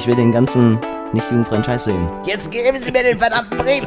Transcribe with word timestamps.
Ich 0.00 0.06
will 0.06 0.16
den 0.16 0.32
ganzen 0.32 0.78
nicht 1.12 1.30
jugendfreien 1.30 1.62
Scheiß 1.62 1.84
sehen. 1.84 2.08
Jetzt 2.24 2.50
geben 2.50 2.74
Sie 2.78 2.90
mir 2.90 3.02
den 3.02 3.18
verdammten 3.18 3.58
Brief. 3.58 3.82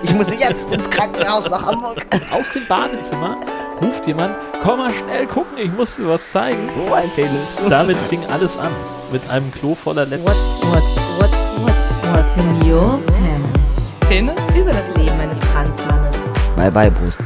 Ich 0.00 0.14
muss 0.14 0.30
jetzt 0.30 0.72
ins 0.72 0.88
Krankenhaus 0.88 1.50
nach 1.50 1.66
Hamburg. 1.66 2.06
Aus 2.32 2.52
dem 2.52 2.68
Badezimmer 2.68 3.36
ruft 3.82 4.06
jemand, 4.06 4.36
komm 4.62 4.78
mal 4.78 4.94
schnell 4.94 5.26
gucken, 5.26 5.58
ich 5.58 5.72
muss 5.72 5.96
dir 5.96 6.06
was 6.06 6.30
zeigen. 6.30 6.70
Oh, 6.78 6.92
ein 6.94 7.10
Penis. 7.16 7.48
Damit 7.68 7.96
fing 8.08 8.20
alles 8.32 8.56
an. 8.58 8.70
Mit 9.10 9.28
einem 9.28 9.50
Klo 9.50 9.74
voller 9.74 10.06
Letten. 10.06 10.24
What, 10.24 10.36
what, 10.70 10.82
what, 11.18 11.30
what, 11.66 12.16
what's 12.16 12.36
in 12.36 12.70
your 12.70 13.00
pants? 13.08 13.92
Penis? 14.08 14.40
Über 14.56 14.70
das 14.70 14.86
Leben 14.94 15.18
eines 15.18 15.40
Transmannes. 15.40 16.16
Bye 16.54 16.70
bye, 16.70 16.92
Brust. 16.92 17.18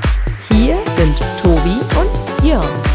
Hier 0.51 0.79
sind 0.97 1.21
Tobi 1.43 1.79
und 2.01 2.49
Jörn. 2.49 2.94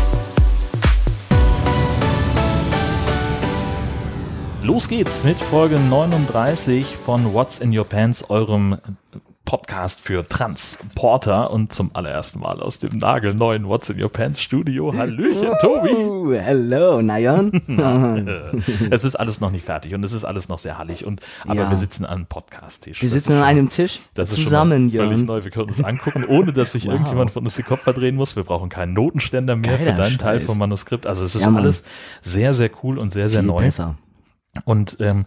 Los 4.70 4.88
geht's 4.88 5.24
mit 5.24 5.40
Folge 5.40 5.80
39 5.80 6.96
von 6.96 7.34
What's 7.34 7.58
in 7.58 7.76
Your 7.76 7.86
Pants, 7.86 8.30
eurem 8.30 8.78
Podcast 9.44 10.00
für 10.00 10.28
Transporter 10.30 11.50
und 11.52 11.74
zum 11.74 11.90
allerersten 11.96 12.40
Mal 12.42 12.60
aus 12.62 12.78
dem 12.78 13.00
nagelneuen 13.00 13.68
What's 13.68 13.90
in 13.90 14.00
Your 14.00 14.12
Pants 14.12 14.40
Studio. 14.40 14.94
Hallöchen, 14.96 15.48
Tobi. 15.60 15.90
Uh, 15.90 16.34
hello, 16.36 17.02
Nayon. 17.02 17.52
Es 18.92 19.04
ist 19.06 19.16
alles 19.16 19.40
noch 19.42 19.50
nicht 19.50 19.66
fertig 19.66 19.96
und 19.96 20.04
es 20.04 20.14
ist 20.14 20.24
alles 20.24 20.50
noch 20.50 20.60
sehr 20.60 20.78
hallig 20.78 21.04
und 21.04 21.22
aber 21.48 21.56
Ja. 21.62 21.70
wir 21.72 21.76
sitzen 21.78 22.06
an 22.06 22.18
einem 22.18 22.26
Podcast-Tisch. 22.28 23.02
Wir 23.02 23.08
Das 23.08 23.14
sitzen 23.14 23.32
ist 23.34 23.38
an 23.40 23.44
einem 23.46 23.70
Tisch 23.70 24.02
Das 24.14 24.30
ist 24.30 24.36
zusammen, 24.36 24.92
schon 24.92 25.00
mal 25.00 25.06
völlig 25.08 25.18
Jörn. 25.18 25.26
neu. 25.26 25.44
Wir 25.46 25.50
können 25.52 25.68
uns 25.70 25.84
angucken, 25.84 26.26
ohne 26.26 26.54
dass 26.54 26.74
sich 26.74 26.86
Wow. 26.86 26.92
irgendjemand 26.94 27.32
von 27.32 27.44
uns 27.44 27.56
den 27.56 27.66
Kopf 27.66 27.82
verdrehen 27.82 28.16
muss. 28.16 28.36
Wir 28.36 28.44
brauchen 28.44 28.70
keinen 28.70 28.94
Notenständer 28.94 29.56
mehr 29.56 29.78
Geiler 29.80 29.92
für 29.94 29.98
deinen 29.98 30.20
Teil 30.20 30.38
Scheiß. 30.42 30.46
vom 30.48 30.60
Manuskript. 30.60 31.08
Also 31.08 31.26
es 31.26 31.34
ist 31.34 31.42
Ja, 31.48 31.52
alles 31.56 31.82
sehr, 32.22 32.54
sehr 32.54 32.70
cool 32.84 33.00
und 33.00 33.12
sehr, 33.12 33.30
sehr 33.30 33.40
Viel 33.40 33.48
neu. 33.48 33.58
besser. 33.64 33.96
Und 34.66 34.98
ähm, 35.00 35.26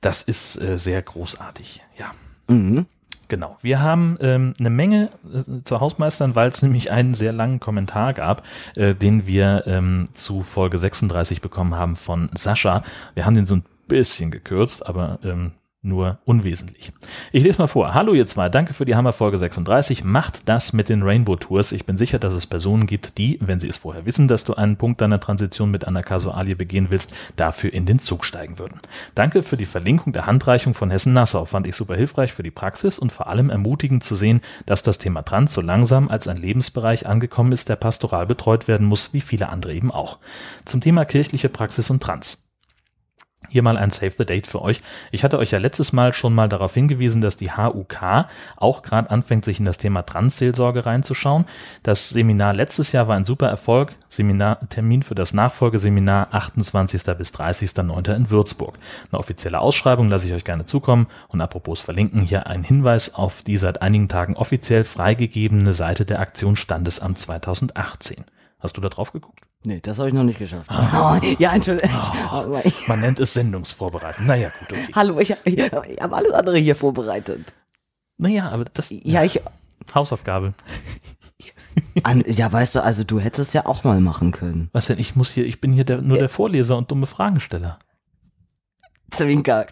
das 0.00 0.22
ist 0.22 0.60
äh, 0.60 0.78
sehr 0.78 1.02
großartig. 1.02 1.82
Ja. 1.98 2.12
Mhm. 2.48 2.86
Genau. 3.28 3.56
Wir 3.62 3.80
haben 3.80 4.18
ähm, 4.20 4.54
eine 4.58 4.70
Menge 4.70 5.08
äh, 5.32 5.62
zu 5.64 5.80
Hausmeistern, 5.80 6.34
weil 6.34 6.48
es 6.48 6.62
nämlich 6.62 6.90
einen 6.90 7.14
sehr 7.14 7.32
langen 7.32 7.60
Kommentar 7.60 8.12
gab, 8.12 8.44
äh, 8.76 8.94
den 8.94 9.26
wir 9.26 9.64
ähm, 9.66 10.06
zu 10.12 10.42
Folge 10.42 10.78
36 10.78 11.40
bekommen 11.40 11.76
haben 11.76 11.96
von 11.96 12.28
Sascha. 12.34 12.82
Wir 13.14 13.26
haben 13.26 13.34
den 13.34 13.46
so 13.46 13.56
ein 13.56 13.64
bisschen 13.86 14.30
gekürzt, 14.30 14.84
aber 14.86 15.18
ähm, 15.24 15.52
nur 15.82 16.18
unwesentlich. 16.26 16.92
Ich 17.32 17.42
lese 17.42 17.58
mal 17.58 17.66
vor. 17.66 17.94
Hallo 17.94 18.12
ihr 18.12 18.26
zwei, 18.26 18.50
danke 18.50 18.74
für 18.74 18.84
die 18.84 18.96
Hammerfolge 18.96 19.38
36. 19.38 20.04
Macht 20.04 20.48
das 20.48 20.74
mit 20.74 20.90
den 20.90 21.02
Rainbow 21.02 21.36
Tours. 21.36 21.72
Ich 21.72 21.86
bin 21.86 21.96
sicher, 21.96 22.18
dass 22.18 22.34
es 22.34 22.46
Personen 22.46 22.86
gibt, 22.86 23.16
die, 23.16 23.38
wenn 23.40 23.58
sie 23.58 23.68
es 23.68 23.78
vorher 23.78 24.04
wissen, 24.04 24.28
dass 24.28 24.44
du 24.44 24.54
einen 24.54 24.76
Punkt 24.76 25.00
deiner 25.00 25.20
Transition 25.20 25.70
mit 25.70 25.88
einer 25.88 26.02
Kasualie 26.02 26.54
begehen 26.54 26.88
willst, 26.90 27.14
dafür 27.36 27.72
in 27.72 27.86
den 27.86 27.98
Zug 27.98 28.26
steigen 28.26 28.58
würden. 28.58 28.80
Danke 29.14 29.42
für 29.42 29.56
die 29.56 29.64
Verlinkung 29.64 30.12
der 30.12 30.26
Handreichung 30.26 30.74
von 30.74 30.90
Hessen-Nassau. 30.90 31.46
Fand 31.46 31.66
ich 31.66 31.76
super 31.76 31.96
hilfreich 31.96 32.34
für 32.34 32.42
die 32.42 32.50
Praxis 32.50 32.98
und 32.98 33.10
vor 33.10 33.28
allem 33.28 33.48
ermutigend 33.48 34.04
zu 34.04 34.16
sehen, 34.16 34.42
dass 34.66 34.82
das 34.82 34.98
Thema 34.98 35.22
Trans 35.22 35.54
so 35.54 35.62
langsam 35.62 36.08
als 36.08 36.28
ein 36.28 36.36
Lebensbereich 36.36 37.06
angekommen 37.06 37.52
ist, 37.52 37.70
der 37.70 37.76
pastoral 37.76 38.26
betreut 38.26 38.68
werden 38.68 38.86
muss, 38.86 39.14
wie 39.14 39.22
viele 39.22 39.48
andere 39.48 39.72
eben 39.72 39.90
auch. 39.90 40.18
Zum 40.66 40.82
Thema 40.82 41.06
kirchliche 41.06 41.48
Praxis 41.48 41.88
und 41.88 42.02
Trans. 42.02 42.49
Hier 43.48 43.62
mal 43.62 43.78
ein 43.78 43.90
Save 43.90 44.12
the 44.16 44.26
Date 44.26 44.46
für 44.46 44.60
euch. 44.60 44.82
Ich 45.10 45.24
hatte 45.24 45.38
euch 45.38 45.50
ja 45.50 45.58
letztes 45.58 45.92
Mal 45.92 46.12
schon 46.12 46.34
mal 46.34 46.48
darauf 46.48 46.74
hingewiesen, 46.74 47.22
dass 47.22 47.38
die 47.38 47.50
HUK 47.50 48.26
auch 48.56 48.82
gerade 48.82 49.10
anfängt, 49.10 49.46
sich 49.46 49.58
in 49.58 49.64
das 49.64 49.78
Thema 49.78 50.02
Transseelsorge 50.02 50.84
reinzuschauen. 50.84 51.46
Das 51.82 52.10
Seminar 52.10 52.52
letztes 52.52 52.92
Jahr 52.92 53.08
war 53.08 53.16
ein 53.16 53.24
super 53.24 53.48
Erfolg. 53.48 53.94
Seminar, 54.08 54.60
Termin 54.68 55.02
für 55.02 55.14
das 55.14 55.32
Nachfolgeseminar 55.32 56.28
28. 56.32 57.02
bis 57.16 57.32
30.09. 57.34 58.14
in 58.14 58.30
Würzburg. 58.30 58.78
Eine 59.10 59.18
offizielle 59.18 59.60
Ausschreibung 59.60 60.10
lasse 60.10 60.28
ich 60.28 60.34
euch 60.34 60.44
gerne 60.44 60.66
zukommen. 60.66 61.08
Und 61.28 61.40
apropos 61.40 61.80
verlinken, 61.80 62.20
hier 62.20 62.46
ein 62.46 62.62
Hinweis 62.62 63.14
auf 63.14 63.42
die 63.42 63.56
seit 63.56 63.82
einigen 63.82 64.08
Tagen 64.08 64.36
offiziell 64.36 64.84
freigegebene 64.84 65.72
Seite 65.72 66.04
der 66.04 66.20
Aktion 66.20 66.56
Standesamt 66.56 67.18
2018. 67.18 68.24
Hast 68.60 68.76
du 68.76 68.80
da 68.82 68.90
drauf 68.90 69.12
geguckt? 69.12 69.49
Nee, 69.64 69.80
das 69.82 69.98
habe 69.98 70.08
ich 70.08 70.14
noch 70.14 70.24
nicht 70.24 70.38
geschafft. 70.38 70.70
Oh, 70.94 71.18
ja, 71.38 71.52
Entschuldigung. 71.54 71.90
Oh, 72.32 72.44
mein- 72.48 72.72
Man 72.86 73.00
nennt 73.00 73.20
es 73.20 73.34
Sendungsvorbereiten. 73.34 74.26
Naja, 74.26 74.50
gut, 74.58 74.72
okay. 74.72 74.88
Hallo, 74.94 75.18
ich, 75.20 75.30
ich, 75.44 75.58
ich 75.58 75.72
habe 75.72 76.16
alles 76.16 76.32
andere 76.32 76.56
hier 76.58 76.74
vorbereitet. 76.74 77.52
Naja, 78.16 78.48
aber 78.50 78.64
das 78.64 78.88
Ja, 78.90 79.22
ich. 79.24 79.40
Hausaufgabe. 79.94 80.54
An, 82.04 82.22
ja, 82.26 82.50
weißt 82.52 82.76
du, 82.76 82.82
also 82.82 83.04
du 83.04 83.20
hättest 83.20 83.48
es 83.48 83.52
ja 83.54 83.66
auch 83.66 83.84
mal 83.84 84.00
machen 84.00 84.30
können. 84.32 84.68
Was 84.72 84.86
denn? 84.86 84.98
Ich 84.98 85.16
muss 85.16 85.32
hier, 85.32 85.44
ich 85.46 85.60
bin 85.60 85.72
hier 85.72 85.84
der, 85.84 86.00
nur 86.02 86.16
der 86.18 86.28
Vorleser 86.28 86.76
und 86.76 86.90
dumme 86.90 87.06
Fragensteller. 87.06 87.78
Zwinker. 89.10 89.66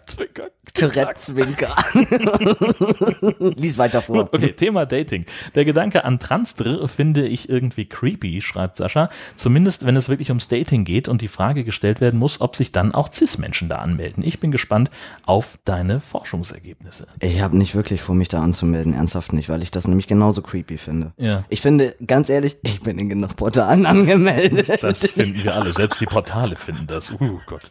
Tourette-Zwinker. 0.73 1.75
Lies 3.55 3.77
weiter 3.77 4.01
vor. 4.01 4.25
Gut, 4.25 4.33
okay, 4.33 4.53
Thema 4.53 4.85
Dating. 4.85 5.25
Der 5.55 5.65
Gedanke 5.65 6.03
an 6.05 6.19
Transdr 6.19 6.87
finde 6.87 7.27
ich 7.27 7.49
irgendwie 7.49 7.85
creepy, 7.85 8.41
schreibt 8.41 8.77
Sascha. 8.77 9.09
Zumindest, 9.35 9.85
wenn 9.85 9.95
es 9.95 10.09
wirklich 10.09 10.29
ums 10.29 10.47
Dating 10.47 10.85
geht 10.85 11.07
und 11.07 11.21
die 11.21 11.27
Frage 11.27 11.63
gestellt 11.63 12.01
werden 12.01 12.19
muss, 12.19 12.41
ob 12.41 12.55
sich 12.55 12.71
dann 12.71 12.93
auch 12.93 13.11
Cis-Menschen 13.11 13.69
da 13.69 13.77
anmelden. 13.77 14.23
Ich 14.23 14.39
bin 14.39 14.51
gespannt 14.51 14.89
auf 15.25 15.59
deine 15.65 15.99
Forschungsergebnisse. 15.99 17.07
Ich 17.19 17.41
habe 17.41 17.57
nicht 17.57 17.75
wirklich 17.75 18.01
vor, 18.01 18.15
mich 18.15 18.27
da 18.29 18.41
anzumelden, 18.41 18.93
ernsthaft 18.93 19.33
nicht, 19.33 19.49
weil 19.49 19.61
ich 19.61 19.71
das 19.71 19.87
nämlich 19.87 20.07
genauso 20.07 20.41
creepy 20.41 20.77
finde. 20.77 21.13
Ja. 21.17 21.45
Ich 21.49 21.61
finde, 21.61 21.95
ganz 22.05 22.29
ehrlich, 22.29 22.57
ich 22.63 22.81
bin 22.81 22.97
in 22.99 23.09
genug 23.09 23.35
Portalen 23.35 23.85
angemeldet. 23.85 24.83
Das 24.83 24.99
finden 25.07 25.43
wir 25.43 25.55
alle. 25.55 25.71
Selbst 25.71 26.01
die 26.01 26.05
Portale 26.05 26.55
finden 26.55 26.87
das. 26.87 27.11
Uh 27.11 27.39
Gott. 27.45 27.61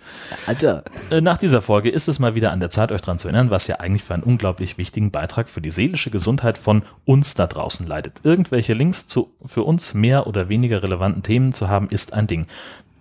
Alter. 0.47 0.85
Äh, 1.11 1.21
Nach 1.21 1.37
dieser 1.39 1.63
Folge 1.63 1.91
ist 1.91 2.09
es 2.09 2.19
mal 2.19 2.35
wieder 2.35 2.53
an 2.53 2.61
der 2.61 2.71
Zeit, 2.71 2.88
euch 2.93 3.03
daran 3.03 3.19
zu 3.19 3.29
erinnern, 3.29 3.51
was 3.51 3.67
ja 3.67 3.77
eigentlich 3.77 4.03
für 4.03 4.15
einen 4.15 4.23
unglaublich 4.23 4.79
wichtigen 4.79 5.11
Beitrag 5.11 5.49
für 5.49 5.61
die 5.61 5.71
seelische 5.71 6.11
Gesundheit 6.11 6.59
von 6.59 6.83
uns 7.05 7.35
da 7.35 7.47
draußen 7.47 7.87
leidet. 7.87 8.21
Irgendwelche 8.25 8.73
Links 8.73 9.07
zu 9.07 9.33
für 9.45 9.63
uns 9.63 9.95
mehr 9.95 10.27
oder 10.27 10.49
weniger 10.49 10.83
relevanten 10.83 11.23
Themen 11.23 11.53
zu 11.53 11.69
haben, 11.69 11.89
ist 11.89 12.13
ein 12.13 12.27
Ding. 12.27 12.47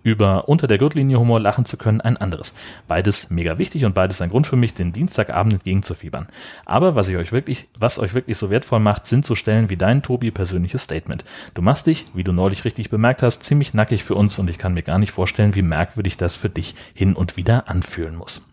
Über 0.04 0.48
unter 0.48 0.66
der 0.66 0.78
Gürtellinie 0.78 1.18
Humor 1.18 1.38
lachen 1.38 1.66
zu 1.66 1.76
können, 1.76 2.00
ein 2.00 2.16
anderes. 2.16 2.54
Beides 2.86 3.28
mega 3.30 3.58
wichtig 3.58 3.84
und 3.84 3.94
beides 3.94 4.22
ein 4.22 4.30
Grund 4.30 4.46
für 4.46 4.56
mich, 4.56 4.72
den 4.72 4.94
Dienstagabend 4.94 5.52
entgegenzufiebern. 5.52 6.28
Aber 6.64 6.94
was 6.94 7.10
ich 7.10 7.16
euch 7.16 7.30
wirklich, 7.30 7.68
was 7.78 7.98
euch 7.98 8.14
wirklich 8.14 8.38
so 8.38 8.48
wertvoll 8.48 8.80
macht, 8.80 9.04
sind 9.04 9.26
so 9.26 9.34
Stellen 9.34 9.68
wie 9.68 9.76
dein 9.76 10.02
Tobi 10.02 10.30
persönliches 10.30 10.84
Statement. 10.84 11.24
Du 11.52 11.60
machst 11.60 11.86
dich, 11.86 12.06
wie 12.14 12.24
du 12.24 12.32
neulich 12.32 12.64
richtig 12.64 12.88
bemerkt 12.88 13.22
hast, 13.22 13.42
ziemlich 13.42 13.74
nackig 13.74 14.02
für 14.02 14.14
uns 14.14 14.38
und 14.38 14.48
ich 14.48 14.56
kann 14.56 14.72
mir 14.72 14.82
gar 14.82 14.98
nicht 14.98 15.12
vorstellen, 15.12 15.54
wie 15.54 15.62
merkwürdig 15.62 16.16
das 16.16 16.34
für 16.34 16.48
dich 16.48 16.74
hin 16.94 17.14
und 17.14 17.36
wieder 17.36 17.68
anfühlen 17.68 18.16
muss. 18.16 18.47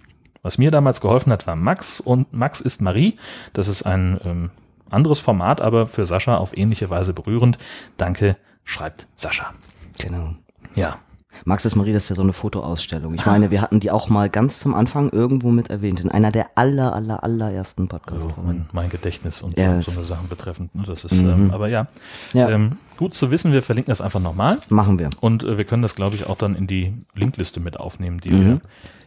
Was 0.45 0.59
mir 0.59 0.69
damals 0.69 1.01
geholfen 1.01 1.31
hat, 1.31 1.47
war 1.47 1.55
Max 1.55 1.99
und 1.99 2.31
Max 2.31 2.61
ist 2.61 2.79
Marie. 2.79 3.17
Das 3.53 3.67
ist 3.67 3.81
ein 3.81 4.21
ähm, 4.23 4.51
anderes 4.91 5.17
Format, 5.17 5.59
aber 5.59 5.87
für 5.87 6.05
Sascha 6.05 6.37
auf 6.37 6.55
ähnliche 6.55 6.91
Weise 6.91 7.13
berührend. 7.13 7.57
Danke, 7.97 8.37
schreibt 8.63 9.07
Sascha. 9.15 9.55
Genau. 9.97 10.35
Ja. 10.75 10.99
Max 11.45 11.65
ist 11.65 11.75
Marie, 11.75 11.93
das 11.93 12.03
ist 12.03 12.09
ja 12.09 12.15
so 12.15 12.21
eine 12.21 12.31
Fotoausstellung. 12.31 13.15
Ich 13.15 13.25
meine, 13.25 13.49
wir 13.49 13.59
hatten 13.59 13.79
die 13.79 13.89
auch 13.89 14.07
mal 14.07 14.29
ganz 14.29 14.59
zum 14.59 14.75
Anfang 14.75 15.09
irgendwo 15.09 15.49
mit 15.49 15.71
erwähnt, 15.71 15.99
in 15.99 16.11
einer 16.11 16.31
der 16.31 16.45
aller, 16.53 16.93
aller, 16.93 17.23
allerersten 17.23 17.87
Podcasts. 17.87 18.25
Also 18.25 18.41
mein, 18.45 18.69
mein 18.71 18.89
Gedächtnis 18.91 19.41
und 19.41 19.57
Ja, 19.57 19.81
so, 19.81 19.89
so 19.91 19.97
eine 19.97 20.05
Sachen 20.05 20.29
betreffend. 20.29 20.75
ne, 20.75 20.83
Das 20.85 21.03
ist, 21.05 21.11
ähm, 21.13 21.49
aber 21.51 21.69
ja, 21.69 21.87
Ja. 22.33 22.49
Ähm, 22.51 22.77
gut 22.97 23.13
zu 23.13 23.31
wissen. 23.31 23.51
Wir 23.51 23.61
verlinken 23.63 23.91
das 23.91 24.01
einfach 24.01 24.19
nochmal 24.21 24.59
Machen 24.69 24.99
wir. 24.99 25.09
und 25.21 25.43
äh, 25.43 25.57
wir 25.57 25.65
können 25.65 25.81
das, 25.81 25.95
glaube 25.95 26.15
ich, 26.15 26.25
auch 26.27 26.37
dann 26.37 26.55
in 26.55 26.67
die 26.67 26.93
Linkliste 27.13 27.59
mit 27.59 27.79
aufnehmen, 27.79 28.19
die 28.19 28.29
Mhm. 28.31 28.45
wir 28.45 28.59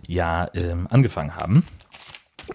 ja 0.07 0.49
ähm, 0.55 0.87
angefangen 0.91 1.37
haben. 1.37 1.65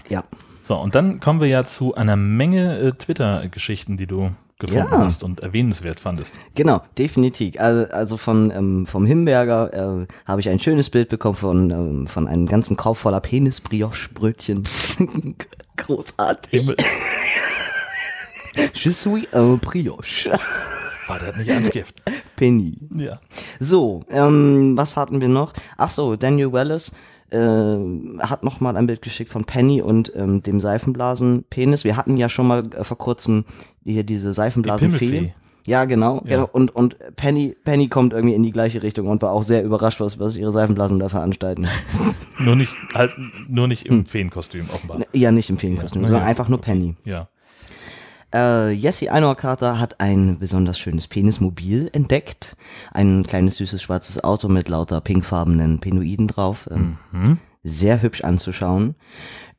Ja. 0.09 0.23
So, 0.61 0.75
und 0.77 0.95
dann 0.95 1.19
kommen 1.19 1.41
wir 1.41 1.47
ja 1.47 1.63
zu 1.65 1.95
einer 1.95 2.15
Menge 2.15 2.77
äh, 2.79 2.91
Twitter-Geschichten, 2.93 3.97
die 3.97 4.07
du 4.07 4.31
gefunden 4.59 4.87
Ja. 4.93 4.99
hast 4.99 5.23
und 5.23 5.41
erwähnenswert 5.41 5.99
fandest. 5.99 6.35
Genau, 6.55 6.81
definitiv. 6.97 7.59
Also, 7.59 8.15
von 8.17 8.49
ähm, 8.51 8.85
vom 8.87 9.05
Himberger 9.05 9.73
äh, 10.03 10.07
habe 10.25 10.39
ich 10.41 10.47
ein 10.49 10.59
schönes 10.59 10.89
Bild 10.89 11.09
bekommen 11.09 11.35
von 11.35 11.69
ähm, 11.71 12.07
von 12.07 12.27
einem 12.29 12.45
ganzen 12.47 12.77
Korb 12.77 12.97
voller 12.97 13.19
Penis-Brioche-Brötchen. 13.19 14.63
Großartig. 15.75 16.61
Himmel, 16.61 16.77
Je 18.73 18.91
suis 18.91 19.27
un 19.33 19.59
brioche. 19.59 20.29
War 21.07 21.19
das 21.19 21.37
nicht 21.37 21.51
ans 21.51 21.69
Gift? 21.71 22.01
Penny. 22.35 22.77
Ja. 22.95 23.19
So, 23.59 24.03
ähm, 24.09 24.77
was 24.77 24.97
hatten 24.97 25.21
wir 25.21 25.29
noch? 25.29 25.53
Ach 25.77 25.89
so, 25.89 26.15
Daniel 26.15 26.51
Wallace 26.51 26.93
äh, 27.29 27.77
hat 28.19 28.43
noch 28.43 28.59
mal 28.59 28.77
ein 28.77 28.87
Bild 28.87 29.01
geschickt 29.01 29.31
von 29.31 29.43
Penny 29.43 29.81
und 29.81 30.11
ähm, 30.15 30.43
dem 30.43 30.59
Seifenblasen-Penis. 30.59 31.83
Wir 31.83 31.97
hatten 31.97 32.17
ja 32.17 32.29
schon 32.29 32.47
mal 32.47 32.63
äh, 32.75 32.83
vor 32.83 32.97
kurzem 32.97 33.45
hier 33.83 34.03
diese 34.03 34.33
Seifenblasenfee. 34.33 35.09
Pimmelfee. 35.09 35.33
Ja, 35.65 35.85
genau. 35.85 36.15
Ja. 36.25 36.37
genau. 36.37 36.49
Und, 36.51 36.75
und 36.75 36.97
Penny, 37.15 37.55
Penny 37.63 37.87
kommt 37.87 38.13
irgendwie 38.13 38.35
in 38.35 38.43
die 38.43 38.51
gleiche 38.51 38.83
Richtung 38.83 39.07
und 39.07 39.21
war 39.21 39.31
auch 39.31 39.43
sehr 39.43 39.63
überrascht, 39.63 39.99
was, 39.99 40.19
was 40.19 40.35
ihre 40.35 40.51
Seifenblasen 40.51 40.99
da 40.99 41.09
veranstalten. 41.09 41.67
Nur 42.39 42.55
nicht, 42.55 42.75
halt, 42.93 43.11
nur 43.47 43.67
nicht 43.67 43.85
im 43.85 44.05
Feenkostüm, 44.05 44.65
offenbar. 44.73 45.01
ja, 45.13 45.31
nicht 45.31 45.49
im 45.49 45.57
Feenkostüm, 45.57 46.01
Ja, 46.01 46.07
sondern 46.09 46.23
ja, 46.23 46.29
einfach 46.29 46.49
nur 46.49 46.59
Penny. 46.59 46.95
Ja. 47.05 47.29
Äh, 48.33 48.71
Jessie 48.71 49.09
Einhorkater 49.09 49.79
hat 49.79 49.99
ein 49.99 50.39
besonders 50.39 50.79
schönes 50.79 51.07
Penismobil 51.07 51.89
entdeckt. 51.93 52.55
Ein 52.91 53.23
kleines 53.23 53.57
süßes 53.57 53.81
schwarzes 53.81 54.23
Auto 54.23 54.47
mit 54.47 54.69
lauter 54.69 55.01
pinkfarbenen 55.01 55.79
Penoiden 55.79 56.27
drauf. 56.27 56.67
Ähm, 56.71 56.97
sehr 57.63 58.01
hübsch 58.01 58.23
anzuschauen. 58.23 58.95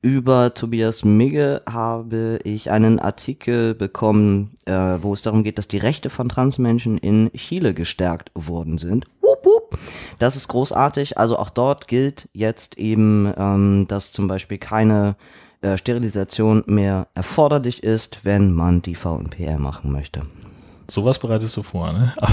Über 0.02 0.52
Tobias 0.52 1.04
Migge 1.04 1.62
habe 1.70 2.38
ich 2.44 2.70
einen 2.70 2.98
Artikel 2.98 3.74
bekommen, 3.74 4.50
äh, 4.66 4.72
wo 5.00 5.14
es 5.14 5.22
darum 5.22 5.44
geht, 5.44 5.56
dass 5.56 5.66
die 5.66 5.78
Rechte 5.78 6.10
von 6.10 6.28
Transmenschen 6.28 6.98
in 6.98 7.32
Chile 7.32 7.72
gestärkt 7.72 8.30
worden 8.34 8.76
sind. 8.76 9.06
Wup, 9.22 9.46
wup. 9.46 9.78
Das 10.18 10.36
ist 10.36 10.48
großartig. 10.48 11.16
Also 11.16 11.38
auch 11.38 11.48
dort 11.48 11.88
gilt 11.88 12.28
jetzt 12.34 12.76
eben, 12.76 13.32
ähm, 13.38 13.86
dass 13.88 14.12
zum 14.12 14.28
Beispiel 14.28 14.58
keine 14.58 15.16
äh, 15.64 15.78
Sterilisation 15.78 16.62
mehr 16.66 17.08
erforderlich 17.14 17.82
ist, 17.82 18.24
wenn 18.24 18.52
man 18.52 18.82
die 18.82 18.94
VNPR 18.94 19.58
machen 19.58 19.90
möchte. 19.90 20.22
Sowas 20.88 21.18
bereitest 21.18 21.56
du 21.56 21.62
vor, 21.62 21.92
ne? 21.92 22.14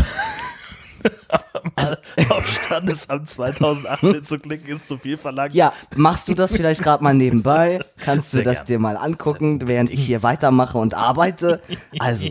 Aber 1.75 2.35
auf 2.35 2.47
Standesamt 2.47 3.29
2018 3.29 4.23
zu 4.23 4.37
klicken 4.37 4.75
ist 4.75 4.87
zu 4.87 4.97
viel 4.97 5.17
verlangt. 5.17 5.53
Ja, 5.53 5.73
machst 5.95 6.27
du 6.27 6.35
das 6.35 6.51
vielleicht 6.51 6.83
gerade 6.83 7.03
mal 7.03 7.13
nebenbei? 7.13 7.79
Kannst 7.97 8.33
du 8.33 8.37
Sehr 8.37 8.43
das 8.45 8.57
gern. 8.57 8.67
dir 8.67 8.79
mal 8.79 8.97
angucken, 8.97 9.65
während 9.65 9.89
ich 9.89 10.05
hier 10.05 10.21
weitermache 10.21 10.77
und 10.77 10.93
arbeite? 10.93 11.61
Also, 11.99 12.27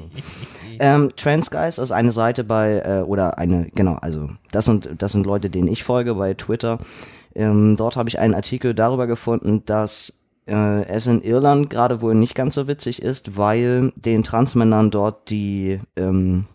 ähm, 0.78 1.10
Trans 1.16 1.50
Guys 1.50 1.78
ist 1.78 1.90
eine 1.90 2.12
Seite 2.12 2.44
bei, 2.44 2.78
äh, 2.84 3.02
oder 3.02 3.38
eine, 3.38 3.70
genau, 3.74 3.94
also 3.94 4.30
das 4.50 4.66
sind, 4.66 4.90
das 4.98 5.12
sind 5.12 5.26
Leute, 5.26 5.50
denen 5.50 5.68
ich 5.68 5.82
folge 5.82 6.14
bei 6.14 6.34
Twitter. 6.34 6.78
Ähm, 7.34 7.76
dort 7.76 7.96
habe 7.96 8.08
ich 8.08 8.18
einen 8.18 8.34
Artikel 8.34 8.74
darüber 8.74 9.06
gefunden, 9.06 9.64
dass 9.64 10.19
äh, 10.46 10.84
es 10.86 11.06
in 11.06 11.22
Irland 11.22 11.70
gerade 11.70 12.00
wohl 12.00 12.14
nicht 12.14 12.34
ganz 12.34 12.54
so 12.54 12.66
witzig 12.66 13.02
ist, 13.02 13.36
weil 13.36 13.92
den 13.96 14.22
Transmännern 14.22 14.90
dort 14.90 15.30
die, 15.30 15.80
ähm, 15.96 16.46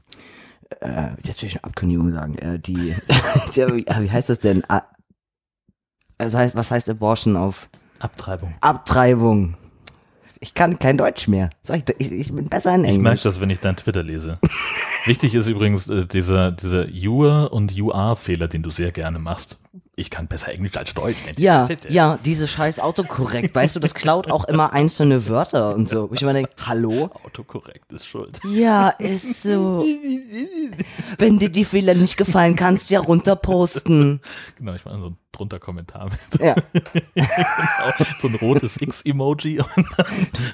äh, 0.81 1.09
jetzt 1.23 1.41
will 1.41 1.49
ich 1.49 1.55
eine 1.55 1.63
Abkündigung 1.65 2.11
sagen, 2.11 2.37
äh, 2.37 2.59
die, 2.59 2.75
wie 3.05 4.11
heißt 4.11 4.29
das 4.29 4.39
denn? 4.39 4.63
Das 6.17 6.35
heißt, 6.35 6.55
was 6.55 6.71
heißt 6.71 6.89
Abortion 6.89 7.35
auf 7.35 7.69
Abtreibung. 7.99 8.53
Abtreibung? 8.61 9.57
Ich 10.41 10.53
kann 10.53 10.79
kein 10.79 10.97
Deutsch 10.97 11.27
mehr. 11.27 11.49
Sag 11.61 11.77
ich, 11.77 11.95
ich, 11.99 12.11
ich 12.11 12.33
bin 12.33 12.49
besser 12.49 12.75
in 12.75 12.83
Ich 12.83 12.97
merke 12.97 13.09
Englisch. 13.09 13.23
das, 13.23 13.39
wenn 13.39 13.49
ich 13.49 13.59
dein 13.59 13.75
Twitter 13.77 14.03
lese. 14.03 14.39
Wichtig 15.05 15.33
ist 15.35 15.47
übrigens 15.47 15.87
äh, 15.89 16.05
dieser, 16.05 16.51
dieser 16.51 16.87
Your- 16.91 17.53
und 17.53 17.79
UR-Fehler, 17.79 18.47
den 18.47 18.63
du 18.63 18.69
sehr 18.69 18.91
gerne 18.91 19.19
machst. 19.19 19.59
Ich 19.97 20.09
kann 20.09 20.27
besser 20.27 20.51
Englisch 20.51 20.75
als 20.75 20.93
Deutsch. 20.93 21.15
Ja, 21.37 21.67
ja, 21.87 22.19
diese 22.25 22.47
scheiß 22.49 22.79
Autokorrekt, 22.81 23.55
weißt 23.55 23.75
du, 23.77 23.79
das 23.79 23.93
klaut 23.93 24.29
auch 24.29 24.43
immer 24.45 24.73
einzelne 24.73 25.27
Wörter 25.29 25.73
und 25.73 25.87
so. 25.87 26.09
Wo 26.09 26.13
ich 26.13 26.21
immer 26.21 26.33
denke, 26.33 26.51
hallo? 26.65 27.09
Autokorrekt 27.23 27.91
ist 27.93 28.05
schuld. 28.05 28.39
Ja, 28.43 28.89
ist 28.89 29.43
so. 29.43 29.85
Wenn 31.17 31.39
dir 31.39 31.49
die 31.49 31.63
Fehler 31.63 31.93
nicht 31.93 32.17
gefallen, 32.17 32.57
kannst 32.57 32.89
du 32.89 32.95
ja 32.95 32.99
runterposten. 32.99 34.19
Genau, 34.57 34.73
ich 34.73 34.83
mache 34.83 34.99
so 34.99 35.07
ein 35.07 35.17
drunter 35.31 35.59
Kommentar 35.59 36.05
mit 36.05 36.41
Ja, 36.41 36.55
so 38.19 38.27
ein 38.27 38.35
rotes 38.35 38.81
X-Emoji 38.81 39.59
und 39.59 39.87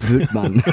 Blödmann. 0.08 0.64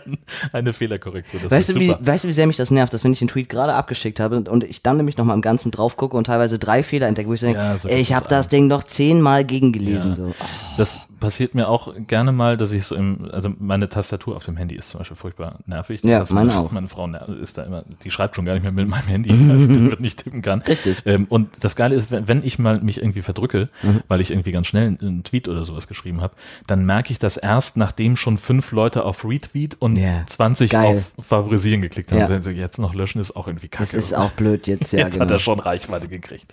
dann 0.00 0.18
eine 0.52 0.72
Fehlerkorrektur. 0.72 1.40
Das 1.40 1.52
Weißt 1.52 1.68
du, 1.70 1.74
wie, 1.76 1.94
weißt 1.98 2.24
du, 2.24 2.28
wie 2.28 2.32
sehr 2.32 2.46
mich 2.46 2.56
das 2.56 2.70
nervt, 2.70 2.92
dass 2.92 3.04
wenn 3.04 3.12
ich 3.12 3.18
den 3.20 3.28
Tweet 3.28 3.48
gerade 3.48 3.74
abgeschickt 3.74 4.20
habe 4.20 4.36
und 4.50 4.64
ich 4.64 4.82
dann 4.82 4.96
nämlich 4.96 5.16
nochmal 5.16 5.36
im 5.36 5.42
Ganzen 5.42 5.70
drauf 5.70 5.96
gucke 5.96 6.16
und 6.16 6.24
teilweise 6.24 6.58
drei 6.58 6.82
Fehler 6.82 7.06
entdecke, 7.06 7.28
wo 7.28 7.34
ich 7.34 7.40
denke, 7.40 7.58
Ja, 7.58 7.76
ich 7.84 8.12
habe 8.12 8.28
das 8.28 8.48
Ding 8.48 8.68
doch 8.68 8.82
zehnmal 8.84 9.44
gegengelesen. 9.44 10.10
Ja. 10.10 10.16
So. 10.16 10.34
Das 10.76 11.00
passiert 11.20 11.54
mir 11.54 11.68
auch 11.68 11.94
gerne 12.08 12.32
mal, 12.32 12.56
dass 12.56 12.72
ich 12.72 12.84
so 12.84 12.94
im, 12.96 13.28
also 13.30 13.52
meine 13.58 13.88
Tastatur 13.88 14.34
auf 14.36 14.44
dem 14.44 14.56
Handy 14.56 14.74
ist 14.74 14.88
zum 14.88 14.98
Beispiel 14.98 15.16
furchtbar 15.16 15.58
nervig. 15.66 16.00
Die 16.02 16.08
Ja, 16.08 16.20
Tastatur- 16.20 16.34
meine 16.34 16.58
auch. 16.58 16.72
Meine 16.72 16.88
Frau 16.88 17.06
ist 17.40 17.58
da 17.58 17.62
immer, 17.62 17.84
die 18.02 18.10
schreibt 18.10 18.34
schon 18.36 18.44
gar 18.44 18.54
nicht 18.54 18.62
mehr 18.62 18.72
mit 18.72 18.88
meinem 18.88 19.06
Handy, 19.06 19.30
als 19.50 19.68
die 19.68 19.90
wird 19.90 20.00
nicht 20.00 20.24
tippen 20.24 20.42
kann. 20.42 20.62
Richtig. 20.62 21.02
Ähm, 21.06 21.26
und 21.28 21.62
das 21.62 21.76
Geile 21.76 21.94
ist, 21.94 22.10
wenn, 22.10 22.26
wenn 22.26 22.44
ich 22.44 22.58
mal 22.58 22.80
mich 22.80 22.98
irgendwie 22.98 23.22
verdrücke, 23.22 23.68
Mhm. 23.82 24.00
weil 24.08 24.20
ich 24.20 24.30
irgendwie 24.30 24.52
ganz 24.52 24.66
schnell 24.66 24.86
einen, 24.88 25.00
einen 25.00 25.22
Tweet 25.24 25.46
oder 25.48 25.64
sowas 25.64 25.86
geschrieben 25.86 26.20
habe, 26.22 26.34
dann 26.66 26.84
merke 26.86 27.12
ich 27.12 27.18
das 27.18 27.36
erst, 27.36 27.76
nachdem 27.76 28.16
schon 28.16 28.38
fünf 28.38 28.72
Leute 28.72 29.04
auf 29.04 29.24
Retweet 29.24 29.76
und 29.78 29.96
Ja, 29.96 30.24
20 30.26 30.70
geil. 30.70 31.04
auf 31.18 31.24
Favorisieren 31.26 31.82
geklickt 31.82 32.10
haben. 32.12 32.20
Ja. 32.20 32.26
Also 32.26 32.50
jetzt 32.50 32.78
noch 32.78 32.94
löschen 32.94 33.20
ist 33.20 33.36
auch 33.36 33.46
irgendwie 33.46 33.68
kacke. 33.68 33.84
Das 33.84 33.94
ist 33.94 34.14
auch 34.14 34.30
blöd 34.32 34.66
jetzt, 34.66 34.92
ja, 34.92 35.00
Jetzt 35.06 35.12
genau. 35.14 35.24
hat 35.26 35.30
er 35.30 35.38
schon 35.38 35.60
Reichweite 35.60 36.08
gekriegt. 36.08 36.52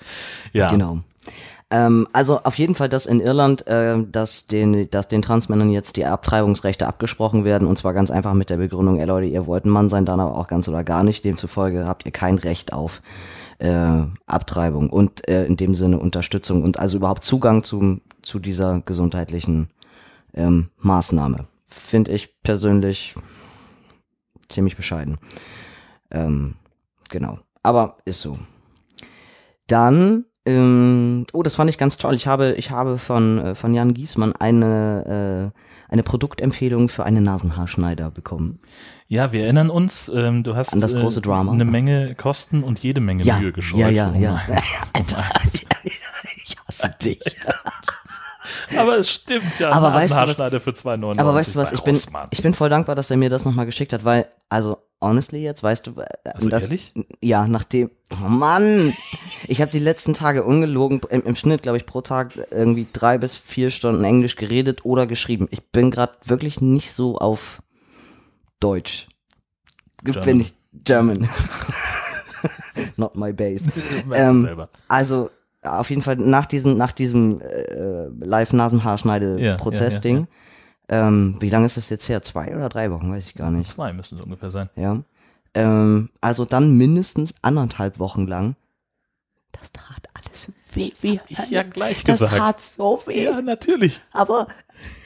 Ja. 0.54 0.68
Genau. 0.70 1.00
Ähm, 1.70 2.08
also 2.14 2.40
auf 2.44 2.58
jeden 2.58 2.76
Fall, 2.76 2.88
dass 2.88 3.06
in 3.06 3.20
Irland, 3.20 3.68
äh, 3.68 4.02
dass, 4.10 4.48
den, 4.48 4.90
dass 4.90 5.08
den 5.08 5.22
Transmännern 5.22 5.70
jetzt 5.70 5.98
die 5.98 6.06
Abtreibungsrechte 6.06 6.88
abgesprochen 6.88 7.44
werden 7.44 7.68
und 7.68 7.78
zwar 7.78 7.94
ganz 7.94 8.10
einfach 8.10 8.34
mit 8.34 8.50
der 8.50 8.58
Begründung, 8.58 9.00
ey 9.00 9.06
Leute, 9.06 9.28
ihr 9.28 9.48
wollt 9.48 9.66
ein 9.66 9.70
Mann 9.70 9.90
sein, 9.90 10.06
dann 10.06 10.20
aber 10.20 10.38
auch 10.38 10.48
ganz 10.48 10.70
oder 10.70 10.84
gar 10.84 11.04
nicht. 11.04 11.26
Demzufolge 11.26 11.86
habt 11.86 12.06
ihr 12.06 12.12
kein 12.12 12.38
Recht 12.38 12.72
auf 12.72 13.02
äh, 13.60 14.04
Abtreibung 14.28 14.90
und 14.90 15.28
äh, 15.28 15.46
in 15.46 15.58
dem 15.58 15.76
Sinne 15.76 16.00
Unterstützung 16.00 16.64
und 16.64 16.80
also 16.80 16.98
überhaupt 16.98 17.24
Zugang 17.24 17.64
zum, 17.64 18.02
zu 18.22 18.40
dieser 18.40 18.82
gesundheitlichen 18.82 19.70
ähm, 20.34 20.70
Maßnahme. 20.78 21.48
Finde 21.66 22.12
ich 22.14 22.42
persönlich 22.44 23.14
ziemlich 24.48 24.78
bescheiden. 24.78 25.18
Ähm, 26.12 26.56
genau. 27.10 27.40
Aber 27.64 27.98
ist 28.06 28.22
so. 28.22 28.40
Dann, 29.68 30.26
ähm, 30.48 31.26
oh, 31.34 31.44
das 31.44 31.56
fand 31.56 31.70
ich 31.70 31.78
ganz 31.78 31.98
toll. 31.98 32.16
Ich 32.16 32.26
habe, 32.28 32.54
ich 32.54 32.72
habe 32.72 32.98
von, 32.98 33.40
äh, 33.40 33.56
von 33.56 33.74
Jan 33.74 33.94
Giesmann 33.94 34.34
eine, 34.36 35.52
äh, 35.54 35.92
eine 35.92 36.04
Produktempfehlung 36.04 36.90
für 36.90 37.04
einen 37.04 37.24
Nasenhaarschneider 37.24 38.12
bekommen. 38.12 38.60
Ja, 39.08 39.32
wir 39.32 39.44
erinnern 39.44 39.70
uns, 39.70 40.12
ähm, 40.14 40.44
du 40.44 40.56
hast 40.56 40.74
An 40.74 40.82
das 40.82 40.94
große 40.96 41.20
äh, 41.20 41.24
Drama. 41.24 41.52
eine 41.52 41.66
Menge 41.66 42.16
Kosten 42.16 42.64
und 42.64 42.80
jede 42.80 43.00
Menge 43.02 43.24
Ja, 43.24 43.40
Mühe 43.40 43.52
gescheut. 43.54 43.80
ja, 43.80 43.90
ja, 43.90 44.08
um- 44.10 44.22
ja. 44.22 44.42
Alter, 44.94 45.24
ich 45.84 46.58
hasse 46.68 46.96
dich. 47.02 47.22
Aber 48.78 48.98
es 48.98 49.10
stimmt 49.10 49.60
ja. 49.60 49.72
Aber 49.72 49.94
weißt 49.94 50.12
du 50.14 50.60
für 50.60 50.72
2,99 50.72 51.20
Aber 51.20 51.34
weißt 51.34 51.56
du 51.56 51.60
was, 51.60 51.72
ich 51.72 51.82
bin, 51.82 51.98
ich 52.32 52.42
bin 52.42 52.54
voll 52.54 52.70
dankbar, 52.70 52.96
dass 52.96 53.10
er 53.12 53.18
mir 53.18 53.30
das 53.30 53.46
nochmal 53.46 53.66
geschickt 53.66 53.94
hat, 53.94 54.04
weil, 54.04 54.28
also, 54.50 54.78
honestly 55.02 55.42
jetzt, 55.42 55.64
weißt 55.64 55.88
du, 55.88 55.94
Also 56.24 56.50
das, 56.50 56.64
ehrlich? 56.64 56.94
ja, 57.22 57.48
nachdem, 57.48 57.92
oh 58.14 58.28
Mann, 58.28 58.94
ich 59.48 59.62
habe 59.62 59.72
die 59.72 59.80
letzten 59.80 60.14
Tage 60.14 60.44
ungelogen, 60.44 61.02
im, 61.10 61.24
im 61.24 61.36
Schnitt, 61.36 61.62
glaube 61.62 61.78
ich, 61.78 61.86
pro 61.86 62.02
Tag 62.02 62.34
irgendwie 62.52 62.88
drei 62.92 63.18
bis 63.18 63.38
vier 63.38 63.70
Stunden 63.70 64.04
Englisch 64.04 64.36
geredet 64.36 64.86
oder 64.86 65.08
geschrieben. 65.08 65.48
Ich 65.52 65.72
bin 65.72 65.92
gerade 65.92 66.14
wirklich 66.26 66.62
nicht 66.62 66.92
so 66.94 67.18
auf 67.18 67.62
Deutsch. 68.60 69.08
German. 70.04 70.26
Bin 70.26 70.42
ich 70.42 70.54
German. 70.84 71.30
Not 72.98 73.16
my 73.16 73.34
base. 73.34 73.66
Ähm. 74.14 74.68
Also 74.88 75.30
auf 75.64 75.90
jeden 75.90 76.02
Fall 76.02 76.16
nach 76.18 76.46
diesem, 76.46 76.78
nach 76.78 76.92
diesem 76.92 77.42
äh, 77.42 78.08
Live-Nasenhaarschneide-Prozess-Ding. 78.20 80.28
Ähm, 80.90 81.36
wie 81.40 81.50
lange 81.50 81.66
ist 81.66 81.78
das 81.78 81.90
jetzt 81.90 82.08
her? 82.08 82.22
Zwei 82.22 82.56
oder 82.56 82.70
drei 82.70 82.92
Wochen? 82.92 83.12
Weiß 83.12 83.26
ich 83.26 83.36
gar 83.36 83.52
nicht. 83.52 83.70
Zwei 83.70 83.94
müssen 83.94 84.18
es 84.18 84.24
ungefähr 84.24 84.50
sein. 84.50 84.70
Ja. 84.76 85.02
Ähm, 85.54 86.10
also 86.22 86.46
dann 86.46 86.78
mindestens 86.78 87.36
anderthalb 87.42 88.00
Wochen 88.00 88.28
lang. 88.28 88.56
Das 89.60 89.72
tat 89.72 90.10
alles 90.14 90.52
weh, 90.74 90.92
wie 91.02 91.20
Ich 91.30 91.50
ja 91.50 91.64
gleich 91.64 92.04
Das 92.04 92.20
gesagt. 92.20 92.38
tat 92.38 92.62
so 92.62 93.02
weh. 93.06 93.26
Ja, 93.26 93.42
natürlich. 93.42 94.00
Aber, 94.12 94.48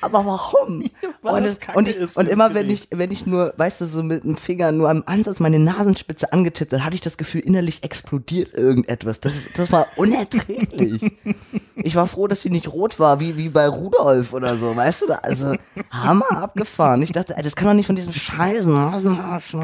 aber 0.01 0.25
warum? 0.25 0.89
Und, 1.21 1.45
es 1.45 1.59
und, 1.75 1.87
ich, 1.87 1.97
ist, 1.97 2.17
und 2.17 2.27
immer 2.27 2.55
wenn 2.55 2.69
ich, 2.69 2.87
wenn 2.89 3.11
ich 3.11 3.27
nur, 3.27 3.53
weißt 3.55 3.81
du, 3.81 3.85
so 3.85 4.01
mit 4.01 4.23
dem 4.23 4.35
Finger 4.35 4.71
nur 4.71 4.89
am 4.89 5.03
Ansatz 5.05 5.39
meine 5.39 5.59
Nasenspitze 5.59 6.33
angetippt, 6.33 6.73
dann 6.73 6.83
hatte 6.83 6.95
ich 6.95 7.01
das 7.01 7.17
Gefühl, 7.17 7.41
innerlich 7.41 7.83
explodiert 7.83 8.55
irgendetwas. 8.55 9.19
Das, 9.19 9.35
das 9.55 9.71
war 9.71 9.85
unerträglich. 9.97 11.11
ich 11.75 11.95
war 11.95 12.07
froh, 12.07 12.27
dass 12.27 12.41
sie 12.41 12.49
nicht 12.49 12.69
rot 12.69 12.99
war, 12.99 13.19
wie, 13.19 13.37
wie 13.37 13.49
bei 13.49 13.67
Rudolf 13.67 14.33
oder 14.33 14.57
so, 14.57 14.75
weißt 14.75 15.03
du? 15.03 15.23
Also, 15.23 15.55
Hammer 15.91 16.31
abgefahren. 16.31 17.03
Ich 17.03 17.11
dachte, 17.11 17.35
das 17.41 17.55
kann 17.55 17.67
doch 17.67 17.75
nicht 17.75 17.87
von 17.87 17.95
diesem 17.95 18.13
scheiß 18.13 18.65
Nasenhaarsch. 18.65 19.55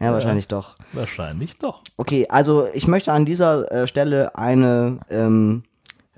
Ja, 0.00 0.12
wahrscheinlich 0.12 0.48
doch. 0.48 0.76
Wahrscheinlich 0.92 1.58
doch. 1.58 1.82
Okay, 1.96 2.26
also 2.28 2.68
ich 2.72 2.86
möchte 2.86 3.12
an 3.12 3.24
dieser 3.24 3.70
äh, 3.72 3.86
Stelle 3.86 4.36
eine, 4.36 5.00
ähm, 5.10 5.64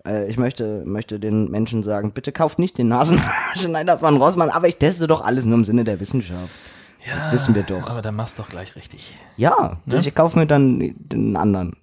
äh, 0.06 0.28
ich 0.28 0.38
möchte, 0.38 0.82
möchte 0.84 1.18
den 1.18 1.50
Menschen 1.50 1.82
sagen, 1.82 2.12
bitte 2.12 2.30
kauft 2.32 2.58
nicht 2.58 2.76
den 2.76 2.88
Nasenhaarschneider 2.88 3.98
von 4.00 4.16
Rossmann, 4.18 4.50
aber 4.50 4.68
ich 4.68 4.76
teste 4.76 5.06
doch 5.06 5.22
alles 5.22 5.46
nur 5.46 5.58
im 5.58 5.64
Sinne 5.64 5.84
der 5.84 5.98
Wissenschaft. 5.98 6.60
Ja, 7.06 7.32
wissen 7.32 7.54
wir 7.54 7.62
doch. 7.62 7.88
Aber 7.88 8.02
dann 8.02 8.14
machst 8.14 8.38
du 8.38 8.42
doch 8.42 8.50
gleich 8.50 8.76
richtig. 8.76 9.14
Ja, 9.38 9.78
ich 9.86 10.14
kaufe 10.14 10.38
mir 10.38 10.46
dann 10.46 10.94
den 10.98 11.36
anderen. 11.36 11.76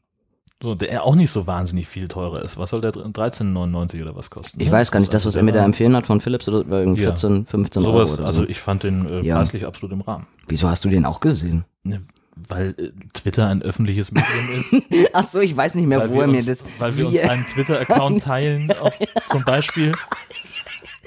So, 0.62 0.74
der 0.74 1.04
auch 1.04 1.14
nicht 1.14 1.30
so 1.30 1.46
wahnsinnig 1.46 1.88
viel 1.88 2.08
teurer 2.08 2.42
ist. 2.42 2.58
Was 2.58 2.72
soll 2.72 2.82
der 2.82 2.92
13,99 2.92 4.02
oder 4.02 4.16
was 4.16 4.32
kosten? 4.32 4.60
Ich 4.60 4.68
ne? 4.68 4.74
weiß 4.74 4.92
gar 4.92 5.00
nicht, 5.00 5.14
das, 5.14 5.22
was 5.24 5.28
Also 5.36 5.40
er 5.40 5.44
mir 5.44 5.52
der 5.52 5.62
da 5.62 5.66
empfehlen 5.66 5.96
hat 5.96 6.08
von 6.08 6.20
Philips, 6.20 6.50
oder 6.50 6.68
war 6.70 6.80
irgendwie 6.80 7.02
Ja. 7.02 7.10
14, 7.10 7.46
15 7.46 7.84
Sowas, 7.84 8.10
Euro 8.10 8.20
oder 8.20 8.26
also 8.28 8.42
so. 8.42 8.50
ich 8.50 8.60
fand 8.60 8.82
den 8.84 9.06
äh, 9.08 9.22
Ja. 9.22 9.36
preislich 9.36 9.66
absolut 9.68 9.94
im 9.94 10.02
Rahmen. 10.02 10.26
Wieso 10.48 10.68
hast 10.68 10.84
du 10.84 10.90
den 10.90 11.06
auch 11.06 11.20
gesehen? 11.20 11.66
Ne, 11.84 12.02
weil 12.48 12.70
äh, 12.78 12.92
Twitter 13.14 13.48
ein 13.48 13.62
öffentliches 13.62 14.12
Medium 14.12 14.50
ist. 14.58 15.10
Ach 15.14 15.24
so, 15.24 15.42
ich 15.42 15.56
weiß 15.56 15.76
nicht 15.76 15.86
mehr, 15.86 16.00
weil 16.00 16.10
wo 16.10 16.22
er 16.22 16.28
mir 16.28 16.38
uns, 16.38 16.48
das... 16.48 16.66
Weil 16.80 16.98
wir 16.98 17.08
uns 17.08 17.20
einen 17.22 17.46
Twitter-Account 17.46 18.24
teilen, 18.24 18.72
auch 18.82 18.94
zum 19.30 19.44
Beispiel. 19.44 19.92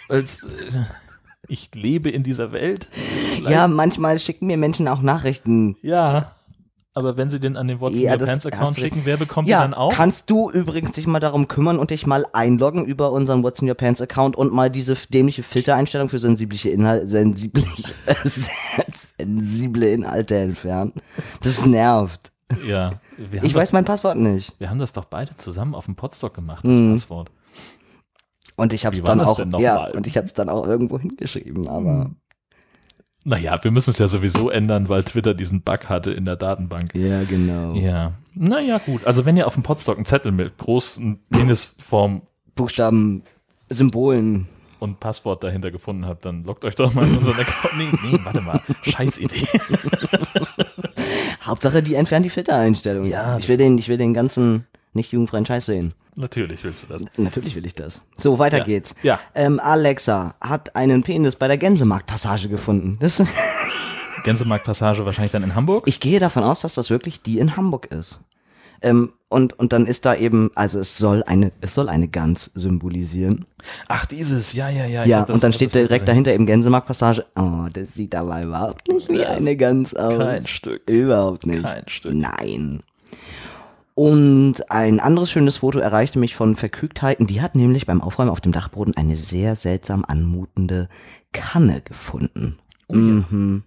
Als, 0.09 0.45
äh, 0.45 0.49
ich 1.49 1.75
lebe 1.75 2.09
in 2.09 2.23
dieser 2.23 2.53
Welt. 2.53 2.89
ja, 3.49 3.67
manchmal 3.67 4.21
schicken 4.21 4.47
mir 4.47 4.57
Menschen 4.57 4.87
auch 4.87 5.03
Nachrichten. 5.03 5.77
Ja. 5.83 6.37
Aber 7.01 7.17
wenn 7.17 7.31
sie 7.31 7.41
den 7.41 7.57
an 7.57 7.67
den 7.67 7.81
What's 7.81 7.97
in 7.97 8.03
Ja, 8.03 8.13
Your 8.13 8.19
das 8.19 8.29
Pants 8.29 8.45
hast 8.45 8.53
Account 8.53 8.77
du 8.77 8.81
recht. 8.83 8.95
schicken, 8.95 9.07
wer 9.07 9.17
bekommt 9.17 9.49
Ja, 9.49 9.59
die 9.59 9.65
dann 9.71 9.75
auch? 9.75 9.93
kannst 9.93 10.31
du 10.31 10.51
übrigens 10.51 10.93
dich 10.93 11.07
mal 11.09 11.19
darum 11.21 11.49
kümmern 11.49 11.79
und 11.79 11.91
dich 11.91 12.07
mal 12.07 12.25
einloggen 12.33 12.85
über 12.85 13.11
unseren 13.13 13.43
What's 13.43 13.61
in 13.61 13.69
Your 13.69 13.75
Pants 13.75 14.01
Account 14.01 14.37
und 14.37 14.53
mal 14.53 14.71
diese 14.71 14.95
dämliche 14.95 15.43
Filtereinstellung 15.43 16.09
für 16.09 16.19
sensibliche 16.19 16.71
Inhalte, 16.71 17.07
sensibliche, 17.09 17.93
sensible 19.19 19.89
Inhalte 19.93 20.37
entfernen. 20.37 20.93
Das 21.43 21.65
nervt. 21.65 22.33
Ja, 22.67 23.01
Ich 23.43 23.55
weiß 23.55 23.73
mein 23.73 23.85
Passwort 23.85 24.17
nicht. 24.17 24.55
wir 24.59 24.71
haben 24.71 24.79
das 24.81 24.93
doch 24.93 25.05
beide 25.05 25.37
zusammen 25.37 25.75
auf 25.75 25.85
dem 25.85 25.95
Podstock 25.95 26.35
gemacht, 26.35 26.67
das 26.67 26.75
Mhm. 26.79 26.93
Passwort. 26.95 27.31
Und 28.57 28.73
ich 28.73 28.85
habe 28.85 28.97
es 28.97 29.03
dann 29.05 29.21
auch, 29.21 29.39
ja, 29.61 29.75
mal? 29.77 29.93
und 29.93 30.07
ich 30.07 30.17
habe 30.17 30.27
es 30.27 30.33
dann 30.35 30.49
auch 30.49 30.67
irgendwo 30.67 30.99
hingeschrieben, 30.99 31.69
aber 31.69 32.11
Naja, 33.25 33.63
wir 33.63 33.71
müssen 33.71 33.91
es 33.91 33.99
ja 33.99 34.09
sowieso 34.09 34.49
ändern, 34.51 34.89
weil 34.89 35.05
Twitter 35.05 35.35
diesen 35.35 35.61
Bug 35.61 35.89
hatte 35.89 36.11
in 36.13 36.25
der 36.25 36.37
Datenbank. 36.37 36.95
ja, 36.95 37.23
genau. 37.25 37.75
Ja, 37.75 38.13
naja, 38.35 38.79
gut. 38.79 39.05
Also 39.07 39.25
wenn 39.27 39.37
ihr 39.37 39.47
auf 39.47 39.55
dem 39.55 39.63
Podstock 39.63 39.97
einen 39.97 40.07
Zettel 40.07 40.33
mit 40.33 40.57
großen 40.57 41.19
Penisform 41.31 42.23
Buchstaben, 42.55 43.23
Symbolen. 43.69 44.49
und 44.79 45.01
Passwort 45.01 45.45
dahinter 45.45 45.71
gefunden 45.71 46.07
habt, 46.07 46.25
dann 46.25 46.45
loggt 46.45 46.65
euch 46.65 46.75
doch 46.77 46.95
mal 46.95 47.07
in 47.07 47.19
unseren 47.19 47.39
Account. 47.39 47.77
Nee, 47.77 47.89
nee, 48.11 48.19
warte 48.25 48.41
mal. 48.41 48.63
Scheiß 48.83 49.19
Idee. 49.19 49.47
Hauptsache, 51.45 51.83
die 51.83 51.95
entfernen 51.95 52.23
die 52.25 52.31
Filtereinstellung. 52.31 53.07
Ja, 53.07 53.39
ich 53.39 53.49
will 53.49 53.57
den, 53.57 53.79
ich 53.79 53.89
will 53.89 53.99
den 53.99 54.15
ganzen 54.15 54.67
nicht 54.93 55.13
jugendfreien 55.13 55.47
Scheiß 55.47 55.67
sehen. 55.67 55.95
Natürlich 56.17 56.63
willst 56.65 56.85
du 56.85 56.87
das. 56.89 57.05
Natürlich 57.17 57.55
will 57.57 57.65
ich 57.67 57.75
das. 57.75 58.03
So, 58.19 58.39
weiter 58.39 58.59
Ja. 58.59 58.65
geht's. 58.65 58.95
Ja. 59.03 59.21
Ähm, 59.35 59.61
Alexa 59.61 60.35
hat 60.41 60.77
einen 60.77 61.03
Penis 61.03 61.37
bei 61.37 61.47
der 61.49 61.57
Gänsemarktpassage 61.59 62.49
gefunden. 62.49 62.99
Das, 63.01 63.23
Gänsemarktpassage 64.25 65.05
wahrscheinlich 65.07 65.33
dann 65.33 65.43
in 65.45 65.55
Hamburg. 65.55 65.85
ich 65.87 66.01
gehe 66.01 66.19
davon 66.19 66.43
aus, 66.43 66.61
dass 66.61 66.75
das 66.75 66.91
wirklich 66.91 67.23
die 67.23 67.39
in 67.39 67.57
Hamburg 67.57 67.87
ist. 67.87 68.21
Ähm, 68.83 69.13
und, 69.29 69.59
und 69.59 69.73
dann 69.75 69.87
ist 69.87 70.07
da 70.07 70.15
eben, 70.15 70.51
also 70.55 70.79
es 70.81 70.97
soll 70.97 71.23
eine, 71.25 71.53
es 71.61 71.75
soll 71.75 71.89
eine 71.91 72.09
Gans 72.09 72.47
symbolisieren. 72.55 73.45
Ach, 73.89 74.07
dieses, 74.07 74.55
ja, 74.55 74.69
ja, 74.71 74.87
ja. 74.87 75.05
Ja, 75.05 75.25
das- 75.25 75.35
und 75.35 75.45
dann 75.45 75.53
steht 75.53 75.75
direkt 75.75 75.91
gesehen. 75.91 76.07
dahinter 76.07 76.33
eben 76.35 76.47
Gänsemarktpassage. 76.47 77.27
Oh, 77.37 77.67
das 77.73 77.95
sieht 77.95 78.15
aber 78.15 78.43
überhaupt 78.43 78.89
nicht 78.89 79.09
wie 79.11 79.25
eine 79.25 79.57
Gans 79.57 79.95
aus. 79.95 80.19
kein 80.19 80.47
Stück. 80.47 80.89
Überhaupt 80.89 81.47
nicht. 81.47 81.63
Kein 81.63 81.89
Stück. 81.89 82.15
Nein. 82.15 82.81
Und 83.95 84.71
ein 84.71 85.01
anderes 85.01 85.31
schönes 85.31 85.59
Foto 85.59 85.79
erreichte 85.79 86.19
mich 86.19 86.35
von 86.35 86.57
Verkügtheiten. 86.57 87.27
Die 87.27 87.43
hat 87.43 87.55
nämlich 87.55 87.87
beim 87.87 88.01
Aufräumen 88.01 88.31
auf 88.31 88.41
dem 88.41 88.53
Dachboden 88.53 88.97
eine 88.97 89.17
sehr 89.17 89.57
seltsam 89.57 90.05
anmutende 90.07 90.89
Kanne 91.33 91.83
gefunden. 91.83 92.59
Mhm. 92.89 93.65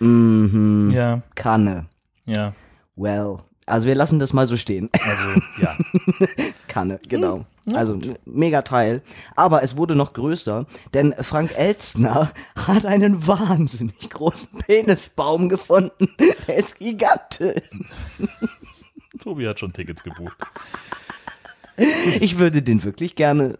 Mhm. 0.00 0.90
Ja, 0.92 1.22
Kanne. 1.34 1.86
ja. 2.26 2.54
Well. 2.96 3.38
Also 3.66 3.86
wir 3.86 3.94
lassen 3.94 4.18
das 4.18 4.32
mal 4.32 4.46
so 4.46 4.56
stehen. 4.56 4.88
Also, 4.92 5.28
ja. 5.60 5.76
Kanne, 6.68 6.98
genau. 7.06 7.44
Also 7.74 8.00
mega 8.24 8.62
Teil. 8.62 9.02
Aber 9.36 9.62
es 9.62 9.76
wurde 9.76 9.94
noch 9.94 10.14
größer, 10.14 10.66
denn 10.94 11.14
Frank 11.20 11.52
Elstner 11.54 12.32
hat 12.56 12.86
einen 12.86 13.26
wahnsinnig 13.26 14.08
großen 14.08 14.58
Penisbaum 14.58 15.50
gefunden. 15.50 16.08
Der 16.46 16.56
ist 16.56 16.78
gigantisch. 16.78 17.60
Tobi 19.20 19.46
hat 19.46 19.60
schon 19.60 19.72
Tickets 19.72 20.04
gebucht. 20.04 20.36
Ich 22.20 22.38
würde 22.38 22.60
den 22.62 22.82
wirklich 22.82 23.14
gerne 23.14 23.58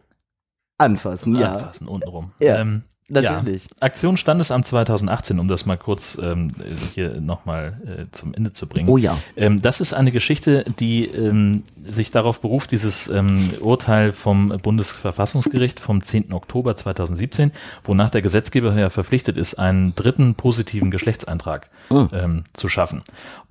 anfassen, 0.76 1.36
ja. 1.36 1.52
Anfassen, 1.52 1.86
untenrum. 1.88 2.32
Ja, 2.40 2.58
ähm, 2.58 2.82
natürlich. 3.08 3.64
Ja. 3.64 3.70
Aktion 3.80 4.16
Standesamt 4.16 4.66
2018, 4.66 5.38
um 5.38 5.48
das 5.48 5.66
mal 5.66 5.76
kurz 5.76 6.18
ähm, 6.22 6.50
hier 6.94 7.20
nochmal 7.20 7.76
äh, 7.86 8.04
zum 8.10 8.34
Ende 8.34 8.52
zu 8.52 8.66
bringen. 8.66 8.88
Oh 8.88 8.96
ja. 8.96 9.18
Ähm, 9.36 9.60
das 9.60 9.80
ist 9.80 9.94
eine 9.94 10.12
Geschichte, 10.12 10.64
die 10.78 11.06
ähm, 11.06 11.62
sich 11.86 12.10
darauf 12.10 12.40
beruft, 12.40 12.72
dieses 12.72 13.08
ähm, 13.08 13.54
Urteil 13.60 14.12
vom 14.12 14.48
Bundesverfassungsgericht 14.48 15.80
vom 15.80 16.02
10. 16.02 16.32
Oktober 16.32 16.74
2017, 16.76 17.52
wonach 17.84 18.10
der 18.10 18.22
Gesetzgeber 18.22 18.74
ja 18.74 18.90
verpflichtet 18.90 19.36
ist, 19.36 19.58
einen 19.58 19.94
dritten 19.94 20.34
positiven 20.34 20.90
Geschlechtseintrag 20.90 21.68
Hm. 21.88 22.08
ähm, 22.12 22.44
zu 22.52 22.68
schaffen. 22.68 23.02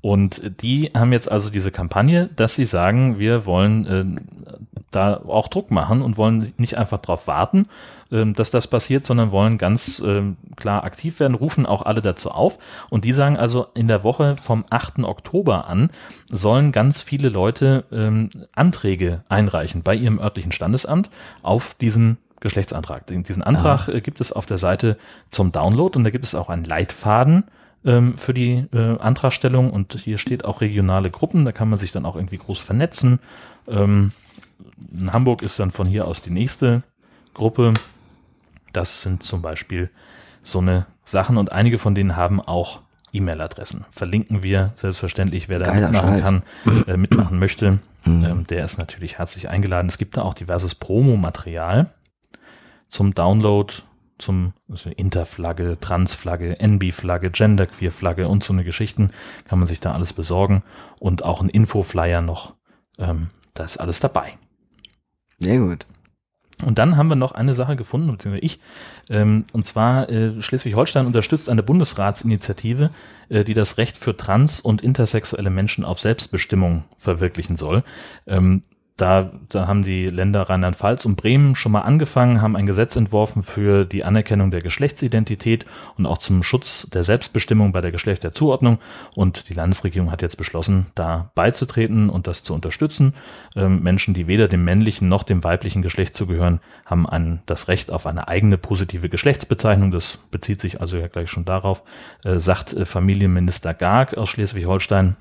Und 0.01 0.61
die 0.61 0.91
haben 0.95 1.11
jetzt 1.11 1.31
also 1.31 1.49
diese 1.49 1.71
Kampagne, 1.71 2.29
dass 2.35 2.55
sie 2.55 2.65
sagen, 2.65 3.17
wir 3.19 3.45
wollen 3.45 3.85
äh, 3.85 4.05
da 4.91 5.17
auch 5.27 5.47
Druck 5.47 5.71
machen 5.71 6.01
und 6.01 6.17
wollen 6.17 6.53
nicht 6.57 6.77
einfach 6.77 6.99
darauf 6.99 7.27
warten, 7.27 7.67
ähm, 8.11 8.33
dass 8.33 8.51
das 8.51 8.67
passiert, 8.67 9.05
sondern 9.05 9.31
wollen 9.31 9.57
ganz 9.57 10.01
ähm, 10.05 10.37
klar 10.55 10.83
aktiv 10.83 11.19
werden, 11.19 11.35
rufen 11.35 11.65
auch 11.65 11.81
alle 11.83 12.01
dazu 12.01 12.31
auf. 12.31 12.59
Und 12.89 13.05
die 13.05 13.13
sagen 13.13 13.37
also, 13.37 13.67
in 13.73 13.87
der 13.87 14.03
Woche 14.03 14.35
vom 14.35 14.65
8. 14.69 14.99
Oktober 14.99 15.67
an 15.67 15.89
sollen 16.29 16.71
ganz 16.71 17.01
viele 17.01 17.29
Leute 17.29 17.85
ähm, 17.91 18.29
Anträge 18.53 19.23
einreichen 19.29 19.83
bei 19.83 19.95
ihrem 19.95 20.19
örtlichen 20.19 20.51
Standesamt 20.51 21.09
auf 21.41 21.73
diesen 21.73 22.17
Geschlechtsantrag. 22.39 23.07
Diesen 23.07 23.43
Antrag 23.43 23.87
äh, 23.87 24.01
gibt 24.01 24.21
es 24.21 24.31
auf 24.31 24.45
der 24.45 24.57
Seite 24.57 24.97
zum 25.31 25.51
Download 25.51 25.97
und 25.97 26.03
da 26.03 26.09
gibt 26.09 26.25
es 26.25 26.35
auch 26.35 26.49
einen 26.49 26.65
Leitfaden 26.65 27.45
ähm, 27.85 28.17
für 28.17 28.33
die 28.33 28.65
äh, 28.73 28.97
Antragstellung 28.99 29.71
und 29.71 29.93
hier 29.93 30.17
steht 30.17 30.45
auch 30.45 30.61
regionale 30.61 31.09
Gruppen, 31.09 31.45
da 31.45 31.51
kann 31.51 31.69
man 31.69 31.79
sich 31.79 31.91
dann 31.91 32.05
auch 32.05 32.15
irgendwie 32.15 32.37
groß 32.37 32.59
vernetzen. 32.59 33.19
Ähm, 33.67 34.11
in 34.97 35.13
Hamburg 35.13 35.41
ist 35.41 35.59
dann 35.59 35.71
von 35.71 35.87
hier 35.87 36.07
aus 36.07 36.21
die 36.21 36.31
nächste 36.31 36.83
Gruppe. 37.33 37.73
Das 38.77 39.01
sind 39.01 39.24
zum 39.24 39.41
Beispiel 39.41 39.89
so 40.43 40.60
eine 40.60 40.86
Sachen 41.03 41.38
und 41.38 41.51
einige 41.51 41.79
von 41.79 41.96
denen 41.96 42.15
haben 42.15 42.39
auch 42.39 42.81
E-Mail-Adressen. 43.12 43.86
Verlinken 43.89 44.43
wir 44.43 44.72
selbstverständlich, 44.75 45.50
wer 45.50 45.57
da 45.57 45.65
Geiler 45.65 45.89
mitmachen 45.89 46.10
Scheiß. 46.10 46.22
kann, 46.22 46.43
äh, 46.86 46.96
mitmachen 46.96 47.39
möchte. 47.39 47.79
Ähm, 48.05 48.46
der 48.46 48.63
ist 48.63 48.77
natürlich 48.77 49.17
herzlich 49.17 49.50
eingeladen. 49.50 49.88
Es 49.88 49.98
gibt 49.98 50.15
da 50.15 50.22
auch 50.22 50.36
diverses 50.36 50.75
Promomaterial 50.75 51.89
zum 52.88 53.15
Download, 53.15 53.74
zum 54.19 54.53
also 54.69 54.91
Interflagge, 54.91 55.79
Transflagge, 55.79 56.60
NB-Flagge, 56.60 57.31
Genderqueer-Flagge 57.31 58.27
und 58.27 58.43
so 58.43 58.53
eine 58.53 58.63
Geschichten 58.63 59.07
kann 59.46 59.57
man 59.57 59.67
sich 59.67 59.79
da 59.79 59.93
alles 59.93 60.13
besorgen 60.13 60.62
und 61.00 61.24
auch 61.24 61.41
ein 61.41 61.50
Infoflyer 61.50 62.22
noch. 62.22 62.53
Ähm, 63.00 63.31
da 63.55 63.63
ist 63.63 63.77
alles 63.77 64.00
dabei. 64.00 64.38
Sehr 65.39 65.57
gut. 65.57 65.88
Und 66.63 66.79
dann 66.79 66.97
haben 66.97 67.09
wir 67.09 67.15
noch 67.15 67.33
eine 67.33 67.53
Sache 67.53 67.75
gefunden, 67.75 68.11
beziehungsweise 68.11 68.43
ich, 68.43 68.59
ähm, 69.09 69.45
und 69.53 69.65
zwar 69.65 70.09
äh, 70.09 70.41
Schleswig-Holstein 70.41 71.05
unterstützt 71.05 71.49
eine 71.49 71.61
Bundesratsinitiative, 71.61 72.89
äh, 73.29 73.43
die 73.43 73.53
das 73.53 73.77
Recht 73.77 73.97
für 73.97 74.17
trans- 74.17 74.59
und 74.59 74.81
intersexuelle 74.81 75.51
Menschen 75.51 75.85
auf 75.85 75.99
Selbstbestimmung 75.99 76.83
verwirklichen 76.97 77.57
soll. 77.57 77.83
Ähm, 78.25 78.63
da, 78.98 79.32
da 79.50 79.68
haben 79.68 79.84
die 79.84 80.08
Länder 80.08 80.50
Rheinland-Pfalz 80.50 81.06
und 81.06 81.16
Bremen 81.18 81.56
schon 81.56 81.72
mal 81.72 81.82
angefangen, 81.82 82.42
haben 82.42 82.56
ein 82.56 82.66
Gesetz 82.66 82.96
entworfen 82.96 83.44
für 83.44 83.86
die 83.86 84.04
Anerkennung 84.04 84.50
der 84.50 84.62
Geschlechtsidentität 84.62 85.66
und 85.98 86.08
auch 86.08 86.18
zum 86.18 86.42
Schutz 86.42 86.89
der 86.89 87.04
Selbstbestimmung 87.04 87.72
bei 87.72 87.82
der 87.82 87.92
Geschlechterzuordnung. 87.92 88.80
Und 89.16 89.50
die 89.50 89.54
Landesregierung 89.54 90.12
hat 90.12 90.24
jetzt 90.24 90.38
beschlossen, 90.38 90.88
da 90.96 91.32
beizutreten 91.36 92.10
und 92.10 92.25
das 92.25 92.44
zu 92.44 92.56
unterstützen. 92.56 93.13
Ähm, 93.56 93.84
Menschen, 93.84 94.16
die 94.16 94.25
weder 94.25 94.48
dem 94.48 94.66
männlichen 94.66 95.08
noch 95.08 95.24
dem 95.24 95.44
weiblichen 95.44 95.84
Geschlecht 95.84 96.18
zugehören, 96.18 96.60
haben 96.86 97.08
ein, 97.08 97.42
das 97.46 97.68
Recht 97.68 97.92
auf 97.92 98.08
eine 98.08 98.27
eigene 98.27 98.58
positive 98.58 99.10
Geschlechtsbezeichnung. 99.10 99.92
Das 99.92 100.18
bezieht 100.32 100.60
sich 100.60 100.82
also 100.82 100.98
ja 100.98 101.08
gleich 101.08 101.30
schon 101.30 101.46
darauf, 101.46 101.84
äh, 102.24 102.39
sagt 102.39 102.74
äh, 102.74 102.86
Familienminister 102.86 103.75
Garg 103.75 104.18
aus 104.18 104.30
Schleswig-Holstein. 104.30 105.18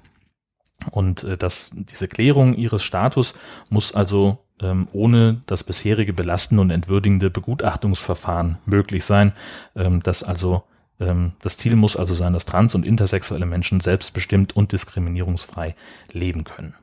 Und 0.91 1.25
äh, 1.25 1.37
das, 1.37 1.73
diese 1.75 2.09
Klärung 2.09 2.55
ihres 2.55 2.83
Status 2.83 3.35
muss 3.71 3.95
also 3.95 4.39
ähm, 4.61 4.89
ohne 4.93 5.41
das 5.47 5.65
bisherige 5.65 6.13
belastende 6.13 6.63
und 6.63 6.71
entwürdigende 6.71 7.31
Begutachtungsverfahren 7.31 8.59
möglich 8.65 9.05
sein. 9.05 9.33
Ähm, 9.75 10.03
das 10.03 10.23
also 10.23 10.65
ähm, 11.01 11.33
das 11.43 11.57
Ziel 11.57 11.77
muss 11.77 11.97
also 11.97 12.15
sein, 12.15 12.33
dass 12.33 12.47
trans- 12.47 12.75
und 12.75 12.87
intersexuelle 12.87 13.47
Menschen 13.47 13.81
selbstbestimmt 13.81 14.57
und 14.57 14.73
diskriminierungsfrei 14.73 15.75
leben 16.13 16.45
können. 16.45 16.75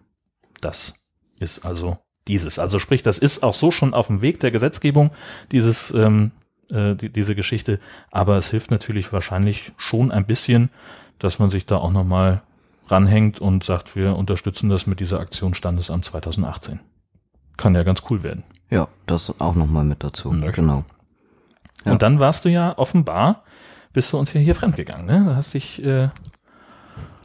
Das 0.62 0.94
ist 1.40 1.66
also 1.66 1.98
dieses. 2.28 2.60
Also 2.60 2.80
sprich, 2.80 3.04
das 3.04 3.18
ist 3.18 3.44
auch 3.44 3.54
so 3.54 3.72
schon 3.72 3.94
auf 3.94 4.08
dem 4.08 4.22
Weg 4.22 4.40
der 4.40 4.52
Gesetzgebung, 4.52 5.12
dieses, 5.52 5.92
ähm, 5.92 6.32
äh, 6.72 6.96
die, 6.96 7.10
diese 7.10 7.36
Geschichte. 7.36 7.80
Aber 8.12 8.38
es 8.38 8.52
hilft 8.52 8.72
natürlich 8.72 9.12
wahrscheinlich 9.12 9.72
schon 9.78 10.12
ein 10.12 10.26
bisschen, 10.26 10.70
dass 11.20 11.40
man 11.40 11.50
sich 11.50 11.66
da 11.66 11.78
auch 11.78 11.92
nochmal 11.92 12.42
ranhängt 12.88 13.40
und 13.40 13.64
sagt, 13.64 13.96
wir 13.96 14.16
unterstützen 14.16 14.70
das 14.70 14.88
mit 14.88 15.00
dieser 15.00 15.20
Aktion 15.20 15.54
Standesamt 15.54 16.06
2018. 16.06 16.80
Kann 17.58 17.76
ja 17.76 17.84
ganz 17.84 18.04
cool 18.10 18.24
werden. 18.24 18.44
Ja, 18.70 18.88
das 19.06 19.34
auch 19.40 19.56
nochmal 19.56 19.84
mit 19.84 20.04
dazu. 20.04 20.30
Okay. 20.30 20.52
Genau. 20.54 20.84
Ja. 21.86 21.92
Und 21.92 22.02
dann 22.02 22.20
warst 22.20 22.46
du 22.46 22.50
ja 22.50 22.78
offenbar, 22.78 23.44
bist 23.94 24.12
du 24.12 24.18
uns 24.18 24.34
ja 24.34 24.42
hier 24.42 24.56
fremdgegangen, 24.56 25.06
ne? 25.06 25.24
Du 25.26 25.36
hast 25.36 25.54
dich, 25.54 25.84
äh, 25.84 26.10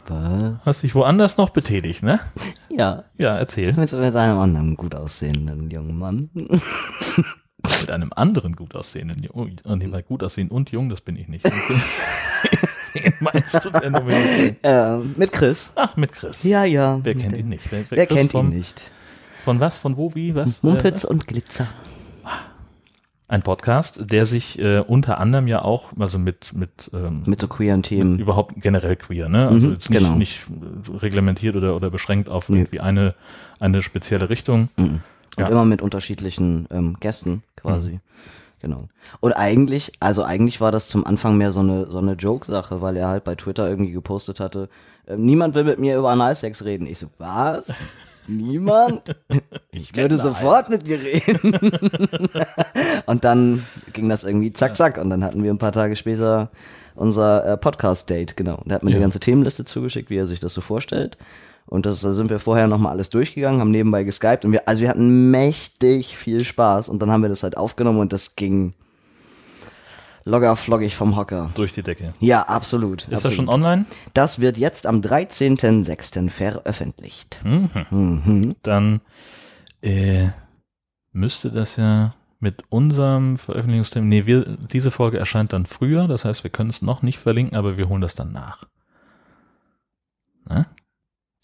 Was? 0.08 0.66
hast 0.66 0.82
dich 0.82 0.94
woanders 0.94 1.36
noch 1.36 1.50
betätigt, 1.50 2.02
ne? 2.02 2.20
Ja. 2.68 3.04
Ja, 3.16 3.36
erzähl. 3.36 3.72
Mit, 3.72 3.92
mit 3.92 4.16
einem 4.16 4.38
anderen 4.38 4.76
gut 4.76 4.94
aussehenden 4.94 5.70
jungen 5.70 5.98
Mann. 5.98 6.30
Mit 7.80 7.90
einem 7.90 8.12
anderen 8.14 8.54
gut 8.54 8.74
aussehenden, 8.74 9.26
und 9.28 9.82
jemand 9.82 10.06
gut 10.06 10.22
aussehen 10.22 10.48
und 10.48 10.70
jung, 10.70 10.88
das 10.88 11.00
bin 11.00 11.16
ich 11.16 11.28
nicht. 11.28 11.50
Wen 12.94 13.12
meinst 13.20 13.64
du 13.64 13.70
denn 13.70 13.92
Willen? 13.94 14.56
Äh, 14.62 14.96
mit 15.18 15.32
Chris. 15.32 15.72
Ach, 15.76 15.96
mit 15.96 16.12
Chris. 16.12 16.42
Ja, 16.42 16.64
ja. 16.64 17.00
Wer 17.02 17.14
kennt 17.14 17.36
ihn 17.36 17.48
nicht? 17.48 17.64
Wer, 17.70 17.84
Wer 17.90 18.06
kennt 18.06 18.32
vom, 18.32 18.50
ihn 18.50 18.56
nicht? 18.56 18.90
Von 19.44 19.60
was? 19.60 19.78
Von 19.78 19.96
wo? 19.96 20.14
Wie? 20.14 20.34
Was? 20.34 20.62
Mumpitz 20.62 21.04
Äh, 21.04 21.08
und 21.08 21.26
Glitzer. 21.26 21.66
ein 23.30 23.42
Podcast, 23.42 24.10
der 24.10 24.24
sich 24.24 24.58
äh, 24.58 24.78
unter 24.80 25.18
anderem 25.18 25.46
ja 25.48 25.60
auch, 25.62 25.92
also 25.98 26.18
mit, 26.18 26.54
mit, 26.54 26.90
ähm, 26.94 27.22
Mit 27.26 27.40
so 27.40 27.48
queeren 27.48 27.82
Themen. 27.82 28.18
überhaupt 28.18 28.54
generell 28.62 28.96
queer, 28.96 29.28
ne? 29.28 29.48
Also 29.48 29.66
Mhm, 29.66 29.72
jetzt 29.74 29.90
nicht, 29.90 29.98
genau. 30.02 30.14
nicht 30.16 30.42
reglementiert 31.02 31.54
oder, 31.54 31.76
oder 31.76 31.90
beschränkt 31.90 32.30
auf 32.30 32.48
Nee. 32.48 32.60
irgendwie 32.60 32.80
eine, 32.80 33.14
eine 33.60 33.82
spezielle 33.82 34.30
Richtung. 34.30 34.70
Mhm. 34.76 35.00
Und 35.36 35.44
Ja. 35.44 35.48
immer 35.48 35.64
mit 35.66 35.82
unterschiedlichen 35.82 36.66
ähm, 36.70 36.96
Gästen 37.00 37.42
quasi. 37.56 37.90
Mhm. 37.90 38.00
Genau. 38.60 38.88
Und 39.20 39.32
eigentlich, 39.34 39.92
also 40.00 40.24
eigentlich 40.24 40.60
war 40.60 40.72
das 40.72 40.88
zum 40.88 41.06
Anfang 41.06 41.36
mehr 41.36 41.52
so 41.52 41.60
eine, 41.60 41.88
so 41.90 41.98
eine 41.98 42.14
Joke-Sache, 42.14 42.82
weil 42.82 42.96
er 42.96 43.08
halt 43.08 43.24
bei 43.24 43.34
Twitter 43.36 43.68
irgendwie 43.68 43.92
gepostet 43.92 44.40
hatte, 44.40 44.68
ähm, 45.06 45.24
niemand 45.24 45.54
will 45.54 45.64
mit 45.64 45.78
mir 45.78 45.96
über 45.96 46.10
Analsex 46.10 46.64
reden. 46.64 46.86
Ich 46.86 46.98
so, 46.98 47.06
was? 47.18 47.74
Niemand? 48.26 49.16
Ich 49.70 49.94
würde 49.96 50.16
sofort 50.16 50.68
mit 50.70 50.86
dir 50.88 50.98
reden. 51.00 51.52
und 53.06 53.24
dann 53.24 53.64
ging 53.92 54.08
das 54.08 54.24
irgendwie 54.24 54.52
zack, 54.52 54.76
zack. 54.76 54.98
Und 54.98 55.08
dann 55.10 55.22
hatten 55.22 55.42
wir 55.44 55.52
ein 55.52 55.58
paar 55.58 55.72
Tage 55.72 55.94
später 55.94 56.50
unser 56.96 57.44
äh, 57.46 57.56
Podcast-Date, 57.56 58.36
genau. 58.36 58.56
Und 58.56 58.70
er 58.70 58.76
hat 58.76 58.82
mir 58.82 58.90
Ja. 58.90 58.96
die 58.96 59.02
ganze 59.02 59.20
Themenliste 59.20 59.64
zugeschickt, 59.64 60.10
wie 60.10 60.16
er 60.16 60.26
sich 60.26 60.40
das 60.40 60.52
so 60.52 60.60
vorstellt. 60.60 61.16
Und 61.68 61.86
das 61.86 62.00
da 62.00 62.12
sind 62.12 62.30
wir 62.30 62.38
vorher 62.38 62.66
nochmal 62.66 62.92
alles 62.92 63.10
durchgegangen, 63.10 63.60
haben 63.60 63.70
nebenbei 63.70 64.02
geskypt 64.02 64.44
und 64.44 64.52
wir, 64.52 64.66
also 64.66 64.82
wir 64.82 64.88
hatten 64.88 65.30
mächtig 65.30 66.16
viel 66.16 66.44
Spaß 66.44 66.88
und 66.88 67.00
dann 67.00 67.10
haben 67.10 67.22
wir 67.22 67.28
das 67.28 67.42
halt 67.42 67.56
aufgenommen 67.56 68.00
und 68.00 68.12
das 68.12 68.36
ging 68.36 68.72
locker 70.24 70.56
floggig 70.56 70.96
vom 70.96 71.16
Hocker. 71.16 71.50
Durch 71.54 71.72
die 71.72 71.82
Decke. 71.82 72.12
Ja, 72.20 72.42
absolut. 72.42 73.02
Ist 73.02 73.12
das 73.12 73.18
absolut. 73.26 73.36
schon 73.36 73.48
online? 73.48 73.86
Das 74.14 74.40
wird 74.40 74.58
jetzt 74.58 74.86
am 74.86 75.00
13.06. 75.00 76.30
veröffentlicht. 76.30 77.40
Mhm. 77.44 77.70
Mhm. 77.90 78.54
Dann 78.62 79.00
äh, 79.82 80.28
müsste 81.12 81.50
das 81.50 81.76
ja 81.76 82.14
mit 82.40 82.64
unserem 82.68 83.36
Veröffentlichungstermin, 83.36 84.08
nee, 84.08 84.26
wir, 84.26 84.44
diese 84.44 84.90
Folge 84.90 85.18
erscheint 85.18 85.52
dann 85.52 85.66
früher, 85.66 86.06
das 86.06 86.24
heißt, 86.24 86.44
wir 86.44 86.50
können 86.50 86.70
es 86.70 86.82
noch 86.82 87.02
nicht 87.02 87.18
verlinken, 87.18 87.58
aber 87.58 87.76
wir 87.76 87.88
holen 87.88 88.00
das 88.00 88.14
dann 88.14 88.32
nach. 88.32 88.64
Ne? 90.48 90.66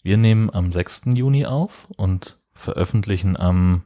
Wir 0.05 0.17
nehmen 0.17 0.51
am 0.51 0.71
6. 0.71 1.01
Juni 1.15 1.47
auf 1.47 1.87
und 1.97 2.37
veröffentlichen 2.53 3.35
am 3.35 3.85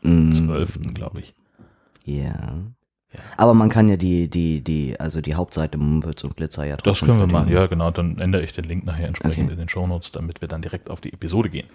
Mhm. 0.00 0.32
12., 0.32 0.94
glaube 0.94 1.20
ich. 1.20 1.34
Ja. 2.06 2.54
Ja. 3.12 3.20
Aber 3.36 3.52
man 3.52 3.68
kann 3.68 3.90
ja 3.90 3.98
die, 3.98 4.28
die, 4.30 4.64
die, 4.64 4.98
also 4.98 5.20
die 5.20 5.34
Hauptseite 5.34 5.76
Mumpitz 5.76 6.24
und 6.24 6.34
Glitzer 6.38 6.64
ja 6.64 6.76
Das 6.76 6.82
trotzdem 6.98 7.08
können 7.08 7.20
wir 7.20 7.26
machen, 7.26 7.52
ja 7.52 7.66
genau, 7.66 7.90
dann 7.90 8.18
ändere 8.18 8.42
ich 8.42 8.54
den 8.54 8.64
Link 8.64 8.84
nachher 8.86 9.08
entsprechend 9.08 9.44
Okay. 9.44 9.52
in 9.52 9.58
den 9.58 9.68
Shownotes, 9.68 10.12
damit 10.12 10.40
wir 10.40 10.48
dann 10.48 10.62
direkt 10.62 10.88
auf 10.88 11.02
die 11.02 11.12
Episode 11.12 11.50
gehen. 11.50 11.66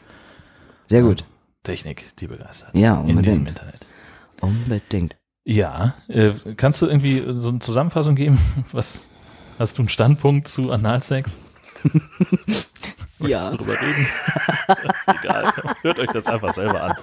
Sehr 0.88 1.03
gut. 1.03 1.25
Technik, 1.62 2.15
die 2.18 2.25
begeistert. 2.27 2.74
Ja, 2.75 3.01
in 3.01 3.06
diesem 3.06 3.18
unbedingt. 3.18 3.50
Internet. 3.50 3.88
Unbedingt. 4.42 5.15
Ja, 5.46 5.94
äh, 6.08 6.32
kannst 6.58 6.82
du 6.82 6.88
irgendwie 6.88 7.24
so 7.34 7.50
eine 7.50 7.60
Zusammenfassung 7.60 8.15
geben? 8.15 8.39
Was 8.72 9.10
hast 9.60 9.77
du 9.77 9.84
einen 9.84 9.89
Standpunkt 9.89 10.48
zu 10.48 10.72
Analsex? 10.72 11.38
Ja. 13.28 13.50
Drüber 13.52 13.74
reden? 13.74 14.08
Egal, 15.22 15.54
hört 15.82 16.00
euch 16.00 16.12
das 16.12 16.25
einfach 16.28 16.54
selber 16.54 16.84
an. 16.84 16.94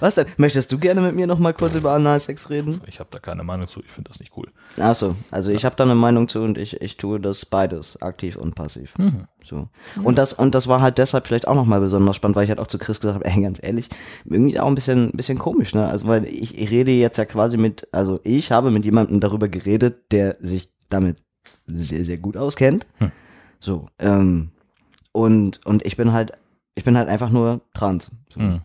Was 0.00 0.16
denn? 0.16 0.26
Möchtest 0.36 0.70
du 0.72 0.78
gerne 0.78 1.00
mit 1.00 1.14
mir 1.14 1.26
noch 1.26 1.38
mal 1.38 1.54
kurz 1.54 1.74
über 1.74 1.92
Analsex 1.92 2.50
reden? 2.50 2.80
Ich 2.86 3.00
habe 3.00 3.08
da 3.10 3.18
keine 3.18 3.44
Meinung 3.44 3.66
zu, 3.66 3.80
ich 3.80 3.90
finde 3.90 4.10
das 4.10 4.20
nicht 4.20 4.32
cool. 4.36 4.48
Ach 4.78 4.94
so, 4.94 5.16
also 5.30 5.50
ich 5.50 5.64
habe 5.64 5.76
da 5.76 5.84
eine 5.84 5.94
Meinung 5.94 6.28
zu 6.28 6.42
und 6.42 6.58
ich, 6.58 6.80
ich 6.80 6.96
tue 6.96 7.20
das 7.20 7.46
beides, 7.46 8.00
aktiv 8.02 8.36
und 8.36 8.54
passiv. 8.54 8.96
Mhm. 8.98 9.26
So. 9.42 9.68
Und 10.02 10.18
das, 10.18 10.32
und 10.32 10.54
das 10.54 10.68
war 10.68 10.80
halt 10.80 10.98
deshalb 10.98 11.26
vielleicht 11.26 11.48
auch 11.48 11.54
nochmal 11.54 11.80
besonders 11.80 12.16
spannend, 12.16 12.36
weil 12.36 12.44
ich 12.44 12.50
halt 12.50 12.60
auch 12.60 12.66
zu 12.66 12.78
Chris 12.78 13.00
gesagt 13.00 13.16
habe, 13.16 13.26
ey, 13.26 13.42
ganz 13.42 13.62
ehrlich, 13.62 13.88
irgendwie 14.24 14.58
auch 14.58 14.68
ein 14.68 14.74
bisschen, 14.74 15.12
bisschen 15.12 15.38
komisch, 15.38 15.74
ne? 15.74 15.88
Also, 15.88 16.06
weil 16.06 16.24
ich, 16.26 16.58
ich 16.58 16.70
rede 16.70 16.92
jetzt 16.92 17.18
ja 17.18 17.24
quasi 17.24 17.56
mit, 17.56 17.88
also 17.92 18.20
ich 18.24 18.52
habe 18.52 18.70
mit 18.70 18.84
jemandem 18.84 19.20
darüber 19.20 19.48
geredet, 19.48 20.12
der 20.12 20.36
sich 20.40 20.70
damit 20.88 21.18
sehr, 21.66 22.04
sehr 22.04 22.18
gut 22.18 22.36
auskennt. 22.36 22.86
Hm. 22.98 23.12
So, 23.64 23.86
ähm, 23.98 24.50
und, 25.12 25.64
und 25.64 25.84
ich 25.86 25.96
bin 25.96 26.12
halt, 26.12 26.32
ich 26.74 26.84
bin 26.84 26.96
halt 26.98 27.08
einfach 27.08 27.30
nur 27.30 27.60
trans. 27.72 28.10
So 28.32 28.40
Mhm. 28.40 28.60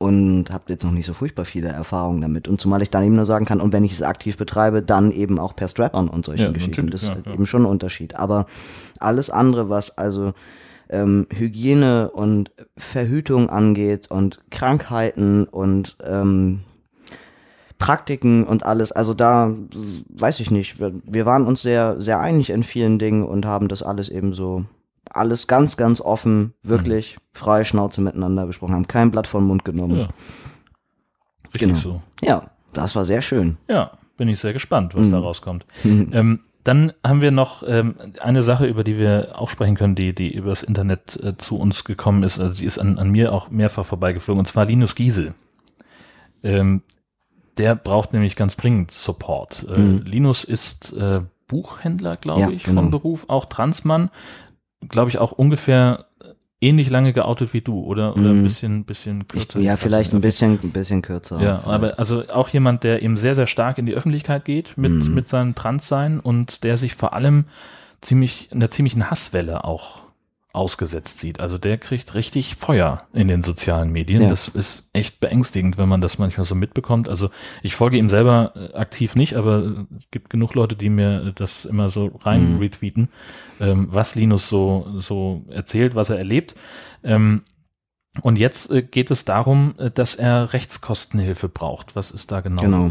und 0.00 0.50
habe 0.52 0.64
jetzt 0.68 0.84
noch 0.84 0.92
nicht 0.92 1.06
so 1.06 1.14
furchtbar 1.14 1.44
viele 1.44 1.68
Erfahrungen 1.70 2.20
damit. 2.20 2.46
Und 2.46 2.60
zumal 2.60 2.82
ich 2.82 2.90
dann 2.90 3.02
eben 3.04 3.14
nur 3.16 3.24
sagen 3.24 3.46
kann, 3.46 3.60
und 3.60 3.72
wenn 3.72 3.84
ich 3.84 3.92
es 3.92 4.02
aktiv 4.02 4.36
betreibe, 4.36 4.82
dann 4.82 5.10
eben 5.12 5.38
auch 5.38 5.56
per 5.56 5.66
Strap-on 5.68 6.08
und 6.08 6.24
solche 6.26 6.44
Ja, 6.44 6.50
Geschichten. 6.52 6.90
Das 6.90 7.02
ist 7.02 7.08
ja, 7.08 7.14
halt 7.14 7.26
ja. 7.26 7.32
eben 7.32 7.46
schon 7.46 7.62
ein 7.62 7.70
Unterschied. 7.70 8.14
Aber 8.16 8.46
alles 9.00 9.30
andere, 9.30 9.70
was 9.70 9.96
also 9.98 10.34
ähm, 10.90 11.26
Hygiene 11.34 12.10
und 12.10 12.50
Verhütung 12.76 13.48
angeht 13.50 14.10
und 14.10 14.40
Krankheiten 14.50 15.44
und 15.44 15.96
ähm, 16.04 16.60
Praktiken 17.78 18.44
und 18.44 18.64
alles, 18.66 18.90
also 18.92 19.14
da 19.14 19.52
weiß 20.08 20.40
ich 20.40 20.50
nicht. 20.50 20.80
Wir, 20.80 20.92
wir 21.04 21.26
waren 21.26 21.46
uns 21.46 21.62
sehr, 21.62 22.00
sehr 22.00 22.18
einig 22.20 22.50
in 22.50 22.62
vielen 22.64 22.98
Dingen 22.98 23.24
und 23.24 23.46
haben 23.46 23.68
das 23.68 23.82
alles 23.82 24.08
eben 24.08 24.32
so 24.34 24.64
alles 25.10 25.46
ganz, 25.46 25.76
ganz 25.76 26.00
offen, 26.02 26.52
wirklich 26.62 27.16
frei 27.32 27.64
Schnauze 27.64 28.00
miteinander 28.02 28.46
besprochen, 28.46 28.74
haben 28.74 28.88
kein 28.88 29.10
Blatt 29.10 29.26
vom 29.26 29.46
Mund 29.46 29.64
genommen. 29.64 29.96
Ja. 30.00 30.08
Richtig 31.54 31.60
Genau. 31.68 31.78
so. 31.78 32.02
Ja, 32.22 32.50
das 32.74 32.94
war 32.94 33.04
sehr 33.06 33.22
schön. 33.22 33.56
Ja, 33.68 33.92
bin 34.18 34.28
ich 34.28 34.38
sehr 34.38 34.52
gespannt, 34.52 34.94
was 34.94 35.06
Mhm. 35.06 35.12
da 35.12 35.18
rauskommt. 35.20 35.64
Ähm, 35.84 36.40
dann 36.64 36.92
haben 37.02 37.22
wir 37.22 37.30
noch 37.30 37.62
ähm, 37.66 37.94
eine 38.20 38.42
Sache, 38.42 38.66
über 38.66 38.84
die 38.84 38.98
wir 38.98 39.30
auch 39.36 39.48
sprechen 39.48 39.74
können, 39.76 39.94
die, 39.94 40.14
die 40.14 40.34
übers 40.34 40.62
Internet 40.62 41.18
äh, 41.22 41.34
zu 41.38 41.58
uns 41.58 41.84
gekommen 41.84 42.22
ist. 42.24 42.38
Also 42.38 42.52
sie 42.54 42.66
ist 42.66 42.78
an, 42.78 42.98
an 42.98 43.08
mir 43.08 43.32
auch 43.32 43.48
mehrfach 43.48 43.86
vorbeigeflogen, 43.86 44.40
und 44.40 44.46
zwar 44.46 44.66
Linus 44.66 44.94
Giesel. 44.94 45.32
Ähm, 46.42 46.82
der 47.58 47.74
braucht 47.74 48.12
nämlich 48.12 48.36
ganz 48.36 48.56
dringend 48.56 48.90
Support. 48.90 49.66
Äh, 49.68 49.78
Mhm. 49.78 50.02
Linus 50.04 50.44
ist 50.44 50.92
äh, 50.92 51.20
Buchhändler, 51.48 52.16
glaube 52.16 52.40
Ja, 52.42 52.48
ich, 52.50 52.64
genau. 52.64 52.82
von 52.82 52.90
Beruf, 52.90 53.24
auch 53.28 53.46
Transmann. 53.46 54.10
Glaube 54.88 55.10
ich 55.10 55.18
auch 55.18 55.32
ungefähr 55.32 56.06
ähnlich 56.60 56.90
lange 56.90 57.12
geoutet 57.12 57.52
wie 57.54 57.60
du, 57.60 57.80
oder? 57.84 58.16
Oder 58.16 58.30
ein 58.30 58.38
Mhm. 58.40 58.42
bisschen, 58.42 58.84
bisschen 58.84 59.28
kürzer. 59.28 59.60
ja, 59.60 59.74
Ich 59.74 59.78
weiß 59.78 59.82
vielleicht 59.82 60.12
ein 60.12 60.20
bisschen, 60.20 60.58
ein 60.62 60.70
bisschen 60.72 61.02
kürzer. 61.02 61.40
Ja, 61.40 61.58
vielleicht. 61.60 61.66
aber 61.74 61.98
also 61.98 62.24
auch 62.32 62.48
jemand, 62.48 62.82
der 62.84 63.02
eben 63.02 63.16
sehr, 63.16 63.34
sehr 63.34 63.46
stark 63.46 63.78
in 63.78 63.86
die 63.86 63.94
Öffentlichkeit 63.94 64.44
geht 64.44 64.76
mit, 64.76 64.90
Mhm. 64.92 65.14
mit 65.14 65.28
seinem 65.28 65.54
Transsein 65.54 66.18
und 66.20 66.64
der 66.64 66.76
sich 66.76 66.94
vor 66.94 67.12
allem 67.12 67.44
ziemlich, 68.00 68.48
einer 68.52 68.70
ziemlichen 68.70 69.08
Hasswelle 69.10 69.64
auch 69.64 70.02
ausgesetzt 70.58 71.20
sieht. 71.20 71.40
Also 71.40 71.56
der 71.56 71.78
kriegt 71.78 72.14
richtig 72.14 72.56
Feuer 72.56 72.98
in 73.12 73.28
den 73.28 73.42
sozialen 73.42 73.90
Medien. 73.90 74.22
Ja. 74.22 74.28
Das 74.28 74.48
ist 74.48 74.90
echt 74.92 75.20
beängstigend, 75.20 75.78
wenn 75.78 75.88
man 75.88 76.00
das 76.00 76.18
manchmal 76.18 76.44
so 76.44 76.54
mitbekommt. 76.54 77.08
Also 77.08 77.30
ich 77.62 77.74
folge 77.74 77.96
ihm 77.96 78.08
selber 78.10 78.52
äh, 78.56 78.76
aktiv 78.76 79.14
nicht, 79.14 79.36
aber 79.36 79.86
es 79.96 80.10
gibt 80.10 80.28
genug 80.30 80.54
Leute, 80.54 80.74
die 80.76 80.90
mir 80.90 81.32
das 81.34 81.64
immer 81.64 81.88
so 81.88 82.18
rein 82.22 82.54
Mhm. 82.54 82.58
retweeten, 82.58 83.08
ähm, 83.60 83.88
was 83.90 84.16
Linus 84.16 84.48
so, 84.48 84.88
so 84.98 85.44
erzählt, 85.48 85.94
was 85.94 86.10
er 86.10 86.18
erlebt. 86.18 86.54
Ähm, 87.04 87.42
und 88.22 88.38
jetzt 88.38 88.70
äh, 88.70 88.82
geht 88.82 89.10
es 89.10 89.24
darum, 89.24 89.74
äh, 89.78 89.90
dass 89.90 90.16
er 90.16 90.52
Rechtskostenhilfe 90.52 91.48
braucht. 91.48 91.94
Was 91.94 92.10
ist 92.10 92.32
da 92.32 92.40
genau? 92.40 92.62
Genau. 92.62 92.88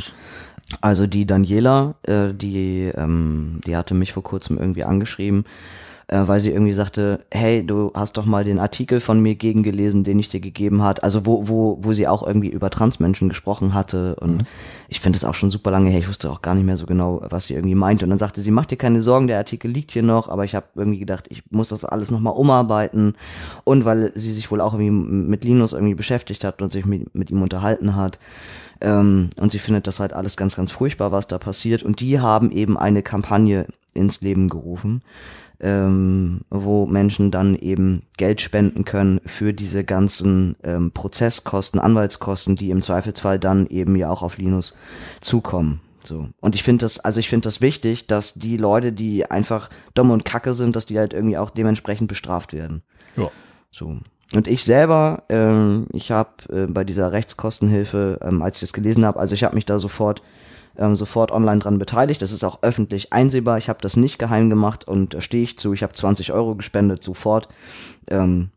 Also 0.81 1.07
die 1.07 1.25
Daniela, 1.25 1.95
äh, 2.03 2.33
die, 2.33 2.91
ähm, 2.95 3.59
die 3.65 3.75
hatte 3.75 3.93
mich 3.93 4.13
vor 4.13 4.23
kurzem 4.23 4.57
irgendwie 4.57 4.83
angeschrieben, 4.83 5.45
äh, 6.07 6.21
weil 6.25 6.39
sie 6.39 6.51
irgendwie 6.51 6.73
sagte, 6.73 7.19
hey, 7.31 7.65
du 7.65 7.91
hast 7.93 8.17
doch 8.17 8.25
mal 8.25 8.45
den 8.45 8.59
Artikel 8.59 9.01
von 9.01 9.19
mir 9.19 9.35
gegengelesen, 9.35 10.05
den 10.05 10.19
ich 10.19 10.29
dir 10.29 10.39
gegeben 10.39 10.81
hat, 10.81 11.03
also 11.03 11.25
wo, 11.25 11.49
wo, 11.49 11.77
wo 11.81 11.91
sie 11.91 12.07
auch 12.07 12.25
irgendwie 12.25 12.47
über 12.47 12.69
Transmenschen 12.69 13.27
gesprochen 13.27 13.73
hatte. 13.73 14.15
Und 14.15 14.45
ich 14.87 15.01
finde 15.01 15.17
es 15.17 15.25
auch 15.25 15.33
schon 15.33 15.51
super 15.51 15.69
lange 15.69 15.89
her, 15.89 15.99
ich 15.99 16.07
wusste 16.07 16.31
auch 16.31 16.41
gar 16.41 16.55
nicht 16.55 16.65
mehr 16.65 16.77
so 16.77 16.85
genau, 16.85 17.21
was 17.29 17.45
sie 17.45 17.55
irgendwie 17.55 17.75
meinte. 17.75 18.05
Und 18.05 18.11
dann 18.11 18.19
sagte 18.19 18.39
sie, 18.39 18.51
mach 18.51 18.65
dir 18.65 18.77
keine 18.77 19.01
Sorgen, 19.01 19.27
der 19.27 19.37
Artikel 19.37 19.69
liegt 19.69 19.91
hier 19.91 20.03
noch, 20.03 20.29
aber 20.29 20.45
ich 20.45 20.55
habe 20.55 20.67
irgendwie 20.75 20.99
gedacht, 20.99 21.25
ich 21.29 21.43
muss 21.49 21.67
das 21.67 21.83
alles 21.83 22.09
nochmal 22.09 22.33
umarbeiten. 22.33 23.15
Und 23.65 23.83
weil 23.83 24.13
sie 24.15 24.31
sich 24.31 24.49
wohl 24.49 24.61
auch 24.61 24.73
irgendwie 24.73 24.91
mit 24.91 25.43
Linus 25.43 25.73
irgendwie 25.73 25.95
beschäftigt 25.95 26.45
hat 26.45 26.61
und 26.61 26.71
sich 26.71 26.85
mit, 26.85 27.13
mit 27.15 27.31
ihm 27.31 27.41
unterhalten 27.41 27.95
hat, 27.95 28.17
ähm, 28.79 29.31
und 29.37 29.51
sie 29.51 29.59
findet 29.59 29.87
das 29.87 29.99
halt 29.99 30.13
alles 30.13 30.37
ganz, 30.37 30.55
ganz 30.55 30.71
furchtbar, 30.71 31.11
was 31.11 31.27
da 31.27 31.39
passiert. 31.39 31.81
Und 31.81 31.99
die 31.99 32.19
haben 32.19 32.51
eben 32.51 32.77
eine 32.77 33.01
Kampagne 33.01 33.65
ins 33.95 34.21
Leben 34.21 34.47
gerufen, 34.49 35.01
ähm, 35.59 36.41
wo 36.49 36.85
Menschen 36.85 37.31
dann 37.31 37.55
eben 37.55 38.03
Geld 38.17 38.41
spenden 38.41 38.85
können 38.85 39.19
für 39.25 39.53
diese 39.53 39.83
ganzen 39.83 40.55
ähm, 40.63 40.91
Prozesskosten, 40.91 41.79
Anwaltskosten, 41.79 42.55
die 42.55 42.69
im 42.69 42.81
Zweifelsfall 42.81 43.39
dann 43.39 43.67
eben 43.67 43.95
ja 43.95 44.09
auch 44.09 44.21
auf 44.21 44.37
Linus 44.37 44.77
zukommen. 45.21 45.81
So. 46.03 46.29
Und 46.39 46.55
ich 46.55 46.63
finde 46.63 46.85
das, 46.85 46.99
also 46.99 47.19
ich 47.19 47.29
finde 47.29 47.45
das 47.45 47.61
wichtig, 47.61 48.07
dass 48.07 48.35
die 48.35 48.57
Leute, 48.57 48.93
die 48.93 49.29
einfach 49.29 49.69
dumm 49.93 50.11
und 50.11 50.25
kacke 50.25 50.53
sind, 50.53 50.75
dass 50.75 50.85
die 50.85 50.97
halt 50.97 51.13
irgendwie 51.13 51.37
auch 51.37 51.49
dementsprechend 51.49 52.07
bestraft 52.07 52.53
werden. 52.53 52.81
Ja. 53.15 53.29
So. 53.71 53.97
und 54.33 54.47
ich 54.47 54.63
selber, 54.63 55.23
ähm, 55.29 55.87
ich 55.91 56.11
habe 56.11 56.31
äh, 56.49 56.67
bei 56.67 56.83
dieser 56.83 57.11
Rechtskostenhilfe, 57.11 58.19
ähm, 58.21 58.41
als 58.41 58.55
ich 58.57 58.61
das 58.61 58.73
gelesen 58.73 59.05
habe, 59.05 59.19
also 59.19 59.35
ich 59.35 59.43
habe 59.43 59.55
mich 59.55 59.65
da 59.65 59.77
sofort 59.77 60.21
ähm, 60.77 60.95
sofort 60.95 61.31
online 61.31 61.59
dran 61.59 61.79
beteiligt. 61.79 62.21
Das 62.21 62.31
ist 62.31 62.43
auch 62.43 62.59
öffentlich 62.61 63.13
einsehbar. 63.13 63.57
Ich 63.57 63.69
habe 63.69 63.79
das 63.81 63.97
nicht 63.97 64.19
geheim 64.19 64.49
gemacht 64.49 64.87
und 64.87 65.13
da 65.13 65.21
stehe 65.21 65.43
ich 65.43 65.57
zu. 65.57 65.73
Ich 65.73 65.83
habe 65.83 65.93
20 65.93 66.31
Euro 66.33 66.55
gespendet 66.55 67.03
sofort. 67.03 67.47
Ähm, 68.09 68.49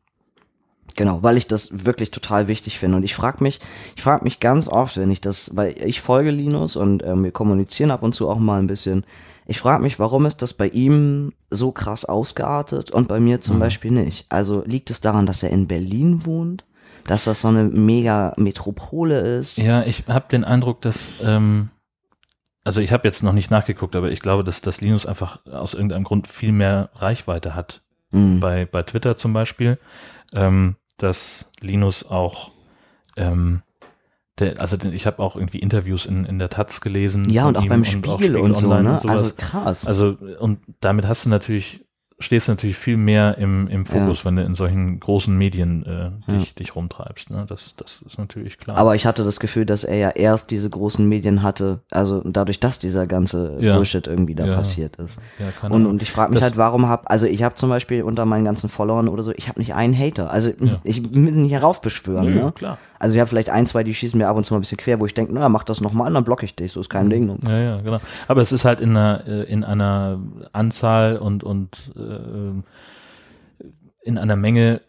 Genau, 0.97 1.23
weil 1.23 1.37
ich 1.37 1.47
das 1.47 1.85
wirklich 1.87 2.11
total 2.11 2.49
wichtig 2.49 2.79
finde. 2.81 2.97
Und 2.97 3.05
ich 3.05 3.15
frage 3.15 3.45
mich, 3.45 3.61
ich 3.97 4.03
frage 4.03 4.25
mich 4.25 4.41
ganz 4.41 4.67
oft, 4.69 4.97
wenn 4.97 5.11
ich 5.13 5.21
das, 5.21 5.57
weil 5.57 5.77
ich 5.87 6.01
folge 6.01 6.33
Linus 6.33 6.75
und 6.75 7.05
ähm, 7.05 7.23
wir 7.23 7.31
kommunizieren 7.31 7.93
ab 7.93 8.03
und 8.03 8.13
zu 8.13 8.29
auch 8.29 8.39
mal 8.39 8.59
ein 8.59 8.67
bisschen. 8.67 9.05
Ich 9.47 9.61
frage 9.61 9.85
mich, 9.85 10.01
warum 10.01 10.27
ist 10.27 10.43
das 10.43 10.53
bei 10.53 10.69
ihm 10.69 11.33
so 11.49 11.71
krass 11.71 12.05
ausgeartet 12.05 12.91
und 12.91 13.07
bei 13.07 13.21
mir 13.21 13.41
zum 13.41 13.57
Mhm. 13.57 13.61
Beispiel 13.61 13.91
nicht? 13.93 14.27
Also 14.31 14.63
liegt 14.67 14.91
es 14.91 15.01
daran, 15.01 15.27
dass 15.27 15.45
er 15.45 15.51
in 15.51 15.69
Berlin 15.69 16.27
wohnt? 16.27 16.65
Dass 17.07 17.25
das 17.25 17.41
so 17.41 17.49
eine 17.49 17.65
mega 17.65 18.33
Metropole 18.37 19.19
ist? 19.21 19.59
Ja, 19.59 19.85
ich 19.85 20.05
habe 20.09 20.27
den 20.31 20.45
Eindruck, 20.45 20.83
dass, 20.83 21.15
ähm, 21.23 21.71
also 22.71 22.81
ich 22.81 22.93
habe 22.93 23.09
jetzt 23.09 23.25
noch 23.25 23.33
nicht 23.33 23.51
nachgeguckt, 23.51 23.97
aber 23.97 24.13
ich 24.13 24.21
glaube, 24.21 24.45
dass, 24.45 24.61
dass 24.61 24.81
Linus 24.81 25.05
einfach 25.05 25.45
aus 25.45 25.75
irgendeinem 25.75 26.05
Grund 26.05 26.29
viel 26.29 26.53
mehr 26.53 26.91
Reichweite 26.95 27.57
hat. 27.57 27.83
Mhm. 28.13 28.39
Bei, 28.39 28.65
bei 28.65 28.85
Twitter 28.85 29.17
zum 29.17 29.33
Beispiel, 29.33 29.77
ähm, 30.33 30.77
dass 30.97 31.51
Linus 31.59 32.09
auch, 32.09 32.53
ähm, 33.17 33.63
der, 34.39 34.61
also 34.61 34.77
ich 34.89 35.05
habe 35.05 35.19
auch 35.19 35.35
irgendwie 35.35 35.59
Interviews 35.59 36.07
in, 36.07 36.25
in 36.25 36.39
der 36.39 36.49
Taz 36.49 36.81
gelesen. 36.81 37.29
Ja, 37.29 37.49
und 37.49 37.59
auch 37.59 37.67
beim 37.67 37.85
Spiegel, 37.85 38.19
Spiegel 38.19 38.37
und 38.37 38.57
so, 38.57 38.69
ne? 38.69 39.01
und. 39.03 39.11
Also 39.11 39.33
krass. 39.37 39.85
Also, 39.85 40.17
und 40.39 40.61
damit 40.79 41.09
hast 41.09 41.27
du 41.27 41.31
natürlich, 41.31 41.85
stehst 42.23 42.47
du 42.49 42.53
natürlich 42.53 42.77
viel 42.77 42.97
mehr 42.97 43.39
im, 43.39 43.67
im 43.69 43.87
Fokus, 43.87 44.25
wenn 44.25 44.37
du 44.37 44.43
in 44.43 44.55
solchen 44.55 45.01
großen 45.01 45.37
Medien 45.37 45.85
äh, 45.87 46.31
dich, 46.31 46.55
dich 46.55 46.77
rumtreibst. 46.77 47.31
Ne? 47.31 47.47
Das, 47.49 47.75
das 47.77 48.03
ist 48.07 48.19
natürlich 48.19 48.59
klar. 48.59 48.77
Aber 48.77 48.95
ich 48.95 49.07
hatte 49.07 49.25
das 49.25 49.41
Gefühl, 49.41 49.65
dass 49.67 49.85
er 49.85 49.97
ja 49.97 50.11
erst 50.11 50.51
diese 50.51 50.69
großen 50.71 51.09
Medien 51.09 51.43
hatte, 51.43 51.81
also 51.91 52.21
dadurch, 52.25 52.61
dass 52.61 52.79
dieser 52.79 53.07
ganze 53.07 53.57
Ja. 53.61 53.75
Bullshit 53.77 54.07
irgendwie 54.07 54.35
da 54.35 54.47
Ja. 54.47 54.55
passiert 54.55 54.97
ist. 54.97 55.19
ja, 55.39 55.51
keine 55.51 55.75
Und, 55.75 55.81
Ahnung. 55.83 55.93
und 55.93 56.03
ich 56.03 56.11
frage 56.11 56.31
mich 56.31 56.41
Das- 56.41 56.51
halt, 56.51 56.57
warum 56.59 56.89
hab, 56.89 57.11
also 57.11 57.27
ich 57.27 57.43
habe 57.43 57.55
zum 57.55 57.71
Beispiel 57.71 58.03
unter 58.03 58.25
meinen 58.27 58.45
ganzen 58.45 58.69
Followern 58.69 59.09
oder 59.09 59.23
so, 59.23 59.33
ich 59.35 59.49
habe 59.49 59.59
nicht 59.59 59.75
einen 59.75 59.99
Hater. 59.99 60.31
Also 60.31 60.51
Ja. 60.61 60.79
ich 60.85 61.03
will 61.03 61.33
nicht 61.33 61.53
heraufbeschwören. 61.53 62.27
Nö, 62.27 62.45
ne? 62.45 62.53
klar. 62.53 62.79
Also 63.01 63.15
ich 63.15 63.21
habe 63.21 63.29
vielleicht 63.29 63.51
ein, 63.51 63.67
zwei, 63.67 63.83
die 63.83 63.95
schießen 63.95 64.17
mir 64.19 64.29
ab 64.29 64.37
und 64.37 64.45
zu 64.45 64.55
mal 64.55 64.59
ein 64.59 64.61
bisschen 64.61 64.79
quer, 64.79 65.01
wo 65.01 65.07
ich 65.07 65.15
denke, 65.15 65.33
na, 65.35 65.49
mach 65.49 65.65
das 65.65 65.81
nochmal, 65.81 66.13
dann 66.13 66.23
block 66.23 66.43
ich 66.45 66.55
dich, 66.55 66.71
so 66.73 66.81
ist 66.81 66.91
kein 66.91 67.11
Ding. 67.11 67.37
Ja, 67.47 67.59
ja, 67.59 67.81
genau. 67.81 67.99
Aber 68.29 68.41
es 68.43 68.53
ist 68.53 68.65
halt 68.65 68.81
in 68.81 68.91
einer, 68.91 69.27
äh, 69.27 69.43
in 69.51 69.65
einer 69.65 70.21
Anzahl 70.53 71.17
und, 71.17 71.43
und 71.43 71.93
äh, 71.97 72.63
in 74.03 74.19
einer 74.19 74.37
Menge, 74.37 74.81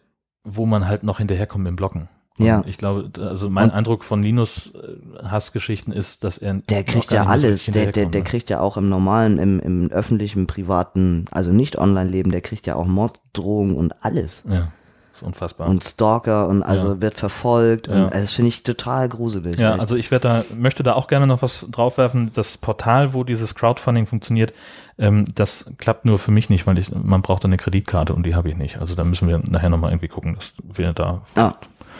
wo 0.44 0.66
man 0.66 0.86
halt 0.86 1.02
noch 1.02 1.18
hinterherkommt 1.18 1.66
im 1.68 1.76
Blocken. 1.76 2.08
Und 2.38 2.46
Ja. 2.46 2.62
Ich 2.66 2.78
glaube, 2.78 3.10
also 3.20 3.50
mein 3.50 3.70
Und- 3.70 3.74
Eindruck 3.76 4.04
von 4.04 4.22
Linus 4.22 4.72
äh, 4.74 5.26
Hassgeschichten 5.26 5.92
ist, 5.92 6.24
dass 6.24 6.38
er 6.38 6.54
Der 6.54 6.82
kriegt 6.82 7.12
ja 7.12 7.26
alles, 7.26 7.66
der, 7.66 7.92
der, 7.92 8.06
der 8.06 8.20
ne? 8.20 8.24
kriegt 8.26 8.48
ja 8.50 8.60
auch 8.60 8.76
im 8.78 8.88
normalen, 8.88 9.38
im, 9.38 9.60
im 9.60 9.90
öffentlichen, 9.90 10.46
privaten, 10.46 11.26
also 11.30 11.52
nicht 11.52 11.76
Online-Leben, 11.78 12.30
der 12.30 12.40
kriegt 12.40 12.66
ja 12.66 12.74
auch 12.74 12.86
Morddrohungen 12.86 13.76
und 13.76 13.94
alles. 14.04 14.44
Ja, 14.48 14.72
ist 15.14 15.22
unfassbar. 15.22 15.68
Und 15.68 15.84
Stalker 15.84 16.48
und 16.48 16.62
also 16.62 16.88
Ja. 16.94 17.00
wird 17.00 17.14
verfolgt 17.14 17.86
Ja. 17.88 17.94
und 17.94 18.04
also 18.04 18.20
das 18.20 18.32
finde 18.32 18.48
ich 18.48 18.62
total 18.62 19.08
gruselig. 19.08 19.58
Ja, 19.58 19.74
also 19.74 19.96
ich 19.96 20.10
werde 20.10 20.28
da, 20.28 20.44
möchte 20.56 20.82
da 20.82 20.94
auch 20.94 21.06
gerne 21.06 21.26
noch 21.26 21.42
was 21.42 21.66
draufwerfen. 21.70 22.30
Das 22.34 22.56
Portal, 22.58 23.14
wo 23.14 23.24
dieses 23.24 23.54
Crowdfunding 23.54 24.06
funktioniert, 24.06 24.52
ähm, 24.98 25.24
das 25.34 25.70
klappt 25.78 26.04
nur 26.04 26.18
für 26.18 26.30
mich 26.30 26.50
nicht, 26.50 26.66
weil 26.66 26.78
ich, 26.78 26.90
man 26.94 27.22
braucht 27.22 27.44
eine 27.44 27.56
Kreditkarte 27.56 28.14
und 28.14 28.24
die 28.24 28.34
habe 28.34 28.48
ich 28.50 28.56
nicht. 28.56 28.78
Also 28.78 28.94
da 28.94 29.04
müssen 29.04 29.26
wir 29.28 29.38
nachher 29.38 29.70
nochmal 29.70 29.90
irgendwie 29.90 30.08
gucken, 30.08 30.34
dass 30.34 30.52
wir 30.62 30.92
da 30.92 31.22
ah, 31.36 31.54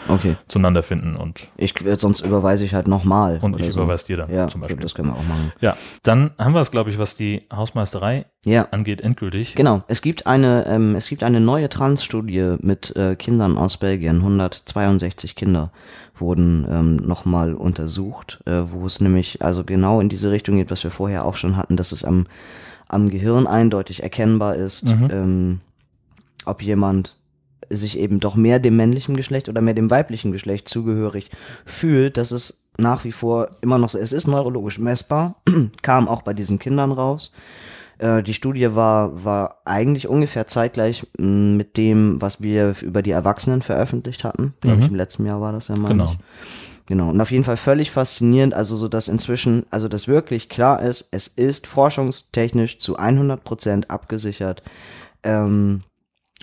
okay. 0.09 0.35
zueinander 0.47 0.83
finden 0.83 1.15
und, 1.15 1.47
Ich, 1.57 1.73
sonst 1.97 2.21
überweise 2.21 2.65
ich 2.65 2.73
halt 2.73 2.87
nochmal. 2.87 3.39
und 3.41 3.59
ich 3.59 3.73
so. 3.73 3.79
überweise 3.81 4.05
dir 4.07 4.17
dann 4.17 4.31
Ja, 4.33 4.47
zum 4.47 4.61
Beispiel. 4.61 4.79
das 4.81 4.95
können 4.95 5.09
wir 5.09 5.15
auch 5.15 5.23
machen. 5.27 5.51
Ja, 5.61 5.75
dann 6.03 6.31
haben 6.37 6.53
wir 6.53 6.61
es, 6.61 6.71
glaube 6.71 6.89
ich, 6.89 6.97
was 6.97 7.15
die 7.15 7.43
Hausmeisterei 7.53 8.25
Ja. 8.45 8.67
angeht, 8.71 9.01
endgültig. 9.01 9.55
Genau, 9.55 9.83
es 9.87 10.01
gibt 10.01 10.27
eine, 10.27 10.65
ähm, 10.67 10.95
es 10.95 11.07
gibt 11.07 11.23
eine 11.23 11.39
neue 11.39 11.69
Trans-Studie 11.69 12.55
mit 12.59 12.95
äh, 12.95 13.15
Kindern 13.15 13.57
aus 13.57 13.77
Belgien. 13.77 14.17
162 14.17 15.35
Kinder 15.35 15.71
wurden 16.17 16.65
ähm, 16.69 16.95
nochmal 16.97 17.53
untersucht, 17.55 18.39
äh, 18.45 18.61
wo 18.71 18.85
es 18.85 19.01
nämlich 19.01 19.41
also 19.41 19.63
genau 19.63 19.99
in 19.99 20.09
diese 20.09 20.29
Richtung 20.31 20.57
geht, 20.57 20.69
was 20.71 20.83
wir 20.83 20.91
vorher 20.91 21.25
auch 21.25 21.35
schon 21.35 21.57
hatten, 21.57 21.75
dass 21.77 21.91
es 21.91 22.03
am, 22.05 22.27
am 22.87 23.09
Gehirn 23.09 23.47
eindeutig 23.47 24.03
erkennbar 24.03 24.55
ist, 24.55 24.85
Mhm. 24.85 25.09
ähm, 25.11 25.61
ob 26.45 26.61
jemand 26.61 27.15
sich 27.77 27.97
eben 27.97 28.19
doch 28.19 28.35
mehr 28.35 28.59
dem 28.59 28.75
männlichen 28.75 29.15
Geschlecht 29.15 29.49
oder 29.49 29.61
mehr 29.61 29.73
dem 29.73 29.89
weiblichen 29.89 30.31
Geschlecht 30.31 30.67
zugehörig 30.69 31.29
fühlt, 31.65 32.17
dass 32.17 32.31
es 32.31 32.63
nach 32.77 33.03
wie 33.03 33.11
vor 33.11 33.49
immer 33.61 33.77
noch 33.77 33.89
so, 33.89 33.97
es 33.99 34.13
ist 34.13 34.27
neurologisch 34.27 34.79
messbar, 34.79 35.41
kam 35.83 36.07
auch 36.07 36.21
bei 36.23 36.33
diesen 36.33 36.57
Kindern 36.59 36.91
raus. 36.91 37.33
Äh, 37.99 38.23
die 38.23 38.33
Studie 38.33 38.73
war, 38.75 39.23
war 39.23 39.59
eigentlich 39.65 40.07
ungefähr 40.07 40.47
zeitgleich 40.47 41.05
mh, 41.17 41.55
mit 41.57 41.77
dem, 41.77 42.19
was 42.21 42.41
wir 42.41 42.73
über 42.81 43.01
die 43.03 43.11
Erwachsenen 43.11 43.61
veröffentlicht 43.61 44.23
hatten. 44.23 44.53
Glaube 44.61 44.77
ich, 44.77 44.85
Mhm. 44.85 44.89
im 44.93 44.95
letzten 44.95 45.25
Jahr 45.25 45.39
war 45.41 45.51
das 45.51 45.67
ja 45.67 45.77
mal. 45.77 45.89
Genau. 45.89 46.13
Genau. 46.87 47.11
Und 47.11 47.21
auf 47.21 47.31
jeden 47.31 47.45
Fall 47.45 47.55
völlig 47.55 47.91
faszinierend, 47.91 48.53
also 48.53 48.75
so, 48.75 48.89
dass 48.89 49.07
inzwischen, 49.07 49.65
also 49.69 49.87
dass 49.87 50.09
wirklich 50.09 50.49
klar 50.49 50.81
ist, 50.81 51.07
es 51.11 51.27
ist 51.27 51.65
forschungstechnisch 51.65 52.77
zu 52.77 52.97
100 52.97 53.41
Prozent 53.45 53.89
abgesichert, 53.89 54.63
ähm, 55.23 55.83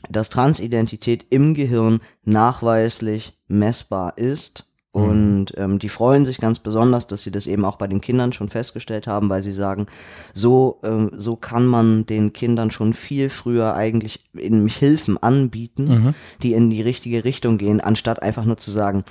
dass 0.09 0.31
Transidentität 0.31 1.27
im 1.31 1.55
Gehirn 1.55 2.01
nachweislich 2.25 3.39
messbar 3.49 4.17
ist. 4.19 4.67
Und 4.93 5.53
ähm, 5.57 5.79
die 5.79 5.89
freuen 5.89 6.25
sich 6.25 6.39
ganz 6.39 6.59
besonders, 6.59 7.07
dass 7.07 7.23
sie 7.23 7.31
das 7.31 7.47
eben 7.47 7.65
auch 7.65 7.77
bei 7.77 7.87
den 7.87 8.01
Kindern 8.01 8.33
schon 8.33 8.49
festgestellt 8.49 9.07
haben, 9.07 9.29
weil 9.29 9.41
sie 9.41 9.53
sagen, 9.53 9.87
so, 10.35 10.81
ähm, 10.83 11.13
so 11.15 11.37
kann 11.37 11.65
man 11.65 12.07
den 12.07 12.33
Kindern 12.33 12.73
schon 12.73 12.93
viel 12.93 13.31
früher 13.31 13.75
eigentlich 13.75 14.25
in 14.35 14.67
Hilfen 14.67 15.17
anbieten, 15.17 15.85
Mhm. 15.85 16.15
die 16.43 16.55
in 16.55 16.71
die 16.71 16.83
richtige 16.83 17.23
Richtung 17.25 17.57
gehen, 17.57 17.81
anstatt 17.81 18.21
einfach 18.21 18.45
nur 18.45 18.57
zu 18.57 18.73
sagen, 18.73 19.05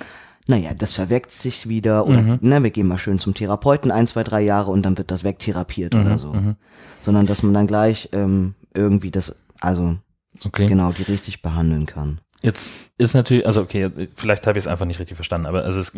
naja, 0.46 0.74
das 0.74 0.92
verweckt 0.92 1.30
sich 1.30 1.66
wieder 1.70 2.06
oder 2.06 2.20
Mhm. 2.20 2.38
na, 2.42 2.62
wir 2.62 2.70
gehen 2.70 2.86
mal 2.86 2.98
schön 2.98 3.18
zum 3.18 3.32
Therapeuten 3.32 3.90
ein, 3.90 4.06
zwei, 4.06 4.22
drei 4.22 4.42
Jahre 4.42 4.70
und 4.72 4.82
dann 4.82 4.98
wird 4.98 5.10
das 5.10 5.24
wegtherapiert 5.24 5.94
Mhm, 5.94 6.00
oder 6.02 6.18
so. 6.18 6.34
mhm. 6.34 6.56
Sondern 7.00 7.24
dass 7.24 7.42
man 7.42 7.54
dann 7.54 7.66
gleich 7.66 8.10
ähm, 8.12 8.54
irgendwie 8.74 9.10
das, 9.10 9.46
also 9.60 9.96
Okay. 10.44 10.66
genau, 10.66 10.92
die 10.92 11.02
richtig 11.02 11.42
behandeln 11.42 11.86
kann. 11.86 12.20
Jetzt 12.42 12.72
ist 12.98 13.14
natürlich, 13.14 13.46
also 13.46 13.60
okay, 13.62 13.90
vielleicht 14.16 14.46
habe 14.46 14.58
ich 14.58 14.64
es 14.64 14.68
einfach 14.68 14.86
nicht 14.86 14.98
richtig 15.00 15.16
verstanden, 15.16 15.46
aber 15.46 15.64
also 15.64 15.78
es, 15.80 15.92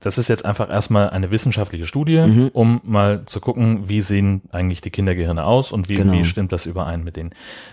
das 0.00 0.18
ist 0.18 0.28
jetzt 0.28 0.44
einfach 0.44 0.68
erstmal 0.68 1.10
eine 1.10 1.30
wissenschaftliche 1.30 1.86
Studie, 1.86 2.18
Mhm. 2.26 2.50
um 2.52 2.80
mal 2.84 3.24
zu 3.26 3.40
gucken, 3.40 3.88
wie 3.88 4.00
sehen 4.00 4.42
eigentlich 4.50 4.80
die 4.80 4.90
Kindergehirne 4.90 5.44
aus 5.44 5.70
und 5.72 5.88
wie, 5.88 5.96
Genau. 5.96 6.12
wie 6.14 6.24
stimmt 6.24 6.52
das 6.52 6.66
überein 6.66 7.04
mit 7.04 7.16
denen. 7.16 7.30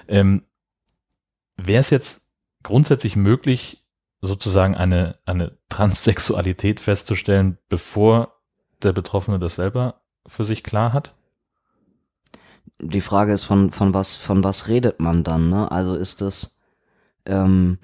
Ähm, 0.08 0.44
Wäre 1.56 1.80
es 1.82 1.90
jetzt 1.92 2.28
grundsätzlich 2.64 3.16
möglich, 3.16 3.86
sozusagen 4.22 4.76
eine, 4.76 5.20
eine 5.26 5.58
Transsexualität 5.70 6.80
festzustellen, 6.80 7.58
bevor 7.70 8.40
der 8.82 8.94
Betroffene 8.94 9.38
das 9.38 9.56
selber 9.56 10.02
für 10.28 10.46
sich 10.46 10.64
klar 10.64 10.94
hat? 10.94 11.14
Die 12.82 13.02
Frage 13.02 13.34
ist, 13.34 13.44
von, 13.44 13.72
von 13.72 13.94
was, 13.94 14.16
von 14.16 14.44
was 14.44 14.68
redet 14.68 15.00
man 15.00 15.24
dann, 15.24 15.50
ne? 15.50 15.72
Also 15.72 15.96
ist 15.96 16.22
das, 16.22 16.60
ähm, 17.26 17.78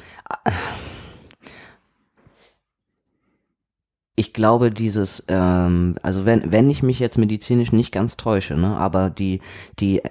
ich 4.19 4.34
glaube, 4.34 4.69
dieses, 4.69 5.23
ähm, 5.30 5.95
also 6.04 6.25
wenn, 6.25 6.52
wenn 6.52 6.69
ich 6.69 6.84
mich 6.84 6.99
jetzt 6.99 7.17
medizinisch 7.17 7.71
nicht 7.71 7.93
ganz 7.93 8.17
täusche, 8.17 8.56
ne, 8.56 8.75
aber 8.75 9.10
die, 9.10 9.39
die, 9.80 10.02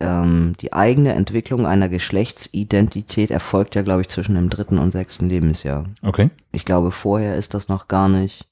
ähm, 0.00 0.54
die 0.60 0.72
eigene 0.72 1.12
Entwicklung 1.12 1.66
einer 1.66 1.90
Geschlechtsidentität 1.90 3.30
erfolgt 3.30 3.74
ja, 3.74 3.82
glaube 3.82 4.00
ich, 4.00 4.08
zwischen 4.08 4.36
dem 4.36 4.48
dritten 4.48 4.78
und 4.78 4.92
sechsten 4.92 5.28
Lebensjahr. 5.28 5.84
Okay. 6.00 6.30
Ich 6.50 6.64
glaube, 6.64 6.90
vorher 6.92 7.36
ist 7.36 7.52
das 7.52 7.68
noch 7.68 7.88
gar 7.88 8.08
nicht. 8.08 8.46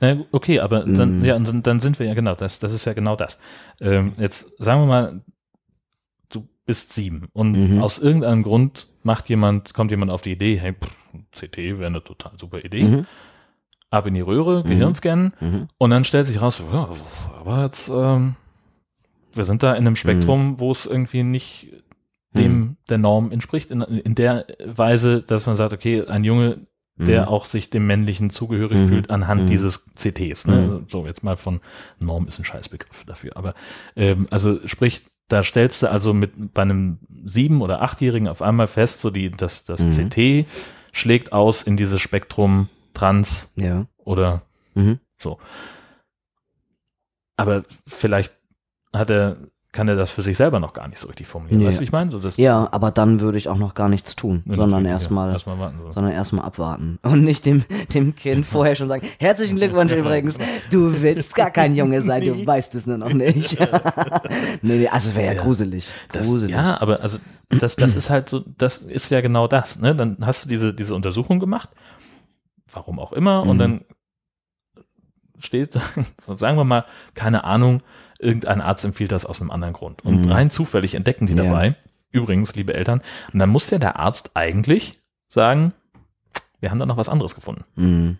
Na, 0.00 0.16
okay, 0.32 0.60
aber 0.60 0.80
dann, 0.84 1.20
Mm. 1.20 1.24
ja, 1.24 1.38
dann, 1.38 1.62
dann 1.62 1.80
sind 1.80 1.98
wir 1.98 2.06
ja 2.06 2.14
genau, 2.14 2.34
das, 2.34 2.58
das 2.58 2.72
ist 2.72 2.84
ja 2.84 2.92
genau 2.92 3.16
das. 3.16 3.38
Ähm, 3.80 4.12
jetzt 4.18 4.50
sagen 4.58 4.82
wir 4.82 4.86
mal, 4.86 5.20
du 6.30 6.46
bist 6.66 6.92
sieben 6.94 7.28
und 7.32 7.52
Mhm. 7.52 7.82
aus 7.82 7.98
irgendeinem 7.98 8.42
Grund 8.42 8.88
macht 9.02 9.28
jemand, 9.28 9.74
kommt 9.74 9.90
jemand 9.90 10.10
auf 10.10 10.22
die 10.22 10.32
Idee, 10.32 10.56
hey, 10.58 10.74
pff, 10.74 10.94
CT 11.32 11.56
wäre 11.78 11.86
eine 11.86 12.02
total 12.04 12.32
super 12.38 12.64
Idee. 12.64 12.84
Mhm. 12.84 13.06
Ab 13.90 14.06
in 14.06 14.12
die 14.14 14.20
Röhre, 14.20 14.64
Gehirnscan 14.64 15.32
Mhm. 15.40 15.68
und 15.78 15.90
dann 15.90 16.04
stellt 16.04 16.26
sich 16.26 16.42
raus, 16.42 16.62
ja, 16.72 16.88
aber 17.40 17.64
jetzt, 17.64 17.88
ähm, 17.88 18.36
wir 19.32 19.44
sind 19.44 19.62
da 19.62 19.72
in 19.72 19.86
einem 19.86 19.96
Spektrum, 19.96 20.60
wo 20.60 20.70
es 20.70 20.84
irgendwie 20.84 21.22
nicht 21.22 21.68
dem 22.36 22.76
der 22.90 22.98
Norm 22.98 23.32
entspricht, 23.32 23.70
in, 23.70 23.80
in 23.80 24.14
der 24.14 24.46
Weise, 24.64 25.22
dass 25.22 25.46
man 25.46 25.56
sagt, 25.56 25.72
okay, 25.72 26.04
ein 26.06 26.22
Junge, 26.24 26.66
der 26.98 27.22
Mhm. 27.22 27.28
auch 27.28 27.44
sich 27.44 27.70
dem 27.70 27.86
männlichen 27.86 28.30
zugehörig 28.30 28.78
Mhm. 28.78 28.88
fühlt 28.88 29.10
anhand 29.10 29.42
Mhm. 29.42 29.46
dieses 29.46 29.86
CTs. 29.94 30.46
Ne? 30.46 30.56
Mhm. 30.56 30.84
So, 30.88 31.06
jetzt 31.06 31.22
mal 31.22 31.36
von 31.36 31.60
Norm 31.98 32.26
ist 32.26 32.38
ein 32.38 32.44
Scheißbegriff 32.44 33.04
dafür. 33.04 33.36
Aber 33.36 33.54
ähm, 33.96 34.26
also 34.30 34.58
sprich, 34.66 35.02
da 35.28 35.42
stellst 35.42 35.82
du 35.82 35.90
also 35.90 36.12
mit 36.14 36.54
bei 36.54 36.62
einem 36.62 36.98
sieben- 37.24 37.62
oder 37.62 37.82
achtjährigen 37.82 38.28
auf 38.28 38.42
einmal 38.42 38.66
fest, 38.66 39.00
so 39.00 39.10
die, 39.10 39.30
das, 39.30 39.64
das 39.64 39.80
Mhm. 39.80 40.08
CT 40.10 40.46
schlägt 40.92 41.32
aus 41.32 41.62
in 41.62 41.76
dieses 41.76 42.00
Spektrum 42.00 42.68
trans 42.94 43.52
Ja. 43.56 43.86
oder 43.98 44.42
Mhm. 44.74 44.98
so. 45.18 45.38
Aber 47.36 47.64
vielleicht 47.86 48.34
hat 48.92 49.10
er, 49.10 49.36
kann 49.78 49.86
er 49.86 49.94
das 49.94 50.10
für 50.10 50.22
sich 50.22 50.36
selber 50.36 50.58
noch 50.58 50.72
gar 50.72 50.88
nicht 50.88 50.98
so 50.98 51.06
richtig 51.06 51.28
formulieren. 51.28 51.60
Nee. 51.60 51.66
Weißt 51.68 51.78
du, 51.78 51.84
ich 51.84 51.92
meine? 51.92 52.10
So, 52.10 52.18
das, 52.18 52.36
Ja, 52.36 52.66
aber 52.72 52.90
dann 52.90 53.20
würde 53.20 53.38
ich 53.38 53.48
auch 53.48 53.58
noch 53.58 53.74
gar 53.74 53.88
nichts 53.88 54.16
tun, 54.16 54.42
Ja, 54.44 54.56
sondern 54.56 54.84
erstmal 54.84 55.32
Ja, 55.32 55.46
warten. 55.58 55.78
So. 55.84 55.92
sondern 55.92 56.12
erstmal 56.12 56.44
abwarten 56.44 56.98
und 57.02 57.22
nicht 57.22 57.46
dem, 57.46 57.64
dem 57.94 58.16
Kind 58.16 58.44
vorher 58.54 58.74
schon 58.74 58.88
sagen, 58.88 59.06
herzlichen 59.20 59.56
Glückwunsch 59.56 59.92
übrigens, 59.92 60.38
du 60.72 61.00
willst 61.00 61.36
gar 61.36 61.52
kein 61.52 61.76
Junge 61.76 62.02
sein, 62.02 62.24
du 62.24 62.44
weißt 62.44 62.74
es 62.74 62.88
nur 62.88 62.98
noch 62.98 63.12
nicht. 63.12 63.56
nee, 64.62 64.78
nee, 64.78 64.88
also 64.88 65.14
wäre 65.14 65.26
ja, 65.26 65.32
Ja. 65.34 65.42
gruselig. 65.44 65.88
Das, 66.10 66.26
Gruselig. 66.26 66.56
ja, 66.56 66.80
aber 66.80 67.00
also 67.00 67.18
das, 67.48 67.76
das 67.76 67.94
ist 67.94 68.10
halt 68.10 68.28
so, 68.28 68.40
das 68.58 68.78
ist 68.78 69.10
ja 69.12 69.20
genau 69.20 69.46
das. 69.46 69.78
Ne? 69.78 69.94
Dann 69.94 70.16
hast 70.22 70.44
du 70.44 70.48
diese, 70.48 70.74
diese 70.74 70.96
Untersuchung 70.96 71.38
gemacht, 71.38 71.70
warum 72.72 72.98
auch 72.98 73.12
immer, 73.12 73.42
und 73.44 73.54
Mhm. 73.54 73.58
dann 73.60 73.80
steht, 75.38 75.78
sagen 76.26 76.56
wir 76.56 76.64
mal, 76.64 76.84
keine 77.14 77.44
Ahnung, 77.44 77.80
irgendein 78.18 78.60
Arzt 78.60 78.84
empfiehlt 78.84 79.12
das 79.12 79.24
aus 79.24 79.40
einem 79.40 79.50
anderen 79.50 79.74
Grund. 79.74 80.04
Und 80.04 80.26
Mhm. 80.26 80.32
rein 80.32 80.50
zufällig 80.50 80.94
entdecken 80.94 81.26
die 81.26 81.34
Ja. 81.34 81.44
dabei, 81.44 81.76
übrigens, 82.10 82.54
liebe 82.54 82.74
Eltern, 82.74 83.00
und 83.32 83.38
dann 83.38 83.48
muss 83.50 83.70
ja 83.70 83.78
der 83.78 83.96
Arzt 83.98 84.32
eigentlich 84.34 85.00
sagen, 85.28 85.72
wir 86.60 86.70
haben 86.70 86.78
da 86.78 86.86
noch 86.86 86.96
was 86.96 87.08
anderes 87.08 87.34
gefunden. 87.34 87.64
Mhm. 87.76 88.18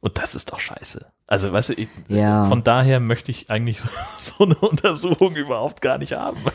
Und 0.00 0.18
das 0.18 0.34
ist 0.34 0.52
doch 0.52 0.60
scheiße. 0.60 1.06
Also, 1.28 1.52
weißt 1.52 1.70
du, 1.70 1.72
ich, 1.74 1.88
Ja. 2.08 2.44
von 2.44 2.62
daher 2.62 3.00
möchte 3.00 3.32
ich 3.32 3.50
eigentlich 3.50 3.80
so 4.18 4.44
eine 4.44 4.54
Untersuchung 4.56 5.34
überhaupt 5.34 5.82
gar 5.82 5.98
nicht 5.98 6.12
haben. 6.12 6.36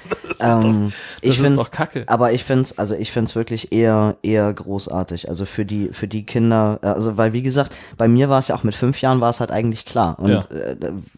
Das 0.41 0.57
ist 0.57 0.63
doch, 0.63 0.69
Ähm, 0.69 0.85
das 0.85 0.93
ich 1.21 1.39
ist 1.43 1.55
doch 1.57 1.69
Kacke. 1.71 2.03
aber 2.07 2.31
ich 2.31 2.43
finde 2.45 2.61
es, 2.63 2.79
also 2.79 2.95
ich 2.95 3.11
finde 3.11 3.29
es 3.29 3.35
wirklich 3.35 3.71
eher, 3.73 4.15
eher 4.23 4.51
großartig. 4.51 5.29
Also 5.29 5.45
für 5.45 5.65
die, 5.65 5.89
für 5.89 6.07
die 6.07 6.25
Kinder, 6.25 6.79
äh, 6.81 6.87
also 6.87 7.15
weil 7.17 7.33
wie 7.33 7.43
gesagt, 7.43 7.75
bei 7.97 8.07
mir 8.07 8.27
war 8.29 8.39
es 8.39 8.47
ja 8.47 8.55
auch 8.55 8.63
mit 8.63 8.73
fünf 8.73 9.01
Jahren 9.01 9.21
war 9.21 9.29
es 9.29 9.39
halt 9.39 9.51
eigentlich 9.51 9.85
klar. 9.85 10.17
Und 10.17 10.31
Ja. 10.31 10.39
äh, 10.49 10.77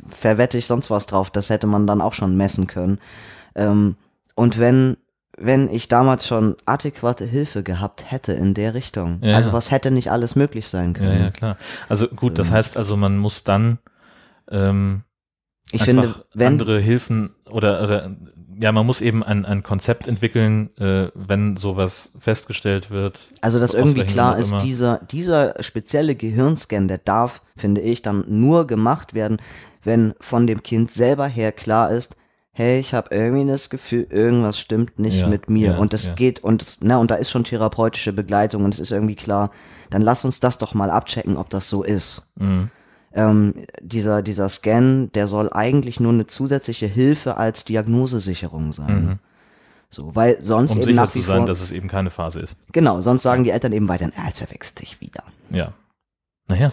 verwette 0.09 0.57
ich 0.57 0.65
sonst 0.67 0.89
was 0.89 1.05
drauf, 1.05 1.29
das 1.29 1.49
hätte 1.49 1.67
man 1.67 1.87
dann 1.87 2.01
auch 2.01 2.11
schon 2.13 2.35
messen 2.35 2.67
können. 2.67 2.99
Ähm, 3.55 3.95
und 4.35 4.57
wenn, 4.59 4.97
wenn 5.37 5.69
ich 5.69 5.87
damals 5.87 6.27
schon 6.27 6.55
adäquate 6.65 7.25
Hilfe 7.25 7.63
gehabt 7.63 8.11
hätte 8.11 8.33
in 8.33 8.53
der 8.53 8.73
Richtung, 8.73 9.19
Ja, 9.21 9.35
also 9.35 9.49
ja. 9.49 9.53
was 9.53 9.71
hätte 9.71 9.91
nicht 9.91 10.11
alles 10.11 10.35
möglich 10.35 10.67
sein 10.67 10.89
Ja, 10.93 10.99
können. 10.99 11.21
ja, 11.21 11.31
klar. 11.31 11.57
Also 11.89 12.07
gut, 12.07 12.37
das 12.37 12.49
So. 12.49 12.53
heißt 12.53 12.77
also, 12.77 12.97
man 12.97 13.17
muss 13.17 13.43
dann 13.43 13.79
ähm, 14.51 15.03
ich 15.71 15.83
finde, 15.83 16.13
wenn, 16.33 16.53
andere 16.53 16.79
Hilfen 16.79 17.31
oder, 17.49 17.81
oder 17.83 18.15
ja, 18.61 18.71
man 18.71 18.85
muss 18.85 19.01
eben 19.01 19.23
ein, 19.23 19.45
ein 19.45 19.63
Konzept 19.63 20.07
entwickeln, 20.07 20.69
äh, 20.77 21.09
wenn 21.15 21.57
sowas 21.57 22.13
festgestellt 22.19 22.91
wird. 22.91 23.19
Also, 23.41 23.59
dass 23.59 23.73
irgendwie 23.73 24.03
klar 24.03 24.37
ist, 24.37 24.51
immer. 24.51 24.61
dieser, 24.61 24.97
dieser 25.11 25.55
spezielle 25.63 26.15
Gehirnscan, 26.15 26.87
der 26.87 26.99
darf, 26.99 27.41
finde 27.57 27.81
ich, 27.81 28.03
dann 28.03 28.25
nur 28.27 28.67
gemacht 28.67 29.15
werden, 29.15 29.37
wenn 29.83 30.13
von 30.19 30.45
dem 30.45 30.61
Kind 30.61 30.91
selber 30.91 31.27
her 31.27 31.51
klar 31.51 31.89
ist, 31.91 32.15
hey, 32.55 32.79
ich 32.79 32.93
habe 32.93 33.13
irgendwie 33.13 33.47
das 33.47 33.69
Gefühl, 33.69 34.05
irgendwas 34.09 34.59
stimmt 34.59 34.99
nicht 34.99 35.21
Ja, 35.21 35.27
mit 35.27 35.49
mir. 35.49 35.71
ja, 35.71 35.77
und 35.77 35.91
das 35.91 36.05
ja. 36.05 36.13
geht, 36.13 36.43
und 36.43 36.61
das, 36.61 36.79
na, 36.81 36.97
und 36.97 37.09
da 37.11 37.15
ist 37.15 37.31
schon 37.31 37.43
therapeutische 37.43 38.13
Begleitung 38.13 38.63
und 38.63 38.73
es 38.73 38.79
ist 38.79 38.91
irgendwie 38.91 39.15
klar, 39.15 39.49
dann 39.89 40.03
lass 40.03 40.23
uns 40.23 40.39
das 40.39 40.59
doch 40.59 40.73
mal 40.75 40.91
abchecken, 40.91 41.35
ob 41.35 41.49
das 41.49 41.67
so 41.67 41.83
ist. 41.83 42.27
Mhm. 42.35 42.69
Ähm, 43.15 43.53
dieser, 43.81 44.21
dieser 44.21 44.49
Scan, 44.49 45.09
der 45.13 45.27
soll 45.27 45.51
eigentlich 45.51 45.99
nur 45.99 46.13
eine 46.13 46.25
zusätzliche 46.27 46.87
Hilfe 46.87 47.37
als 47.37 47.65
Diagnosesicherung 47.65 48.71
sein. 48.71 49.05
Mhm. 49.05 49.19
So, 49.89 50.15
weil 50.15 50.37
sonst 50.43 50.71
Um 50.71 50.77
eben 50.77 50.85
sicher 50.85 50.95
nach 51.01 51.09
zu 51.11 51.21
sein, 51.21 51.37
vor, 51.37 51.45
dass 51.45 51.61
es 51.61 51.71
eben 51.71 51.87
keine 51.87 52.09
Phase 52.09 52.39
ist. 52.39 52.55
genau, 52.71 53.01
sonst 53.01 53.21
sagen 53.23 53.43
die 53.43 53.51
Eltern 53.51 53.71
eben 53.73 53.87
weiterhin, 53.87 54.13
ah, 54.17 54.27
es 54.29 54.37
verwechselt 54.39 54.81
dich 54.81 55.01
wieder. 55.01 55.23
Ja. 55.51 55.73
Naja. 56.47 56.71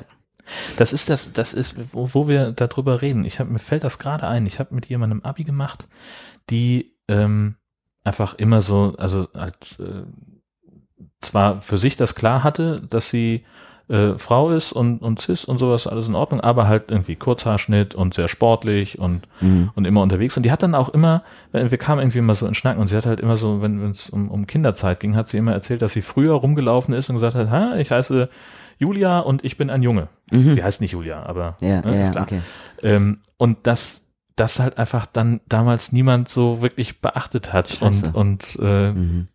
Das 0.77 0.93
ist 0.93 1.09
das, 1.11 1.33
das 1.33 1.53
ist, 1.55 1.77
wo, 1.93 2.11
wo 2.13 2.29
wir 2.29 2.53
darüber 2.53 3.03
reden. 3.03 3.25
Ich 3.25 3.41
hab, 3.41 3.49
mir 3.49 3.59
fällt 3.59 3.85
das 3.85 3.99
gerade 3.99 4.27
ein. 4.27 4.47
Ich 4.47 4.59
habe 4.59 4.75
mit 4.75 4.87
jemandem 4.89 5.23
Abi 5.23 5.45
gemacht, 5.45 5.89
die 6.49 6.87
ähm, 7.09 7.57
einfach 8.05 8.35
immer 8.35 8.61
so, 8.61 8.95
also 8.99 9.29
halt, 9.35 9.79
äh, 9.81 10.03
zwar 11.21 11.61
für 11.61 11.79
sich 11.79 11.97
das 11.97 12.15
klar 12.15 12.43
hatte, 12.45 12.83
dass 12.89 13.11
sie 13.11 13.45
äh, 13.89 14.17
Frau 14.17 14.51
ist 14.51 14.73
und, 14.73 15.03
und 15.03 15.21
cis 15.21 15.45
und 15.45 15.59
sowas, 15.59 15.87
alles 15.87 16.09
in 16.09 16.15
Ordnung, 16.15 16.41
aber 16.41 16.69
halt 16.69 16.91
irgendwie 16.91 17.17
Kurzhaarschnitt 17.17 17.95
und 17.95 18.15
sehr 18.15 18.29
sportlich 18.29 18.99
und, 18.99 19.27
Mhm. 19.41 19.71
und 19.75 19.85
immer 19.85 20.01
unterwegs. 20.01 20.37
Und 20.37 20.45
die 20.45 20.53
hat 20.53 20.63
dann 20.63 20.75
auch 20.75 20.89
immer, 20.91 21.25
wir 21.53 21.77
kamen 21.77 22.01
irgendwie 22.01 22.19
immer 22.19 22.35
so 22.35 22.47
in 22.47 22.55
Schnacken 22.55 22.81
und 22.81 22.87
sie 22.89 22.97
hat 22.97 23.07
halt 23.07 23.21
immer 23.21 23.37
so, 23.37 23.61
wenn 23.63 23.91
es 23.91 24.09
um, 24.09 24.31
um 24.31 24.47
Kinderzeit 24.47 25.01
ging, 25.01 25.17
hat 25.17 25.29
sie 25.29 25.39
immer 25.39 25.53
erzählt, 25.53 25.83
dass 25.83 25.93
sie 25.93 26.03
früher 26.03 26.35
rumgelaufen 26.35 26.95
ist 26.95 27.11
und 27.11 27.17
gesagt 27.17 27.35
hat, 27.35 27.51
ha, 27.51 27.77
ich 27.77 27.91
heiße 27.91 28.29
Julia 28.81 29.21
und 29.21 29.45
ich 29.45 29.57
bin 29.57 29.71
ein 29.71 29.83
Junge. 29.83 30.09
Mhm. 30.33 30.55
Sie 30.55 30.65
heißt 30.65 30.81
nicht 30.81 30.93
Julia, 30.93 31.23
aber 31.23 31.57
Ja, 31.61 31.81
ne, 31.83 31.95
ja, 31.97 32.03
ist 32.03 32.13
klar. 32.13 32.25
okay. 32.25 32.41
Ähm, 32.83 33.21
und 33.37 33.67
das, 33.67 34.07
das 34.37 34.59
halt 34.59 34.79
einfach 34.79 35.07
dann 35.07 35.41
damals 35.49 35.93
niemand 35.93 36.29
so 36.29 36.63
wirklich 36.63 37.01
beachtet 37.01 37.53
hat. 37.53 37.69
Scheiße. 37.69 38.07
Und, 38.13 38.57
und 38.57 38.59
äh, 38.63 38.93
Mhm. 38.93 39.29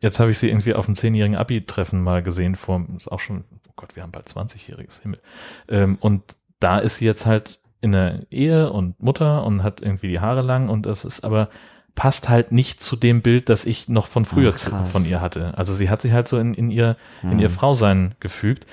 jetzt 0.00 0.20
habe 0.20 0.30
ich 0.30 0.38
sie 0.38 0.48
irgendwie 0.48 0.74
auf 0.74 0.86
dem 0.86 0.94
zehnjährigen 0.94 1.36
Abi-Treffen 1.36 2.00
mal 2.00 2.22
gesehen, 2.22 2.54
vor, 2.54 2.86
ist 2.96 3.10
auch 3.10 3.20
schon, 3.20 3.44
oh 3.68 3.72
Gott, 3.76 3.96
wir 3.96 4.02
haben 4.04 4.12
bald 4.12 4.28
20-jähriges 4.28 5.02
Himmel. 5.02 5.20
Ähm, 5.68 5.98
und 6.00 6.36
da 6.60 6.78
ist 6.78 6.96
sie 6.98 7.04
jetzt 7.06 7.26
halt 7.26 7.58
in 7.80 7.90
der 7.92 8.20
Ehe 8.30 8.70
und 8.72 9.02
Mutter 9.02 9.44
und 9.44 9.64
hat 9.64 9.80
irgendwie 9.82 10.06
die 10.08 10.20
Haare 10.20 10.42
lang 10.42 10.68
und 10.68 10.86
das 10.86 11.04
ist 11.04 11.24
aber 11.24 11.48
passt 11.94 12.28
halt 12.28 12.52
nicht 12.52 12.82
zu 12.82 12.96
dem 12.96 13.20
Bild, 13.22 13.48
das 13.48 13.66
ich 13.66 13.88
noch 13.88 14.06
von 14.06 14.24
früher 14.24 14.54
Ach, 14.72 14.86
von 14.86 15.04
ihr 15.04 15.20
hatte. 15.20 15.56
Also 15.58 15.74
sie 15.74 15.90
hat 15.90 16.00
sich 16.00 16.12
halt 16.12 16.26
so 16.26 16.38
in, 16.38 16.54
in 16.54 16.70
ihr, 16.70 16.96
in 17.22 17.38
ihr 17.38 17.48
Mhm. 17.48 17.52
Frausein 17.52 18.14
gefügt. 18.20 18.66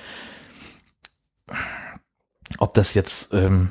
Ob 2.58 2.74
das 2.74 2.94
jetzt, 2.94 3.32
ähm, 3.32 3.70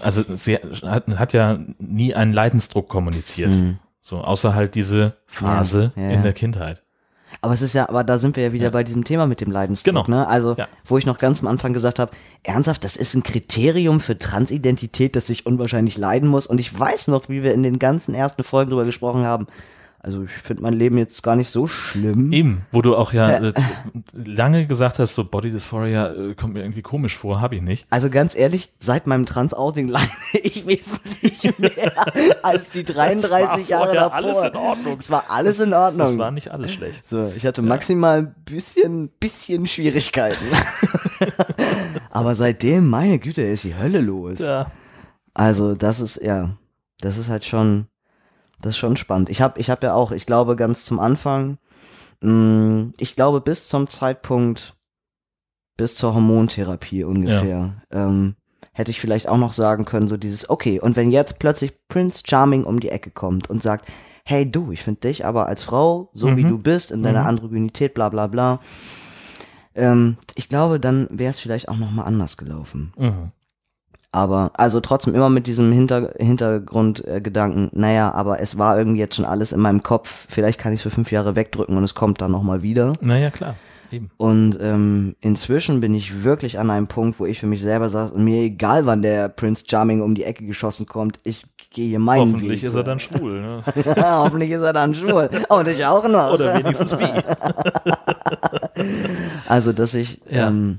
also 0.00 0.22
sie 0.34 0.56
hat, 0.56 1.06
hat 1.08 1.32
ja 1.32 1.58
nie 1.78 2.14
einen 2.14 2.32
Leidensdruck 2.32 2.88
kommuniziert. 2.88 3.50
Mhm. 3.50 3.78
So, 4.00 4.20
außer 4.20 4.54
halt 4.54 4.74
diese 4.74 5.16
Phase 5.26 5.92
Ja, 5.94 6.02
ja, 6.02 6.10
in 6.10 6.22
der 6.22 6.32
Kindheit. 6.32 6.81
Aber 7.40 7.54
es 7.54 7.62
ist 7.62 7.72
ja, 7.74 7.88
aber 7.88 8.04
da 8.04 8.18
sind 8.18 8.36
wir 8.36 8.44
ja 8.44 8.52
wieder 8.52 8.64
Ja. 8.64 8.70
bei 8.70 8.84
diesem 8.84 9.04
Thema 9.04 9.26
mit 9.26 9.40
dem 9.40 9.50
Leidensdruck, 9.50 10.06
Genau. 10.06 10.18
ne? 10.18 10.28
Also, 10.28 10.54
Ja. 10.56 10.68
wo 10.84 10.98
ich 10.98 11.06
noch 11.06 11.18
ganz 11.18 11.40
am 11.40 11.48
Anfang 11.48 11.72
gesagt 11.72 11.98
habe, 11.98 12.12
ernsthaft, 12.44 12.84
das 12.84 12.96
ist 12.96 13.14
ein 13.14 13.22
Kriterium 13.22 14.00
für 14.00 14.18
Transidentität, 14.18 15.16
dass 15.16 15.30
ich 15.30 15.46
unwahrscheinlich 15.46 15.96
leiden 15.98 16.28
muss. 16.28 16.46
Und 16.46 16.58
ich 16.58 16.78
weiß 16.78 17.08
noch, 17.08 17.28
wie 17.28 17.42
wir 17.42 17.54
in 17.54 17.62
den 17.62 17.78
ganzen 17.78 18.14
ersten 18.14 18.42
Folgen 18.44 18.70
drüber 18.70 18.84
gesprochen 18.84 19.24
haben. 19.24 19.46
Also, 20.04 20.24
ich 20.24 20.32
finde 20.32 20.64
mein 20.64 20.72
Leben 20.72 20.98
jetzt 20.98 21.22
gar 21.22 21.36
nicht 21.36 21.48
so 21.48 21.68
schlimm. 21.68 22.32
Eben, 22.32 22.66
wo 22.72 22.82
du 22.82 22.96
auch 22.96 23.12
ja 23.12 23.38
äh, 23.38 23.52
lange 24.12 24.66
gesagt 24.66 24.98
hast, 24.98 25.14
so 25.14 25.22
Body 25.22 25.50
Dysphoria 25.52 26.12
äh, 26.12 26.34
kommt 26.34 26.54
mir 26.54 26.62
irgendwie 26.62 26.82
komisch 26.82 27.16
vor, 27.16 27.40
habe 27.40 27.54
ich 27.54 27.62
nicht. 27.62 27.86
Also 27.88 28.10
ganz 28.10 28.34
ehrlich, 28.34 28.72
seit 28.80 29.06
meinem 29.06 29.26
Trans-Outing 29.26 29.86
leide 29.86 30.10
ich 30.32 30.66
wesentlich 30.66 31.56
mehr 31.58 31.92
als 32.44 32.70
die 32.70 32.82
33 32.82 33.68
Jahre 33.68 33.94
davor. 33.94 34.14
alles 34.14 34.42
in 34.42 34.56
Ordnung. 34.56 34.96
Es 34.98 35.10
war 35.10 35.24
alles 35.28 35.60
in 35.60 35.72
Ordnung. 35.72 36.06
Das 36.06 36.18
war 36.18 36.32
nicht 36.32 36.50
alles 36.50 36.72
schlecht. 36.72 37.08
So, 37.08 37.30
ich 37.36 37.46
hatte 37.46 37.62
maximal 37.62 38.18
ein 38.18 38.34
bisschen, 38.44 39.08
bisschen 39.20 39.68
Schwierigkeiten. 39.68 40.44
Aber 42.10 42.34
seitdem, 42.34 42.90
meine 42.90 43.20
Güte, 43.20 43.42
ist 43.42 43.62
die 43.62 43.76
Hölle 43.76 44.00
los. 44.00 44.40
Ja. 44.40 44.66
Also, 45.32 45.76
das 45.76 46.00
ist, 46.00 46.20
ja, 46.20 46.56
das 47.00 47.18
ist 47.18 47.28
halt 47.28 47.44
schon, 47.44 47.86
das 48.62 48.70
ist 48.70 48.78
schon 48.78 48.96
spannend. 48.96 49.28
Ich 49.28 49.42
habe 49.42 49.60
ich 49.60 49.68
hab 49.70 49.82
ja 49.82 49.92
auch, 49.94 50.12
ich 50.12 50.24
glaube, 50.26 50.56
ganz 50.56 50.84
zum 50.86 50.98
Anfang, 50.98 51.58
mh, 52.20 52.92
ich 52.98 53.14
glaube, 53.16 53.40
bis 53.40 53.68
zum 53.68 53.88
Zeitpunkt, 53.88 54.74
bis 55.76 55.96
zur 55.96 56.14
Hormontherapie 56.14 57.04
ungefähr, 57.04 57.82
ähm, 57.90 58.36
hätte 58.72 58.90
ich 58.90 59.00
vielleicht 59.00 59.28
auch 59.28 59.36
noch 59.38 59.52
sagen 59.52 59.84
können, 59.84 60.08
so 60.08 60.16
dieses, 60.16 60.48
okay, 60.48 60.80
und 60.80 60.96
wenn 60.96 61.10
jetzt 61.10 61.38
plötzlich 61.38 61.74
Prince 61.88 62.22
Charming 62.26 62.64
um 62.64 62.80
die 62.80 62.88
Ecke 62.88 63.10
kommt 63.10 63.50
und 63.50 63.62
sagt, 63.62 63.88
hey 64.24 64.50
du, 64.50 64.70
ich 64.72 64.82
finde 64.82 65.00
dich 65.00 65.26
aber 65.26 65.46
als 65.46 65.62
Frau, 65.62 66.08
so 66.12 66.36
wie 66.36 66.44
Mhm. 66.44 66.48
du 66.48 66.58
bist, 66.58 66.90
in 66.92 67.02
deiner 67.02 67.22
Mhm. 67.22 67.28
Androgynität, 67.28 67.92
bla 67.94 68.08
bla 68.08 68.28
bla, 68.28 68.60
ähm, 69.74 70.16
ich 70.36 70.48
glaube, 70.48 70.78
dann 70.78 71.08
wäre 71.10 71.30
es 71.30 71.38
vielleicht 71.40 71.68
auch 71.68 71.76
noch 71.76 71.90
mal 71.90 72.04
anders 72.04 72.36
gelaufen. 72.36 72.92
Mhm. 72.96 73.32
Aber, 74.14 74.50
also 74.54 74.80
trotzdem 74.80 75.14
immer 75.14 75.30
mit 75.30 75.46
diesem 75.46 75.72
Hinter 75.72 76.12
Hintergrundgedanken, 76.18 77.68
äh, 77.68 77.70
naja, 77.78 78.12
aber 78.12 78.40
es 78.40 78.58
war 78.58 78.76
irgendwie 78.78 78.98
jetzt 79.00 79.16
schon 79.16 79.24
alles 79.24 79.52
in 79.52 79.60
meinem 79.60 79.82
Kopf, 79.82 80.26
vielleicht 80.28 80.60
kann 80.60 80.72
ich 80.72 80.80
es 80.80 80.82
für 80.82 80.90
fünf 80.90 81.10
Jahre 81.10 81.34
wegdrücken 81.34 81.76
und 81.78 81.82
es 81.84 81.94
kommt 81.94 82.20
dann 82.20 82.30
nochmal 82.30 82.60
wieder. 82.62 82.92
Naja, 83.00 83.30
klar. 83.30 83.56
Eben. 83.90 84.10
Und 84.18 84.58
ähm, 84.60 85.16
inzwischen 85.20 85.80
bin 85.80 85.94
ich 85.94 86.24
wirklich 86.24 86.58
an 86.58 86.70
einem 86.70 86.86
Punkt, 86.88 87.20
wo 87.20 87.26
ich 87.26 87.40
für 87.40 87.46
mich 87.46 87.60
selber 87.62 87.88
sage, 87.88 88.18
mir 88.18 88.42
egal, 88.42 88.86
wann 88.86 89.02
der 89.02 89.28
Prince 89.30 89.64
Charming 89.68 90.00
um 90.02 90.14
die 90.14 90.24
Ecke 90.24 90.44
geschossen 90.46 90.86
kommt, 90.86 91.18
ich 91.24 91.44
gehe 91.70 91.88
hier 91.88 91.98
meinen 91.98 92.32
Hoffentlich 92.34 92.62
Weg. 92.62 92.68
ist 92.68 92.74
er 92.74 92.84
dann 92.84 93.00
schwul. 93.00 93.40
Ne? 93.40 93.62
Hoffentlich 93.96 94.50
ist 94.50 94.60
er 94.62 94.72
dann 94.74 94.94
schwul. 94.94 95.28
Und 95.48 95.68
ich 95.68 95.84
auch 95.86 96.06
noch. 96.08 96.34
Oder 96.34 96.54
wenigstens 96.58 96.94
bi. 96.96 97.04
Also, 99.48 99.72
dass 99.72 99.94
ich, 99.94 100.20
Ja. 100.30 100.48
ähm, 100.48 100.78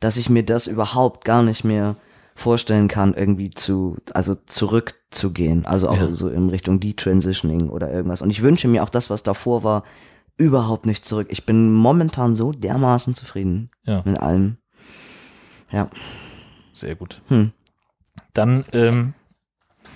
dass 0.00 0.16
ich 0.16 0.28
mir 0.28 0.42
das 0.44 0.66
überhaupt 0.66 1.24
gar 1.24 1.42
nicht 1.42 1.64
mehr 1.64 1.96
vorstellen 2.42 2.88
kann, 2.88 3.14
irgendwie 3.14 3.50
zu, 3.50 3.96
also 4.12 4.34
zurückzugehen. 4.34 5.64
Also 5.64 5.88
auch 5.88 5.96
Ja. 5.96 6.14
so 6.14 6.28
in 6.28 6.50
Richtung 6.50 6.80
Detransitioning 6.80 7.70
oder 7.70 7.90
irgendwas. 7.90 8.20
Und 8.22 8.30
ich 8.30 8.42
wünsche 8.42 8.68
mir 8.68 8.82
auch 8.82 8.90
das, 8.90 9.08
was 9.10 9.22
davor 9.22 9.64
war, 9.64 9.84
überhaupt 10.36 10.86
nicht 10.86 11.04
zurück. 11.04 11.28
Ich 11.30 11.46
bin 11.46 11.72
momentan 11.72 12.34
so 12.34 12.52
dermaßen 12.52 13.14
zufrieden 13.14 13.70
Ja. 13.84 14.02
mit 14.04 14.18
allem. 14.20 14.56
Ja. 15.70 15.88
Sehr 16.72 16.94
gut. 16.96 17.22
Hm. 17.28 17.52
Dann, 18.34 18.64
ähm, 18.72 19.14
ah, 19.84 19.88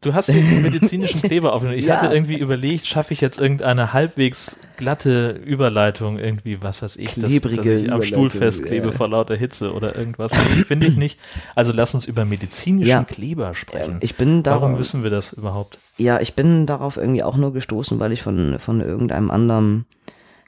du 0.00 0.12
hast 0.12 0.28
den 0.28 0.62
medizinischen 0.62 1.22
Kleber 1.22 1.52
aufgenommen. 1.52 1.78
Ich 1.78 1.86
Ja. 1.86 1.96
hatte 2.02 2.14
irgendwie 2.14 2.38
überlegt, 2.38 2.86
schaffe 2.86 3.14
ich 3.14 3.20
jetzt 3.20 3.38
irgendeine 3.38 3.92
halbwegs 3.92 4.58
glatte 4.76 5.30
Überleitung, 5.30 6.18
irgendwie, 6.18 6.62
was 6.62 6.82
weiß 6.82 6.96
ich, 6.96 7.14
dass, 7.14 7.32
dass 7.40 7.66
ich 7.66 7.90
am 7.90 8.02
Stuhl 8.02 8.28
festklebe 8.30 8.88
ja. 8.88 8.92
vor 8.92 9.08
lauter 9.08 9.36
Hitze 9.36 9.72
oder 9.72 9.96
irgendwas. 9.96 10.34
Finde 10.66 10.88
ich 10.88 10.96
nicht. 10.96 11.18
Also 11.54 11.72
lass 11.72 11.94
uns 11.94 12.04
über 12.06 12.24
medizinischen 12.24 12.88
Ja. 12.88 13.04
Kleber 13.04 13.54
sprechen. 13.54 13.98
Ich 14.00 14.16
bin 14.16 14.42
da. 14.42 14.60
Warum 14.60 14.78
wissen 14.78 15.02
wir 15.02 15.10
das 15.10 15.32
überhaupt? 15.32 15.78
Ja, 15.96 16.20
ich 16.20 16.34
bin 16.34 16.66
darauf 16.66 16.96
irgendwie 16.96 17.22
auch 17.22 17.36
nur 17.36 17.52
gestoßen, 17.52 17.98
weil 18.00 18.12
ich 18.12 18.22
von, 18.22 18.58
von 18.58 18.80
irgendeinem 18.80 19.30
anderen 19.30 19.86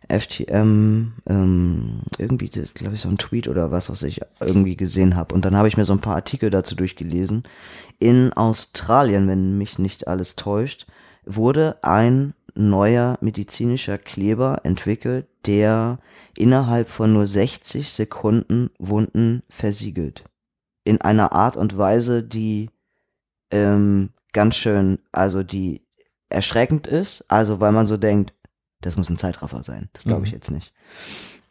FTM 0.09 1.12
ähm, 1.27 2.01
irgendwie, 2.19 2.49
glaube 2.49 2.95
ich, 2.95 3.01
so 3.01 3.09
ein 3.09 3.19
Tweet 3.19 3.49
oder 3.49 3.71
was, 3.71 3.90
was 3.90 4.03
ich 4.03 4.21
irgendwie 4.40 4.77
gesehen 4.77 5.16
habe. 5.16 5.35
Und 5.35 5.45
dann 5.45 5.57
habe 5.57 5.69
ich 5.69 5.77
mir 5.77 5.85
so 5.85 5.92
ein 5.92 6.01
paar 6.01 6.16
Artikel 6.16 6.51
dazu 6.51 6.75
durchgelesen. 6.75 7.45
In 7.99 8.33
Australien, 8.33 9.29
wenn 9.29 9.59
mich 9.59 9.79
nicht 9.79 10.09
alles 10.09 10.37
täuscht, 10.37 10.87
wurde 11.25 11.79
ein 11.83 12.35
neuer 12.55 13.19
medizinischer 13.21 13.99
Kleber 13.99 14.61
entwickelt, 14.62 15.27
der 15.47 15.99
innerhalb 16.37 16.88
von 16.88 17.12
nur 17.12 17.27
60 17.27 17.92
Sekunden 17.92 18.71
Wunden 18.79 19.42
versiegelt. 19.49 20.25
In 20.85 21.01
einer 21.01 21.33
Art 21.33 21.57
und 21.57 21.77
Weise, 21.77 22.23
die 22.23 22.71
ähm, 23.51 24.11
ganz 24.33 24.57
schön, 24.57 24.99
also 25.12 25.42
die 25.42 25.83
erschreckend 26.29 26.87
ist, 26.87 27.25
also 27.29 27.61
weil 27.61 27.73
man 27.73 27.87
so 27.87 27.97
denkt, 27.97 28.33
das 28.81 28.97
muss 28.97 29.09
ein 29.11 29.17
Zeitraffer 29.17 29.62
sein. 29.62 29.89
Das 29.93 30.05
glaube 30.05 30.25
ich 30.27 30.33
Mhm. 30.33 30.37
jetzt 30.37 30.51
nicht. 30.51 30.73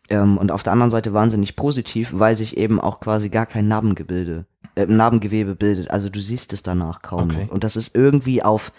Ähm, 0.09 0.37
und 0.37 0.51
auf 0.51 0.61
der 0.63 0.73
anderen 0.73 0.91
Seite 0.91 1.13
wahnsinnig 1.13 1.55
positiv, 1.55 2.11
weil 2.13 2.35
sich 2.35 2.57
eben 2.57 2.79
auch 2.79 2.99
quasi 2.99 3.29
gar 3.29 3.45
kein 3.47 3.67
Narbengebilde, 3.67 4.45
äh, 4.75 4.85
Narbengewebe 4.85 5.55
bildet. 5.55 5.89
Also 5.89 6.09
du 6.09 6.19
siehst 6.19 6.53
es 6.53 6.61
danach 6.61 7.01
kaum. 7.01 7.31
Okay. 7.31 7.47
Und 7.49 7.63
das 7.63 7.75
ist 7.75 7.95
irgendwie 7.95 8.43
auf, 8.43 8.71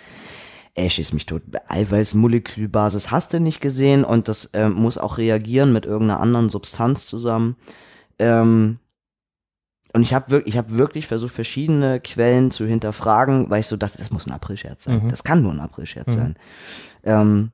ey, 0.74 0.88
schieß 0.88 1.12
mich 1.14 1.26
tot, 1.26 1.42
Eiweiß-Molekülbasis 1.68 3.10
hast 3.10 3.32
du 3.32 3.40
nicht 3.40 3.60
gesehen 3.60 4.04
und 4.04 4.28
das 4.28 4.50
ähm, 4.52 4.74
muss 4.74 4.98
auch 4.98 5.18
reagieren 5.18 5.72
mit 5.72 5.84
irgendeiner 5.86 6.20
anderen 6.20 6.48
Substanz 6.48 7.06
zusammen. 7.06 7.56
Ähm, 8.18 8.78
und 9.92 10.02
ich 10.02 10.12
habe 10.14 10.30
wirklich, 10.30 10.54
ich 10.54 10.58
habe 10.58 10.76
wirklich 10.76 11.06
versucht, 11.06 11.34
verschiedene 11.34 12.00
Quellen 12.00 12.50
zu 12.50 12.66
hinterfragen, 12.66 13.48
weil 13.50 13.60
ich 13.60 13.66
so 13.66 13.76
dachte, 13.76 13.98
das 13.98 14.10
muss 14.10 14.26
ein 14.26 14.32
Aprilscherz 14.32 14.84
sein. 14.84 15.04
Mhm. 15.04 15.08
Das 15.08 15.24
kann 15.24 15.42
nur 15.42 15.52
ein 15.52 15.60
Aprilscherz 15.60 16.08
Mhm. 16.14 16.18
sein. 16.20 16.36
Ähm, 17.02 17.52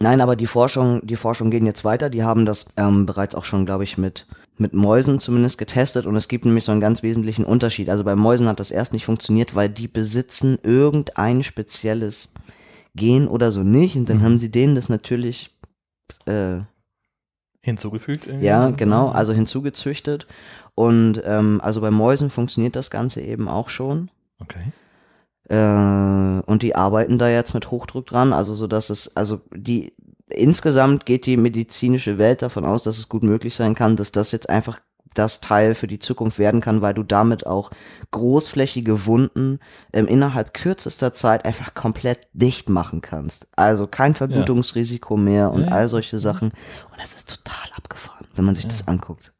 nein, 0.00 0.20
aber 0.20 0.36
die 0.36 0.46
Forschung, 0.46 1.00
die 1.06 1.16
Forschung 1.16 1.50
gehen 1.50 1.66
jetzt 1.66 1.84
weiter. 1.84 2.10
Die 2.10 2.22
haben 2.22 2.46
das 2.46 2.66
ähm, 2.76 3.06
bereits 3.06 3.34
auch 3.34 3.44
schon, 3.44 3.66
glaube 3.66 3.84
ich, 3.84 3.98
mit 3.98 4.26
mit 4.56 4.72
Mäusen 4.72 5.18
zumindest 5.18 5.58
getestet 5.58 6.06
und 6.06 6.14
es 6.14 6.28
gibt 6.28 6.44
nämlich 6.44 6.62
so 6.62 6.70
einen 6.70 6.80
ganz 6.80 7.02
wesentlichen 7.02 7.44
Unterschied. 7.44 7.90
Also 7.90 8.04
bei 8.04 8.14
Mäusen 8.14 8.46
hat 8.46 8.60
das 8.60 8.70
erst 8.70 8.92
nicht 8.92 9.04
funktioniert, 9.04 9.56
weil 9.56 9.68
die 9.68 9.88
besitzen 9.88 10.58
irgendein 10.62 11.42
spezielles 11.42 12.32
Gen 12.94 13.26
oder 13.26 13.50
so 13.50 13.64
nicht 13.64 13.96
und 13.96 14.08
dann 14.08 14.18
Mhm. 14.18 14.22
haben 14.22 14.38
sie 14.38 14.50
denen 14.52 14.76
das 14.76 14.88
natürlich 14.88 15.50
äh, 16.26 16.58
Hinzugefügt? 17.62 18.28
irgendwie? 18.28 18.46
ja, 18.46 18.70
genau, 18.70 19.08
also 19.08 19.32
hinzugezüchtet. 19.32 20.28
Und 20.76 21.20
ähm, 21.24 21.60
also 21.60 21.80
bei 21.80 21.90
Mäusen 21.90 22.30
funktioniert 22.30 22.76
das 22.76 22.90
Ganze 22.92 23.22
eben 23.22 23.48
auch 23.48 23.68
schon. 23.68 24.08
Okay. 24.40 24.72
Äh, 25.48 25.56
und 25.56 26.62
die 26.62 26.74
arbeiten 26.74 27.18
da 27.18 27.28
jetzt 27.28 27.54
mit 27.54 27.70
Hochdruck 27.70 28.06
dran, 28.06 28.32
also 28.32 28.54
so 28.54 28.66
dass 28.66 28.90
es, 28.90 29.16
also 29.16 29.40
die 29.54 29.92
insgesamt 30.28 31.06
geht 31.06 31.26
die 31.26 31.36
medizinische 31.36 32.18
Welt 32.18 32.42
davon 32.42 32.64
aus, 32.64 32.82
dass 32.82 32.98
es 32.98 33.08
gut 33.08 33.22
möglich 33.22 33.54
sein 33.54 33.74
kann, 33.74 33.96
dass 33.96 34.12
das 34.12 34.32
jetzt 34.32 34.48
einfach 34.48 34.80
das 35.14 35.40
Teil 35.40 35.74
für 35.74 35.86
die 35.86 36.00
Zukunft 36.00 36.38
werden 36.38 36.60
kann, 36.60 36.82
weil 36.82 36.92
du 36.94 37.02
damit 37.02 37.46
auch 37.46 37.70
großflächige 38.10 39.06
Wunden 39.06 39.60
ähm, 39.92 40.06
innerhalb 40.06 40.54
kürzester 40.54 41.14
Zeit 41.14 41.44
einfach 41.44 41.74
komplett 41.74 42.26
dicht 42.32 42.68
machen 42.68 43.00
kannst. 43.00 43.48
Also 43.56 43.86
kein 43.86 44.14
Verblutungsrisiko 44.14 45.16
mehr 45.16 45.52
und 45.52 45.62
Ja, 45.62 45.66
ja. 45.68 45.72
all 45.72 45.88
solche 45.88 46.18
Sachen. 46.18 46.48
Und 46.48 47.00
das 47.00 47.14
ist 47.14 47.30
total 47.30 47.70
abgefahren, 47.76 48.26
wenn 48.34 48.44
man 48.44 48.54
sich 48.54 48.66
das 48.66 48.88
anguckt. 48.88 49.33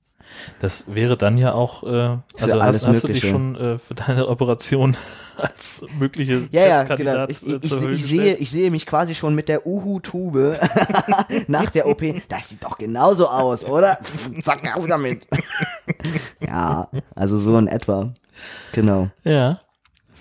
Das 0.60 0.84
wäre 0.86 1.16
dann 1.16 1.38
ja 1.38 1.52
auch, 1.52 1.82
äh, 1.82 2.18
also 2.40 2.60
alles 2.60 2.86
hast, 2.86 2.96
hast 2.96 3.04
du 3.04 3.08
dich 3.08 3.28
schon 3.28 3.56
äh, 3.56 3.78
für 3.78 3.94
deine 3.94 4.28
Operation 4.28 4.96
als 5.36 5.84
mögliche 5.98 6.48
Ja, 6.50 6.66
ja, 6.66 6.78
Testkandidat 6.84 7.28
genau. 7.28 7.30
Ich, 7.30 7.46
äh, 7.46 7.58
ich, 7.62 7.72
Höhe 7.72 7.94
ich, 7.94 8.04
sehe, 8.04 8.34
ich 8.36 8.50
sehe 8.50 8.70
mich 8.70 8.86
quasi 8.86 9.14
schon 9.14 9.34
mit 9.34 9.48
der 9.48 9.66
Uhu-Tube 9.66 10.58
nach 11.48 11.70
der 11.70 11.86
OP. 11.86 12.02
Das 12.28 12.48
sieht 12.48 12.64
doch 12.64 12.78
genauso 12.78 13.28
aus, 13.28 13.64
oder? 13.64 13.98
Zack, 14.42 14.76
auf 14.76 14.86
damit. 14.86 15.26
ja, 16.40 16.88
also 17.14 17.36
so 17.36 17.56
in 17.58 17.68
etwa. 17.68 18.12
Genau. 18.72 19.10
Ja, 19.24 19.60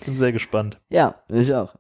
bin 0.06 0.15
sehr 0.15 0.32
gespannt. 0.32 0.80
Ja, 0.89 1.15
ich 1.30 1.54
auch. 1.54 1.76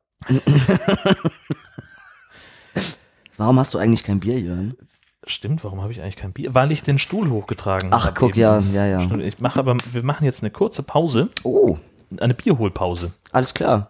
Warum 3.37 3.59
hast 3.59 3.73
du 3.73 3.77
eigentlich 3.77 4.03
kein 4.03 4.19
Bier, 4.19 4.39
Jörn? 4.39 4.75
Stimmt, 5.25 5.63
warum 5.63 5.81
habe 5.81 5.91
ich 5.91 6.01
eigentlich 6.01 6.17
kein 6.17 6.33
Bier? 6.33 6.53
Weil 6.53 6.71
ich 6.71 6.83
den 6.83 6.99
Stuhl 6.99 7.29
hochgetragen 7.29 7.93
Ach, 7.93 8.07
habe. 8.07 8.15
guck, 8.19 8.31
eben. 8.31 8.39
ja, 8.41 8.57
ja, 8.59 8.85
ja. 8.85 9.17
Ich 9.19 9.39
mache 9.39 9.57
aber, 9.59 9.77
wir 9.91 10.03
machen 10.03 10.25
jetzt 10.25 10.43
eine 10.43 10.51
kurze 10.51 10.83
Pause, 10.83 11.29
Oh, 11.43 11.77
eine 12.19 12.33
Bierholpause. 12.33 13.13
alles 13.31 13.53
klar. 13.53 13.89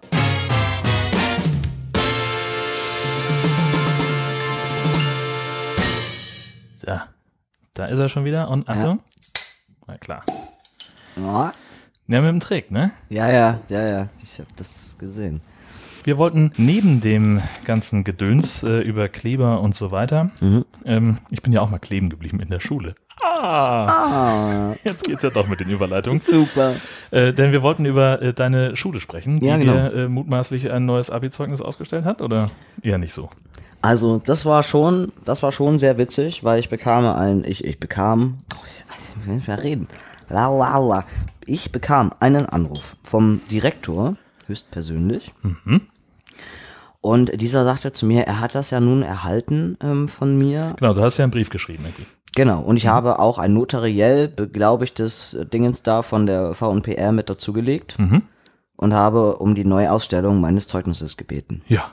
Ja, 6.85 7.07
da 7.73 7.85
ist 7.85 7.99
er 7.99 8.09
schon 8.09 8.25
wieder 8.25 8.49
und 8.49 8.67
Achtung. 8.67 8.99
Na 9.87 9.97
klar. 9.97 10.23
Ja, 11.15 11.53
Ja, 12.07 12.21
mit 12.21 12.29
dem 12.29 12.39
Trick, 12.39 12.71
ne? 12.71 12.91
ja, 13.09 13.29
ja, 13.31 13.59
ja, 13.69 13.81
ja. 13.87 14.07
Ich 14.21 14.39
habe 14.39 14.49
das 14.57 14.97
gesehen. 14.99 15.41
Wir 16.03 16.17
wollten 16.17 16.51
neben 16.57 16.99
dem 16.99 17.41
ganzen 17.65 18.03
Gedöns 18.03 18.63
äh, 18.63 18.79
über 18.81 19.07
Kleber 19.07 19.61
und 19.61 19.73
so 19.75 19.91
weiter, 19.91 20.31
Mhm. 20.41 20.65
ähm, 20.85 21.17
ich 21.29 21.41
bin 21.41 21.53
ja 21.53 21.61
auch 21.61 21.69
mal 21.69 21.79
kleben 21.79 22.09
geblieben 22.09 22.39
in 22.41 22.49
der 22.49 22.59
Schule. 22.59 22.95
Ah, 23.23 23.87
Ah, 24.71 24.75
jetzt 24.83 25.05
geht's 25.05 25.23
ja 25.23 25.29
doch 25.29 25.47
mit 25.47 25.59
den 25.59 25.69
Überleitungen. 25.69 26.19
super. 26.19 26.73
Äh, 27.11 27.31
denn 27.33 27.51
wir 27.51 27.61
wollten 27.61 27.85
über 27.85 28.21
äh, 28.21 28.33
deine 28.33 28.75
Schule 28.75 28.99
sprechen, 28.99 29.39
die 29.39 29.45
Ja, 29.45 29.57
genau. 29.57 29.73
dir 29.73 29.93
äh, 29.93 30.07
mutmaßlich 30.09 30.71
ein 30.71 30.85
neues 30.85 31.09
Abi-Zeugnis 31.09 31.61
ausgestellt 31.61 32.05
hat, 32.05 32.21
oder 32.21 32.49
eher 32.81 32.97
nicht 32.97 33.13
so? 33.13 33.29
Also, 33.81 34.19
das 34.25 34.45
war 34.45 34.63
schon, 34.63 35.11
das 35.23 35.43
war 35.43 35.51
schon 35.51 35.77
sehr 35.77 35.97
witzig, 35.97 36.43
weil 36.43 36.59
ich 36.59 36.69
bekam 36.69 37.05
ein, 37.05 37.43
ich, 37.45 37.63
ich 37.63 37.79
bekam, 37.79 38.39
oh, 38.53 38.57
ich, 38.67 38.83
ich 39.19 39.27
will 39.27 39.35
nicht 39.35 39.47
mehr 39.47 39.61
reden. 39.63 39.87
La, 40.29 40.47
la, 40.49 40.77
la. 40.79 41.05
Ich 41.45 41.71
bekam 41.71 42.11
einen 42.19 42.45
Anruf 42.47 42.95
vom 43.03 43.41
Direktor, 43.51 44.15
höchstpersönlich. 44.47 45.33
Und 47.05 47.41
dieser 47.41 47.65
sagte 47.65 47.91
zu 47.91 48.05
mir, 48.05 48.25
er 48.27 48.39
hat 48.39 48.55
das 48.55 48.69
ja 48.69 48.79
nun 48.79 49.03
erhalten 49.03 49.77
ähm, 49.83 50.07
von 50.07 50.37
mir. 50.37 50.73
Genau, 50.79 50.93
du 50.93 51.01
hast 51.01 51.17
ja 51.17 51.23
einen 51.25 51.31
Brief 51.31 51.49
geschrieben. 51.49 51.83
Irgendwie. 51.83 52.05
Genau. 52.33 52.61
Und 52.61 52.77
ich 52.77 52.87
habe 52.87 53.19
auch 53.19 53.39
ein 53.39 53.53
notariell 53.53 54.29
beglaubigtes 54.29 55.35
Dingens 55.51 55.83
da 55.83 56.01
von 56.01 56.25
der 56.25 56.53
VNPR 56.53 57.11
mit 57.11 57.29
dazugelegt 57.29 57.99
Mhm. 57.99 58.21
und 58.77 58.93
habe 58.93 59.35
um 59.35 59.53
die 59.53 59.65
Neuausstellung 59.65 60.39
meines 60.39 60.67
Zeugnisses 60.67 61.17
gebeten. 61.17 61.61
Ja. 61.67 61.91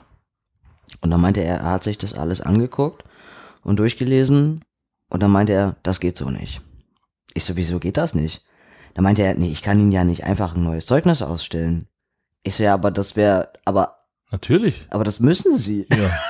Und 1.00 1.10
dann 1.10 1.20
meinte 1.20 1.40
er, 1.40 1.56
er 1.58 1.70
hat 1.72 1.82
sich 1.82 1.98
das 1.98 2.14
alles 2.14 2.40
angeguckt 2.40 3.02
und 3.64 3.80
durchgelesen. 3.80 4.62
Und 5.08 5.22
dann 5.24 5.32
meinte 5.32 5.52
er, 5.54 5.74
das 5.82 5.98
geht 5.98 6.16
so 6.16 6.30
nicht. 6.30 6.62
Ich 7.34 7.44
so, 7.44 7.56
wieso 7.56 7.80
geht 7.80 7.96
das 7.96 8.14
nicht? 8.14 8.44
Dann 8.94 9.02
meinte 9.02 9.22
er, 9.22 9.34
nee, 9.34 9.50
ich 9.50 9.62
kann 9.62 9.80
Ihnen 9.80 9.90
ja 9.92 10.04
nicht 10.04 10.22
einfach 10.22 10.54
ein 10.54 10.62
neues 10.62 10.86
Zeugnis 10.86 11.20
ausstellen. 11.20 11.88
Ich 12.44 12.54
so, 12.54 12.62
ja, 12.62 12.74
aber 12.74 12.90
das 12.92 13.16
wäre, 13.16 13.48
aber, 13.64 13.96
Natürlich. 14.30 14.86
aber 14.90 15.04
das 15.04 15.20
müssen 15.20 15.56
Sie. 15.56 15.86
Ja. 15.90 16.10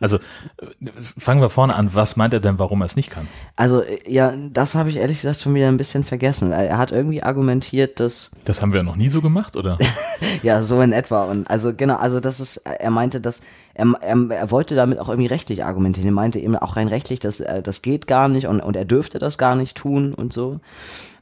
Also 0.00 0.18
äh, 0.18 0.90
fangen 1.18 1.40
wir 1.40 1.50
vorne 1.50 1.74
an. 1.74 1.92
Was 1.92 2.16
meint 2.16 2.32
er 2.32 2.40
denn, 2.40 2.58
warum 2.58 2.82
er 2.82 2.84
es 2.84 2.94
nicht 2.94 3.10
kann? 3.10 3.26
Also, 3.56 3.82
äh, 3.82 3.98
ja, 4.06 4.32
das 4.50 4.74
habe 4.74 4.90
ich 4.90 4.96
ehrlich 4.96 5.16
gesagt 5.16 5.40
schon 5.40 5.54
wieder 5.54 5.68
ein 5.68 5.76
bisschen 5.76 6.04
vergessen. 6.04 6.52
Er 6.52 6.78
hat 6.78 6.92
irgendwie 6.92 7.22
argumentiert, 7.22 7.98
dass, 7.98 8.30
Das 8.44 8.62
haben 8.62 8.72
wir 8.72 8.78
ja 8.78 8.84
noch 8.84 8.96
nie 8.96 9.08
so 9.08 9.20
gemacht, 9.20 9.56
oder? 9.56 9.76
ja, 10.42 10.62
so 10.62 10.80
in 10.82 10.92
etwa. 10.92 11.24
Und 11.24 11.50
also, 11.50 11.74
genau, 11.74 11.96
also 11.96 12.20
das 12.20 12.38
ist, 12.38 12.58
er 12.58 12.90
meinte, 12.90 13.20
dass, 13.20 13.42
er, 13.74 13.92
er, 14.00 14.30
er 14.30 14.50
wollte 14.52 14.76
damit 14.76 15.00
auch 15.00 15.08
irgendwie 15.08 15.26
rechtlich 15.28 15.64
argumentieren. 15.64 16.08
Er 16.08 16.12
meinte 16.12 16.38
eben 16.38 16.54
auch 16.54 16.76
rein 16.76 16.86
rechtlich, 16.88 17.18
dass 17.18 17.40
äh, 17.40 17.60
das 17.62 17.82
geht 17.82 18.06
gar 18.06 18.28
nicht 18.28 18.46
und, 18.46 18.60
und 18.60 18.76
er 18.76 18.84
dürfte 18.84 19.18
das 19.18 19.36
gar 19.36 19.56
nicht 19.56 19.76
tun 19.76 20.14
und 20.14 20.32
so. 20.32 20.60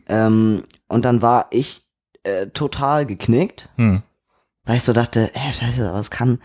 Ähm, 0.06 0.64
und 0.88 1.06
dann 1.06 1.22
war 1.22 1.46
ich 1.50 1.82
äh, 2.24 2.48
total 2.48 3.06
geknickt, 3.06 3.70
Hm. 3.76 4.02
Weil 4.66 4.76
ich 4.76 4.82
so 4.82 4.92
dachte, 4.92 5.30
ey, 5.34 5.52
scheiße, 5.52 5.88
aber 5.88 6.00
es 6.00 6.10
kann, 6.10 6.40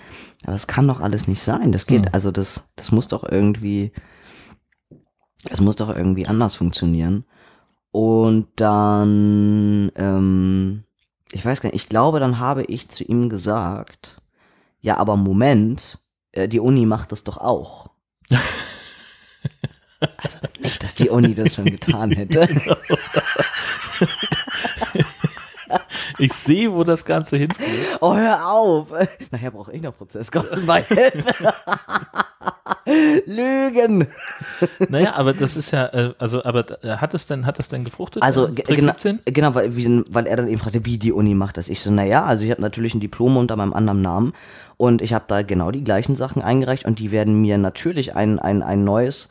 aber 0.46 0.56
es 0.56 0.68
kann 0.68 0.88
doch 0.88 1.00
alles 1.02 1.28
nicht 1.28 1.42
sein. 1.42 1.72
Das 1.72 1.88
geht, 1.88 2.06
Hm. 2.06 2.14
also 2.14 2.32
das, 2.32 2.72
das 2.76 2.92
muss 2.92 3.08
doch 3.08 3.24
irgendwie, 3.24 3.92
es 5.50 5.60
muss 5.60 5.76
doch 5.76 5.90
irgendwie 5.94 6.28
anders 6.28 6.56
funktionieren. 6.56 7.26
Und 7.92 8.48
dann, 8.56 9.92
ähm, 9.96 10.84
ich 11.34 11.44
weiß 11.44 11.62
gar 11.62 11.70
nicht, 11.72 11.84
ich 11.84 11.90
glaube, 11.90 12.20
dann 12.20 12.40
habe 12.40 12.64
ich 12.64 12.88
zu 12.90 13.04
ihm 13.04 13.28
gesagt, 13.30 14.22
ja, 14.80 14.98
aber 14.98 15.18
Moment, 15.18 16.00
äh, 16.32 16.48
die 16.48 16.60
Uni 16.62 16.86
macht 16.86 17.12
das 17.12 17.24
doch 17.24 17.38
auch. 17.38 17.90
Also 20.18 20.40
nicht, 20.60 20.82
dass 20.82 20.96
die 20.96 21.10
Uni 21.10 21.36
das 21.36 21.54
schon 21.54 21.66
getan 21.66 22.10
hätte. 22.10 22.48
Ich 26.22 26.34
sehe, 26.34 26.72
wo 26.72 26.84
das 26.84 27.04
Ganze 27.04 27.38
hinführt. 27.38 27.98
Oh, 28.00 28.16
hör 28.16 28.48
auf. 28.48 28.90
Nachher 29.32 29.50
brauche 29.50 29.72
ich 29.74 29.82
noch 29.82 29.96
Prozesskosten 29.96 30.68
bei 30.68 30.84
Hilfe. 30.84 31.54
Lügen. 33.26 34.08
Naja, 34.90 35.14
aber 35.16 35.34
das 35.34 35.56
ist 35.56 35.72
ja, 35.72 35.88
äh, 35.88 36.14
also, 36.20 36.44
aber 36.44 36.84
äh, 36.84 36.98
hat 36.98 37.16
es 37.16 37.26
denn, 37.26 37.46
hat 37.48 37.60
es 37.60 37.70
denn 37.70 37.84
gefruchtet? 37.84 38.22
Also 38.22 38.50
genau, 38.54 38.94
17? 38.94 39.22
genau 39.26 39.56
weil, 39.56 39.76
weil 39.76 40.28
er 40.28 40.38
dann 40.38 40.48
eben 40.48 40.60
fragte, 40.60 40.86
wie 40.86 41.00
die 41.00 41.12
Uni 41.12 41.34
macht 41.34 41.58
das. 41.58 41.70
Ich 41.70 41.82
so, 41.82 41.90
naja, 41.90 42.24
also 42.24 42.44
ich 42.44 42.52
habe 42.52 42.62
natürlich 42.62 42.94
ein 42.94 43.00
Diplom 43.00 43.38
unter 43.38 43.56
meinem 43.56 43.74
anderen 43.74 44.02
Namen 44.02 44.34
und 44.78 45.02
ich 45.02 45.14
habe 45.14 45.26
da 45.28 45.42
genau 45.42 45.72
die 45.72 45.84
gleichen 45.84 46.16
Sachen 46.16 46.42
eingereicht 46.42 46.86
und 46.86 47.00
die 47.00 47.12
werden 47.12 47.42
mir 47.42 47.58
natürlich 47.58 48.16
ein, 48.16 48.38
ein, 48.38 48.62
ein 48.62 48.84
neues 48.84 49.30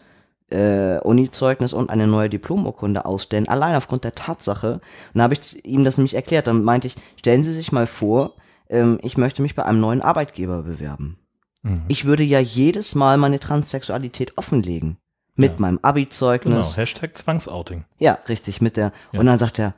äh, 0.50 0.98
Uni-Zeugnis 1.00 1.72
und 1.72 1.90
eine 1.90 2.06
neue 2.06 2.28
Diplomurkunde 2.28 3.04
ausstellen, 3.04 3.48
allein 3.48 3.74
aufgrund 3.76 4.04
der 4.04 4.14
Tatsache. 4.14 4.74
Und 4.74 4.80
dann 5.14 5.22
habe 5.22 5.34
ich 5.34 5.64
ihm 5.64 5.84
das 5.84 5.96
nämlich 5.98 6.14
erklärt. 6.14 6.46
Dann 6.46 6.62
meinte 6.64 6.86
ich, 6.88 6.96
stellen 7.18 7.42
Sie 7.42 7.52
sich 7.52 7.72
mal 7.72 7.86
vor, 7.86 8.34
ähm, 8.68 8.98
ich 9.02 9.16
möchte 9.16 9.42
mich 9.42 9.54
bei 9.54 9.64
einem 9.64 9.80
neuen 9.80 10.00
Arbeitgeber 10.02 10.62
bewerben. 10.62 11.18
Mhm. 11.62 11.82
Ich 11.88 12.04
würde 12.04 12.22
ja 12.22 12.40
jedes 12.40 12.94
Mal 12.94 13.16
meine 13.16 13.40
Transsexualität 13.40 14.38
offenlegen. 14.38 14.96
Mit 15.36 15.52
Ja. 15.52 15.56
meinem 15.60 15.78
Abi-Zeugnis. 15.82 16.54
Genau, 16.74 16.76
Hashtag 16.76 17.16
Zwangsouting. 17.16 17.84
Ja, 17.98 18.18
richtig, 18.28 18.60
mit 18.60 18.76
der. 18.76 18.92
Ja. 19.12 19.20
Und 19.20 19.26
dann 19.26 19.38
sagt 19.38 19.58
er, 19.58 19.74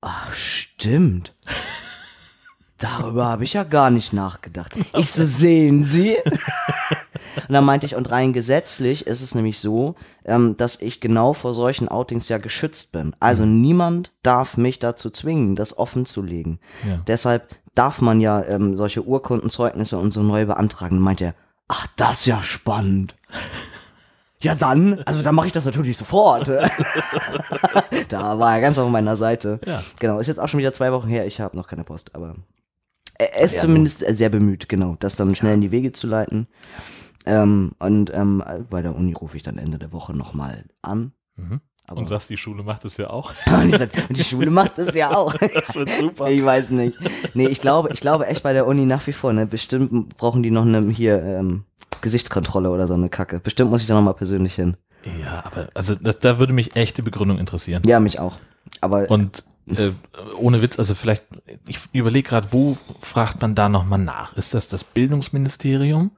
ach, 0.00 0.32
stimmt. 0.32 1.34
Darüber 2.78 3.26
habe 3.26 3.44
ich 3.44 3.52
ja 3.52 3.62
gar 3.62 3.90
nicht 3.90 4.12
nachgedacht. 4.12 4.72
Ich 4.96 5.10
so, 5.12 5.22
sehen 5.24 5.82
Sie? 5.84 6.16
und 7.48 7.52
dann 7.52 7.64
meinte 7.64 7.86
ich, 7.86 7.96
und 7.96 8.10
rein 8.10 8.32
gesetzlich 8.32 9.06
ist 9.06 9.22
es 9.22 9.34
nämlich 9.34 9.60
so, 9.60 9.94
ähm, 10.24 10.56
dass 10.56 10.80
ich 10.80 11.00
genau 11.00 11.32
vor 11.32 11.54
solchen 11.54 11.88
Outings 11.88 12.28
ja 12.28 12.38
geschützt 12.38 12.92
bin. 12.92 13.14
Also 13.20 13.44
niemand 13.44 14.12
darf 14.22 14.56
mich 14.56 14.78
dazu 14.78 15.10
zwingen, 15.10 15.56
das 15.56 15.78
offen 15.78 16.06
zu 16.06 16.22
legen. 16.22 16.60
Ja. 16.86 17.00
Deshalb 17.06 17.56
darf 17.74 18.00
man 18.00 18.20
ja 18.20 18.42
ähm, 18.44 18.76
solche 18.76 19.04
Urkundenzeugnisse 19.04 19.98
und 19.98 20.10
so 20.10 20.22
neu 20.22 20.46
beantragen. 20.46 20.98
Und 20.98 21.02
meinte 21.02 21.24
er, 21.24 21.34
ach, 21.68 21.86
das 21.96 22.20
ist 22.20 22.26
ja 22.26 22.42
spannend. 22.42 23.14
Ja 24.42 24.56
dann, 24.56 25.00
also 25.04 25.22
dann 25.22 25.36
mache 25.36 25.46
ich 25.46 25.52
das 25.52 25.66
natürlich 25.66 25.96
sofort. 25.96 26.48
da 28.08 28.38
war 28.40 28.54
er 28.54 28.60
ganz 28.60 28.76
auf 28.76 28.90
meiner 28.90 29.16
Seite. 29.16 29.60
Ja. 29.64 29.80
Genau, 30.00 30.18
ist 30.18 30.26
jetzt 30.26 30.40
auch 30.40 30.48
schon 30.48 30.58
wieder 30.58 30.72
zwei 30.72 30.90
Wochen 30.90 31.08
her. 31.08 31.26
Ich 31.26 31.40
habe 31.40 31.56
noch 31.56 31.68
keine 31.68 31.84
Post, 31.84 32.16
aber 32.16 32.34
er 33.18 33.40
ist 33.40 33.54
Ja, 33.54 33.60
zumindest 33.60 34.00
sehr 34.00 34.30
bemüht, 34.30 34.68
genau, 34.68 34.96
das 34.98 35.14
dann 35.14 35.34
schnell 35.36 35.54
in 35.54 35.60
die 35.60 35.70
Wege 35.70 35.92
zu 35.92 36.08
leiten. 36.08 36.48
Ähm, 37.26 37.72
und 37.78 38.10
ähm, 38.14 38.42
bei 38.68 38.82
der 38.82 38.96
Uni 38.96 39.12
rufe 39.12 39.36
ich 39.36 39.42
dann 39.42 39.58
Ende 39.58 39.78
der 39.78 39.92
Woche 39.92 40.16
nochmal 40.16 40.64
an. 40.82 41.12
Mhm. 41.36 41.60
Und 41.90 42.08
sagst, 42.08 42.30
die 42.30 42.36
Schule 42.36 42.62
macht 42.62 42.84
es 42.84 42.96
ja 42.96 43.10
auch. 43.10 43.32
Und 43.46 43.68
ich 43.68 43.76
sag, 43.76 43.90
die 44.08 44.24
Schule 44.24 44.50
macht 44.50 44.78
das 44.78 44.94
ja 44.94 45.14
auch. 45.14 45.34
Das 45.54 45.74
wird 45.74 45.90
super. 45.98 46.30
Ich 46.30 46.42
weiß 46.42 46.70
nicht. 46.70 46.96
Nee, 47.34 47.48
ich 47.48 47.60
glaube, 47.60 47.90
ich 47.92 48.00
glaube 48.00 48.26
echt 48.26 48.42
bei 48.42 48.52
der 48.52 48.66
Uni 48.66 48.86
nach 48.86 49.06
wie 49.06 49.12
vor, 49.12 49.32
ne, 49.32 49.46
bestimmt 49.46 50.16
brauchen 50.16 50.42
die 50.42 50.50
noch 50.50 50.64
eine 50.64 50.88
hier 50.90 51.22
ähm, 51.22 51.64
Gesichtskontrolle 52.00 52.70
oder 52.70 52.86
so 52.86 52.94
eine 52.94 53.08
Kacke. 53.08 53.40
Bestimmt 53.40 53.70
muss 53.70 53.82
ich 53.82 53.88
da 53.88 53.94
nochmal 53.94 54.14
persönlich 54.14 54.54
hin. 54.54 54.76
Ja, 55.20 55.44
aber 55.44 55.68
also 55.74 55.94
das, 55.94 56.20
da 56.20 56.38
würde 56.38 56.52
mich 56.52 56.76
echt 56.76 56.98
die 56.98 57.02
Begründung 57.02 57.38
interessieren. 57.38 57.82
Ja, 57.84 58.00
mich 58.00 58.20
auch. 58.20 58.38
Aber 58.80 59.10
Und 59.10 59.44
äh, 59.66 59.90
ohne 60.36 60.62
Witz, 60.62 60.78
also 60.78 60.94
vielleicht, 60.94 61.24
ich 61.68 61.80
überlege 61.92 62.28
gerade, 62.28 62.52
wo 62.52 62.76
fragt 63.00 63.40
man 63.42 63.54
da 63.54 63.68
nochmal 63.68 63.98
nach? 63.98 64.36
Ist 64.36 64.54
das 64.54 64.68
das 64.68 64.84
Bildungsministerium? 64.84 66.12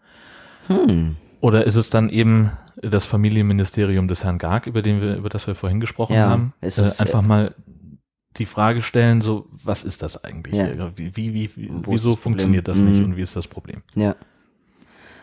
Hm, 0.69 1.17
Oder 1.41 1.65
ist 1.67 1.77
es 1.77 1.91
dann 1.91 2.09
eben 2.09 2.51
das 2.81 3.07
Familienministerium 3.07 4.09
des 4.09 4.25
Herrn 4.25 4.39
Garg, 4.39 4.67
über 4.67 4.83
den 4.83 5.01
wir, 5.01 5.17
über 5.17 5.29
das 5.29 5.47
wir 5.47 5.55
vorhin 5.55 5.81
gesprochen 5.81 6.17
Ja, 6.17 6.29
haben? 6.29 6.53
es 6.61 6.79
Äh, 6.79 6.83
ist, 6.83 7.01
einfach 7.01 7.23
mal 7.23 7.55
die 8.37 8.47
Frage 8.47 8.83
stellen, 8.83 9.21
so, 9.21 9.47
was 9.53 9.85
ist 9.85 10.03
das 10.03 10.25
eigentlich? 10.25 10.55
Ja. 10.57 10.69
Wie, 10.97 11.15
wie, 11.17 11.35
wie, 11.35 11.45
ist 11.45 11.53
wieso 11.87 12.13
das 12.13 12.21
funktioniert 12.21 12.67
das 12.67 12.83
nicht 12.83 12.99
Mhm. 12.99 13.05
und 13.05 13.17
wie 13.17 13.23
ist 13.23 13.37
das 13.37 13.47
Problem? 13.47 13.83
ja. 13.95 14.17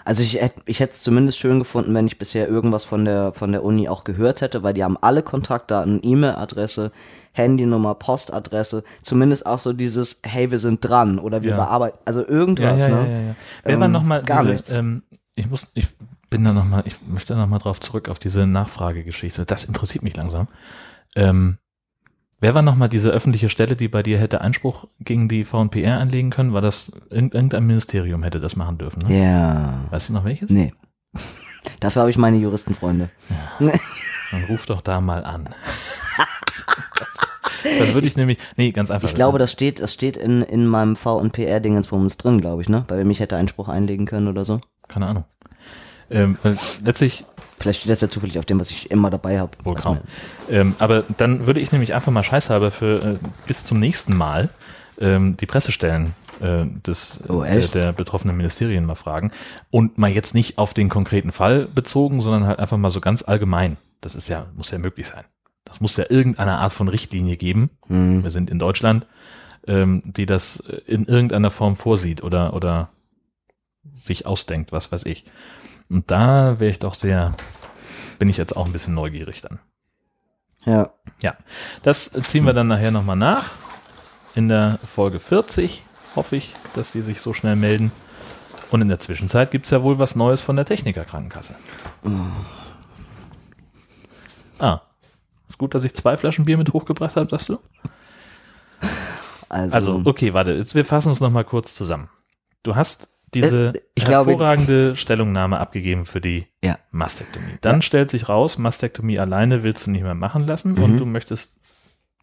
Also 0.03 0.23
ich 0.23 0.33
hätte 0.41 0.61
ich 0.65 0.79
hätte 0.79 0.93
es 0.93 1.03
zumindest 1.03 1.37
schön 1.37 1.59
gefunden, 1.59 1.93
wenn 1.93 2.07
ich 2.07 2.17
bisher 2.17 2.47
irgendwas 2.49 2.85
von 2.85 3.05
der 3.05 3.33
von 3.33 3.51
der 3.51 3.63
Uni 3.63 3.87
auch 3.87 4.03
gehört 4.03 4.41
hätte, 4.41 4.63
weil 4.63 4.73
die 4.73 4.83
haben 4.83 4.97
alle 4.99 5.21
Kontaktdaten, 5.21 5.99
E-Mail-Adresse, 6.03 6.91
Handynummer, 7.33 7.93
Postadresse, 7.93 8.83
zumindest 9.03 9.45
auch 9.45 9.59
so 9.59 9.73
dieses 9.73 10.21
Hey, 10.23 10.49
wir 10.49 10.57
sind 10.57 10.79
dran 10.81 11.19
oder 11.19 11.43
wir 11.43 11.51
Ja. 11.51 11.55
bearbeiten, 11.57 11.99
also 12.03 12.27
irgendwas, 12.27 12.87
ja, 12.87 12.89
ja, 12.89 13.05
ne? 13.05 13.11
ja, 13.11 13.19
ja. 13.27 13.35
Wer 13.63 13.79
war 13.79 13.85
Ähm, 13.85 13.91
nochmal 13.91 14.23
gar 14.23 14.39
diese, 14.41 14.53
nichts. 14.53 14.71
ähm, 14.71 15.03
ich 15.35 15.49
muss, 15.49 15.71
ich 15.73 15.87
bin 16.29 16.43
da 16.43 16.53
nochmal, 16.53 16.83
ich 16.85 16.95
möchte 17.07 17.35
nochmal 17.35 17.59
drauf 17.59 17.79
zurück 17.79 18.09
auf 18.09 18.19
diese 18.19 18.45
Nachfragegeschichte. 18.47 19.45
Das 19.45 19.63
interessiert 19.63 20.03
mich 20.03 20.15
langsam. 20.15 20.47
Ähm, 21.15 21.57
wer 22.39 22.53
war 22.55 22.61
nochmal 22.61 22.89
diese 22.89 23.09
öffentliche 23.11 23.49
Stelle, 23.49 23.75
die 23.75 23.87
bei 23.87 24.03
dir 24.03 24.19
hätte 24.19 24.41
Einspruch 24.41 24.87
gegen 24.99 25.27
die 25.29 25.43
VNPR 25.45 25.97
einlegen 25.99 26.29
können? 26.29 26.53
War 26.53 26.61
das 26.61 26.91
irgend- 27.09 27.33
irgendein 27.35 27.65
Ministerium 27.65 28.23
hätte 28.23 28.39
das 28.39 28.55
machen 28.55 28.77
dürfen? 28.77 29.07
Ne? 29.07 29.23
Ja. 29.23 29.85
Weißt 29.89 30.09
du 30.09 30.13
noch 30.13 30.23
welches? 30.25 30.49
Nee. 30.49 30.73
Dafür 31.79 32.01
habe 32.01 32.09
ich 32.11 32.17
meine 32.17 32.37
Juristenfreunde. 32.37 33.09
Dann 33.59 34.43
ruf 34.45 34.65
doch 34.65 34.81
da 34.81 35.01
mal 35.01 35.23
an. 35.25 35.49
Dann 37.63 37.93
würde 37.93 38.07
ich 38.07 38.15
nämlich, 38.15 38.37
nee, 38.57 38.71
ganz 38.71 38.91
einfach. 38.91 39.07
Ich 39.07 39.15
glaube, 39.15 39.37
das 39.39 39.51
steht, 39.51 39.79
das 39.79 39.93
steht 39.93 40.17
in, 40.17 40.41
in 40.41 40.67
meinem 40.67 40.95
V&PR-Dingensbums 40.95 42.17
drin, 42.17 42.41
glaube 42.41 42.61
ich, 42.61 42.69
ne? 42.69 42.85
Weil 42.87 43.03
mich 43.05 43.19
hätte 43.19 43.35
Einspruch 43.35 43.67
einlegen 43.69 44.05
können 44.05 44.27
oder 44.27 44.45
so. 44.45 44.61
keine 44.87 45.07
Ahnung. 45.07 45.23
Ähm, 46.09 46.37
letztlich 46.83 47.25
Vielleicht 47.61 47.81
steht 47.81 47.91
das 47.91 48.01
ja 48.01 48.09
zufällig 48.09 48.39
auf 48.39 48.45
dem, 48.45 48.59
was 48.59 48.71
ich 48.71 48.89
immer 48.89 49.09
dabei 49.11 49.39
habe. 49.39 49.51
Wohl 49.63 49.75
kaum. 49.75 49.99
Ähm, 50.49 50.75
aber 50.79 51.03
dann 51.17 51.45
würde 51.45 51.59
ich 51.59 51.71
nämlich 51.71 51.93
einfach 51.93 52.11
mal 52.11 52.23
scheißhalber 52.23 52.71
für 52.71 53.03
äh, 53.03 53.17
bis 53.45 53.65
zum 53.65 53.79
nächsten 53.79 54.17
Mal 54.17 54.49
ähm, 54.99 55.37
die 55.37 55.45
Pressestellen 55.45 56.15
äh, 56.41 56.65
des, 56.65 57.19
Oh, 57.27 57.43
der, 57.43 57.67
der 57.67 57.91
betroffenen 57.91 58.35
Ministerien 58.35 58.83
mal 58.85 58.95
fragen. 58.95 59.31
Und 59.69 59.99
mal 59.99 60.09
jetzt 60.09 60.33
nicht 60.33 60.57
auf 60.57 60.73
den 60.73 60.89
konkreten 60.89 61.31
Fall 61.31 61.67
bezogen, 61.67 62.21
sondern 62.21 62.47
halt 62.47 62.57
einfach 62.57 62.77
mal 62.77 62.89
so 62.89 62.99
ganz 62.99 63.21
allgemein. 63.21 63.77
Das 64.01 64.15
ist 64.15 64.27
ja, 64.27 64.47
muss 64.55 64.71
ja 64.71 64.79
möglich 64.79 65.07
sein. 65.07 65.23
Das 65.71 65.79
muss 65.79 65.95
ja 65.95 66.03
irgendeine 66.09 66.57
Art 66.57 66.73
von 66.73 66.89
Richtlinie 66.89 67.37
geben. 67.37 67.69
Hm. 67.87 68.23
Wir 68.23 68.29
sind 68.29 68.49
in 68.49 68.59
Deutschland, 68.59 69.07
ähm, 69.65 70.03
die 70.05 70.25
das 70.25 70.59
äh, 70.59 70.81
in 70.85 71.05
irgendeiner 71.05 71.49
Form 71.49 71.77
vorsieht 71.77 72.23
oder, 72.23 72.53
oder 72.53 72.89
sich 73.93 74.25
ausdenkt, 74.25 74.73
was 74.73 74.91
weiß 74.91 75.05
ich. 75.05 75.23
Und 75.89 76.11
da 76.11 76.59
wäre 76.59 76.69
ich 76.69 76.79
doch 76.79 76.93
sehr, 76.93 77.33
bin 78.19 78.27
ich 78.27 78.35
jetzt 78.35 78.57
auch 78.57 78.65
ein 78.65 78.73
bisschen 78.73 78.93
neugierig 78.93 79.39
dann. 79.39 79.59
Ja. 80.65 80.91
Ja, 81.21 81.35
das 81.83 82.11
ziehen 82.27 82.45
wir 82.45 82.51
dann 82.51 82.67
nachher 82.67 82.91
nochmal 82.91 83.15
nach. 83.15 83.51
In 84.35 84.49
der 84.49 84.77
Folge 84.77 85.19
40 85.19 85.83
hoffe 86.17 86.35
ich, 86.35 86.53
dass 86.73 86.91
die 86.91 87.01
sich 87.01 87.21
so 87.21 87.31
schnell 87.31 87.55
melden. 87.55 87.93
Und 88.71 88.81
in 88.81 88.89
der 88.89 88.99
Zwischenzeit 88.99 89.51
gibt 89.51 89.67
es 89.67 89.71
ja 89.71 89.83
wohl 89.83 89.99
was 89.99 90.17
Neues 90.17 90.41
von 90.41 90.57
der 90.57 90.65
Technikerkrankenkasse. 90.65 91.55
Ah, 94.59 94.73
ist 94.75 94.90
gut, 95.61 95.73
dass 95.75 95.83
ich 95.85 95.93
zwei 95.93 96.17
Flaschen 96.17 96.43
Bier 96.45 96.57
mit 96.57 96.73
hochgebracht 96.73 97.15
habe, 97.15 97.29
sagst 97.29 97.49
du? 97.49 97.59
Also, 99.49 99.75
Also, 99.75 100.01
okay, 100.05 100.33
warte, 100.33 100.53
jetzt 100.53 100.75
wir 100.75 100.85
fassen 100.85 101.09
uns 101.09 101.19
nochmal 101.19 101.43
kurz 101.43 101.75
zusammen. 101.75 102.09
Du 102.63 102.75
hast 102.75 103.09
diese 103.33 103.69
Äh, 103.69 103.79
ich 103.95 104.05
glaube- 104.05 104.31
hervorragende 104.31 104.95
Stellungnahme 104.95 105.59
abgegeben 105.59 106.05
für 106.05 106.19
die 106.21 106.47
Ja. 106.63 106.77
Mastektomie. 106.91 107.57
Dann 107.61 107.81
stellt 107.81 108.09
sich 108.09 108.27
raus, 108.29 108.57
Mastektomie 108.57 109.19
alleine 109.19 109.63
willst 109.63 109.87
du 109.87 109.91
nicht 109.91 110.03
mehr 110.03 110.15
machen 110.15 110.45
lassen 110.45 110.77
und 110.77 110.97
du 110.97 111.05
möchtest 111.05 111.57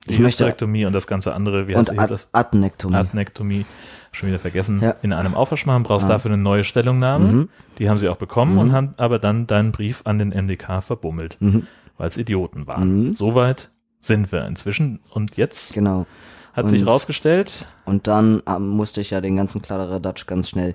die 0.08 0.14
Mhm. 0.14 0.20
Ich 0.20 0.26
Hysterektomie 0.32 0.86
und 0.86 0.92
das 0.94 1.06
ganze 1.06 1.34
andere, 1.34 1.68
wie 1.68 1.76
heißt 1.76 1.98
Ad 1.98 2.08
das? 2.12 2.28
Adnektomie. 2.32 2.94
Adnektomie, 2.96 3.66
schon 4.12 4.28
wieder 4.28 4.38
vergessen, 4.38 4.80
Ja. 4.80 4.94
in 5.02 5.12
einem 5.12 5.34
Aufwasch 5.34 5.66
machen, 5.66 5.82
brauchst 5.82 6.08
dafür 6.08 6.30
eine 6.30 6.42
neue 6.42 6.64
Stellungnahme. 6.64 7.24
Mhm. 7.32 7.48
Die 7.78 7.90
haben 7.90 7.98
sie 7.98 8.08
auch 8.08 8.16
bekommen 8.16 8.56
und 8.58 8.72
haben 8.72 8.94
aber 8.96 9.18
dann 9.18 9.46
deinen 9.46 9.70
Brief 9.72 10.02
an 10.04 10.18
den 10.18 10.32
MDK 10.32 10.80
verbummelt, 10.82 11.36
Mhm. 11.40 11.66
Weil 11.98 12.08
es 12.08 12.16
Idioten 12.16 12.66
waren. 12.66 13.02
Mhm. 13.08 13.14
Soweit 13.14 13.70
sind 14.00 14.32
wir 14.32 14.46
inzwischen. 14.46 15.00
Und 15.12 15.36
jetzt 15.36 15.74
Genau. 15.74 16.06
hat 16.54 16.68
sich 16.68 16.82
Und- 16.82 16.88
rausgestellt, 16.88 17.66
Und 17.84 18.06
dann 18.06 18.42
ähm, 18.48 18.68
musste 18.68 19.00
ich 19.00 19.10
ja 19.10 19.20
den 19.20 19.36
ganzen 19.36 19.60
Kladderadatsch 19.62 20.26
ganz 20.26 20.48
schnell 20.48 20.74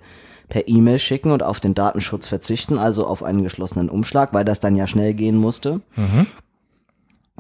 per 0.49 0.67
E-Mail 0.67 0.99
schicken 0.99 1.32
und 1.32 1.41
auf 1.41 1.59
den 1.61 1.74
Datenschutz 1.74 2.28
verzichten, 2.28 2.78
also 2.78 3.07
auf 3.07 3.24
einen 3.24 3.43
geschlossenen 3.43 3.89
Umschlag, 3.89 4.34
weil 4.34 4.45
das 4.45 4.59
dann 4.59 4.76
ja 4.76 4.86
schnell 4.88 5.13
gehen 5.13 5.38
musste. 5.38 5.80
Mhm. 5.95 6.28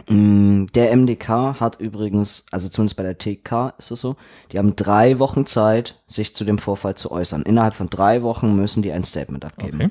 Mm, 0.09 0.65
Der 0.73 0.91
MDK 0.95 1.59
hat 1.59 1.79
übrigens, 1.79 2.45
also 2.51 2.67
zumindest 2.69 2.97
bei 2.97 3.03
der 3.03 3.17
TK 3.17 3.73
ist 3.77 3.91
es 3.91 4.01
so, 4.01 4.15
die 4.51 4.57
haben 4.57 4.75
drei 4.75 5.19
Wochen 5.19 5.45
Zeit, 5.45 6.01
sich 6.07 6.35
zu 6.35 6.45
dem 6.45 6.57
Vorfall 6.57 6.95
zu 6.95 7.11
äußern. 7.11 7.43
Innerhalb 7.43 7.75
von 7.75 7.89
drei 7.89 8.23
Wochen 8.23 8.55
müssen 8.55 8.81
die 8.81 8.91
ein 8.91 9.03
Statement 9.03 9.45
abgeben. 9.45 9.75
okay. 9.81 9.89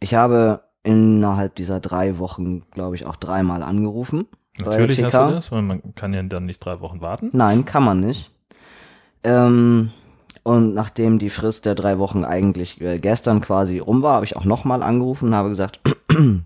Ich 0.00 0.14
habe 0.14 0.60
innerhalb 0.88 1.54
dieser 1.54 1.80
drei 1.80 2.18
Wochen, 2.18 2.62
glaube 2.70 2.96
ich, 2.96 3.04
auch 3.04 3.16
dreimal 3.16 3.62
angerufen. 3.62 4.26
Natürlich 4.58 5.02
hast 5.04 5.12
du 5.12 5.34
das, 5.34 5.52
weil 5.52 5.60
man 5.60 5.94
kann 5.94 6.14
ja 6.14 6.22
dann 6.22 6.46
nicht 6.46 6.64
drei 6.64 6.80
Wochen 6.80 7.02
warten. 7.02 7.28
Nein, 7.34 7.66
kann 7.66 7.84
man 7.84 8.00
nicht. 8.00 8.32
Ähm, 9.22 9.90
und 10.44 10.72
nachdem 10.72 11.18
die 11.18 11.28
Frist 11.28 11.66
der 11.66 11.74
drei 11.74 11.98
Wochen 11.98 12.24
eigentlich 12.24 12.80
äh, 12.80 12.98
gestern 12.98 13.42
quasi 13.42 13.80
rum 13.80 14.00
war, 14.00 14.14
habe 14.14 14.24
ich 14.24 14.34
auch 14.34 14.46
nochmal 14.46 14.82
angerufen 14.82 15.26
und 15.28 15.34
habe 15.34 15.50
gesagt, 15.50 15.80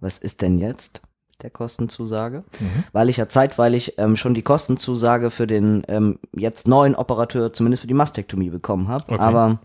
was 0.00 0.16
ist 0.16 0.40
denn 0.40 0.58
jetzt 0.58 1.02
der 1.42 1.50
Kostenzusage? 1.50 2.42
Weil 2.92 3.10
ich 3.10 3.18
ja 3.18 3.28
zeitweilig 3.28 3.98
ähm, 3.98 4.16
schon 4.16 4.32
die 4.32 4.40
Kostenzusage 4.40 5.28
für 5.28 5.46
den 5.46 5.82
ähm, 5.88 6.18
jetzt 6.34 6.66
neuen 6.66 6.94
Operateur, 6.94 7.52
zumindest 7.52 7.82
für 7.82 7.88
die 7.88 7.92
Mastektomie 7.92 8.48
bekommen 8.48 8.88
habe. 8.88 9.04
Okay. 9.12 9.22
Aber 9.22 9.58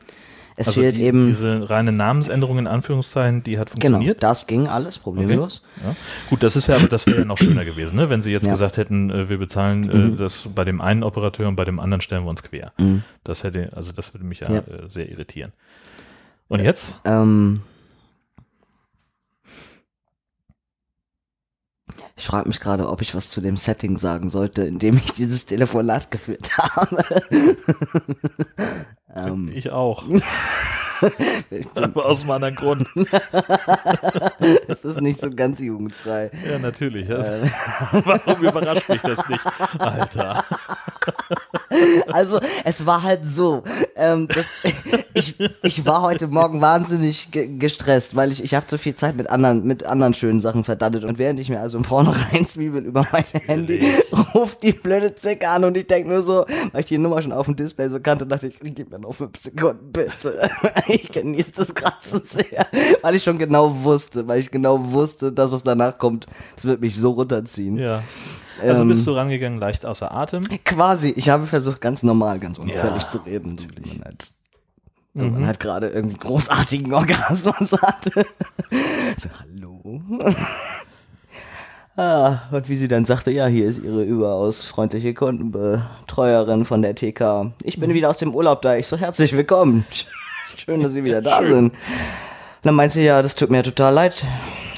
es 0.61 0.67
also 0.69 0.81
fehlt 0.81 0.97
die, 0.97 1.03
eben, 1.03 1.27
diese 1.27 1.69
reine 1.69 1.91
Namensänderung 1.91 2.57
in 2.57 2.67
Anführungszeichen, 2.67 3.43
die 3.43 3.59
hat 3.59 3.67
genau, 3.71 3.81
funktioniert. 3.97 4.23
das 4.23 4.47
ging 4.47 4.67
alles 4.67 4.97
problemlos. 4.99 5.63
Ja. 5.83 5.95
Gut, 6.29 6.43
das 6.43 6.55
ist 6.55 6.67
ja, 6.67 6.75
aber 6.77 6.87
das 6.87 7.05
wäre 7.07 7.19
ja 7.19 7.25
noch 7.25 7.37
schöner 7.37 7.65
gewesen, 7.65 7.95
ne? 7.95 8.09
wenn 8.09 8.21
sie 8.21 8.31
jetzt 8.31 8.45
Ja. 8.45 8.51
gesagt 8.53 8.77
hätten, 8.77 9.09
äh, 9.09 9.29
wir 9.29 9.37
bezahlen 9.37 10.13
äh, 10.13 10.17
das 10.17 10.49
bei 10.55 10.63
dem 10.63 10.81
einen 10.81 11.03
Operateur 11.03 11.47
und 11.47 11.55
bei 11.55 11.65
dem 11.65 11.79
anderen 11.79 12.01
stellen 12.01 12.23
wir 12.23 12.29
uns 12.29 12.43
quer. 12.43 12.71
Mhm. 12.79 13.03
Das 13.23 13.43
hätte, 13.43 13.71
also 13.75 13.91
das 13.91 14.13
würde 14.13 14.25
mich 14.25 14.39
ja, 14.39 14.51
Ja. 14.51 14.59
Äh, 14.59 14.89
sehr 14.89 15.09
irritieren. 15.09 15.51
Und 16.47 16.59
jetzt? 16.61 16.97
Ähm, 17.05 17.61
ich 22.21 22.27
frage 22.27 22.47
mich 22.47 22.59
gerade, 22.59 22.87
ob 22.87 23.01
ich 23.01 23.15
was 23.15 23.31
zu 23.31 23.41
dem 23.41 23.57
Setting 23.57 23.97
sagen 23.97 24.29
sollte, 24.29 24.61
in 24.61 24.77
dem 24.77 24.95
ich 24.97 25.13
dieses 25.13 25.47
Telefonat 25.47 26.11
geführt 26.11 26.55
habe. 26.57 27.03
ähm, 29.15 29.51
Ich 29.55 29.71
auch. 29.71 30.05
aber 31.73 32.05
aus 32.05 32.21
einem 32.21 32.29
anderen 32.29 32.55
Grund. 32.55 32.87
das 34.67 34.85
ist 34.85 35.01
nicht 35.01 35.19
so 35.19 35.31
ganz 35.31 35.59
jugendfrei. 35.59 36.29
Ja, 36.47 36.59
natürlich. 36.59 37.09
Äh. 37.09 37.49
Warum 38.05 38.43
überrascht 38.43 38.87
mich 38.87 39.01
das 39.01 39.27
nicht? 39.27 39.43
Alter. 39.79 40.45
Also, 42.11 42.39
es 42.65 42.85
war 42.85 43.03
halt 43.03 43.25
so. 43.25 43.63
Ähm, 43.95 44.27
das, 44.27 44.45
ich, 45.13 45.35
ich 45.63 45.85
war 45.85 46.01
heute 46.01 46.27
Morgen 46.27 46.61
wahnsinnig 46.61 47.31
ge 47.31 47.47
gestresst, 47.57 48.15
weil 48.15 48.31
ich, 48.31 48.43
ich 48.43 48.53
habe 48.53 48.67
zu 48.67 48.77
viel 48.77 48.95
Zeit 48.95 49.15
mit 49.15 49.29
anderen, 49.29 49.65
mit 49.65 49.85
anderen 49.85 50.13
schönen 50.13 50.39
Sachen 50.39 50.63
verdattet. 50.63 51.05
Und 51.05 51.17
während 51.17 51.39
ich 51.39 51.49
mir 51.49 51.59
also 51.59 51.77
im 51.77 51.83
Porno 51.83 52.13
reinzwiebel 52.31 52.85
über 52.85 53.07
mein 53.11 53.23
Handy, 53.45 53.87
ruft 54.33 54.63
die 54.63 54.73
blöde 54.73 55.15
Zicke 55.15 55.47
an 55.47 55.63
und 55.63 55.77
ich 55.77 55.87
denke 55.87 56.09
nur 56.09 56.21
so, 56.21 56.45
weil 56.71 56.81
ich 56.81 56.87
die 56.87 56.97
Nummer 56.97 57.21
schon 57.21 57.31
auf 57.31 57.45
dem 57.45 57.55
Display 57.55 57.87
so 57.87 57.99
kannte, 57.99 58.25
dachte 58.25 58.47
ich, 58.47 58.59
gib 58.59 58.91
mir 58.91 58.99
noch 58.99 59.13
fünf 59.13 59.37
Sekunden, 59.39 59.91
bitte. 59.91 60.49
Ich 60.87 61.11
genieße 61.11 61.53
das 61.53 61.73
gerade 61.73 61.97
zu 62.01 62.19
sehr, 62.19 62.67
weil 63.01 63.15
ich 63.15 63.23
schon 63.23 63.37
genau 63.37 63.83
wusste, 63.83 64.27
weil 64.27 64.39
ich 64.39 64.51
genau 64.51 64.91
wusste, 64.91 65.31
das, 65.31 65.51
was 65.51 65.63
danach 65.63 65.97
kommt, 65.97 66.27
das 66.55 66.65
wird 66.65 66.81
mich 66.81 66.97
so 66.97 67.11
runterziehen. 67.11 67.77
Ja. 67.77 68.03
Also 68.61 68.83
Ähm, 68.83 68.89
bist 68.89 69.05
du 69.07 69.11
rangegangen, 69.11 69.59
leicht 69.59 69.85
außer 69.85 70.13
Atem. 70.13 70.43
Quasi. 70.65 71.09
Ich 71.15 71.29
habe 71.29 71.45
versucht, 71.45 71.81
ganz 71.81 72.03
normal, 72.03 72.39
ganz 72.39 72.57
unauffällig 72.57 73.01
Ja, 73.03 73.07
zu 73.07 73.17
reden. 73.19 73.55
Natürlich. 73.55 73.97
Man 73.97 74.05
halt, 74.05 74.31
wenn 75.13 75.33
man 75.33 75.45
halt 75.47 75.59
gerade 75.59 75.89
irgendwie 75.89 76.17
großartigen 76.17 76.93
Orgasmus 76.93 77.73
hatte. 77.81 78.25
so, 79.17 79.29
hallo. 79.39 80.01
ah, 81.97 82.39
und 82.51 82.69
wie 82.69 82.77
sie 82.77 82.87
dann 82.87 83.05
sagte, 83.05 83.31
ja, 83.31 83.47
hier 83.47 83.67
ist 83.67 83.83
ihre 83.83 84.03
überaus 84.03 84.63
freundliche 84.63 85.13
Kundenbetreuerin 85.13 86.65
von 86.65 86.81
der 86.81 86.95
TK. 86.95 87.51
Ich 87.63 87.79
bin 87.79 87.93
wieder 87.93 88.09
aus 88.09 88.17
dem 88.17 88.33
Urlaub 88.33 88.61
da. 88.61 88.75
Ich 88.75 88.87
so, 88.87 88.97
herzlich 88.97 89.33
willkommen. 89.35 89.85
Schön, 90.57 90.81
dass 90.81 90.93
Sie 90.93 91.03
wieder 91.03 91.21
da 91.21 91.43
sind. 91.43 91.73
Dann 92.63 92.75
meint 92.75 92.91
sie, 92.91 93.03
ja, 93.03 93.21
das 93.21 93.35
tut 93.35 93.49
mir 93.49 93.63
total 93.63 93.93
leid, 93.93 94.23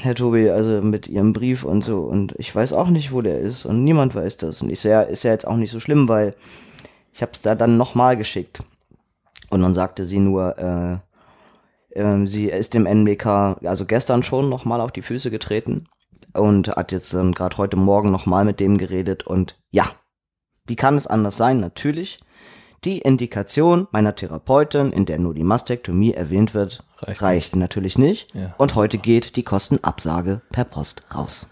Herr 0.04 0.14
Tobi, 0.14 0.50
also 0.50 0.82
mit 0.82 1.08
Ihrem 1.08 1.32
Brief 1.32 1.64
und 1.64 1.82
so. 1.82 2.00
Und 2.00 2.34
ich 2.38 2.54
weiß 2.54 2.72
auch 2.72 2.88
nicht, 2.88 3.12
wo 3.12 3.22
der 3.22 3.40
ist. 3.40 3.64
Und 3.64 3.84
niemand 3.84 4.14
weiß 4.14 4.36
das. 4.36 4.62
Und 4.62 4.70
ich 4.70 4.80
so, 4.80 4.88
ja, 4.88 5.02
ist 5.02 5.22
ja 5.22 5.30
jetzt 5.30 5.46
auch 5.46 5.56
nicht 5.56 5.70
so 5.70 5.80
schlimm, 5.80 6.08
weil 6.08 6.34
ich 7.12 7.22
habe 7.22 7.32
es 7.32 7.40
da 7.40 7.54
dann 7.54 7.76
nochmal 7.76 8.16
geschickt. 8.16 8.62
Und 9.50 9.62
dann 9.62 9.74
sagte 9.74 10.04
sie 10.04 10.18
nur, 10.18 10.58
äh, 10.58 10.98
ähm, 11.98 12.26
sie 12.26 12.46
ist 12.46 12.74
dem 12.74 12.86
NBK, 12.86 13.56
also 13.64 13.86
gestern 13.86 14.22
schon 14.22 14.48
nochmal 14.48 14.80
auf 14.80 14.92
die 14.92 15.02
Füße 15.02 15.30
getreten 15.30 15.86
und 16.32 16.68
hat 16.68 16.92
jetzt 16.92 17.14
dann 17.14 17.32
gerade 17.32 17.56
heute 17.56 17.76
Morgen 17.76 18.10
nochmal 18.10 18.44
mit 18.44 18.60
dem 18.60 18.78
geredet. 18.78 19.26
Und 19.26 19.56
ja, 19.70 19.86
wie 20.66 20.76
kann 20.76 20.96
es 20.96 21.06
anders 21.06 21.36
sein? 21.36 21.60
Natürlich. 21.60 22.20
Die 22.84 22.98
Indikation 22.98 23.88
meiner 23.92 24.14
Therapeutin, 24.14 24.92
in 24.92 25.06
der 25.06 25.18
nur 25.18 25.32
die 25.32 25.44
Mastektomie 25.44 26.12
erwähnt 26.12 26.52
wird, 26.52 26.84
Reicht 27.00 27.22
reicht, 27.22 27.56
natürlich 27.56 27.96
nicht. 27.96 28.34
Ja. 28.34 28.54
Und 28.58 28.74
heute 28.74 28.98
geht 28.98 29.36
die 29.36 29.42
Kostenabsage 29.42 30.42
per 30.52 30.64
Post 30.64 31.02
raus. 31.14 31.50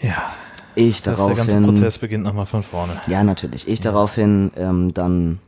Ja. 0.00 0.34
Ich 0.76 1.02
Das 1.02 1.18
heißt, 1.18 1.28
der 1.28 1.36
ganze 1.36 1.52
daraufhin, 1.54 1.74
Prozess 1.74 1.98
beginnt 1.98 2.24
nochmal 2.24 2.46
von 2.46 2.62
vorne. 2.62 3.00
ja 3.06 3.22
natürlich, 3.22 3.68
ich 3.68 3.80
daraufhin 3.80 4.50
ähm, 4.56 4.92
dann 4.92 5.38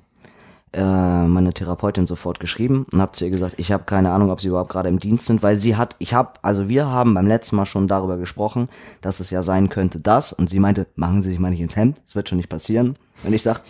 äh, 0.72 0.82
meine 0.82 1.52
Therapeutin 1.52 2.06
sofort 2.06 2.38
geschrieben 2.38 2.86
und 2.92 3.00
habe 3.00 3.12
zu 3.12 3.24
ihr 3.24 3.30
gesagt, 3.30 3.54
ich 3.56 3.72
habe 3.72 3.84
keine 3.84 4.12
Ahnung, 4.12 4.30
ob 4.30 4.40
sie 4.40 4.48
überhaupt 4.48 4.70
gerade 4.70 4.88
im 4.88 5.00
Dienst 5.00 5.26
sind, 5.26 5.42
weil 5.42 5.56
sie 5.56 5.76
hat, 5.76 5.96
ich 5.98 6.14
habe, 6.14 6.34
also 6.42 6.68
wir 6.68 6.86
haben 6.86 7.14
beim 7.14 7.26
letzten 7.26 7.56
Mal 7.56 7.66
schon 7.66 7.88
darüber 7.88 8.18
gesprochen, 8.18 8.68
dass 9.00 9.18
es 9.18 9.30
ja 9.30 9.42
sein 9.42 9.68
könnte, 9.68 10.00
das 10.00 10.32
und 10.32 10.48
sie 10.48 10.60
meinte, 10.60 10.86
machen 10.94 11.22
Sie 11.22 11.30
sich 11.30 11.38
mal 11.38 11.50
nicht 11.50 11.60
ins 11.60 11.76
Hemd, 11.76 12.00
es 12.04 12.14
wird 12.14 12.28
schon 12.28 12.38
nicht 12.38 12.48
passieren. 12.48 12.96
Und 13.24 13.32
ich 13.32 13.42
sag, 13.42 13.62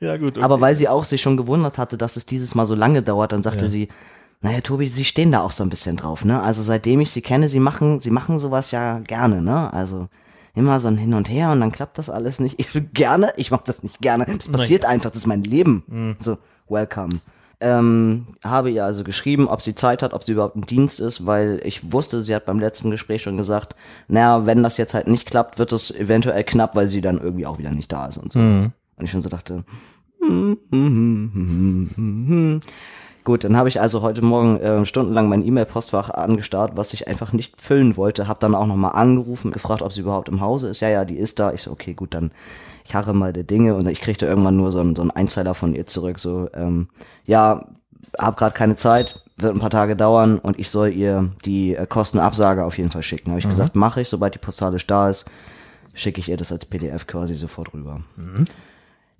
Ja, 0.00 0.16
gut. 0.16 0.38
Aber 0.38 0.60
weil 0.60 0.74
sie 0.74 0.88
auch 0.88 1.04
sich 1.04 1.22
schon 1.22 1.36
gewundert 1.36 1.78
hatte, 1.78 1.96
dass 1.96 2.16
es 2.16 2.26
dieses 2.26 2.54
Mal 2.54 2.66
so 2.66 2.74
lange 2.74 3.02
dauert, 3.02 3.32
dann 3.32 3.42
sagte 3.42 3.64
Ja. 3.64 3.68
sie, 3.68 3.88
naja, 4.40 4.60
Tobi, 4.60 4.88
sie 4.88 5.04
stehen 5.04 5.30
da 5.30 5.40
auch 5.40 5.52
so 5.52 5.62
ein 5.62 5.70
bisschen 5.70 5.96
drauf, 5.96 6.24
ne? 6.24 6.42
Also 6.42 6.62
seitdem 6.62 7.00
ich 7.00 7.10
sie 7.10 7.22
kenne, 7.22 7.46
sie 7.46 7.60
machen, 7.60 8.00
sie 8.00 8.10
machen 8.10 8.38
sowas 8.40 8.72
ja 8.72 8.98
gerne, 8.98 9.40
ne? 9.40 9.72
Also 9.72 10.08
immer 10.54 10.80
so 10.80 10.88
ein 10.88 10.96
Hin 10.98 11.14
und 11.14 11.30
Her 11.30 11.52
und 11.52 11.60
dann 11.60 11.70
klappt 11.70 11.96
das 11.98 12.10
alles 12.10 12.40
nicht. 12.40 12.58
Ich 12.58 12.70
gerne, 12.92 13.32
ich 13.36 13.50
mach 13.50 13.62
das 13.62 13.82
nicht 13.82 14.00
gerne. 14.00 14.26
Das 14.26 14.48
passiert 14.48 14.84
einfach, 14.84 15.10
das 15.10 15.20
ist 15.20 15.26
mein 15.26 15.44
Leben. 15.44 16.16
So, 16.18 16.38
welcome. 16.68 17.20
Ähm, 17.64 18.26
habe 18.44 18.70
ihr 18.70 18.84
also 18.84 19.04
geschrieben, 19.04 19.46
ob 19.46 19.62
sie 19.62 19.74
Zeit 19.76 20.02
hat, 20.02 20.12
ob 20.14 20.24
sie 20.24 20.32
überhaupt 20.32 20.56
im 20.56 20.66
Dienst 20.66 20.98
ist, 20.98 21.26
weil 21.26 21.60
ich 21.64 21.92
wusste, 21.92 22.20
sie 22.20 22.34
hat 22.34 22.44
beim 22.44 22.58
letzten 22.58 22.90
Gespräch 22.90 23.22
schon 23.22 23.36
gesagt, 23.36 23.76
naja, 24.08 24.46
wenn 24.46 24.64
das 24.64 24.78
jetzt 24.78 24.94
halt 24.94 25.06
nicht 25.06 25.26
klappt, 25.26 25.58
wird 25.60 25.72
es 25.72 25.90
eventuell 25.92 26.42
knapp, 26.42 26.74
weil 26.74 26.88
sie 26.88 27.00
dann 27.00 27.18
irgendwie 27.18 27.46
auch 27.46 27.58
wieder 27.58 27.70
nicht 27.70 27.92
da 27.92 28.06
ist 28.06 28.18
und 28.18 28.32
so. 28.32 28.40
Und 28.96 29.04
ich 29.04 29.10
schon 29.12 29.22
so 29.22 29.28
dachte, 29.28 29.64
Gut, 33.24 33.44
dann 33.44 33.56
habe 33.56 33.68
ich 33.68 33.80
also 33.80 34.02
heute 34.02 34.20
Morgen 34.20 34.58
äh, 34.58 34.84
stundenlang 34.84 35.28
mein 35.28 35.46
E-Mail-Postfach 35.46 36.10
angestarrt, 36.10 36.72
was 36.74 36.92
ich 36.92 37.06
einfach 37.06 37.32
nicht 37.32 37.60
füllen 37.60 37.96
wollte. 37.96 38.26
Habe 38.26 38.40
dann 38.40 38.56
auch 38.56 38.66
nochmal 38.66 38.92
angerufen, 38.92 39.52
gefragt, 39.52 39.82
ob 39.82 39.92
sie 39.92 40.00
überhaupt 40.00 40.28
im 40.28 40.40
Hause 40.40 40.68
ist. 40.68 40.80
Ja, 40.80 40.88
ja, 40.88 41.04
die 41.04 41.18
ist 41.18 41.38
da. 41.38 41.52
Ich 41.52 41.62
so, 41.62 41.70
okay, 41.70 41.94
gut, 41.94 42.14
dann 42.14 42.32
ich 42.84 42.96
harre 42.96 43.14
mal 43.14 43.32
der 43.32 43.44
Dinge 43.44 43.76
und 43.76 43.86
ich 43.86 44.00
kriegte 44.00 44.26
irgendwann 44.26 44.56
nur 44.56 44.72
so 44.72 44.80
einen, 44.80 44.96
so 44.96 45.02
einen 45.02 45.12
Einzeiler 45.12 45.54
von 45.54 45.72
ihr 45.72 45.86
zurück. 45.86 46.18
So, 46.18 46.48
ähm, 46.52 46.88
ja, 47.24 47.64
hab 48.18 48.36
gerade 48.36 48.54
keine 48.54 48.74
Zeit, 48.74 49.20
wird 49.36 49.54
ein 49.54 49.60
paar 49.60 49.70
Tage 49.70 49.94
dauern 49.94 50.38
und 50.38 50.58
ich 50.58 50.68
soll 50.68 50.88
ihr 50.88 51.30
die 51.44 51.76
äh, 51.76 51.86
Kostenabsage 51.86 52.64
auf 52.64 52.76
jeden 52.76 52.90
Fall 52.90 53.02
schicken. 53.02 53.30
Habe 53.30 53.38
ich 53.38 53.48
gesagt, 53.48 53.76
mache 53.76 54.00
ich, 54.00 54.08
sobald 54.08 54.34
die 54.34 54.40
postalisch 54.40 54.86
da 54.86 55.08
ist, 55.08 55.26
schicke 55.94 56.20
ich 56.20 56.28
ihr 56.28 56.36
das 56.36 56.50
als 56.50 56.66
PDF 56.66 57.06
quasi 57.06 57.34
sofort 57.34 57.72
rüber. 57.72 58.00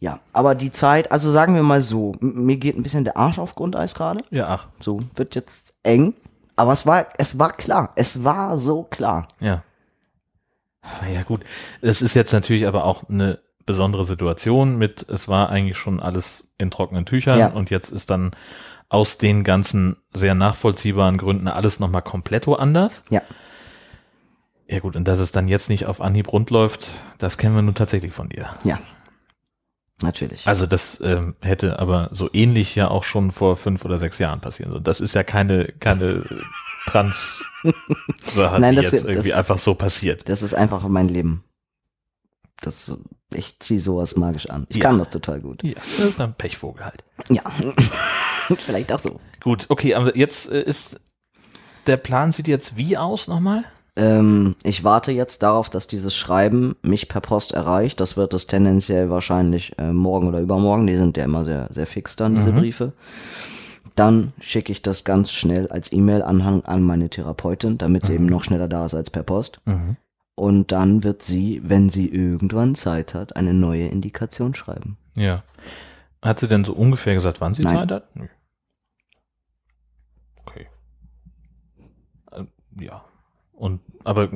Ja, 0.03 0.19
aber 0.33 0.57
die 0.57 0.73
Zeit, 0.73 1.13
also 1.13 1.31
sagen 1.31 1.55
wir 1.55 1.63
mal 1.63 1.81
so, 1.81 2.17
mir 2.19 2.57
geht 2.57 2.77
ein 2.77 2.83
bisschen 2.83 3.05
der 3.05 3.17
Arsch 3.17 3.39
auf 3.39 3.55
Grundeis 3.55 3.95
gerade. 3.95 4.25
Ja, 4.31 4.49
ach, 4.49 4.67
So, 4.81 4.99
wird 5.15 5.37
jetzt 5.37 5.75
eng. 5.85 6.15
Aber 6.57 6.73
es 6.73 6.87
war, 6.87 7.07
es 7.19 7.39
war 7.39 7.53
klar. 7.53 7.93
Es 7.95 8.25
war 8.25 8.59
so 8.59 8.83
klar. 8.83 9.29
ja. 9.39 9.63
Naja, 11.01 11.23
gut. 11.23 11.45
Es 11.83 12.03
ist 12.03 12.15
jetzt 12.15 12.33
natürlich 12.33 12.67
aber 12.67 12.85
auch 12.85 13.09
eine 13.09 13.39
besondere 13.65 14.03
Situation 14.03 14.77
mit, 14.77 15.09
es 15.09 15.29
war 15.29 15.51
eigentlich 15.51 15.79
schon 15.79 16.01
alles 16.01 16.49
in 16.59 16.73
trockenen 16.73 17.07
Tüchern 17.07 17.39
Ja. 17.39 17.47
und 17.51 17.71
jetzt 17.71 17.91
ist 17.91 18.11
dann 18.11 18.33
aus 18.89 19.19
den 19.19 19.45
ganzen 19.45 19.97
sehr 20.13 20.35
nachvollziehbaren 20.35 21.17
Gründen 21.19 21.47
alles 21.47 21.79
nochmal 21.79 22.03
komplett 22.03 22.49
woanders. 22.49 23.05
Ja. 23.11 23.23
Ja 24.67 24.81
gut, 24.81 24.97
und 24.97 25.07
dass 25.07 25.21
es 25.21 25.31
dann 25.31 25.47
jetzt 25.47 25.69
nicht 25.69 25.87
auf 25.87 26.01
Anhieb 26.01 26.33
rund 26.33 26.51
läuft, 26.51 27.05
das 27.19 27.39
kennen 27.39 27.55
wir 27.55 27.63
nun 27.63 27.77
tatsächlich 27.77 28.13
von 28.13 28.29
dir. 28.29 28.49
Ja. 28.65 28.81
Natürlich. 30.03 30.47
Also 30.47 30.67
das 30.67 31.01
ähm, 31.03 31.35
hätte 31.41 31.79
aber 31.79 32.09
so 32.13 32.29
ähnlich 32.33 32.75
ja 32.75 32.89
auch 32.89 33.05
schon 33.05 33.31
vor 33.33 33.57
fünf 33.57 33.85
oder 33.85 33.99
sechs 33.99 34.19
Jahren 34.19 34.41
passieren 34.41 34.73
sollen. 34.73 34.85
Das 34.85 35.01
ist 35.01 35.15
ja 35.15 35.23
keine, 35.23 35.67
keine 35.81 36.25
Trans-Sache, 36.87 38.61
Nein, 38.61 38.75
die 38.75 38.83
das- 38.83 38.91
jetzt 38.93 39.05
irgendwie 39.05 39.29
das- 39.31 39.39
einfach 39.39 39.59
so 39.59 39.75
passiert. 39.75 40.29
Das 40.29 40.43
ist 40.43 40.55
einfach 40.55 40.83
mein 40.89 41.09
Leben. 41.09 41.45
Das, 42.61 42.97
ich 43.35 43.59
zieh 43.59 43.79
sowas 43.79 44.17
magisch 44.17 44.49
an. 44.49 44.67
Ich 44.69 44.77
Ja. 44.77 44.85
kann 44.85 44.99
das 44.99 45.11
total 45.11 45.41
gut. 45.41 45.63
Ja, 45.65 45.75
das 45.75 45.99
ist 46.01 46.21
ein 46.21 46.35
Pechvogel 46.35 46.85
halt. 46.85 47.03
Ja. 47.29 47.43
Vielleicht 48.59 48.93
auch 48.93 48.99
so. 48.99 49.21
Gut, 49.43 49.67
okay, 49.69 49.95
aber 49.95 50.17
jetzt 50.17 50.51
äh, 50.51 50.63
ist 50.63 51.01
der 51.87 51.97
Plan 51.97 52.31
sieht 52.31 52.47
jetzt 52.47 52.77
wie 52.77 52.97
aus 52.97 53.27
nochmal? 53.29 53.65
Ähm, 53.95 54.57
ich 54.63 54.85
warte 54.85 55.13
jetzt 55.13 55.43
darauf, 55.43 55.69
dass 55.69 55.87
dieses 55.87 56.17
Schreiben 56.17 56.77
mich 56.83 57.09
per 57.09 57.21
Post 57.21 57.53
erreicht. 57.53 58.01
Das 58.01 58.17
wird 58.17 58.33
es 58.33 58.47
tendenziell 58.47 59.11
wahrscheinlich 59.11 59.79
äh, 59.79 59.93
morgen 59.93 60.29
oder 60.29 60.41
übermorgen. 60.41 60.87
Die 60.87 60.97
sind 60.97 61.17
ja 61.17 61.25
immer 61.25 61.45
sehr, 61.45 61.69
sehr 61.71 61.87
fix 61.87 62.17
dann, 62.17 62.35
diese 62.35 62.53
Briefe. 62.53 62.93
Dann 63.95 64.33
schicke 64.41 64.73
ich 64.73 64.81
das 64.81 65.05
ganz 65.05 65.33
schnell 65.33 65.69
als 65.69 65.93
E-Mail-Anhang 65.93 66.65
an 66.65 66.83
meine 66.83 67.11
Therapeutin, 67.11 67.77
damit 67.77 68.07
sie 68.07 68.15
eben 68.15 68.27
noch 68.27 68.45
schneller 68.45 68.69
da 68.69 68.87
ist 68.87 68.95
als 68.95 69.11
per 69.11 69.23
Post. 69.23 69.61
Mhm. 69.67 69.97
Und 70.35 70.73
dann 70.73 71.05
wird 71.05 71.23
sie, 71.23 71.61
wenn 71.63 71.91
sie 71.91 72.09
irgendwann 72.09 72.75
Zeit 72.75 73.13
hat, 73.13 73.37
eine 73.37 73.53
neue 73.53 73.89
Indikation 73.89 74.55
schreiben. 74.55 74.97
Ja. 75.15 75.43
Hat 76.23 76.39
sie 76.39 76.49
denn 76.49 76.65
so 76.65 76.73
ungefähr 76.73 77.13
gesagt, 77.13 77.43
wann 77.43 77.53
sie 77.53 77.63
Nein. 77.63 77.75
Zeit 77.75 77.91
hat? 77.93 78.09
Okay. 80.47 80.69
Ähm, 82.33 82.49
Ja. 82.81 83.05
Und, 83.63 83.79
aber 84.03 84.29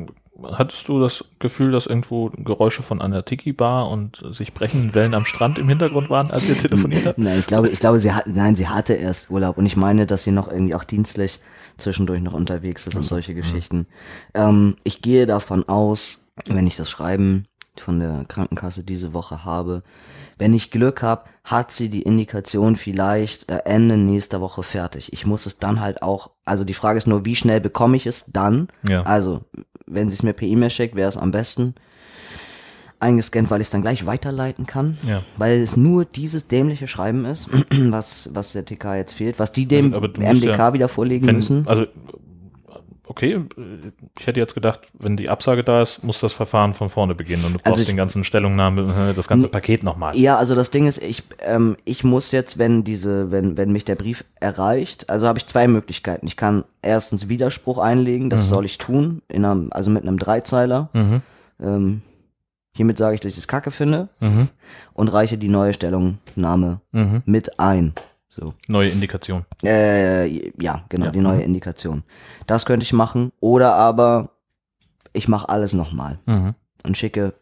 hattest 0.53 0.87
du 0.87 1.01
das 1.01 1.25
Gefühl, 1.41 1.73
dass 1.73 1.87
irgendwo 1.87 2.31
Geräusche 2.31 2.85
von 2.85 3.03
einer 3.03 3.25
Tiki-Bar 3.25 3.91
und 3.91 4.23
sich 4.31 4.55
brechenden 4.55 4.95
Wellen 4.95 5.15
am 5.15 5.25
Strand 5.25 5.59
im 5.59 5.69
Hintergrund 5.69 6.11
waren, 6.11 6.31
als 6.31 6.49
ihr 6.49 6.57
telefoniert 6.57 7.07
habt? 7.07 7.19
Nein, 7.19 7.41
ich 7.41 7.49
glaube, 7.49 7.69
ich 7.69 7.81
glaube, 7.81 7.99
sie 7.99 8.13
hat, 8.13 8.29
nein, 8.29 8.55
sie 8.55 8.69
hatte 8.69 8.95
erst 8.95 9.29
Urlaub 9.29 9.59
und 9.59 9.67
ich 9.67 9.77
meine, 9.77 10.07
dass 10.07 10.23
sie 10.23 10.31
noch 10.31 10.47
irgendwie 10.47 10.77
auch 10.77 10.85
dienstlich 10.85 11.41
zwischendurch 11.77 12.21
noch 12.21 12.35
unterwegs 12.35 12.87
ist 12.87 12.95
und 12.95 13.03
solche 13.03 13.35
Geschichten. 13.35 13.89
Ähm, 14.33 14.77
ich 14.85 15.03
gehe 15.03 15.27
davon 15.27 15.69
aus, 15.69 16.19
wenn 16.49 16.69
ich 16.69 16.77
das 16.77 16.89
Schreiben 16.89 17.47
von 17.77 17.99
der 17.99 18.27
Krankenkasse 18.29 18.85
diese 18.85 19.13
Woche 19.13 19.45
habe, 19.45 19.83
wenn 20.39 20.53
ich 20.55 20.71
Glück 20.71 21.03
habe, 21.03 21.25
hat 21.45 21.73
sie 21.73 21.89
die 21.89 22.03
Indikation 22.03 22.77
vielleicht 22.77 23.51
äh, 23.51 23.61
Ende 23.65 23.97
nächster 23.97 24.41
Woche 24.41 24.63
fertig. 24.63 25.13
Ich 25.13 25.25
muss 25.27 25.47
es 25.47 25.59
dann 25.59 25.81
halt 25.81 26.03
auch, 26.03 26.31
also 26.45 26.65
die 26.65 26.75
Frage 26.75 26.99
ist 26.99 27.07
nur, 27.07 27.25
wie 27.25 27.37
schnell 27.37 27.61
bekomme 27.61 27.97
ich 27.97 28.07
es 28.07 28.27
dann? 28.33 28.69
Ja. 28.87 29.03
Also, 29.03 29.43
wenn 29.87 30.11
sie 30.11 30.15
es 30.15 30.23
mir 30.23 30.33
per 30.35 30.47
E-Mail 30.49 30.71
schickt, 30.71 30.95
wäre 30.95 31.09
es 31.09 31.17
am 31.17 31.31
besten 31.31 31.75
eingescannt, 32.99 33.51
weil 33.51 33.61
ich 33.61 33.67
es 33.67 33.71
dann 33.71 33.83
gleich 33.83 34.07
weiterleiten 34.07 34.67
kann. 34.67 34.99
Ja. 35.07 35.23
Weil 35.37 35.61
es 35.61 35.77
nur 35.77 36.05
dieses 36.05 36.49
dämliche 36.49 36.87
Schreiben 36.87 37.25
ist, 37.25 37.49
was, 37.71 38.31
was 38.33 38.53
der 38.53 38.65
TK 38.65 38.95
jetzt 38.97 39.13
fehlt, 39.13 39.39
was 39.39 39.53
die 39.53 39.67
dem 39.67 39.95
Aber 39.95 40.09
musst 40.09 40.19
MDK 40.21 40.59
ja- 40.59 40.73
wieder 40.73 40.89
vorlegen 40.89 41.27
Wenn, 41.27 41.37
müssen. 41.37 41.67
Also, 41.69 41.87
okay, 43.09 43.41
ich 44.19 44.27
hätte 44.27 44.41
jetzt 44.41 44.55
gedacht, 44.55 44.81
wenn 44.99 45.17
die 45.17 45.29
Absage 45.29 45.63
da 45.65 45.83
ist, 45.83 46.03
muss 46.03 46.21
das 46.21 46.33
Verfahren 46.33 46.75
von 46.75 46.89
vorne 46.89 47.15
beginnen 47.15 47.45
und 47.45 47.53
du 47.53 47.59
brauchst 47.59 47.67
Also 47.67 47.81
ich- 47.83 47.87
den 47.87 47.97
ganzen 47.97 48.25
Stellungnahme, 48.25 49.11
äh, 49.11 49.15
das 49.15 49.29
ganze 49.29 49.49
Paket 49.49 49.83
nochmal. 49.83 50.17
Ja, 50.17 50.37
also 50.37 50.55
das 50.55 50.71
Ding 50.71 50.87
ist, 50.87 51.03
ich, 51.03 51.23
ähm, 51.41 51.77
ich 51.85 52.05
muss 52.05 52.33
jetzt, 52.33 52.59
wenn 52.59 52.85
diese, 52.85 53.31
wenn, 53.31 53.57
wenn 53.57 53.71
mich 53.73 53.85
der 53.85 53.95
Brief 53.95 54.25
erreicht, 54.41 55.09
also 55.09 55.27
habe 55.29 55.39
ich 55.39 55.47
zwei 55.47 55.69
Möglichkeiten. 55.69 56.27
Ich 56.27 56.37
kann 56.37 56.65
erstens 56.83 57.29
Widerspruch 57.29 57.79
einlegen, 57.79 58.31
das 58.31 58.49
soll 58.49 58.65
ich 58.65 58.79
tun, 58.79 59.23
in 59.29 59.45
einem, 59.45 59.69
also 59.73 59.91
mit 59.91 60.03
einem 60.03 60.19
Dreizeiler. 60.19 60.89
Mhm. 60.93 61.23
Ähm, 61.63 62.03
hiermit 62.77 62.99
sage 62.99 63.15
ich, 63.15 63.21
dass 63.21 63.31
ich 63.31 63.37
das 63.37 63.49
Kacke 63.49 63.71
finde 63.71 64.09
Mhm. 64.21 64.49
und 64.93 65.09
reiche 65.09 65.39
die 65.39 65.49
neue 65.49 65.73
Stellungnahme 65.73 66.81
Mhm. 66.93 67.23
mit 67.25 67.59
ein. 67.59 67.95
So. 68.29 68.55
Neue 68.69 68.89
Indikation. 68.91 69.45
Äh, 69.65 70.51
ja, 70.61 70.85
genau, 70.89 71.07
Ja. 71.07 71.11
die 71.13 71.21
neue 71.21 71.43
Indikation. 71.43 72.03
Das 72.47 72.67
könnte 72.67 72.85
ich 72.85 72.93
machen. 72.93 73.33
Oder 73.41 73.75
aber 73.75 74.31
ich 75.13 75.29
mache 75.29 75.49
alles 75.49 75.73
nochmal 75.73 76.19
Mhm. 76.27 76.55
und 76.85 76.97
schicke 76.97 77.35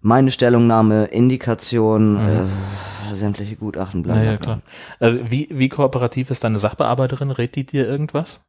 meine 0.00 0.30
Stellungnahme, 0.30 1.06
Indikation, 1.06 2.18
äh, 2.26 3.14
sämtliche 3.14 3.56
Gutachten, 3.56 4.02
bla, 4.02 4.14
bla, 4.14 4.22
Naja, 4.22 4.36
bla. 4.36 4.60
klar. 4.98 5.10
Äh, 5.12 5.30
wie, 5.30 5.48
wie 5.50 5.68
kooperativ 5.68 6.30
ist 6.30 6.44
deine 6.44 6.58
Sachbearbeiterin? 6.58 7.30
Rät 7.30 7.54
die 7.56 7.64
dir 7.66 7.86
irgendwas? 7.86 8.40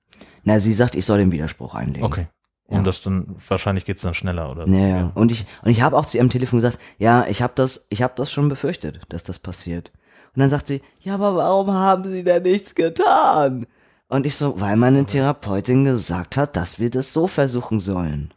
Na, 0.44 0.60
sie 0.60 0.74
sagt, 0.74 0.96
ich 0.96 1.06
soll 1.06 1.18
den 1.18 1.32
Widerspruch 1.32 1.76
einlegen. 1.76 2.04
Okay. 2.06 2.28
Und 2.68 2.78
Ja. 2.78 2.84
das 2.84 3.02
dann, 3.02 3.36
wahrscheinlich 3.48 3.86
geht's 3.86 4.02
dann 4.02 4.14
schneller, 4.16 4.50
oder? 4.52 4.68
Ja, 4.68 4.88
ja. 4.88 5.12
Und 5.16 5.32
ich, 5.32 5.46
und 5.64 5.72
ich 5.72 5.82
habe 5.82 5.98
auch 5.98 6.06
zu 6.06 6.18
ihrem 6.18 6.30
Telefon 6.30 6.58
gesagt, 6.60 6.80
ja, 6.98 7.26
ich 7.28 7.42
habe 7.42 7.54
das, 7.56 7.88
ich 7.90 8.02
habe 8.02 8.14
das 8.16 8.32
schon 8.32 8.50
befürchtet, 8.50 9.02
dass 9.10 9.24
das 9.24 9.40
passiert. 9.40 9.92
Und 10.36 10.42
dann 10.42 10.50
sagt 10.50 10.68
sie, 10.68 10.82
ja, 11.00 11.14
aber 11.14 11.36
warum 11.36 11.72
haben 11.72 12.04
Sie 12.10 12.24
denn 12.24 12.44
nichts 12.44 12.76
getan? 12.76 13.66
Und 14.08 14.26
ich 14.26 14.36
so, 14.36 14.60
weil 14.60 14.76
meine 14.76 15.06
Therapeutin 15.06 15.86
gesagt 15.86 16.38
hat, 16.38 16.56
dass 16.56 16.80
wir 16.80 16.90
das 16.90 17.14
so 17.14 17.26
versuchen 17.28 17.80
sollen. 17.80 18.34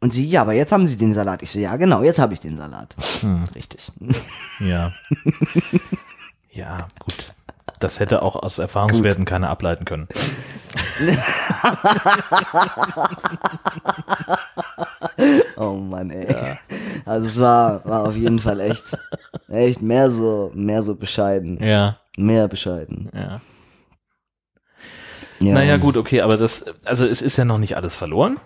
Und 0.00 0.12
sie, 0.12 0.26
ja, 0.26 0.42
aber 0.42 0.52
jetzt 0.52 0.72
haben 0.72 0.86
Sie 0.86 0.96
den 0.96 1.12
Salat. 1.12 1.42
Ich 1.42 1.50
so, 1.50 1.58
ja, 1.58 1.76
genau, 1.76 2.02
jetzt 2.02 2.18
habe 2.18 2.32
ich 2.32 2.40
den 2.40 2.56
Salat. 2.56 2.94
Hm. 3.20 3.44
Richtig. 3.54 3.92
Ja. 4.60 4.92
ja, 6.50 6.88
gut. 6.98 7.32
Das 7.80 8.00
hätte 8.00 8.22
auch 8.22 8.36
aus 8.36 8.58
Erfahrungswerten 8.58 9.24
keiner 9.24 9.50
ableiten 9.50 9.84
können. 9.84 10.08
Oh 15.56 15.72
Mann, 15.74 16.10
ey. 16.10 16.56
Also 17.04 17.26
es 17.28 17.40
war, 17.40 17.84
war 17.84 18.04
auf 18.06 18.16
jeden 18.16 18.38
Fall 18.38 18.60
echt, 18.60 18.96
echt 19.48 19.80
mehr 19.82 20.10
so, 20.10 20.50
mehr 20.54 20.82
so 20.82 20.94
bescheiden. 20.94 21.58
Ja, 21.62 21.98
Mehr 22.16 22.48
bescheiden. 22.48 23.10
ja. 23.14 23.40
Ja, 25.38 25.52
Naja, 25.52 25.76
gut, 25.76 25.98
okay, 25.98 26.22
aber 26.22 26.38
das, 26.38 26.64
also 26.86 27.04
es 27.04 27.20
ist 27.20 27.36
ja 27.36 27.44
noch 27.44 27.58
nicht 27.58 27.76
alles 27.76 27.94
verloren. 27.94 28.38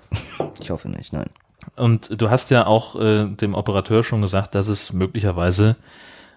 Ich 0.61 0.71
hoffe 0.71 0.89
nicht, 0.89 1.13
nein. 1.13 1.31
Und 1.77 2.21
du 2.21 2.31
hast 2.31 2.51
ja 2.51 2.67
auch 2.67 2.97
äh, 3.01 3.27
dem 3.29 3.55
Operateur 3.55 4.03
schon 4.03 4.23
gesagt, 4.23 4.57
dass 4.57 4.67
es 4.67 4.93
möglicherweise 4.93 5.77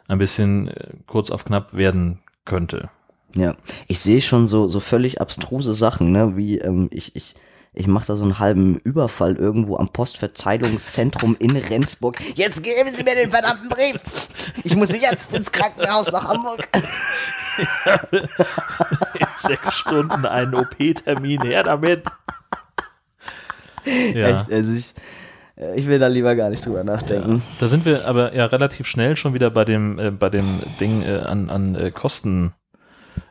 ein 0.07 0.19
bisschen 0.19 0.67
äh, 0.67 0.89
kurz 1.07 1.31
auf 1.31 1.45
knapp 1.45 1.73
werden 1.73 2.19
könnte. 2.45 2.89
Ja, 3.35 3.55
ich 3.87 3.99
sehe 3.99 4.21
schon 4.21 4.47
so 4.47 4.67
so 4.67 4.79
völlig 4.79 5.19
abstruse 5.19 5.73
Sachen, 5.73 6.11
ne, 6.11 6.37
wie 6.37 6.59
ähm, 6.59 6.89
ich 6.91 7.15
ich 7.15 7.33
ich 7.75 7.87
mache 7.87 8.05
da 8.05 8.15
so 8.15 8.23
einen 8.23 8.37
halben 8.37 8.77
Überfall 8.77 9.35
irgendwo 9.35 9.77
am 9.77 9.89
Postverteilungszentrum 9.89 11.35
in 11.39 11.55
Rendsburg. 11.55 12.21
Jetzt 12.35 12.61
geben 12.61 12.89
Sie 12.89 13.03
mir 13.03 13.15
den 13.15 13.31
verdammten 13.31 13.67
Brief. 13.69 13.99
Ich 14.63 14.75
muss 14.75 14.91
jetzt 14.91 15.35
ins 15.35 15.51
Krankenhaus 15.51 16.11
nach 16.11 16.27
Hamburg. 16.27 16.67
In 18.11 19.27
sechs 19.37 19.73
Stunden 19.73 20.25
einen 20.25 20.55
OP-Termin, 20.55 21.41
her 21.41 21.63
damit. 21.63 22.03
Ja. 23.85 24.39
Echt, 24.39 24.51
also 24.51 24.71
ich 24.71 24.93
ich 25.75 25.87
will 25.87 25.99
da 25.99 26.07
lieber 26.07 26.35
gar 26.35 26.49
nicht 26.49 26.65
drüber 26.65 26.83
nachdenken. 26.83 27.41
Da 27.59 27.67
sind 27.67 27.85
wir 27.85 28.07
aber 28.07 28.33
ja 28.35 28.45
relativ 28.45 28.87
schnell 28.87 29.15
schon 29.15 29.33
wieder 29.33 29.49
bei 29.49 29.65
dem, 29.65 29.99
äh, 29.99 30.11
bei 30.11 30.29
dem 30.29 30.61
Ding 30.79 31.03
äh, 31.03 31.19
an, 31.19 31.49
an 31.49 31.75
äh, 31.75 31.91
Kosten. 31.91 32.53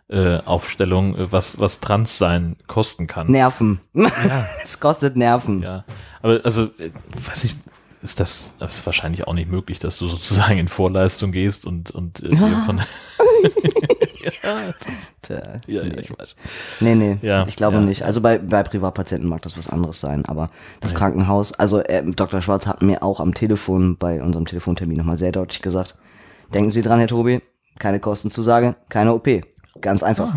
Äh, 0.08 0.40
Aufstellung, 0.44 1.16
äh, 1.16 1.32
was, 1.32 1.58
was 1.58 1.80
Trans 1.80 2.18
sein 2.18 2.56
kosten 2.66 3.06
kann. 3.06 3.30
Nerven. 3.30 3.80
es 4.62 4.78
kostet 4.78 5.16
Nerven. 5.16 5.62
Ja, 5.62 5.84
aber 6.20 6.40
also, 6.44 6.64
äh, 6.64 6.90
weiß 7.26 7.44
ich, 7.44 7.56
ist 8.02 8.20
das, 8.20 8.52
das 8.58 8.74
ist 8.74 8.86
wahrscheinlich 8.86 9.26
auch 9.26 9.32
nicht 9.32 9.48
möglich, 9.48 9.78
dass 9.78 9.96
du 9.96 10.08
sozusagen 10.08 10.58
in 10.58 10.68
Vorleistung 10.68 11.32
gehst 11.32 11.64
und, 11.64 11.92
und 11.92 12.22
äh, 12.22 12.28
dir 12.28 12.62
von 12.66 12.80
ja, 14.42 14.60
ist, 14.70 15.12
ja, 15.28 15.82
ja, 15.82 15.82
ich 15.98 16.18
weiß. 16.18 16.36
Nee, 16.80 16.94
nee, 16.94 17.18
Ja, 17.22 17.46
ich 17.46 17.56
glaube 17.56 17.76
ja. 17.76 17.82
nicht. 17.82 18.04
Also 18.04 18.20
bei, 18.20 18.38
bei 18.38 18.62
Privatpatienten 18.62 19.28
mag 19.28 19.42
das 19.42 19.56
was 19.56 19.68
anderes 19.68 20.00
sein, 20.00 20.24
aber 20.26 20.50
das 20.80 20.94
Krankenhaus, 20.94 21.52
also 21.52 21.80
äh, 21.80 22.02
Dr. 22.04 22.40
Schwarz 22.40 22.66
hat 22.66 22.82
mir 22.82 23.02
auch 23.02 23.20
am 23.20 23.34
Telefon 23.34 23.96
bei 23.96 24.22
unserem 24.22 24.46
Telefontermin 24.46 24.98
nochmal 24.98 25.18
sehr 25.18 25.32
deutlich 25.32 25.62
gesagt, 25.62 25.96
denken 26.54 26.70
Sie 26.70 26.82
dran, 26.82 26.98
Herr 26.98 27.08
Tobi, 27.08 27.40
keine 27.78 28.00
Kostenzusage, 28.00 28.74
keine 28.88 29.14
OP. 29.14 29.28
Ganz 29.80 30.02
einfach. 30.02 30.34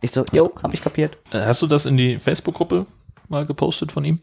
Ich 0.00 0.10
so, 0.10 0.24
jo, 0.32 0.52
hab 0.62 0.74
ich 0.74 0.82
kapiert. 0.82 1.16
Äh, 1.30 1.40
Hast 1.46 1.62
du 1.62 1.66
das 1.66 1.86
in 1.86 1.96
die 1.96 2.18
Facebook-Gruppe 2.18 2.86
mal 3.28 3.46
gepostet 3.46 3.92
von 3.92 4.04
ihm? 4.04 4.18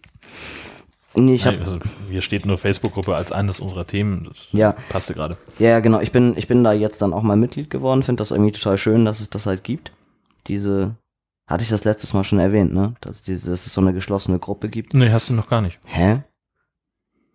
Nee, 1.15 1.33
ich 1.35 1.45
hab, 1.45 1.53
Nein, 1.55 1.63
also, 1.63 1.79
hier 2.09 2.21
steht 2.21 2.45
nur 2.45 2.57
Facebook-Gruppe 2.57 3.15
als 3.15 3.31
eines 3.31 3.59
unserer 3.59 3.85
Themen. 3.87 4.25
Das 4.25 4.47
Ja. 4.51 4.73
passte 4.89 5.13
gerade. 5.15 5.37
ja, 5.57 5.79
genau, 5.79 5.99
ich 5.99 6.11
bin, 6.11 6.37
ich 6.37 6.47
bin 6.47 6.63
da 6.63 6.71
jetzt 6.71 7.01
dann 7.01 7.13
auch 7.13 7.23
mal 7.23 7.35
Mitglied 7.35 7.69
geworden, 7.69 8.03
finde 8.03 8.21
das 8.21 8.31
irgendwie 8.31 8.51
total 8.51 8.77
schön, 8.77 9.05
dass 9.05 9.19
es 9.19 9.29
das 9.29 9.45
halt 9.47 9.63
gibt. 9.63 9.91
Diese, 10.47 10.95
hatte 11.47 11.63
ich 11.63 11.69
das 11.69 11.83
letztes 11.83 12.13
Mal 12.13 12.23
schon 12.23 12.39
erwähnt, 12.39 12.73
ne? 12.73 12.93
Dass, 13.01 13.23
diese, 13.23 13.49
dass 13.49 13.65
es 13.65 13.73
so 13.73 13.81
eine 13.81 13.93
geschlossene 13.93 14.37
Gruppe 14.39 14.69
gibt. 14.69 14.93
Nee, 14.93 15.09
hast 15.11 15.29
du 15.29 15.33
noch 15.33 15.49
gar 15.49 15.61
nicht. 15.61 15.79
Hä? 15.85 16.21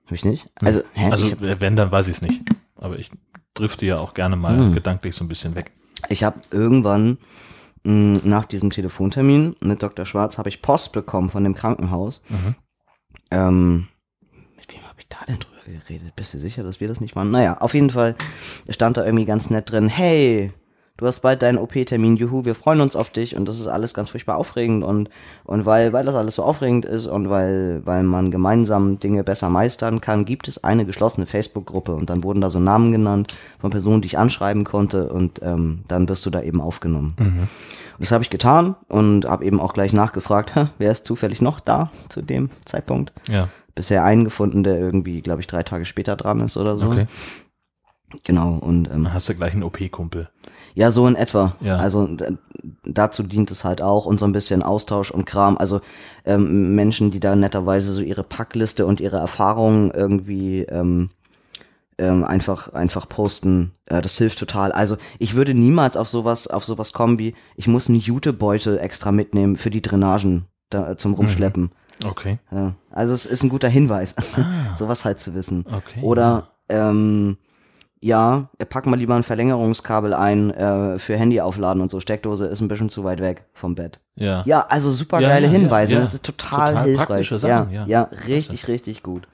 Hab 0.07 0.13
ich 0.13 0.25
nicht? 0.25 0.47
Also, 0.63 0.83
hä? 0.93 1.11
Also, 1.11 1.33
wenn, 1.41 1.77
dann 1.77 1.91
weiß 1.91 2.09
ich 2.09 2.17
es 2.17 2.23
nicht. 2.23 2.43
Aber 2.77 2.99
ich 2.99 3.11
drifte 3.55 3.87
ja 3.87 3.99
auch 3.99 4.15
gerne 4.15 4.37
mal 4.37 4.57
Hm. 4.59 4.73
gedanklich 4.75 5.15
so 5.17 5.25
ein 5.25 5.29
bisschen 5.29 5.55
weg. 5.57 5.73
Ich 6.09 6.23
habe 6.23 6.39
irgendwann 6.51 7.19
mh, 7.85 8.21
nach 8.25 8.45
diesem 8.45 8.71
Telefontermin 8.71 9.57
mit 9.61 9.83
Dr. 9.83 10.07
Schwarz 10.07 10.39
habe 10.39 10.49
ich 10.49 10.63
Post 10.63 10.93
bekommen 10.93 11.29
von 11.31 11.43
dem 11.45 11.55
Krankenhaus. 11.55 12.23
Mhm. 12.29 12.55
Ähm, 13.35 13.89
mit 14.57 14.73
wem 14.73 14.83
habe 14.89 15.01
ich 15.01 15.09
da 15.09 15.19
denn 15.27 15.41
drüber 15.41 15.61
geredet? 15.67 16.15
Bist 16.15 16.35
du 16.35 16.39
sicher, 16.39 16.63
dass 16.63 16.79
wir 16.79 16.87
das 16.87 17.01
nicht 17.01 17.17
waren? 17.17 17.33
Naja, 17.33 17.59
auf 17.59 17.75
jeden 17.75 17.91
Fall 17.91 18.15
stand 18.69 18.97
da 18.97 19.05
irgendwie 19.05 19.25
ganz 19.25 19.51
nett 19.51 19.73
drin, 19.73 19.89
hey, 19.89 20.53
du 20.97 21.07
hast 21.07 21.21
bald 21.21 21.43
deinen 21.43 21.59
OP-Termin, 21.59 22.17
juhu, 22.17 22.45
wir 22.45 22.55
freuen 22.55 22.81
uns 22.81 22.95
auf 22.95 23.11
dich 23.11 23.37
und 23.37 23.47
das 23.47 23.59
ist 23.59 23.67
alles 23.67 23.95
ganz 23.95 24.11
furchtbar 24.11 24.37
aufregend 24.37 24.85
und, 24.85 25.11
und 25.45 25.67
weil, 25.67 25.93
weil 25.93 26.05
das 26.05 26.15
alles 26.15 26.37
so 26.37 26.45
aufregend 26.45 26.85
ist 26.85 27.07
und 27.07 27.29
weil, 27.31 27.83
weil 27.85 28.05
man 28.05 28.31
gemeinsam 28.31 28.99
Dinge 28.99 29.25
besser 29.25 29.51
meistern 29.51 30.01
kann, 30.01 30.25
gibt 30.25 30.47
es 30.47 30.63
eine 30.63 30.85
geschlossene 30.85 31.27
Facebook-Gruppe 31.27 31.95
und 31.95 32.11
dann 32.11 32.23
wurden 32.23 32.41
da 32.41 32.49
so 32.49 32.61
Namen 32.61 32.93
genannt 32.93 33.35
von 33.59 33.71
Personen, 33.71 34.03
die 34.03 34.07
ich 34.07 34.19
anschreiben 34.19 34.63
konnte 34.65 35.13
und 35.13 35.41
ähm, 35.43 35.83
dann 35.89 36.09
wirst 36.09 36.25
du 36.27 36.31
da 36.31 36.43
eben 36.43 36.61
aufgenommen. 36.61 37.15
Und 37.19 38.01
das 38.01 38.13
habe 38.13 38.23
ich 38.23 38.31
getan 38.31 38.77
und 38.89 39.27
habe 39.27 39.45
eben 39.45 39.61
auch 39.61 39.73
gleich 39.73 39.93
nachgefragt, 39.93 40.55
"Hä, 40.55 40.67
wer 40.79 40.91
ist 40.93 41.07
zufällig 41.07 41.41
noch 41.41 41.59
da 41.61 41.91
zu 42.09 42.23
dem 42.23 42.51
Zeitpunkt? 42.65 43.13
Ja, 43.29 43.49
Bisher 43.75 44.05
einen 44.05 44.23
gefunden, 44.23 44.63
der 44.63 44.79
irgendwie, 44.79 45.21
glaube 45.21 45.41
ich, 45.41 45.49
drei 45.49 45.65
Tage 45.65 45.85
später 45.85 46.15
dran 46.15 46.39
ist 46.41 46.57
oder 46.57 46.77
so. 46.79 46.87
okay. 46.87 47.07
Genau, 48.23 48.55
und 48.55 48.87
ähm, 48.87 49.05
Dann 49.05 49.15
hast 49.15 49.29
du 49.29 49.35
gleich 49.35 49.53
einen 49.53 49.63
OP-Kumpel. 49.65 50.29
ja, 50.75 50.91
so 50.91 51.07
in 51.07 51.17
etwa. 51.17 51.57
Ja. 51.61 51.77
Also 51.77 52.09
dazu 52.85 53.23
dient 53.23 53.51
es 53.51 53.65
halt 53.65 53.83
auch 53.83 54.07
und 54.07 54.19
so 54.19 54.27
ein 54.27 54.33
bisschen 54.33 54.63
Austausch 54.63 55.11
und 55.11 55.25
Kram. 55.25 55.59
Also 55.59 55.81
ähm, 56.25 56.75
Menschen, 56.75 57.11
die 57.11 57.21
da 57.21 57.37
netterweise 57.37 57.93
so 57.93 58.03
ihre 58.03 58.23
Packliste 58.23 58.87
und 58.87 59.01
ihre 59.01 59.19
Erfahrungen 59.19 59.91
irgendwie 59.91 60.63
ähm, 60.63 61.11
ähm, 61.99 62.25
einfach 62.25 62.73
einfach 62.73 63.09
posten. 63.09 63.73
Äh, 63.87 64.01
das 64.03 64.19
hilft 64.19 64.39
total. 64.39 64.73
Also 64.73 64.97
ich 65.19 65.35
würde 65.35 65.55
niemals 65.55 65.97
auf 65.97 66.09
sowas 66.09 66.47
auf 66.47 66.65
sowas 66.65 66.93
kommen 66.93 67.19
wie 67.19 67.35
ich 67.57 67.69
muss 67.69 67.89
einen 67.89 67.99
Jutebeutel 67.99 68.79
extra 68.79 69.13
mitnehmen 69.13 69.57
für 69.57 69.71
die 69.71 69.83
Drainagen 69.83 70.47
da, 70.71 70.91
äh, 70.93 70.97
zum 70.97 71.15
Rumschleppen. 71.15 71.71
Okay. 72.05 72.39
Ja. 72.51 72.75
Also 72.91 73.13
es 73.13 73.27
ist 73.27 73.45
ein 73.45 73.49
guter 73.49 73.69
Hinweis, 73.69 74.17
sowas 74.75 75.05
halt 75.05 75.21
zu 75.21 75.35
wissen. 75.35 75.65
Okay. 75.71 76.01
Oder 76.03 76.49
ähm, 76.69 77.37
ja, 78.05 78.51
pack 78.69 78.85
mal 78.85 78.99
lieber 78.99 79.15
ein 79.15 79.23
Verlängerungskabel 79.23 80.13
ein 80.13 80.51
äh, 80.51 80.99
für 80.99 81.17
Handy 81.17 81.41
aufladen 81.41 81.81
und 81.81 81.91
so. 81.91 82.01
Steckdose 82.01 82.45
ist 82.45 82.61
ein 82.61 82.69
bisschen 82.69 82.91
zu 82.91 83.03
weit 83.03 83.21
weg 83.21 83.45
vom 83.55 83.75
Bett. 83.75 83.99
Ja. 84.17 84.43
Ja, 84.45 84.67
also 84.69 84.91
super 84.91 85.23
geile 85.23 85.47
ja, 85.47 85.53
ja, 85.53 85.59
Hinweise. 85.59 85.95
ja. 85.95 86.01
Das 86.01 86.13
ist 86.13 86.23
total, 86.23 86.75
Total 86.75 86.85
hilfreich. 86.85 87.29
Sachen, 87.31 87.73
ja, 87.73 87.87
ja. 87.87 88.11
richtig, 88.29 88.69
richtig 88.69 89.03
gut. 89.03 89.27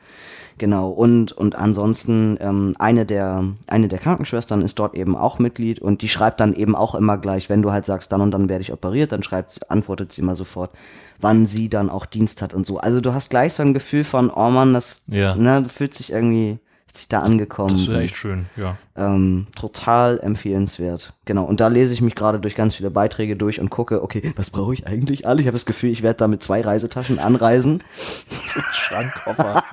Genau. 0.57 0.91
Und 0.91 1.33
und 1.33 1.57
ansonsten 1.57 2.37
ähm, 2.41 2.75
eine 2.79 3.07
der 3.07 3.43
eine 3.67 3.89
der 3.89 3.99
Krankenschwestern 3.99 4.63
ist 4.63 4.79
dort 4.79 4.95
eben 4.95 5.17
auch 5.17 5.41
Mitglied 5.41 5.81
und 5.81 6.03
die 6.03 6.09
schreibt 6.09 6.39
dann 6.39 6.55
eben 6.55 6.77
auch 6.77 6.95
immer 6.95 7.19
gleich, 7.19 7.51
wenn 7.51 7.63
du 7.63 7.73
halt 7.73 7.87
sagst, 7.87 8.13
dann 8.13 8.21
und 8.21 8.31
dann 8.31 8.49
werde 8.49 8.63
ich 8.63 8.73
operiert, 8.73 9.11
dann 9.11 9.25
schreibt, 9.25 9.69
antwortet 9.69 10.13
sie 10.13 10.23
immer 10.23 10.37
sofort, 10.37 10.71
wann 11.19 11.45
sie 11.45 11.69
dann 11.69 11.91
auch 11.91 12.07
Dienst 12.07 12.41
hat 12.41 12.55
und 12.55 12.67
so. 12.67 12.79
Also 12.79 13.01
du 13.01 13.15
hast 13.15 13.31
gleich 13.31 13.55
so 13.55 13.65
ein 13.65 13.75
Gefühl 13.75 14.05
von, 14.05 14.31
oh 14.31 14.51
Mann, 14.51 14.75
das 14.75 15.03
ne, 15.09 15.63
du 15.63 15.69
fühlst 15.69 15.99
dich 15.99 16.13
irgendwie 16.13 16.61
fühlst 16.91 16.99
dich 16.99 17.09
da 17.09 17.21
angekommen. 17.21 17.71
Das 17.71 17.81
ist 17.83 17.89
ja 17.89 18.01
echt 18.01 18.17
schön, 18.17 18.47
ja. 18.57 18.77
ähm, 18.97 19.47
total 19.57 20.19
empfehlenswert. 20.21 21.15
Genau. 21.25 21.45
Und 21.45 21.61
da 21.61 21.69
lese 21.69 21.95
ich 21.95 22.01
mich 22.01 22.15
gerade 22.15 22.41
durch 22.41 22.55
ganz 22.57 22.75
viele 22.75 22.91
Beiträge 22.91 23.37
durch 23.37 23.61
und 23.61 23.71
gucke, 23.71 24.03
okay, 24.03 24.33
was 24.37 24.51
brauche 24.51 24.75
ich 24.75 24.87
eigentlich 24.87 25.27
alle? 25.27 25.41
Ich 25.41 25.47
habe 25.47 25.55
das 25.55 25.67
Gefühl, 25.67 25.91
ich 25.91 26.03
werde 26.03 26.19
da 26.19 26.29
mit 26.29 26.43
zwei 26.43 26.61
Reisetaschen 26.61 27.19
anreisen. 27.19 27.83
Schrankkoffer. 28.73 29.63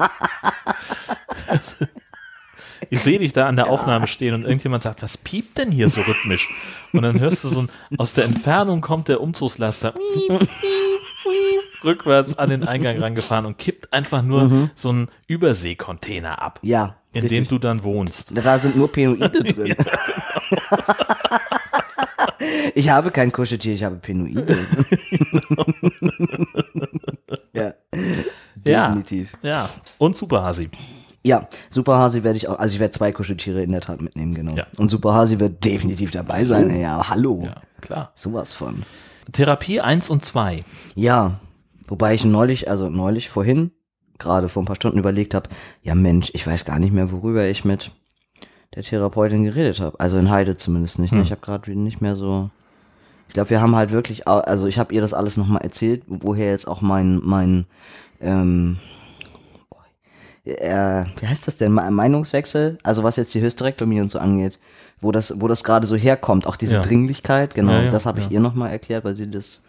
Ich 2.89 3.01
sehe 3.01 3.19
dich 3.19 3.33
da 3.33 3.47
an 3.47 3.55
der 3.57 3.69
Aufnahme 3.69 4.07
stehen 4.07 4.33
und 4.35 4.43
irgendjemand 4.43 4.83
sagt, 4.83 5.01
was 5.01 5.17
piept 5.17 5.57
denn 5.57 5.71
hier 5.71 5.89
so 5.89 5.99
rhythmisch? 5.99 6.47
Und 6.93 7.01
dann 7.01 7.19
hörst 7.19 7.43
du 7.43 7.49
so 7.49 7.61
ein, 7.63 7.69
aus 7.97 8.13
der 8.13 8.23
Entfernung 8.25 8.79
kommt 8.81 9.09
der 9.09 9.19
Umzugslaster 9.19 9.93
rückwärts 11.83 12.37
an 12.37 12.49
den 12.49 12.63
Eingang 12.65 12.99
rangefahren 12.99 13.45
und 13.45 13.57
kippt 13.57 13.91
einfach 13.93 14.21
nur 14.21 14.69
so 14.75 14.89
einen 14.89 15.07
Überseekontainer 15.27 16.41
ab, 16.41 16.59
Ja. 16.61 16.95
In 17.17 17.23
richtig. 17.23 17.39
dem 17.39 17.47
du 17.47 17.59
dann 17.59 17.83
wohnst. 17.83 18.33
Da 18.35 18.59
sind 18.59 18.75
nur 18.75 18.91
Penoide 18.91 19.29
drin. 19.43 19.75
ich 22.75 22.89
habe 22.89 23.11
kein 23.11 23.31
Kuscheltier, 23.31 23.73
ich 23.73 23.83
habe 23.83 23.97
Penoide. 23.97 24.57
ja. 27.53 27.73
Ja. 28.65 28.87
Definitiv. 28.87 29.37
Ja, 29.41 29.69
und 29.97 30.17
Superhasi. 30.17 30.69
Ja, 31.23 31.47
Superhasi 31.69 32.23
werde 32.23 32.37
ich 32.37 32.47
auch, 32.47 32.57
also 32.57 32.73
ich 32.73 32.79
werde 32.79 32.91
zwei 32.91 33.11
Kuscheltiere 33.11 33.61
in 33.61 33.71
der 33.71 33.81
Tat 33.81 34.01
mitnehmen, 34.01 34.33
genau. 34.33 34.55
Ja. 34.55 34.65
Und 34.77 34.89
Superhasi 34.89 35.39
wird 35.39 35.65
definitiv 35.65 36.11
dabei 36.11 36.45
sein. 36.45 36.79
Ja, 36.79 37.09
hallo. 37.09 37.43
Ja, 37.43 37.55
klar. 37.81 38.11
Sowas 38.15 38.53
von. 38.53 38.83
Therapie 39.31 39.81
1 39.81 40.09
und 40.09 40.23
2. 40.23 40.61
Ja, 40.95 41.39
wobei 41.87 42.13
ich 42.13 42.23
neulich, 42.23 42.69
also 42.69 42.89
neulich 42.89 43.29
vorhin, 43.29 43.71
gerade 44.19 44.49
vor 44.49 44.63
ein 44.63 44.65
paar 44.65 44.75
Stunden 44.75 44.97
überlegt 44.99 45.33
habe, 45.33 45.49
ja 45.83 45.95
Mensch, 45.95 46.31
ich 46.33 46.45
weiß 46.45 46.65
gar 46.65 46.79
nicht 46.79 46.93
mehr, 46.93 47.11
worüber 47.11 47.45
ich 47.47 47.65
mit 47.65 47.91
der 48.75 48.83
Therapeutin 48.83 49.43
geredet 49.43 49.79
habe. 49.79 49.99
Also 49.99 50.17
in 50.17 50.29
Heide 50.29 50.57
zumindest 50.57 50.99
nicht. 50.99 51.13
Ne? 51.13 51.21
Ich 51.21 51.31
habe 51.31 51.41
gerade 51.41 51.71
nicht 51.71 52.01
mehr 52.01 52.15
so. 52.15 52.49
Ich 53.27 53.33
glaube, 53.33 53.49
wir 53.49 53.61
haben 53.61 53.75
halt 53.75 53.91
wirklich, 53.91 54.27
also 54.27 54.67
ich 54.67 54.79
habe 54.79 54.93
ihr 54.93 55.01
das 55.01 55.13
alles 55.13 55.35
nochmal 55.37 55.61
erzählt, 55.61 56.03
woher 56.07 56.49
jetzt 56.49 56.67
auch 56.67 56.81
mein, 56.81 57.19
mein, 57.23 57.65
ähm, 58.21 58.77
äh, 60.45 61.03
wie 61.19 61.27
heißt 61.27 61.45
das 61.47 61.57
denn, 61.57 61.73
Me- 61.73 61.91
Meinungswechsel? 61.91 62.77
Also 62.83 63.03
was 63.03 63.17
jetzt 63.17 63.33
die 63.33 63.41
Hysterektomie 63.41 63.99
und 64.01 64.11
so 64.11 64.19
angeht, 64.19 64.59
wo 65.01 65.11
das, 65.11 65.41
wo 65.41 65.47
das 65.47 65.63
gerade 65.63 65.85
so 65.85 65.95
herkommt, 65.95 66.47
auch 66.47 66.55
diese 66.55 66.75
Ja. 66.75 66.81
Dringlichkeit, 66.81 67.53
genau, 67.53 67.73
Ja, 67.73 67.81
ja, 67.83 67.89
das 67.89 68.05
habe 68.05 68.19
ich 68.21 68.31
ihr 68.31 68.39
nochmal 68.39 68.71
erklärt, 68.71 69.03
weil 69.03 69.15
sie 69.15 69.29
das 69.29 69.63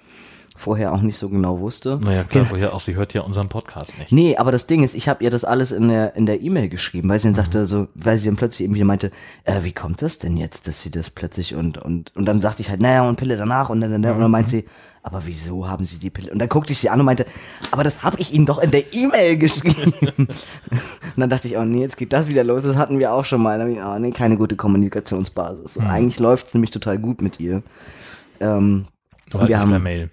vorher 0.59 0.92
auch 0.92 1.00
nicht 1.00 1.16
so 1.18 1.28
genau 1.28 1.61
wusste. 1.61 1.98
Naja, 2.02 2.24
klar, 2.24 2.46
woher 2.50 2.74
auch, 2.74 2.80
sie 2.80 2.94
hört 2.96 3.14
ja 3.14 3.22
unseren 3.22 3.48
Podcast 3.48 3.98
nicht. 3.98 4.12
Nee, 4.12 4.36
aber 4.36 4.52
das 4.52 4.66
Ding 4.66 4.82
ist, 4.82 4.94
ich 4.94 5.09
habe 5.09 5.24
ihr 5.24 5.30
das 5.30 5.44
alles 5.44 5.72
in 5.72 5.88
der 5.88 6.14
in 6.16 6.26
der 6.26 6.40
E-Mail 6.42 6.68
geschrieben, 6.68 7.09
weil 7.09 7.18
sie 7.18 7.28
dann 7.28 7.32
Mhm. 7.32 7.36
sagte 7.36 7.66
so, 7.66 7.88
weil 7.94 8.18
sie 8.18 8.26
dann 8.26 8.36
plötzlich 8.36 8.62
irgendwie 8.66 8.84
meinte, 8.84 9.11
äh, 9.44 9.62
wie 9.62 9.72
kommt 9.72 10.02
das 10.02 10.18
denn 10.18 10.36
jetzt, 10.36 10.68
dass 10.68 10.82
sie 10.82 10.90
das 10.90 11.11
plötzlich 11.11 11.54
und 11.54 11.78
und 11.78 12.14
und 12.16 12.24
dann 12.26 12.40
sagte 12.40 12.61
ich 12.62 12.70
halt, 12.70 12.80
naja 12.80 13.09
und 13.09 13.16
Pille 13.16 13.36
danach 13.36 13.70
und 13.70 13.80
dann 13.80 13.92
und 13.92 14.02
dann, 14.02 14.14
und 14.14 14.20
dann 14.20 14.30
meint 14.30 14.48
sie, 14.48 14.64
aber 15.02 15.22
wieso 15.24 15.66
haben 15.68 15.84
sie 15.84 15.96
die 15.98 16.11
Pille? 16.11 16.30
Und 16.32 16.38
dann 16.38 16.48
guckte 16.50 16.72
ich 16.72 16.78
sie 16.78 16.90
an 16.90 16.98
und 17.00 17.06
meinte, 17.06 17.24
aber 17.70 17.82
das 17.84 18.02
habe 18.02 18.18
ich 18.20 18.34
ihnen 18.34 18.44
doch 18.44 18.59
in 18.59 18.70
der 18.72 18.92
E-Mail 18.92 19.38
geschrieben. 19.38 19.94
und 20.16 20.28
dann 21.16 21.30
dachte 21.30 21.48
ich, 21.48 21.56
oh 21.56 21.64
nee, 21.64 21.80
jetzt 21.80 21.96
geht 21.96 22.12
das 22.12 22.28
wieder 22.28 22.44
los. 22.44 22.64
Das 22.64 22.76
hatten 22.76 22.98
wir 22.98 23.12
auch 23.14 23.24
schon 23.24 23.40
mal. 23.42 23.59
Dann 23.59 23.70
ich, 23.72 23.78
Oh 23.78 23.98
nee, 23.98 24.11
keine 24.11 24.36
gute 24.36 24.56
Kommunikationsbasis. 24.56 25.78
Mhm. 25.78 25.86
Eigentlich 25.86 26.18
läuft's 26.18 26.52
nämlich 26.52 26.72
total 26.72 26.98
gut 26.98 27.22
mit 27.22 27.40
ihr. 27.40 27.62
Ähm, 28.40 28.86
Aber 29.30 29.40
halt 29.40 29.48
wir 29.48 29.61
haben 29.61 29.82
Mail. 29.82 30.11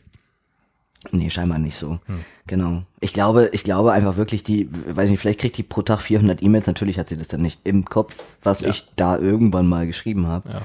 Nee, 1.11 1.29
scheinbar 1.29 1.59
nicht 1.59 1.75
so. 1.77 1.99
Hm. 2.05 2.25
Genau. 2.47 2.83
Ich 2.99 3.13
glaube, 3.13 3.49
ich 3.53 3.63
glaube 3.63 3.91
einfach 3.91 4.17
wirklich, 4.17 4.43
die, 4.43 4.69
weiß 4.71 5.09
nicht, 5.09 5.19
vielleicht 5.19 5.39
kriegt 5.39 5.57
die 5.57 5.63
pro 5.63 5.81
Tag 5.81 6.01
400 6.01 6.41
E-Mails. 6.43 6.67
Natürlich 6.67 6.99
hat 6.99 7.09
sie 7.09 7.17
das 7.17 7.27
dann 7.27 7.41
nicht 7.41 7.59
im 7.63 7.85
Kopf, 7.85 8.15
was 8.43 8.61
Ja. 8.61 8.69
ich 8.69 8.85
da 8.95 9.17
irgendwann 9.17 9.67
mal 9.67 9.87
geschrieben 9.87 10.27
habe. 10.27 10.49
Ja. 10.49 10.61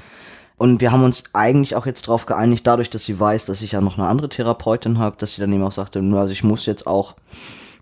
Und 0.57 0.79
wir 0.79 0.91
haben 0.91 1.03
uns 1.03 1.23
eigentlich 1.33 1.75
auch 1.75 1.87
jetzt 1.87 2.03
drauf 2.03 2.27
geeinigt, 2.27 2.67
dadurch, 2.67 2.89
dass 2.91 3.03
sie 3.03 3.19
weiß, 3.19 3.47
dass 3.47 3.63
ich 3.63 3.71
ja 3.71 3.81
noch 3.81 3.97
eine 3.97 4.07
andere 4.07 4.29
Therapeutin 4.29 4.99
habe, 4.99 5.15
dass 5.17 5.33
sie 5.33 5.41
dann 5.41 5.51
eben 5.51 5.63
auch 5.63 5.71
sagte, 5.71 6.01
nur 6.03 6.19
also 6.19 6.33
ich 6.33 6.43
muss 6.43 6.67
jetzt 6.67 6.85
auch, 6.85 7.15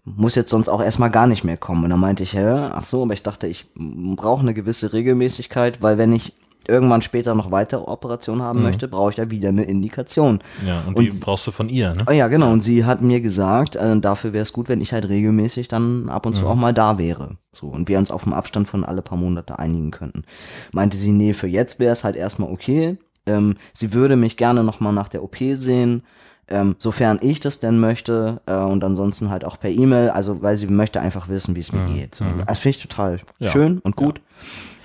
muss 0.06 0.36
jetzt 0.36 0.50
sonst 0.50 0.70
auch 0.70 0.82
erstmal 0.82 1.10
gar 1.12 1.28
nicht 1.28 1.44
mehr 1.44 1.58
kommen. 1.58 1.84
Und 1.84 1.90
dann 1.90 2.00
meinte 2.00 2.24
ich, 2.24 2.34
hä, 2.34 2.70
ach 2.72 2.86
so, 2.86 3.04
aber 3.04 3.14
ich 3.14 3.22
dachte, 3.24 3.48
ich 3.48 3.66
brauche 3.76 4.42
eine 4.42 4.54
gewisse 4.54 4.94
Regelmäßigkeit, 4.94 5.82
weil 5.82 5.98
wenn 5.98 6.14
ich 6.14 6.32
irgendwann 6.68 7.02
später 7.02 7.34
noch 7.36 7.52
weitere 7.52 7.82
Operationen 7.82 8.42
haben 8.42 8.62
möchte, 8.62 8.88
brauche 8.88 9.12
ich 9.12 9.18
ja 9.18 9.32
wieder 9.32 9.50
eine 9.50 9.64
Indikation. 9.64 10.40
Ja, 10.68 10.82
und, 10.86 10.98
Und- 10.98 11.04
die 11.14 11.20
brauchst 11.20 11.48
du 11.48 11.52
von 11.52 11.70
ihr, 11.70 11.94
ne? 11.96 12.04
Oh 12.08 12.12
ja, 12.12 12.28
genau. 12.28 12.52
Und 12.52 12.62
sie 12.62 12.86
hat 12.86 13.02
mir 13.02 13.22
gesagt, 13.22 13.76
äh, 13.76 14.00
dafür 14.00 14.34
wäre 14.34 14.44
es 14.44 14.54
gut, 14.54 14.70
wenn 14.70 14.82
ich 14.82 14.94
halt 14.94 15.08
regelmäßig 15.10 15.68
dann 15.68 16.10
ab 16.10 16.26
und 16.26 16.36
zu 16.36 16.46
auch 16.46 16.56
mal 16.56 16.74
da 16.74 16.98
wäre. 16.98 17.38
So. 17.54 17.68
Und 17.68 17.88
wir 17.90 17.98
uns 17.98 18.12
auf 18.12 18.24
einen 18.26 18.34
Abstand 18.34 18.68
von 18.68 18.84
alle 18.84 19.02
paar 19.02 19.18
Monate 19.18 19.58
einigen 19.58 19.92
könnten. 19.92 20.24
Meinte 20.72 20.98
sie, 20.98 21.12
nee, 21.12 21.34
für 21.34 21.48
jetzt 21.48 21.80
wäre 21.80 21.92
es 21.94 22.04
halt 22.04 22.16
erstmal 22.16 22.52
okay. 22.52 22.98
Ähm, 23.26 23.56
sie 23.74 23.94
würde 23.94 24.16
mich 24.16 24.38
gerne 24.38 24.64
nochmal 24.64 24.94
nach 24.94 25.08
der 25.10 25.24
OP 25.24 25.38
sehen. 25.54 26.04
Ähm, 26.52 26.76
sofern 26.80 27.20
ich 27.22 27.40
das 27.40 27.60
denn 27.60 27.80
möchte 27.80 28.42
äh, 28.48 28.56
und 28.56 28.84
ansonsten 28.84 29.30
halt 29.30 29.46
auch 29.46 29.60
per 29.60 29.70
E-Mail, 29.70 30.10
also 30.10 30.42
weil 30.42 30.58
sie 30.58 30.66
möchte 30.66 31.00
einfach 31.00 31.30
wissen, 31.30 31.56
wie 31.56 31.60
es 31.60 31.72
mir 31.72 31.86
geht. 31.86 32.16
So, 32.16 32.26
Das 32.48 32.58
finde 32.58 32.78
ich 32.78 32.82
total 32.88 33.14
Mhm. 33.14 33.18
Ja. 33.38 33.52
schön 33.52 33.78
und 33.80 33.96
gut. 33.96 34.20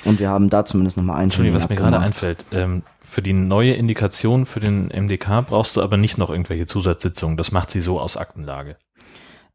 Und 0.04 0.20
wir 0.20 0.28
haben 0.28 0.50
da 0.50 0.64
zumindest 0.64 0.96
nochmal 0.96 1.16
einen 1.16 1.24
Entschuldigung, 1.24 1.56
was 1.56 1.68
mir 1.68 1.76
gerade 1.76 1.98
einfällt. 1.98 2.44
Ähm, 2.52 2.82
für 3.02 3.22
die 3.22 3.32
neue 3.32 3.74
Indikation 3.74 4.44
für 4.46 4.60
den 4.60 4.88
MDK 4.88 5.46
brauchst 5.46 5.76
du 5.76 5.82
aber 5.82 5.96
nicht 5.96 6.18
noch 6.18 6.30
irgendwelche 6.30 6.66
Zusatzsitzungen. 6.66 7.36
Das 7.36 7.52
macht 7.52 7.70
sie 7.70 7.80
so 7.80 8.00
aus 8.00 8.16
Aktenlage. 8.16 8.76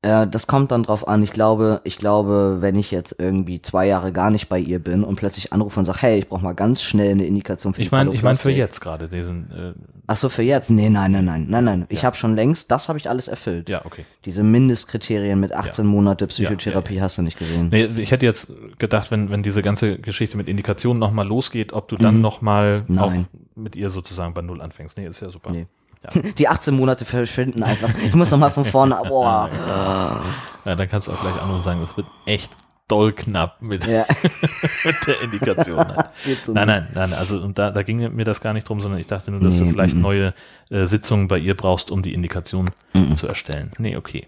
Äh, 0.02 0.28
das 0.28 0.48
kommt 0.48 0.72
dann 0.72 0.84
drauf 0.84 1.08
an. 1.08 1.22
Ich 1.24 1.32
glaube, 1.32 1.82
ich 1.84 1.98
glaube, 1.98 2.58
wenn 2.62 2.76
ich 2.76 2.90
jetzt 2.92 3.20
irgendwie 3.20 3.62
zwei 3.62 3.86
Jahre 3.86 4.14
gar 4.14 4.32
nicht 4.32 4.48
bei 4.48 4.58
ihr 4.60 4.80
bin 4.80 5.04
und 5.04 5.18
plötzlich 5.18 5.52
anrufe 5.52 5.80
und 5.80 5.86
sage, 5.86 6.00
hey, 6.02 6.20
ich 6.20 6.30
brauche 6.30 6.44
mal 6.44 6.54
ganz 6.54 6.82
schnell 6.82 7.12
eine 7.12 7.26
Indikation 7.26 7.74
für 7.74 7.82
Ich 7.82 7.90
die 7.90 7.96
meine, 7.96 8.14
ich 8.14 8.24
meine 8.24 8.38
für 8.38 8.52
jetzt 8.52 8.80
gerade 8.80 9.10
diesen. 9.10 9.52
Äh, 9.52 9.74
Ach 10.08 10.18
so, 10.18 10.30
für 10.30 10.42
jetzt? 10.42 10.72
Nee, 10.72 10.90
nein, 10.90 11.12
nein, 11.12 11.26
nein, 11.26 11.46
nein, 11.48 11.64
nein. 11.64 11.86
Ich 11.90 12.04
habe 12.04 12.16
schon 12.16 12.36
längst, 12.36 12.72
das 12.72 12.90
habe 12.90 12.98
ich 12.98 13.10
alles 13.10 13.28
erfüllt. 13.28 13.70
ja, 13.70 13.86
okay. 13.86 14.06
Diese 14.26 14.42
Mindestkriterien 14.42 15.40
mit 15.40 15.54
18 15.54 15.86
Monate 15.86 16.26
Psychotherapie 16.28 16.96
ja, 16.96 17.04
hast 17.04 17.20
du 17.20 17.22
nicht 17.22 17.38
gesehen. 17.38 17.70
Nee, 17.70 17.86
ich 17.98 18.12
hätte 18.12 18.26
jetzt 18.26 18.52
gedacht, 18.80 19.12
wenn, 19.12 19.30
wenn 19.30 19.44
diese 19.44 19.62
ganze 19.62 20.00
Geschichte 20.00 20.36
mit 20.38 20.48
Indikationen 20.48 21.00
nochmal 21.00 21.28
losgeht, 21.28 21.74
ob 21.74 21.88
du 21.90 21.98
dann 21.98 22.22
noch 22.22 22.42
mal 22.42 22.70
Mhm. 22.88 22.98
Auch 23.00 23.14
mit 23.56 23.76
ihr 23.76 23.90
sozusagen 23.90 24.34
bei 24.34 24.42
Null 24.42 24.62
anfängst. 24.62 24.98
Nee, 24.98 25.08
ist 25.08 25.22
ja 25.22 25.30
super. 25.30 25.52
Nee. 25.52 25.68
Die 26.38 26.48
18 26.48 26.76
Monate 26.76 27.06
verschwinden 27.06 27.62
einfach. 27.64 27.90
Ich 28.06 28.16
muss 28.16 28.32
noch 28.32 28.38
mal 28.38 28.50
von 28.50 28.66
vorne. 28.66 29.00
Boah. 29.08 29.50
Ja, 30.66 30.76
dann 30.76 30.90
kannst 30.90 31.08
du 31.08 31.14
auch 31.14 31.22
gleich 31.22 31.34
anrufen 31.36 31.56
und 31.56 31.64
sagen, 31.64 31.82
es 31.82 31.96
wird 31.96 32.06
echt 32.26 32.52
doll 32.90 33.14
knapp 33.14 33.62
mit, 33.62 33.88
Ja. 33.88 34.06
mit 34.84 34.96
der 35.08 35.22
Indikation. 35.22 35.86
So 36.44 36.52
nein, 36.52 36.68
nein, 36.68 36.88
nein, 36.94 37.14
also 37.14 37.40
und 37.40 37.58
da, 37.58 37.72
da 37.72 37.82
ging 37.82 38.14
mir 38.14 38.26
das 38.26 38.42
gar 38.42 38.54
nicht 38.54 38.68
drum, 38.68 38.82
sondern 38.82 39.00
ich 39.00 39.08
dachte 39.08 39.32
nur, 39.32 39.40
dass 39.40 39.58
du 39.58 39.64
Nee, 39.64 39.72
vielleicht 39.72 39.96
mhm. 39.96 40.02
neue 40.02 40.34
äh, 40.70 40.86
Sitzungen 40.86 41.30
bei 41.30 41.38
ihr 41.40 41.56
brauchst, 41.56 41.92
um 41.92 42.04
die 42.04 42.14
Indikation 42.14 42.70
zu 43.16 43.26
erstellen. 43.28 43.72
Nee, 43.78 43.96
okay. 43.96 44.28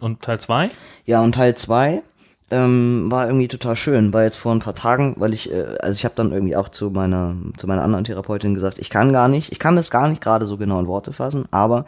Und 0.00 0.20
Teil 0.22 0.40
zwei? 0.40 0.70
Ja, 1.06 1.20
und 1.22 1.36
Teil 1.36 1.54
2 1.54 2.02
ähm, 2.50 3.10
war 3.10 3.26
irgendwie 3.26 3.48
total 3.48 3.76
schön, 3.76 4.12
war 4.12 4.22
jetzt 4.24 4.36
vor 4.36 4.52
ein 4.52 4.60
paar 4.60 4.74
Tagen, 4.74 5.14
weil 5.18 5.34
ich, 5.34 5.52
äh, 5.52 5.76
also 5.80 5.96
ich 5.96 6.04
habe 6.04 6.14
dann 6.16 6.32
irgendwie 6.32 6.56
auch 6.56 6.68
zu 6.70 6.90
meiner, 6.90 7.36
zu 7.56 7.66
meiner 7.66 7.82
anderen 7.82 8.04
Therapeutin 8.04 8.54
gesagt, 8.54 8.78
ich 8.78 8.90
kann 8.90 9.12
gar 9.12 9.28
nicht, 9.28 9.52
ich 9.52 9.58
kann 9.58 9.76
das 9.76 9.90
gar 9.90 10.08
nicht 10.08 10.22
gerade 10.22 10.46
so 10.46 10.56
genau 10.56 10.80
in 10.80 10.86
Worte 10.86 11.12
fassen, 11.12 11.44
aber 11.50 11.84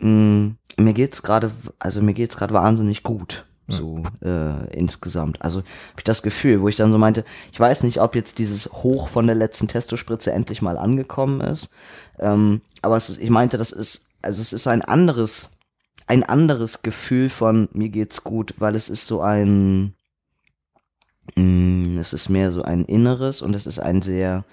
mh, 0.00 0.52
mir 0.76 0.92
geht's 0.92 1.22
gerade, 1.22 1.50
also 1.78 2.02
mir 2.02 2.14
geht's 2.14 2.36
gerade 2.36 2.54
wahnsinnig 2.54 3.02
gut. 3.02 3.46
so 3.66 4.02
äh, 4.22 4.76
insgesamt. 4.76 5.40
Also 5.40 5.60
habe 5.60 5.98
ich 5.98 6.04
das 6.04 6.22
Gefühl, 6.22 6.60
wo 6.60 6.68
ich 6.68 6.76
dann 6.76 6.92
so 6.92 6.98
meinte, 6.98 7.24
ich 7.50 7.58
weiß 7.58 7.84
nicht, 7.84 7.98
ob 8.00 8.14
jetzt 8.14 8.38
dieses 8.38 8.70
Hoch 8.72 9.08
von 9.08 9.26
der 9.26 9.36
letzten 9.36 9.68
Testospritze 9.68 10.32
endlich 10.32 10.60
mal 10.60 10.76
angekommen 10.76 11.40
ist, 11.40 11.70
ähm, 12.18 12.60
aber 12.82 12.96
es 12.96 13.08
ist, 13.08 13.20
ich 13.22 13.30
meinte, 13.30 13.56
das 13.56 13.72
ist, 13.72 14.10
also 14.20 14.42
es 14.42 14.52
ist 14.52 14.66
ein 14.66 14.82
anderes, 14.82 15.53
ein 16.06 16.22
anderes 16.22 16.82
Gefühl 16.82 17.28
von 17.28 17.68
mir 17.72 17.88
geht's 17.88 18.24
gut, 18.24 18.54
weil 18.58 18.74
es 18.74 18.88
ist 18.88 19.06
so 19.06 19.20
ein, 19.20 19.94
mh, 21.36 22.00
es 22.00 22.12
ist 22.12 22.28
mehr 22.28 22.50
so 22.50 22.62
ein 22.62 22.84
inneres 22.84 23.42
und 23.42 23.54
es 23.54 23.66
ist 23.66 23.78
ein 23.78 24.02
sehr, 24.02 24.44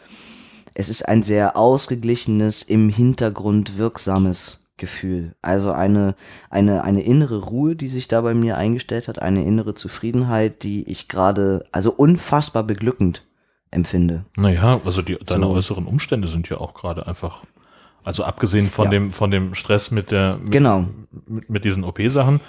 es 0.73 0.89
ist 0.89 1.07
ein 1.07 1.23
sehr 1.23 1.57
ausgeglichenes, 1.57 2.63
im 2.63 2.89
Hintergrund 2.89 3.77
wirksames 3.77 4.69
Gefühl. 4.77 5.35
Also 5.41 5.71
eine, 5.71 6.15
eine, 6.49 6.83
eine 6.83 7.03
innere 7.03 7.37
Ruhe, 7.37 7.75
die 7.75 7.87
sich 7.89 8.07
da 8.07 8.21
bei 8.21 8.33
mir 8.33 8.57
eingestellt 8.57 9.07
hat, 9.07 9.21
eine 9.21 9.43
innere 9.43 9.75
Zufriedenheit, 9.75 10.63
die 10.63 10.83
ich 10.89 11.07
gerade, 11.07 11.63
also 11.71 11.91
unfassbar 11.91 12.63
beglückend 12.63 13.23
empfinde. 13.69 14.25
Naja, 14.37 14.81
also 14.83 15.01
die, 15.01 15.17
deine 15.23 15.45
So. 15.45 15.51
äußeren 15.51 15.85
Umstände 15.85 16.27
sind 16.27 16.49
ja 16.49 16.57
auch 16.57 16.73
gerade 16.73 17.05
einfach, 17.05 17.43
also 18.03 18.23
abgesehen 18.23 18.69
von 18.69 18.85
Ja. 18.85 18.91
dem, 18.91 19.11
von 19.11 19.31
dem 19.31 19.55
Stress 19.55 19.91
mit 19.91 20.11
der, 20.11 20.37
mit, 20.37 20.51
Genau. 20.51 20.85
mit, 21.27 21.49
mit 21.49 21.63
diesen 21.65 21.83
OP-Sachen, 21.83 22.41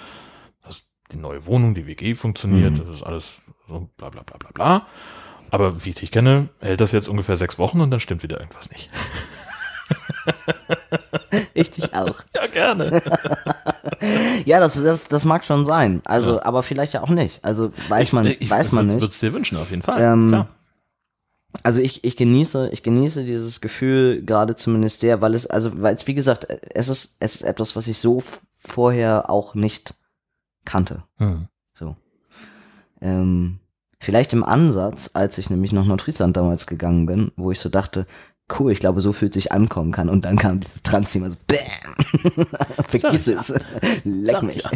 dass 0.65 0.81
die 1.11 1.17
neue 1.17 1.45
Wohnung, 1.45 1.73
die 1.75 1.85
WG 1.87 2.15
funktioniert, 2.15 2.73
Mhm. 2.73 2.85
das 2.85 2.95
ist 2.95 3.03
alles 3.03 3.25
so 3.67 3.89
bla 3.97 4.09
bla 4.09 4.23
bla 4.23 4.37
bla 4.37 4.49
bla. 4.53 4.87
Aber 5.51 5.85
wie 5.85 5.89
ich 5.89 5.95
dich 5.95 6.11
kenne, 6.11 6.49
hält 6.61 6.81
das 6.81 6.91
jetzt 6.91 7.07
ungefähr 7.07 7.35
sechs 7.35 7.59
Wochen 7.59 7.79
und 7.81 7.91
dann 7.91 7.99
stimmt 7.99 8.23
wieder 8.23 8.39
irgendwas 8.39 8.71
nicht. 8.71 8.89
Ich 11.55 11.71
dich 11.71 11.93
auch. 11.93 12.21
Ja, 12.35 12.47
gerne. 12.47 13.01
Ja, 14.45 14.59
das, 14.59 14.81
das, 14.81 15.07
das 15.07 15.23
mag 15.23 15.45
schon 15.45 15.63
sein. 15.65 16.01
Also, 16.03 16.41
aber 16.43 16.61
vielleicht 16.61 16.93
ja 16.93 17.01
auch 17.03 17.09
nicht. 17.09 17.39
Also 17.43 17.71
weiß 17.87 18.11
man, 18.11 18.25
ich, 18.25 18.41
ich, 18.41 18.49
weiß 18.49 18.73
man 18.73 18.87
Würde 18.87 18.95
nicht. 19.05 19.13
es 19.13 19.19
dir 19.19 19.31
wünschen, 19.33 19.57
auf 19.57 19.69
jeden 19.69 19.81
Fall. 19.81 20.01
Ähm, 20.01 20.27
Klar. 20.27 20.47
Also 21.61 21.81
ich, 21.81 22.03
ich 22.03 22.17
genieße, 22.17 22.69
ich 22.71 22.81
genieße 22.81 23.23
dieses 23.23 23.61
Gefühl 23.61 24.23
gerade 24.25 24.55
zumindest 24.55 25.01
sehr, 25.01 25.21
weil 25.21 25.35
es, 25.35 25.45
also, 25.45 25.81
weil 25.81 25.93
es, 25.93 26.07
wie 26.07 26.15
gesagt, 26.15 26.47
es 26.73 26.89
ist, 26.89 27.17
es 27.19 27.35
ist 27.35 27.41
etwas, 27.43 27.75
was 27.75 27.87
ich 27.87 27.99
so 27.99 28.23
vorher 28.57 29.29
auch 29.29 29.53
nicht 29.53 29.95
kannte. 30.65 31.03
Hm. 31.17 31.47
So. 31.73 31.95
Ähm, 33.01 33.59
vielleicht 33.99 34.33
im 34.33 34.43
Ansatz, 34.43 35.11
als 35.13 35.37
ich 35.37 35.49
nämlich 35.49 35.71
nach 35.71 35.85
Nordfriesland 35.85 36.35
damals 36.35 36.65
gegangen 36.65 37.05
bin, 37.05 37.31
wo 37.35 37.51
ich 37.51 37.59
so 37.59 37.69
dachte, 37.69 38.07
cool, 38.59 38.71
ich 38.71 38.79
glaube, 38.79 39.01
so 39.01 39.13
fühlt 39.13 39.33
sich 39.33 39.51
ankommen 39.51 39.91
kann. 39.91 40.09
Und 40.09 40.25
dann 40.25 40.37
kam 40.37 40.59
dieses 40.59 40.81
Trans-Thema 40.83 41.29
so, 41.29 41.37
bam, 41.47 42.45
vergiss 42.87 43.27
es, 43.27 43.53
leck 44.03 44.41
mich. 44.41 44.63
ja. 44.63 44.71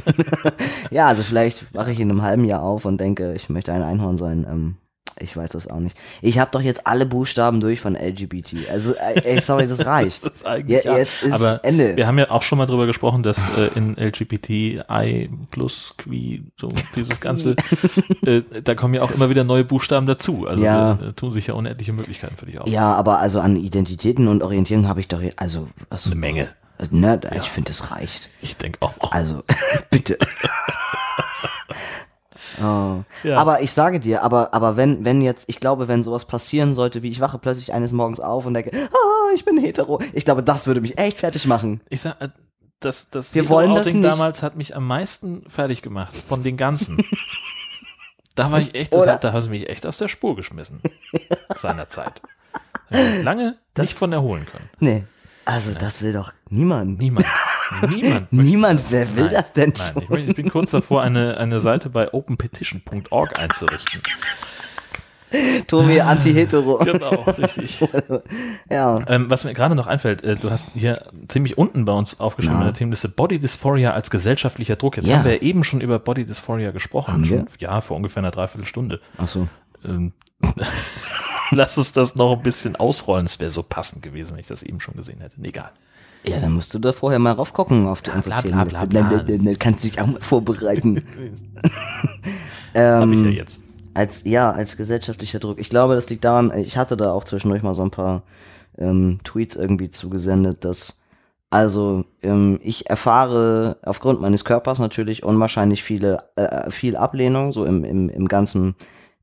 ja, 0.91 1.07
also 1.07 1.23
vielleicht 1.23 1.73
wache 1.73 1.91
ich 1.91 1.99
in 1.99 2.09
einem 2.09 2.21
halben 2.21 2.45
Jahr 2.45 2.61
auf 2.61 2.85
und 2.85 2.99
denke, 2.99 3.33
ich 3.33 3.49
möchte 3.49 3.73
ein 3.73 3.83
Einhorn 3.83 4.17
sein. 4.17 4.45
Ähm, 4.49 4.75
ich 5.19 5.35
weiß 5.35 5.51
das 5.51 5.67
auch 5.67 5.79
nicht. 5.79 5.97
Ich 6.21 6.39
habe 6.39 6.51
doch 6.51 6.61
jetzt 6.61 6.87
alle 6.87 7.05
Buchstaben 7.05 7.59
durch 7.59 7.79
von 7.81 7.95
LGBT. 7.95 8.69
Also, 8.71 8.93
äh, 8.93 9.21
ey, 9.23 9.39
sorry, 9.41 9.67
das 9.67 9.85
reicht. 9.85 10.25
Das 10.25 10.33
ist 10.33 10.45
eigentlich, 10.45 10.83
Ja, 10.83 10.91
ja. 10.93 10.97
jetzt 10.99 11.23
ist 11.23 11.33
Aber 11.33 11.63
Ende. 11.63 11.95
Wir 11.95 12.07
haben 12.07 12.17
ja 12.19 12.29
auch 12.31 12.41
schon 12.43 12.57
mal 12.57 12.65
drüber 12.65 12.85
gesprochen, 12.85 13.23
dass 13.23 13.37
äh, 13.57 13.67
in 13.75 13.95
LGBTI 13.97 15.29
plus 15.51 15.95
Qui, 15.97 16.43
so 16.59 16.69
dieses 16.95 17.19
Ganze, 17.19 17.55
äh, 18.25 18.41
da 18.63 18.75
kommen 18.75 18.93
ja 18.93 19.01
auch 19.01 19.11
immer 19.11 19.29
wieder 19.29 19.43
neue 19.43 19.63
Buchstaben 19.63 20.05
dazu. 20.05 20.47
Also 20.47 20.63
Ja. 20.63 20.93
da, 20.95 21.07
äh, 21.09 21.13
tun 21.13 21.31
sich 21.31 21.47
ja 21.47 21.53
unendliche 21.53 21.93
Möglichkeiten 21.93 22.37
für 22.37 22.45
dich 22.45 22.59
auf. 22.59 22.67
Ja, 22.69 22.93
aber 22.93 23.19
also 23.19 23.39
an 23.39 23.55
Identitäten 23.55 24.27
und 24.27 24.43
Orientierung 24.43 24.87
habe 24.87 24.99
ich 24.99 25.07
doch, 25.07 25.21
also, 25.37 25.67
also 25.89 26.11
Eine 26.11 26.19
Menge. 26.19 26.49
Ne, 26.91 27.19
ich 27.35 27.41
finde, 27.49 27.71
das 27.71 27.89
reicht. 27.89 28.29
Ich 28.41 28.55
denke 28.57 28.77
auch. 28.81 29.11
Also, 29.11 29.43
bitte. 29.89 30.17
Oh. 32.61 33.03
Ja. 33.23 33.37
Aber 33.37 33.61
ich 33.61 33.71
sage 33.71 33.99
dir, 33.99 34.23
aber, 34.23 34.53
aber 34.53 34.77
wenn, 34.77 35.05
wenn 35.05 35.21
jetzt, 35.21 35.49
ich 35.49 35.59
glaube, 35.59 35.87
wenn 35.87 36.03
sowas 36.03 36.25
passieren 36.25 36.73
sollte, 36.73 37.03
wie 37.03 37.09
ich 37.09 37.19
wache 37.19 37.37
plötzlich 37.37 37.73
eines 37.73 37.91
Morgens 37.91 38.19
auf 38.19 38.45
und 38.45 38.53
denke, 38.53 38.71
ah, 38.73 39.33
ich 39.33 39.45
bin 39.45 39.57
hetero, 39.57 40.01
ich 40.13 40.25
glaube, 40.25 40.43
das 40.43 40.67
würde 40.67 40.81
mich 40.81 40.97
echt 40.97 41.19
fertig 41.19 41.45
machen. 41.45 41.81
Ich 41.89 42.01
sag, 42.01 42.21
äh, 42.21 42.29
das, 42.79 43.09
das 43.09 43.33
Wir 43.33 43.49
wollen 43.49 43.73
das 43.73 43.93
nicht. 43.93 44.05
damals 44.05 44.43
hat 44.43 44.55
mich 44.55 44.75
am 44.75 44.85
meisten 44.85 45.43
fertig 45.49 45.81
gemacht 45.81 46.15
von 46.27 46.43
den 46.43 46.57
ganzen. 46.57 47.03
da 48.35 48.51
war 48.51 48.59
ich 48.59 48.75
echt, 48.75 48.93
das 48.93 49.07
hat, 49.07 49.23
da 49.23 49.33
hast 49.33 49.47
du 49.47 49.49
mich 49.49 49.67
echt 49.67 49.85
aus 49.85 49.97
der 49.97 50.07
Spur 50.07 50.35
geschmissen. 50.35 50.81
seinerzeit. 51.55 52.21
Lange 52.89 53.57
nicht 53.77 53.93
von 53.93 54.13
erholen 54.13 54.45
können. 54.45 54.69
Nee. 54.79 55.03
Also, 55.47 55.73
das 55.73 56.01
will 56.01 56.13
doch 56.13 56.33
niemand. 56.49 56.99
Niemand. 56.99 57.25
Niemand. 57.89 58.31
Niemand, 58.33 58.83
wer 58.89 59.15
will 59.15 59.25
Nein, 59.25 59.33
das 59.33 59.53
denn 59.53 59.73
Nein, 59.77 60.03
schon? 60.07 60.19
ich, 60.29 60.35
bin- 60.35 60.49
kurz 60.49 60.71
davor, 60.71 61.01
eine, 61.01 61.37
eine 61.37 61.59
Seite 61.59 61.89
bei 61.89 62.13
openpetition.org 62.13 63.39
einzurichten. 63.39 64.01
Tobi, 65.67 65.99
anti-hetero. 65.99 66.77
Genau, 66.77 67.09
richtig. 67.37 67.79
Ja. 68.69 68.99
Ähm, 69.07 69.29
was 69.29 69.43
mir 69.43 69.53
gerade 69.53 69.75
noch 69.75 69.87
einfällt, 69.87 70.23
äh, 70.23 70.35
du 70.37 70.49
hast 70.51 70.69
hier 70.73 71.07
ziemlich 71.27 71.57
unten 71.57 71.83
bei 71.85 71.91
uns 71.93 72.19
aufgeschrieben 72.21 72.57
Na. 72.57 72.61
in 72.63 72.67
der 72.67 72.73
Themenliste 72.73 73.09
Body 73.09 73.39
Dysphoria 73.39 73.91
als 73.91 74.09
gesellschaftlicher 74.09 74.75
Druck. 74.77 74.95
Jetzt 74.97 75.07
Ja. 75.09 75.17
haben 75.17 75.25
wir 75.25 75.35
ja 75.35 75.41
eben 75.41 75.63
schon 75.65 75.81
über 75.81 75.99
Body 75.99 76.25
Dysphoria 76.25 76.71
gesprochen. 76.71 77.25
Schon, 77.25 77.47
ja, 77.59 77.81
vor 77.81 77.97
ungefähr 77.97 78.21
einer 78.21 78.31
Dreiviertelstunde. 78.31 79.01
Ach 79.17 79.27
so. 79.27 79.47
Ähm, 79.85 80.13
lass 81.51 81.77
uns 81.77 81.91
das 81.91 82.15
noch 82.15 82.37
ein 82.37 82.43
bisschen 82.43 82.75
ausrollen. 82.75 83.25
Es 83.25 83.39
wäre 83.39 83.51
so 83.51 83.63
passend 83.63 84.01
gewesen, 84.01 84.31
wenn 84.31 84.39
ich 84.39 84.47
das 84.47 84.63
eben 84.63 84.79
schon 84.79 84.95
gesehen 84.95 85.21
hätte. 85.21 85.37
Egal. 85.41 85.71
Ja, 86.23 86.39
dann 86.39 86.53
musst 86.53 86.73
du 86.73 86.79
da 86.79 86.91
vorher 86.91 87.19
mal 87.19 87.31
raufgucken 87.31 87.87
auf 87.87 88.01
die 88.01 88.09
Bla, 88.09 88.17
unsere 88.17 88.41
bla, 88.41 88.63
bla, 88.63 88.65
bla, 88.65 88.85
bla. 88.85 89.01
Dann, 89.01 89.27
dann, 89.27 89.45
dann 89.45 89.59
kannst 89.59 89.83
du 89.83 89.89
dich 89.89 90.01
auch 90.01 90.07
mal 90.07 90.21
vorbereiten. 90.21 91.03
Habe 92.75 93.13
ich 93.13 93.21
ja 93.21 93.27
ähm, 93.27 93.31
jetzt. 93.31 93.61
als, 93.93 94.23
ja, 94.25 94.51
als 94.51 94.77
gesellschaftlicher 94.77 95.39
Druck. 95.39 95.59
Ich 95.59 95.69
glaube, 95.69 95.95
das 95.95 96.09
liegt 96.09 96.25
daran, 96.25 96.51
ich 96.57 96.77
hatte 96.77 96.97
da 96.97 97.11
auch 97.11 97.23
zwischendurch 97.23 97.63
mal 97.63 97.73
so 97.73 97.83
ein 97.83 97.91
paar 97.91 98.23
ähm, 98.77 99.19
Tweets 99.23 99.55
irgendwie 99.55 99.89
zugesendet, 99.89 100.65
dass 100.65 101.01
also 101.49 102.03
ähm, 102.21 102.59
ich 102.61 102.89
erfahre 102.89 103.77
aufgrund 103.83 104.19
meines 104.19 104.43
Körpers 104.43 104.79
natürlich 104.79 105.23
unwahrscheinlich 105.23 105.81
viele, 105.81 106.17
äh, 106.35 106.69
viel 106.69 106.97
Ablehnung, 106.97 107.53
so 107.53 107.63
im, 107.63 107.85
im, 107.85 108.09
im 108.09 108.27
ganzen 108.27 108.75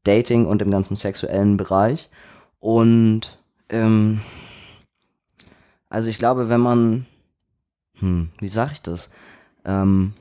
Dating 0.04 0.46
und 0.46 0.62
im 0.62 0.70
ganzen 0.70 0.96
sexuellen 0.96 1.56
Bereich. 1.56 2.10
Und 2.60 3.38
ähm, 3.68 4.20
also 5.88 6.08
ich 6.08 6.18
glaube, 6.18 6.48
wenn 6.48 6.60
man, 6.60 7.06
hm, 7.98 8.30
wie 8.38 8.48
sag 8.48 8.72
ich 8.72 8.82
das? 8.82 9.10
Ähm, 9.64 10.12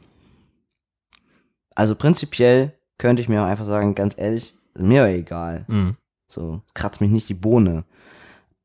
also 1.76 1.96
prinzipiell 1.96 2.74
könnte 2.98 3.22
ich 3.22 3.30
mir 3.30 3.42
auch 3.42 3.48
einfach 3.48 3.66
sagen, 3.66 3.96
ganz 3.96 4.18
ehrlich, 4.18 4.56
mir 4.78 5.06
egal. 5.08 5.66
Mhm. 5.68 5.98
So, 6.28 6.62
kratzt 6.74 7.02
mich 7.02 7.12
nicht 7.12 7.30
die 7.30 7.34
Bohne. 7.34 7.86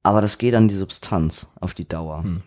Aber 0.02 0.20
das 0.20 0.38
geht 0.38 0.54
an 0.54 0.68
die 0.68 0.74
Substanz 0.74 1.52
auf 1.60 1.74
die 1.74 1.88
Dauer. 1.88 2.22
Hm. 2.22 2.42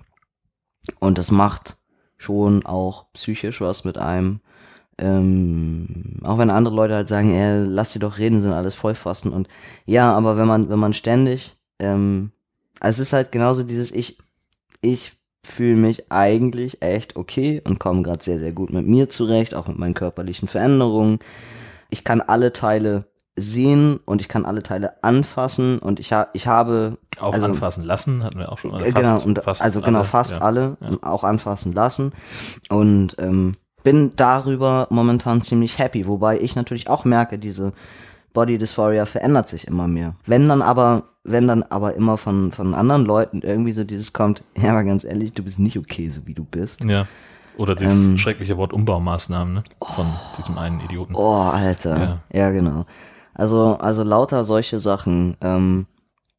Und 0.99 1.17
das 1.17 1.31
macht 1.31 1.77
schon 2.17 2.65
auch 2.65 3.11
psychisch 3.13 3.61
was 3.61 3.83
mit 3.83 3.97
einem. 3.97 4.41
Ähm, 5.01 6.19
auch 6.23 6.37
wenn 6.37 6.51
andere 6.51 6.75
Leute 6.75 6.95
halt 6.95 7.07
sagen, 7.07 7.33
ey, 7.33 7.65
lass 7.65 7.91
die 7.91 7.99
doch 7.99 8.19
reden, 8.19 8.39
sind 8.39 8.53
alles 8.53 8.75
Vollfasten. 8.75 9.33
Und 9.33 9.47
ja, 9.85 10.13
aber 10.13 10.37
wenn 10.37 10.47
man, 10.47 10.69
wenn 10.69 10.79
man 10.79 10.93
ständig, 10.93 11.55
ähm, 11.79 12.31
also 12.79 13.01
es 13.01 13.07
ist 13.07 13.13
halt 13.13 13.31
genauso 13.31 13.63
dieses 13.63 13.91
Ich, 13.91 14.17
ich 14.81 15.13
fühle 15.43 15.75
mich 15.75 16.11
eigentlich 16.11 16.83
echt 16.83 17.15
okay 17.15 17.61
und 17.65 17.79
komme 17.79 18.03
gerade 18.03 18.23
sehr, 18.23 18.37
sehr 18.37 18.51
gut 18.53 18.71
mit 18.71 18.85
mir 18.85 19.09
zurecht, 19.09 19.55
auch 19.55 19.67
mit 19.67 19.79
meinen 19.79 19.95
körperlichen 19.95 20.47
Veränderungen. 20.47 21.17
Ich 21.89 22.03
kann 22.03 22.21
alle 22.21 22.53
Teile 22.53 23.05
sehen 23.35 23.99
und 24.05 24.21
ich 24.21 24.27
kann 24.27 24.45
alle 24.45 24.61
Teile 24.61 25.03
anfassen 25.03 25.79
und 25.79 25.99
ich, 25.99 26.13
ha 26.13 26.27
ich 26.33 26.45
habe 26.45 26.97
Auch 27.19 27.33
also- 27.33 27.47
anfassen 27.47 27.83
lassen, 27.83 28.23
hatten 28.23 28.37
wir 28.37 28.51
auch 28.51 28.59
schon. 28.59 28.79
Äh, 28.79 28.91
genau, 28.91 29.19
und 29.19 29.39
fast 29.43 29.63
also 29.63 29.81
genau, 29.81 29.99
alle, 29.99 30.07
fast 30.07 30.31
ja. 30.31 30.37
alle 30.39 30.77
Ja. 30.79 30.97
auch 31.01 31.23
anfassen 31.23 31.73
lassen. 31.73 32.11
Und 32.69 33.15
ähm, 33.17 33.53
bin 33.83 34.11
darüber 34.15 34.87
momentan 34.89 35.41
ziemlich 35.41 35.79
happy, 35.79 36.07
wobei 36.07 36.39
ich 36.39 36.55
natürlich 36.55 36.89
auch 36.89 37.05
merke, 37.05 37.37
diese 37.37 37.73
Body 38.33 38.57
Dysphoria 38.57 39.05
verändert 39.05 39.49
sich 39.49 39.67
immer 39.67 39.87
mehr. 39.87 40.15
Wenn 40.25 40.47
dann 40.47 40.61
aber, 40.61 41.03
wenn 41.23 41.47
dann 41.47 41.63
aber 41.63 41.95
immer 41.95 42.17
von, 42.17 42.51
von 42.51 42.73
anderen 42.73 43.05
Leuten 43.05 43.41
irgendwie 43.41 43.73
so 43.73 43.83
dieses 43.83 44.13
kommt, 44.13 44.43
ja, 44.57 44.71
aber 44.71 44.83
ganz 44.83 45.03
ehrlich, 45.03 45.33
du 45.33 45.43
bist 45.43 45.59
nicht 45.59 45.77
okay, 45.77 46.09
so 46.09 46.25
wie 46.27 46.33
du 46.33 46.43
bist. 46.43 46.83
Ja. 46.83 47.07
Oder 47.57 47.75
dieses 47.75 47.93
Ähm, 47.93 48.17
schreckliche 48.17 48.57
Wort 48.57 48.71
Umbaumaßnahmen, 48.71 49.53
ne? 49.53 49.63
Von 49.83 50.07
diesem 50.37 50.57
einen 50.57 50.79
Idioten. 50.79 51.15
Oh, 51.15 51.33
Alter. 51.33 51.99
Ja. 51.99 52.19
Ja, 52.31 52.49
genau. 52.51 52.85
Also, 53.33 53.77
also 53.77 54.03
lauter 54.03 54.45
solche 54.45 54.79
Sachen. 54.79 55.35
Ähm, 55.41 55.85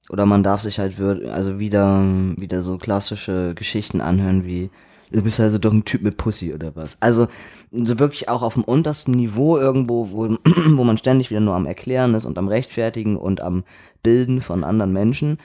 oder 0.09 0.25
man 0.27 0.43
darf 0.43 0.63
sich 0.63 0.79
halt 0.79 0.99
also 1.01 1.59
wieder, 1.59 2.03
wieder 2.37 2.63
so 2.63 2.79
klassische 2.79 3.55
Geschichten 3.55 4.01
anhören 4.01 4.45
wie, 4.47 4.71
du 5.13 5.23
bist 5.23 5.41
also 5.41 5.59
doch 5.59 5.73
ein 5.73 5.85
Typ 5.85 6.03
mit 6.03 6.17
Pussy 6.17 6.53
oder 6.53 6.75
was. 6.75 7.01
Also 7.01 7.29
so 7.71 7.99
wirklich 7.99 8.29
auch 8.29 8.43
auf 8.43 8.55
dem 8.55 8.65
untersten 8.65 9.13
Niveau 9.13 9.59
irgendwo, 9.59 10.11
wo, 10.11 10.29
wo 10.45 10.85
man 10.85 10.99
ständig 10.99 11.31
wieder 11.31 11.41
nur 11.41 11.55
am 11.55 11.67
Erklären 11.67 12.15
ist 12.15 12.25
und 12.25 12.39
am 12.39 12.49
Rechtfertigen 12.49 13.17
und 13.17 13.43
am 13.43 13.65
Bilden 14.03 14.41
von 14.41 14.65
anderen 14.65 14.93
Menschen. 14.93 15.39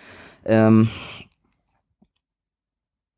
Ähm, 0.46 0.90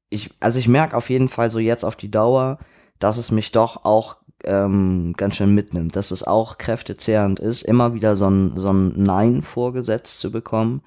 ich, 0.10 0.32
also 0.40 0.60
ich 0.60 0.68
merke 0.68 0.98
auf 0.98 1.10
jeden 1.10 1.28
Fall 1.28 1.50
so 1.50 1.60
jetzt 1.60 1.84
auf 1.84 1.96
die 1.96 2.12
Dauer, 2.12 2.58
dass 3.00 3.18
es 3.18 3.32
mich 3.32 3.52
doch 3.52 3.86
auch 3.86 4.18
ähm, 4.44 5.14
ganz 5.18 5.36
schön 5.36 5.54
mitnimmt, 5.54 5.96
dass 5.96 6.12
es 6.12 6.24
auch 6.24 6.58
kräftezehrend 6.58 7.40
ist, 7.40 7.62
immer 7.62 7.94
wieder 7.94 8.16
so 8.16 8.30
ein, 8.30 8.54
so 8.58 8.72
ein 8.72 8.94
Nein 9.02 9.42
vorgesetzt 9.42 10.20
zu 10.20 10.32
bekommen. 10.32 10.82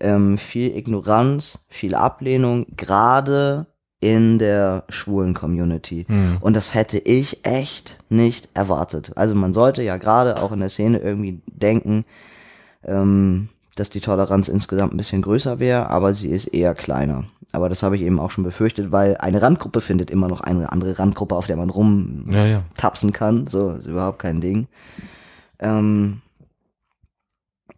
Ähm, 0.00 0.38
viel 0.38 0.76
Ignoranz, 0.76 1.66
viel 1.70 1.94
Ablehnung, 1.94 2.66
gerade 2.76 3.66
in 4.00 4.38
der 4.38 4.84
schwulen 4.88 5.34
Community. 5.34 6.04
Hm. 6.08 6.38
Und 6.40 6.54
das 6.54 6.74
hätte 6.74 6.98
ich 6.98 7.44
echt 7.44 7.98
nicht 8.08 8.48
erwartet. 8.54 9.12
Also 9.16 9.34
man 9.34 9.52
sollte 9.52 9.82
ja 9.82 9.96
gerade 9.96 10.40
auch 10.40 10.52
in 10.52 10.60
der 10.60 10.68
Szene 10.68 10.98
irgendwie 10.98 11.40
denken, 11.46 12.04
ähm, 12.84 13.48
dass 13.74 13.90
die 13.90 14.00
Toleranz 14.00 14.48
insgesamt 14.48 14.92
ein 14.94 14.96
bisschen 14.96 15.22
größer 15.22 15.58
wäre, 15.58 15.88
aber 15.88 16.14
sie 16.14 16.30
ist 16.30 16.46
eher 16.46 16.74
kleiner. 16.74 17.24
Aber 17.52 17.68
das 17.68 17.82
habe 17.82 17.96
ich 17.96 18.02
eben 18.02 18.20
auch 18.20 18.30
schon 18.30 18.44
befürchtet, 18.44 18.92
weil 18.92 19.16
eine 19.16 19.40
Randgruppe 19.40 19.80
findet 19.80 20.10
immer 20.10 20.28
noch 20.28 20.42
eine 20.42 20.70
andere 20.70 20.98
Randgruppe, 20.98 21.34
auf 21.34 21.46
der 21.46 21.56
man 21.56 21.70
Ja, 22.28 22.44
ja. 22.46 22.58
rumtapsen 22.58 23.12
kann. 23.12 23.46
So, 23.46 23.70
ist 23.70 23.86
überhaupt 23.86 24.18
kein 24.18 24.40
Ding. 24.40 24.68
Ähm, 25.58 26.20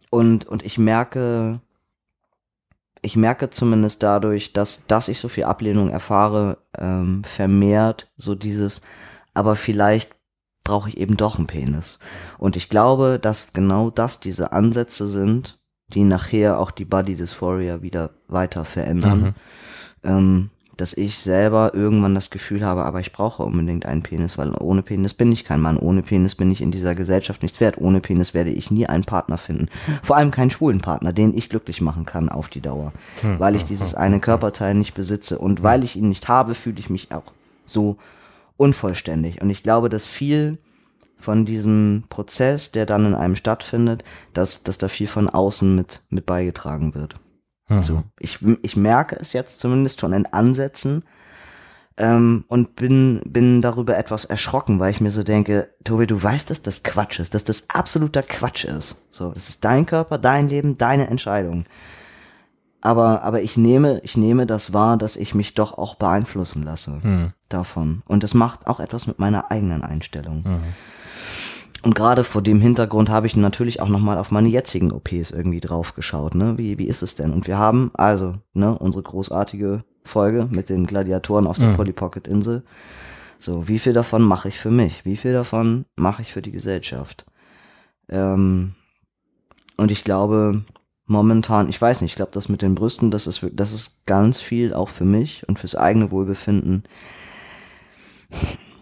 und, 0.09 0.45
und 0.45 0.63
ich 0.65 0.77
merke, 0.77 1.61
ich 3.01 3.15
merke 3.15 3.49
zumindest 3.49 4.03
dadurch, 4.03 4.53
dass, 4.53 4.85
dass 4.85 5.07
ich 5.07 5.19
so 5.19 5.27
viel 5.27 5.45
Ablehnung 5.45 5.89
erfahre, 5.89 6.59
ähm, 6.77 7.23
vermehrt 7.23 8.11
so 8.15 8.35
dieses, 8.35 8.81
aber 9.33 9.55
vielleicht 9.55 10.15
brauche 10.63 10.89
ich 10.89 10.97
eben 10.97 11.17
doch 11.17 11.37
einen 11.37 11.47
Penis. 11.47 11.97
Und 12.37 12.55
ich 12.55 12.69
glaube, 12.69 13.19
dass 13.19 13.53
genau 13.53 13.89
das 13.89 14.19
diese 14.19 14.51
Ansätze 14.51 15.07
sind, 15.07 15.59
die 15.87 16.03
nachher 16.03 16.59
auch 16.59 16.71
die 16.71 16.85
Body 16.85 17.15
Dysphoria 17.15 17.81
wieder 17.81 18.11
weiter 18.27 18.65
verändern. 18.65 19.21
Mhm. 19.21 19.33
Ähm, 20.03 20.49
dass 20.81 20.93
ich 20.93 21.19
selber 21.19 21.75
irgendwann 21.75 22.15
das 22.15 22.31
Gefühl 22.31 22.65
habe, 22.65 22.83
aber 22.83 22.99
ich 22.99 23.11
brauche 23.11 23.43
unbedingt 23.43 23.85
einen 23.85 24.01
Penis, 24.01 24.39
weil 24.39 24.51
ohne 24.59 24.81
Penis 24.81 25.13
bin 25.13 25.31
ich 25.31 25.45
kein 25.45 25.61
Mann, 25.61 25.77
ohne 25.77 26.01
Penis 26.01 26.33
bin 26.33 26.51
ich 26.51 26.59
in 26.59 26.71
dieser 26.71 26.95
Gesellschaft 26.95 27.43
nichts 27.43 27.61
wert, 27.61 27.77
ohne 27.77 28.01
Penis 28.01 28.33
werde 28.33 28.49
ich 28.49 28.71
nie 28.71 28.87
einen 28.87 29.03
Partner 29.03 29.37
finden. 29.37 29.69
Vor 30.01 30.17
allem 30.17 30.31
keinen 30.31 30.49
schwulen 30.49 30.81
Partner, 30.81 31.13
den 31.13 31.37
ich 31.37 31.49
glücklich 31.49 31.81
machen 31.81 32.05
kann 32.07 32.29
auf 32.29 32.49
die 32.49 32.61
Dauer, 32.61 32.93
weil 33.37 33.55
ich 33.55 33.65
dieses 33.65 33.93
eine 33.93 34.19
Körperteil 34.19 34.73
nicht 34.73 34.95
besitze 34.95 35.37
und 35.37 35.61
weil 35.61 35.83
ich 35.83 35.95
ihn 35.95 36.09
nicht 36.09 36.27
habe, 36.27 36.55
fühle 36.55 36.79
ich 36.79 36.89
mich 36.89 37.11
auch 37.11 37.31
so 37.63 37.97
unvollständig. 38.57 39.39
Und 39.39 39.51
ich 39.51 39.61
glaube, 39.61 39.87
dass 39.87 40.07
viel 40.07 40.57
von 41.19 41.45
diesem 41.45 42.05
Prozess, 42.09 42.71
der 42.71 42.87
dann 42.87 43.05
in 43.05 43.13
einem 43.13 43.35
stattfindet, 43.35 44.03
dass, 44.33 44.63
dass 44.63 44.79
da 44.79 44.87
viel 44.87 45.07
von 45.07 45.29
außen 45.29 45.75
mit, 45.75 46.01
mit 46.09 46.25
beigetragen 46.25 46.95
wird. 46.95 47.17
So. 47.81 48.03
Ich, 48.19 48.39
ich 48.61 48.75
merke 48.75 49.15
es 49.19 49.33
jetzt 49.33 49.59
zumindest 49.59 50.01
schon 50.01 50.13
in 50.13 50.25
Ansätzen 50.25 51.03
ähm, 51.97 52.45
und 52.47 52.75
bin, 52.75 53.21
bin 53.25 53.61
darüber 53.61 53.97
etwas 53.97 54.25
erschrocken, 54.25 54.79
weil 54.79 54.91
ich 54.91 55.01
mir 55.01 55.11
so 55.11 55.23
denke, 55.23 55.69
Tobi, 55.83 56.07
du 56.07 56.21
weißt, 56.21 56.49
dass 56.49 56.61
das 56.61 56.83
Quatsch 56.83 57.19
ist, 57.19 57.33
dass 57.33 57.43
das 57.43 57.69
absoluter 57.69 58.23
Quatsch 58.23 58.65
ist. 58.65 59.05
So, 59.09 59.31
das 59.31 59.49
ist 59.49 59.63
dein 59.65 59.85
Körper, 59.85 60.17
dein 60.17 60.49
Leben, 60.49 60.77
deine 60.77 61.07
Entscheidung. 61.07 61.65
Aber, 62.83 63.21
aber 63.21 63.41
ich 63.43 63.57
nehme, 63.57 63.99
ich 64.03 64.17
nehme 64.17 64.47
das 64.47 64.73
wahr, 64.73 64.97
dass 64.97 65.15
ich 65.15 65.35
mich 65.35 65.53
doch 65.53 65.77
auch 65.77 65.95
beeinflussen 65.95 66.63
lasse 66.63 66.99
Hm. 67.03 67.33
davon. 67.47 68.01
Und 68.07 68.23
das 68.23 68.33
macht 68.33 68.65
auch 68.65 68.79
etwas 68.79 69.05
mit 69.05 69.19
meiner 69.19 69.51
eigenen 69.51 69.83
Einstellung. 69.83 70.43
Und 71.83 71.95
gerade 71.95 72.23
vor 72.23 72.43
dem 72.43 72.61
Hintergrund 72.61 73.09
habe 73.09 73.25
ich 73.25 73.35
natürlich 73.35 73.79
auch 73.81 73.87
nochmal 73.89 74.19
auf 74.19 74.29
meine 74.29 74.49
jetzigen 74.49 74.91
OPs 74.91 75.31
irgendwie 75.31 75.59
drauf 75.59 75.95
geschaut, 75.95 76.35
ne? 76.35 76.57
Wie, 76.57 76.77
wie 76.77 76.87
ist 76.87 77.01
es 77.01 77.15
denn? 77.15 77.33
Und 77.33 77.47
wir 77.47 77.57
haben 77.57 77.89
also, 77.95 78.35
ne, 78.53 78.77
unsere 78.77 79.03
großartige 79.03 79.83
Folge 80.03 80.47
mit 80.51 80.69
den 80.69 80.85
Gladiatoren 80.85 81.47
auf 81.47 81.57
der 81.57 81.69
Mhm. 81.69 81.73
Polly 81.75 81.93
Pocket 81.93 82.27
Insel. 82.27 82.63
So, 83.39 83.67
wie 83.67 83.79
viel 83.79 83.93
davon 83.93 84.21
mache 84.21 84.47
ich 84.47 84.59
für 84.59 84.69
mich? 84.69 85.05
Wie 85.05 85.17
viel 85.17 85.33
davon 85.33 85.85
mache 85.95 86.21
ich 86.21 86.31
für 86.31 86.43
die 86.43 86.51
Gesellschaft? 86.51 87.25
Ähm, 88.09 88.75
und 89.77 89.91
ich 89.91 90.03
glaube, 90.03 90.63
momentan, 91.07 91.67
ich 91.67 91.81
weiß 91.81 92.01
nicht, 92.01 92.11
ich 92.11 92.15
glaube, 92.15 92.31
das 92.33 92.49
mit 92.49 92.61
den 92.61 92.75
Brüsten, 92.75 93.09
das 93.09 93.25
ist, 93.25 93.43
das 93.53 93.73
ist 93.73 94.05
ganz 94.05 94.39
viel 94.39 94.75
auch 94.75 94.89
für 94.89 95.05
mich 95.05 95.47
und 95.49 95.57
fürs 95.57 95.75
eigene 95.75 96.11
Wohlbefinden. 96.11 96.83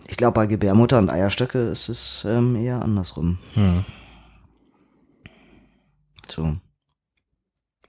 Ich 0.10 0.18
glaube, 0.18 0.34
bei 0.34 0.48
Gebärmutter 0.48 0.98
und 0.98 1.12
Eierstöcke 1.12 1.60
ist 1.70 1.88
es 1.88 2.26
ähm, 2.28 2.56
eher 2.56 2.82
andersrum. 2.82 3.38
Hm. 3.54 3.86
So. 6.28 6.54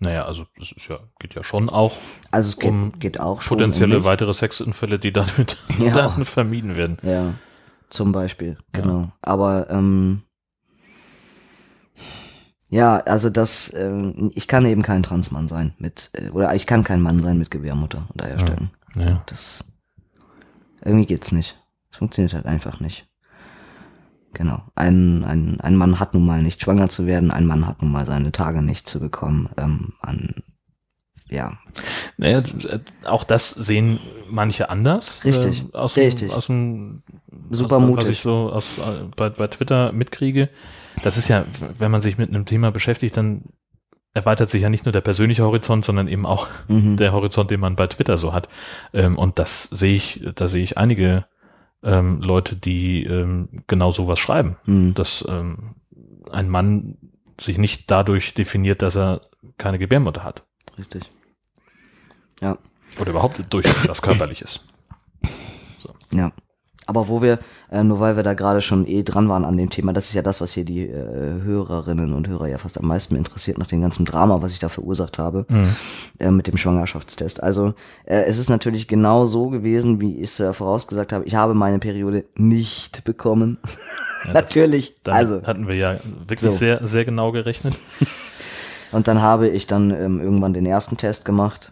Naja, 0.01 0.25
also 0.25 0.47
das 0.59 0.73
ist 0.73 0.89
ja, 0.89 0.99
geht 1.19 1.35
ja 1.35 1.43
schon 1.43 1.69
auch 1.69 1.95
Also 2.31 2.51
es 2.51 2.59
geht, 2.59 2.71
Um 2.71 2.93
geht 2.99 3.21
auch 3.21 3.41
schon. 3.43 3.59
potenzielle 3.59 3.97
mich. 3.97 4.05
weitere 4.05 4.33
Sexunfälle, 4.33 4.99
die 4.99 5.13
damit 5.13 5.57
Ja. 5.79 5.93
dann 5.93 6.25
vermieden 6.25 6.77
werden. 6.77 6.99
Ja, 7.03 7.35
zum 7.91 8.13
Beispiel, 8.13 8.57
Ja. 8.75 8.81
genau. 8.81 9.13
Aber 9.23 9.69
ähm, 9.71 10.23
ja, 12.71 12.99
also 12.99 13.29
das, 13.31 13.73
ähm, 13.75 14.31
ich 14.35 14.47
kann 14.49 14.65
eben 14.65 14.83
kein 14.83 15.03
Transmann 15.03 15.49
sein 15.49 15.75
mit, 15.79 16.11
äh, 16.15 16.31
oder 16.31 16.55
ich 16.55 16.67
kann 16.67 16.85
kein 16.85 17.03
Mann 17.03 17.19
sein 17.21 17.37
mit 17.39 17.51
Gebärmutter 17.51 18.07
und 18.13 18.23
Eierstöcken. 18.23 18.71
Ja. 18.97 19.05
Ja. 19.09 19.23
Das 19.27 19.65
irgendwie 20.83 21.07
geht's 21.07 21.33
nicht. 21.33 21.60
Funktioniert 22.01 22.33
halt 22.33 22.47
einfach 22.47 22.81
nicht. 22.81 23.07
Genau. 24.33 24.63
Ein, 24.75 25.23
ein, 25.23 25.61
ein 25.61 25.77
Mann 25.77 26.01
hat 26.01 26.15
nun 26.15 26.25
mal 26.25 26.43
nicht 26.43 26.63
schwanger 26.63 26.89
zu 26.89 27.07
werden, 27.07 27.31
ein 27.31 27.45
Mann 27.45 27.67
hat 27.67 27.83
nun 27.83 27.93
mal 27.93 28.07
seine 28.07 28.33
Tage 28.33 28.63
nicht 28.63 28.89
zu 28.89 29.01
bekommen. 29.01 29.51
Ähm, 29.59 29.93
an, 30.01 30.43
ja, 31.29 31.59
Naja, 32.17 32.39
äh, 32.39 32.79
auch 33.05 33.25
das 33.25 33.51
sehen 33.51 34.01
manche 34.31 34.71
anders. 34.71 35.27
Richtig, 35.27 35.67
Äh, 35.75 35.77
aus 35.77 35.99
richtig. 35.99 36.31
Dem, 36.31 36.37
aus 36.39 36.47
dem, 36.47 37.03
Super 37.51 37.77
was, 37.77 37.83
mutig. 37.83 38.05
Was 38.05 38.09
ich 38.09 38.21
so 38.21 38.51
aus, 38.51 38.79
äh, 38.79 39.05
bei, 39.15 39.29
bei 39.29 39.49
Twitter 39.49 39.93
mitkriege. 39.93 40.49
Das 41.03 41.19
ist 41.19 41.29
ja, 41.29 41.45
wenn 41.79 41.91
man 41.91 42.01
sich 42.01 42.17
mit 42.17 42.31
einem 42.31 42.47
Thema 42.47 42.73
beschäftigt, 42.73 43.19
dann 43.19 43.43
erweitert 44.15 44.49
sich 44.49 44.63
ja 44.63 44.71
nicht 44.71 44.87
nur 44.87 44.93
der 44.93 45.03
persönliche 45.03 45.45
Horizont, 45.45 45.85
sondern 45.85 46.09
eben 46.09 46.25
auch 46.25 46.49
mhm. 46.67 46.97
der 46.97 47.13
Horizont, 47.13 47.51
den 47.51 47.61
man 47.61 47.77
bei 47.77 47.89
Twitter 47.89 48.17
so 48.17 48.33
hat. 48.33 48.49
Ähm, 48.95 49.19
und 49.19 49.39
das 49.39 49.65
sehe 49.65 49.95
ich, 49.95 50.25
da 50.35 50.49
sehe 50.49 50.63
ich 50.63 50.79
einige 50.79 51.27
ähm, 51.83 52.21
Leute, 52.21 52.57
die 52.57 53.05
ähm, 53.05 53.49
genau 53.67 53.93
sowas 53.93 54.19
schreiben. 54.19 54.57
Mhm. 54.67 54.95
Dass 54.95 55.25
ähm, 55.29 55.77
ein 56.31 56.49
Mann 56.49 56.97
sich 57.41 57.59
nicht 57.59 57.91
dadurch 57.91 58.35
definiert, 58.35 58.83
dass 58.83 58.97
er 58.97 59.23
keine 59.59 59.79
Gebärmutter 59.79 60.25
hat. 60.25 60.45
richtig. 60.79 61.11
Ja. 62.41 62.59
Oder 62.99 63.11
überhaupt 63.11 63.41
durch 63.51 63.67
was 63.89 64.03
Körperliches. 64.03 64.61
Ja. 66.13 66.33
Aber 66.91 67.07
wo 67.07 67.23
wir, 67.23 67.39
äh, 67.71 67.85
nur 67.85 68.01
weil 68.01 68.17
wir 68.17 68.25
da 68.25 68.35
gerade 68.35 68.61
schon 68.61 68.85
eh 68.85 69.05
dran 69.05 69.29
waren 69.29 69.45
an 69.45 69.57
dem 69.57 69.71
Thema, 69.71 69.93
das 69.93 70.09
ist 70.09 70.15
ja 70.15 70.23
das, 70.23 70.41
was 70.41 70.55
hier 70.55 70.65
die 70.65 70.89
äh, 70.89 71.41
Hörerinnen 71.45 72.13
und 72.13 72.27
Hörer 72.27 72.49
ja 72.49 72.59
fast 72.59 72.81
am 72.81 72.89
meisten 72.89 73.15
interessiert, 73.15 73.59
nach 73.59 73.69
dem 73.69 73.81
ganzen 73.81 74.05
Drama, 74.05 74.43
was 74.43 74.51
ich 74.51 74.59
da 74.59 74.69
verursacht 74.69 75.17
habe, 75.17 75.47
äh, 76.19 76.33
mit 76.33 76.49
dem 76.49 76.57
Schwangerschaftstest. 76.57 77.45
Also 77.45 77.75
äh, 78.07 78.25
es 78.25 78.39
ist 78.39 78.49
natürlich 78.51 78.89
genau 78.89 79.25
so 79.25 79.51
gewesen, 79.51 80.01
wie 80.01 80.17
ich 80.17 80.31
es 80.31 80.39
ja 80.39 80.53
vorausgesagt 80.53 81.13
habe. 81.13 81.25
Ich 81.27 81.37
habe 81.37 81.55
meine 81.55 81.79
Periode 81.79 82.25
nicht 82.35 83.05
bekommen. 83.05 83.59
Ja, 84.25 84.33
natürlich. 84.35 84.97
Also. 85.07 85.41
hatten 85.45 85.69
wir 85.69 85.77
ja 85.77 85.95
wirklich 86.27 86.41
So. 86.41 86.51
sehr, 86.51 86.85
sehr 86.85 87.05
genau 87.05 87.31
gerechnet. 87.31 87.75
Und 88.91 89.07
dann 89.07 89.23
habe 89.23 89.47
ich 89.47 89.69
dann 89.69 89.93
ähm, 89.93 90.21
irgendwann 90.21 90.55
den 90.55 90.67
ersten 90.67 90.97
Test 90.97 91.25
gemacht 91.25 91.71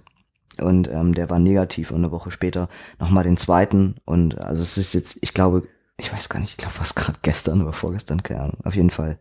und 0.61 0.89
ähm, 0.89 1.15
der 1.15 1.31
war 1.31 1.39
negativ 1.39 1.91
und 1.91 1.99
eine 1.99 2.13
Woche 2.13 2.31
später 2.31 2.69
nochmal 2.99 3.25
den 3.25 3.37
zweiten 3.37 3.97
und 4.05 4.39
also 4.39 4.63
es 4.63 4.79
ist 4.79 4.93
jetzt, 4.93 5.19
ich 5.23 5.35
glaube, 5.35 5.65
ich 5.97 6.13
weiß 6.13 6.29
gar 6.29 6.41
nicht, 6.41 6.51
ich 6.51 6.57
glaube, 6.57 6.75
was 6.79 6.95
gerade 6.95 7.19
gestern 7.23 7.63
oder 7.63 7.73
vorgestern, 7.73 8.23
keine 8.23 8.43
Ahnung, 8.43 8.59
auf 8.65 8.77
jeden 8.77 8.91
Fall 8.91 9.19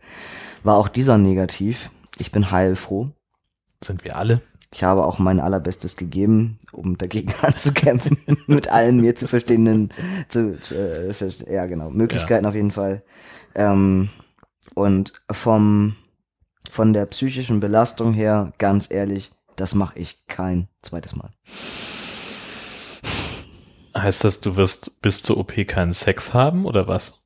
war 0.64 0.78
auch 0.78 0.90
dieser 0.90 1.18
negativ. 1.18 1.92
Ich 2.18 2.32
bin 2.32 2.52
heilfroh. 2.52 3.10
Sind 3.84 4.04
wir 4.04 4.16
alle. 4.18 4.42
Ich 4.74 4.84
habe 4.84 5.06
auch 5.06 5.18
mein 5.18 5.40
allerbestes 5.40 5.96
gegeben, 5.96 6.60
um 6.72 6.98
dagegen 6.98 7.34
anzukämpfen, 7.42 8.18
mit 8.48 8.68
allen 8.68 9.00
mir 9.00 9.16
zu 9.16 9.28
verstehenden, 9.28 9.90
zu, 10.28 10.60
zu 10.60 10.76
äh, 10.76 11.14
ja 11.52 11.66
genau, 11.68 11.90
Möglichkeiten 11.90 12.46
auf 12.46 12.56
jeden 12.56 12.72
Fall. 12.72 13.02
Ähm, 13.56 14.10
und 14.76 15.14
vom, 15.32 15.96
von 16.70 16.94
der 16.94 17.06
psychischen 17.06 17.60
Belastung 17.60 18.14
her, 18.14 18.52
ganz 18.58 18.92
ehrlich, 18.92 19.32
das 19.58 19.76
mache 19.76 20.00
ich 20.00 20.26
kein 20.28 20.70
zweites 20.82 21.16
Mal. 21.16 21.32
Heißt 23.96 24.24
das, 24.24 24.40
du 24.40 24.56
wirst 24.56 25.02
bis 25.02 25.24
zur 25.24 25.38
OP 25.38 25.54
keinen 25.68 25.94
Sex 25.94 26.34
haben 26.34 26.66
oder 26.66 26.88
was? 26.88 27.20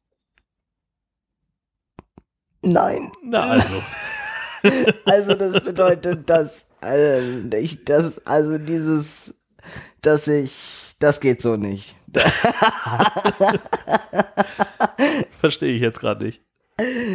Nein. 2.62 3.12
Na 3.24 3.42
also. 3.42 3.76
Also 5.06 5.34
das 5.34 5.64
bedeutet, 5.64 6.30
dass 6.30 6.68
äh, 6.84 7.20
ich 7.58 7.84
das, 7.84 8.28
also 8.28 8.60
dieses, 8.60 9.34
dass 10.02 10.28
ich, 10.28 10.96
das 11.00 11.20
geht 11.20 11.42
so 11.42 11.56
nicht. 11.56 11.96
Verstehe 15.40 15.74
ich 15.74 15.82
jetzt 15.82 16.00
gerade 16.00 16.26
nicht. 16.26 16.44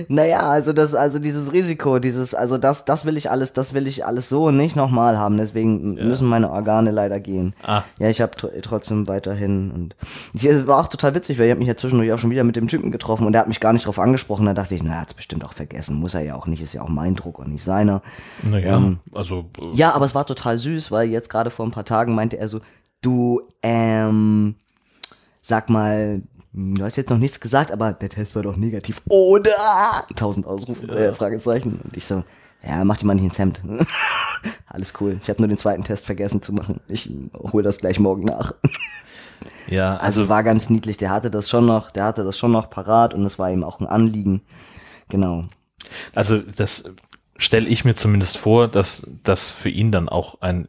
Naja, 0.09 0.41
also 0.41 0.73
das, 0.73 0.95
also 0.95 1.19
dieses 1.19 1.53
Risiko, 1.53 1.99
dieses, 1.99 2.35
also 2.35 2.59
das, 2.59 2.85
das 2.85 3.05
will 3.05 3.17
ich 3.17 3.31
alles, 3.31 3.53
das 3.53 3.75
will 3.75 3.87
ich 3.87 4.05
alles 4.07 4.29
so 4.29 4.51
nicht 4.51 4.77
nochmal 4.77 5.19
haben. 5.19 5.37
Deswegen 5.37 5.95
müssen 5.95 6.29
meine 6.29 6.51
Organe 6.51 6.91
leider 6.91 7.21
gehen. 7.21 7.55
Ah. 7.62 7.83
Ja, 7.99 8.09
ich 8.09 8.21
habe 8.21 8.33
trotzdem 8.62 9.07
weiterhin 9.09 9.71
und 9.71 9.97
ich 10.33 10.45
es 10.47 10.67
war 10.67 10.79
auch 10.81 10.89
total 10.89 11.14
witzig, 11.14 11.39
weil 11.39 11.47
ich 11.47 11.51
habe 11.51 11.59
mich 11.59 11.69
ja 11.69 11.77
zwischendurch 11.77 12.12
auch 12.12 12.19
schon 12.19 12.31
wieder 12.31 12.45
mit 12.45 12.57
dem 12.57 12.69
Typen 12.69 12.91
getroffen 12.91 13.27
und 13.27 13.33
der 13.33 13.41
hat 13.41 13.49
mich 13.49 13.61
gar 13.61 13.73
nicht 13.73 13.87
drauf 13.87 13.99
angesprochen. 13.99 14.47
Da 14.47 14.55
dachte 14.55 14.75
ich, 14.75 14.83
na, 14.83 14.95
er 14.95 15.01
hat's 15.03 15.14
bestimmt 15.14 15.45
auch 15.45 15.53
vergessen. 15.53 15.97
Muss 15.97 16.14
er 16.14 16.23
ja 16.23 16.35
auch 16.35 16.47
nicht, 16.47 16.62
ist 16.62 16.73
ja 16.73 16.83
auch 16.83 16.89
mein 16.89 17.17
Druck 17.17 17.39
und 17.39 17.53
nicht 17.53 17.64
seiner. 17.64 18.03
Naja, 18.43 18.77
Ähm, 18.77 18.99
also 19.14 19.47
äh, 19.61 19.75
Ja, 19.75 19.93
aber 19.93 20.05
es 20.05 20.14
war 20.14 20.27
total 20.27 20.59
süß, 20.59 20.91
weil 20.93 21.09
jetzt 21.09 21.29
gerade 21.31 21.51
vor 21.51 21.67
ein 21.67 21.73
paar 21.73 21.85
Tagen 21.85 22.14
meinte 22.14 22.39
er 22.39 22.49
so, 22.49 22.61
du, 23.03 23.43
ähm, 23.62 24.55
sag 25.43 25.71
mal, 25.71 26.23
du 26.57 26.83
hast 26.83 26.97
jetzt 26.97 27.11
noch 27.11 27.19
nichts 27.19 27.39
gesagt, 27.41 27.71
aber 27.71 27.93
der 27.93 28.09
Test 28.09 28.35
war 28.35 28.43
doch 28.43 28.57
negativ. 28.57 29.03
Oder? 29.09 29.51
Tausend 30.17 30.47
Ausrufe, 30.47 30.89
äh, 30.89 31.13
Fragezeichen. 31.13 31.81
Und 31.85 31.97
ich 31.97 32.07
so, 32.07 32.25
ja, 32.67 32.83
mach 32.85 32.97
die 32.97 33.05
mal 33.05 33.15
nicht 33.15 33.25
ins 33.25 33.39
Hemd. 33.39 33.61
Alles 34.67 34.95
cool. 35.01 35.19
Ich 35.23 35.29
habe 35.29 35.41
nur 35.41 35.49
den 35.49 35.59
zweiten 35.59 35.83
Test 35.83 36.07
vergessen 36.07 36.43
zu 36.43 36.53
machen. 36.53 36.81
Ich 36.89 37.11
hole 37.35 37.63
das 37.63 37.79
gleich 37.79 37.99
morgen 37.99 38.25
nach. 38.25 38.55
ja, 39.69 39.97
Also 39.99 40.29
war 40.29 40.43
ganz 40.43 40.71
niedlich. 40.71 40.97
Der 40.97 41.11
hatte 41.11 41.31
das 41.31 41.51
schon 41.51 41.67
noch, 41.67 41.91
der 41.91 42.05
hatte 42.05 42.25
das 42.25 42.39
schon 42.39 42.53
noch 42.53 42.71
parat 42.71 43.15
und 43.15 43.25
es 43.25 43.39
war 43.39 43.51
ihm 43.51 43.63
auch 43.63 43.81
ein 43.81 43.87
Anliegen. 43.87 44.43
Genau. 45.09 45.45
Also 46.15 46.39
das 46.39 46.85
stelle 47.37 47.69
ich 47.69 47.85
mir 47.85 47.95
zumindest 47.95 48.39
vor, 48.39 48.67
dass 48.67 49.07
das 49.23 49.51
für 49.51 49.69
ihn 49.69 49.93
dann 49.93 50.09
auch 50.09 50.41
ein 50.41 50.69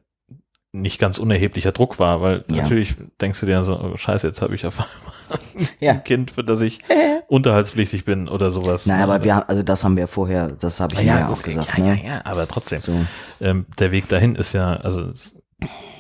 nicht 0.74 1.00
ganz 1.00 1.18
unerheblicher 1.18 1.72
Druck 1.72 1.98
war, 2.00 2.22
weil 2.22 2.44
Ja. 2.52 2.62
natürlich 2.64 2.96
denkst 3.22 3.40
du 3.40 3.46
dir 3.46 3.64
so, 3.64 3.80
oh, 3.80 3.98
scheiße, 3.98 4.28
jetzt 4.28 4.42
habe 4.42 4.54
ich 4.54 4.66
auf 4.66 4.80
einmal 4.80 5.40
Ja. 5.80 5.94
ein 5.94 6.04
Kind, 6.04 6.32
für 6.32 6.44
das 6.44 6.62
ich 6.62 6.80
unterhaltspflichtig 7.28 8.06
bin 8.06 8.28
oder 8.28 8.52
sowas. 8.52 8.86
Naja, 8.86 9.04
aber 9.06 9.24
wir, 9.24 9.36
haben- 9.36 9.46
also 9.50 9.64
das 9.64 9.84
haben 9.84 9.96
wir 9.98 10.08
vorher, 10.08 10.50
das 10.50 10.80
habe 10.80 10.96
ich 10.96 11.02
ihm 11.02 11.08
ja, 11.08 11.30
auch 11.30 11.42
gesagt. 11.42 11.78
ja, 11.78 11.84
ne? 11.84 12.02
ja, 12.04 12.10
ja, 12.16 12.22
aber 12.26 12.48
trotzdem. 12.48 12.80
So. 12.80 12.94
Ähm, 13.42 13.66
der 13.80 13.92
Weg 13.92 14.08
dahin 14.10 14.36
ist 14.36 14.54
ja, 14.54 14.76
also 14.76 15.10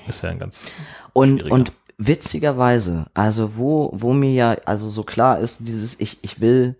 ist 0.07 0.23
ja 0.23 0.29
ein 0.29 0.39
ganz 0.39 0.71
Und, 1.13 1.43
und 1.49 1.71
witzigerweise, 1.97 3.07
also 3.13 3.57
wo, 3.57 3.89
wo 3.93 4.13
mir 4.13 4.31
ja, 4.33 4.55
also 4.65 4.87
so 4.89 5.03
klar 5.03 5.39
ist, 5.39 5.67
dieses, 5.67 5.99
ich, 5.99 6.17
ich 6.23 6.41
will, 6.41 6.75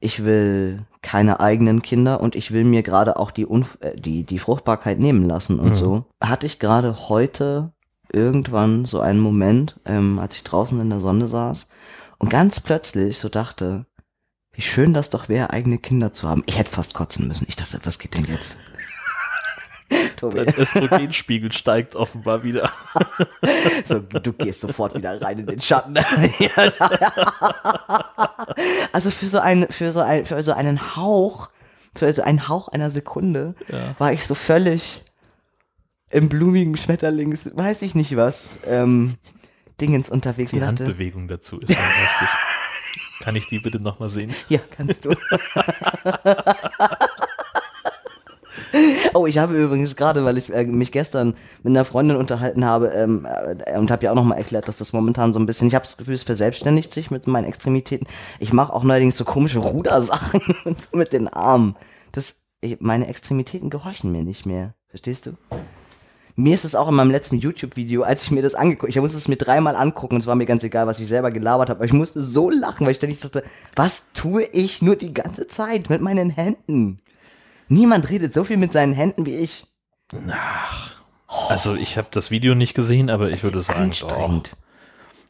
ich 0.00 0.24
will 0.24 0.80
keine 1.08 1.40
eigenen 1.40 1.80
Kinder 1.80 2.20
und 2.20 2.36
ich 2.36 2.52
will 2.52 2.64
mir 2.64 2.82
gerade 2.82 3.16
auch 3.16 3.30
die, 3.30 3.46
Unf 3.46 3.78
äh, 3.80 3.96
die, 3.96 4.24
die 4.24 4.38
Fruchtbarkeit 4.38 4.98
nehmen 4.98 5.24
lassen 5.24 5.58
und 5.58 5.68
Mhm. 5.70 5.74
so, 5.74 6.04
hatte 6.22 6.44
ich 6.44 6.58
gerade 6.58 7.08
heute 7.08 7.72
irgendwann 8.12 8.84
so 8.84 9.00
einen 9.00 9.18
Moment, 9.18 9.80
ähm, 9.86 10.18
als 10.18 10.36
ich 10.36 10.44
draußen 10.44 10.78
in 10.78 10.90
der 10.90 11.00
Sonne 11.00 11.26
saß 11.26 11.70
und 12.18 12.28
ganz 12.28 12.60
plötzlich 12.60 13.18
so 13.18 13.30
dachte, 13.30 13.86
wie 14.52 14.60
schön 14.60 14.92
das 14.92 15.08
doch 15.08 15.30
wäre, 15.30 15.48
eigene 15.50 15.78
Kinder 15.78 16.12
zu 16.12 16.28
haben. 16.28 16.42
Ich 16.44 16.58
hätte 16.58 16.70
fast 16.70 16.92
kotzen 16.92 17.26
müssen. 17.26 17.46
Ich 17.48 17.56
dachte, 17.56 17.80
was 17.84 17.98
geht 17.98 18.14
denn 18.14 18.26
jetzt? 18.26 18.58
Tobi. 20.16 20.44
Dein 20.44 20.54
Östrogenspiegel 20.58 21.52
steigt 21.52 21.96
offenbar 21.96 22.42
wieder. 22.42 22.70
So, 23.84 24.00
du 24.00 24.32
gehst 24.32 24.60
sofort 24.60 24.94
wieder 24.94 25.20
rein 25.22 25.38
in 25.38 25.46
den 25.46 25.60
Schatten. 25.60 25.94
also 28.92 29.10
für 29.10 29.26
so 29.26 29.38
einen, 29.38 29.68
für 29.70 29.92
so 29.92 30.00
ein, 30.00 30.24
für 30.24 30.42
so 30.42 30.52
einen 30.52 30.96
Hauch, 30.96 31.50
für 31.94 32.12
so 32.12 32.22
einen 32.22 32.48
Hauch 32.48 32.68
einer 32.68 32.90
Sekunde 32.90 33.54
Ja. 33.68 33.94
war 33.98 34.12
ich 34.12 34.26
so 34.26 34.34
völlig 34.34 35.02
im 36.10 36.28
blumigen 36.28 36.76
Schmetterlings, 36.76 37.50
weiß 37.54 37.82
ich 37.82 37.94
nicht 37.94 38.16
was, 38.16 38.58
ähm, 38.66 39.14
Dingens 39.80 40.10
unterwegs 40.10 40.50
Die 40.52 40.60
dachte, 40.60 40.84
Handbewegung 40.84 41.28
dazu 41.28 41.60
ist. 41.60 41.76
Kann 43.20 43.36
ich 43.36 43.48
die 43.48 43.60
bitte 43.60 43.80
nochmal 43.80 44.08
sehen? 44.08 44.34
ja, 44.48 44.60
kannst 44.76 45.04
du. 45.04 45.10
Oh, 49.14 49.26
ich 49.26 49.38
habe 49.38 49.54
übrigens 49.54 49.96
gerade, 49.96 50.24
weil 50.24 50.38
ich 50.38 50.52
äh, 50.52 50.64
mich 50.64 50.92
gestern 50.92 51.34
mit 51.62 51.72
einer 51.72 51.84
Freundin 51.84 52.16
unterhalten 52.16 52.64
habe 52.64 52.88
ähm, 52.88 53.26
äh, 53.26 53.78
und 53.78 53.90
habe 53.90 54.04
ja 54.04 54.12
auch 54.12 54.16
nochmal 54.16 54.38
erklärt, 54.38 54.68
dass 54.68 54.78
das 54.78 54.92
momentan 54.92 55.32
so 55.32 55.40
ein 55.40 55.46
bisschen, 55.46 55.68
ich 55.68 55.74
habe 55.74 55.84
das 55.84 55.96
Gefühl, 55.96 56.14
es 56.14 56.22
verselbstständigt 56.22 56.92
sich 56.92 57.10
mit 57.10 57.26
meinen 57.26 57.44
Extremitäten. 57.44 58.06
Ich 58.38 58.52
mache 58.52 58.72
auch 58.72 58.84
neuerdings 58.84 59.16
so 59.16 59.24
komische 59.24 59.58
Rudersachen 59.58 60.40
und 60.64 60.80
so 60.82 60.96
mit 60.96 61.12
den 61.12 61.28
Armen. 61.28 61.76
Das, 62.12 62.42
ich, 62.60 62.80
meine 62.80 63.08
Extremitäten 63.08 63.70
gehorchen 63.70 64.12
mir 64.12 64.22
nicht 64.22 64.46
mehr. 64.46 64.74
Verstehst 64.88 65.26
du? 65.26 65.32
Mir 66.36 66.54
ist 66.54 66.64
es 66.64 66.76
auch 66.76 66.88
in 66.88 66.94
meinem 66.94 67.10
letzten 67.10 67.36
YouTube-Video, 67.36 68.02
als 68.02 68.22
ich 68.22 68.30
mir 68.30 68.42
das 68.42 68.54
angeguckt, 68.54 68.90
ich 68.90 69.00
musste 69.00 69.18
es 69.18 69.26
mir 69.26 69.36
dreimal 69.36 69.74
angucken 69.74 70.14
und 70.14 70.20
es 70.20 70.28
war 70.28 70.36
mir 70.36 70.44
ganz 70.44 70.62
egal, 70.62 70.86
was 70.86 71.00
ich 71.00 71.08
selber 71.08 71.32
gelabert 71.32 71.68
habe, 71.68 71.78
aber 71.78 71.84
ich 71.84 71.92
musste 71.92 72.22
so 72.22 72.48
lachen, 72.48 72.86
weil 72.86 72.92
ich 72.92 72.98
ständig 72.98 73.18
dachte, 73.18 73.42
was 73.74 74.12
tue 74.12 74.44
ich 74.44 74.80
nur 74.80 74.94
die 74.94 75.12
ganze 75.12 75.48
Zeit 75.48 75.90
mit 75.90 76.00
meinen 76.00 76.30
Händen? 76.30 76.98
Niemand 77.68 78.08
redet 78.08 78.34
so 78.34 78.44
viel 78.44 78.56
mit 78.56 78.72
seinen 78.72 78.94
Händen 78.94 79.26
wie 79.26 79.36
ich. 79.36 79.66
Also 81.48 81.74
ich 81.74 81.98
habe 81.98 82.08
das 82.10 82.30
Video 82.30 82.54
nicht 82.54 82.74
gesehen, 82.74 83.10
aber 83.10 83.30
ich 83.30 83.42
würde 83.42 83.60
sagen. 83.60 83.82
Anstrengend. 83.82 84.56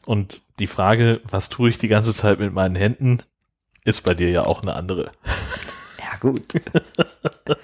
Und 0.05 0.41
die 0.59 0.67
Frage, 0.67 1.21
was 1.29 1.49
tue 1.49 1.69
ich 1.69 1.77
die 1.77 1.87
ganze 1.87 2.13
Zeit 2.13 2.39
mit 2.39 2.53
meinen 2.53 2.75
Händen, 2.75 3.19
ist 3.83 4.03
bei 4.03 4.13
dir 4.13 4.29
ja 4.29 4.43
auch 4.43 4.61
eine 4.61 4.73
andere. 4.73 5.11
Ja, 6.23 6.29
gut. 6.29 6.43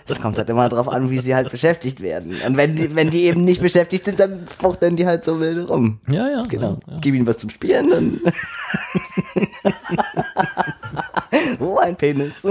Es 0.08 0.22
kommt 0.22 0.38
halt 0.38 0.50
immer 0.50 0.70
drauf 0.70 0.88
an, 0.88 1.10
wie 1.10 1.20
sie 1.20 1.36
halt 1.36 1.52
beschäftigt 1.52 2.02
werden. 2.02 2.36
Und 2.46 2.58
wenn 2.58 2.76
die, 2.76 2.96
wenn 2.96 3.10
die 3.12 3.24
eben 3.26 3.44
nicht 3.44 3.62
beschäftigt 3.62 4.06
sind, 4.06 4.20
dann 4.20 4.48
fuchteln 4.48 4.96
die 4.96 5.06
halt 5.06 5.24
so 5.24 5.40
wild 5.40 5.70
rum. 5.70 6.00
Ja, 6.08 6.28
ja. 6.30 6.44
Genau. 6.50 6.80
Ja, 6.88 6.98
Gib 7.02 7.16
ihnen 7.16 7.28
was 7.28 7.38
zum 7.38 7.50
Spielen 7.50 7.92
und. 7.92 8.22
oh, 11.60 11.78
ein 11.80 11.96
Penis. 11.96 12.44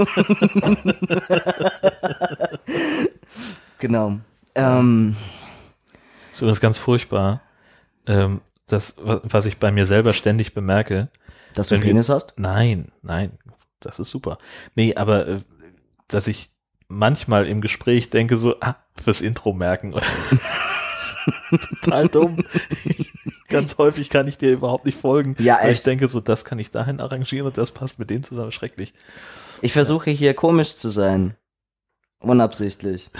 genau. 3.79 4.17
Ähm, 4.55 5.15
Ist 6.31 6.41
übrigens 6.41 6.61
ganz 6.61 6.77
furchtbar. 6.77 7.41
Ähm, 8.07 8.41
das, 8.67 8.95
wa- 8.97 9.21
was 9.23 9.45
ich 9.45 9.57
bei 9.57 9.71
mir 9.71 9.85
selber 9.85 10.13
ständig 10.13 10.53
bemerke. 10.53 11.09
dass 11.53 11.69
du 11.69 11.75
einen 11.75 11.81
Wenn 11.83 11.87
wir- 11.87 11.93
Penis 11.93 12.09
hast? 12.09 12.33
Nein, 12.37 12.91
nein, 13.01 13.31
das 13.79 13.99
ist 13.99 14.11
super. 14.11 14.37
Nee, 14.75 14.95
aber 14.95 15.27
äh, 15.27 15.41
dass 16.07 16.27
ich 16.27 16.51
manchmal 16.87 17.47
im 17.47 17.61
Gespräch 17.61 18.09
denke 18.09 18.37
so, 18.37 18.55
ah, 18.61 18.75
fürs 19.01 19.21
Intro 19.21 19.53
merken. 19.53 19.93
Total 21.81 22.07
dumm. 22.07 22.37
Ganz 23.47 23.77
häufig 23.77 24.09
kann 24.09 24.27
ich 24.27 24.37
dir 24.37 24.51
überhaupt 24.51 24.85
nicht 24.85 24.99
folgen. 24.99 25.35
Ja, 25.39 25.57
Weil 25.61 25.71
ich 25.71 25.77
echt. 25.79 25.87
denke 25.87 26.07
so, 26.07 26.19
das 26.19 26.45
kann 26.45 26.59
ich 26.59 26.71
dahin 26.71 26.99
arrangieren 26.99 27.47
und 27.47 27.57
das 27.57 27.71
passt 27.71 27.99
mit 27.99 28.09
dem 28.09 28.23
zusammen. 28.23 28.51
Schrecklich. 28.51 28.93
Ich 29.61 29.73
versuche 29.73 30.11
hier 30.11 30.33
komisch 30.33 30.75
zu 30.75 30.89
sein. 30.89 31.35
Unabsichtlich. 32.19 33.09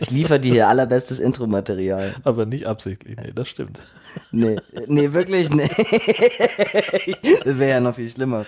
ich 0.00 0.10
liefere 0.10 0.40
dir 0.40 0.52
hier 0.52 0.68
allerbestes 0.68 1.18
Intro-Material. 1.18 2.14
Aber 2.24 2.46
nicht 2.46 2.66
absichtlich. 2.66 3.16
Nee, 3.16 3.32
das 3.34 3.48
stimmt. 3.48 3.80
Nee, 4.32 4.56
nee, 4.86 5.12
wirklich, 5.12 5.50
nee. 5.50 5.70
das 7.44 7.58
wäre 7.58 7.70
ja 7.70 7.80
noch 7.80 7.94
viel 7.94 8.08
schlimmer. 8.08 8.44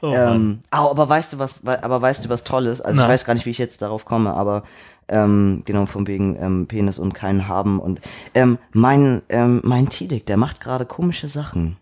Oh 0.00 0.12
ähm, 0.14 0.60
au, 0.70 0.90
aber 0.90 1.08
weißt 1.08 1.34
du 1.34 1.38
was, 1.38 1.64
aber 1.66 2.02
weißt 2.02 2.24
du 2.24 2.28
was 2.28 2.44
Tolles? 2.44 2.80
Also 2.80 2.98
Na. 2.98 3.04
ich 3.04 3.08
weiß 3.10 3.24
gar 3.24 3.34
nicht, 3.34 3.46
wie 3.46 3.50
ich 3.50 3.58
jetzt 3.58 3.82
darauf 3.82 4.04
komme, 4.04 4.34
aber 4.34 4.64
ähm, 5.08 5.62
genau 5.64 5.86
von 5.86 6.06
wegen 6.06 6.36
ähm, 6.40 6.66
Penis 6.66 6.98
und 6.98 7.12
keinen 7.12 7.46
haben 7.46 7.78
und 7.78 8.00
ähm, 8.34 8.58
mein 8.72 9.22
ähm, 9.28 9.60
mein 9.62 9.88
Tidik, 9.88 10.26
der 10.26 10.36
macht 10.36 10.60
gerade 10.60 10.86
komische 10.86 11.28
Sachen. 11.28 11.76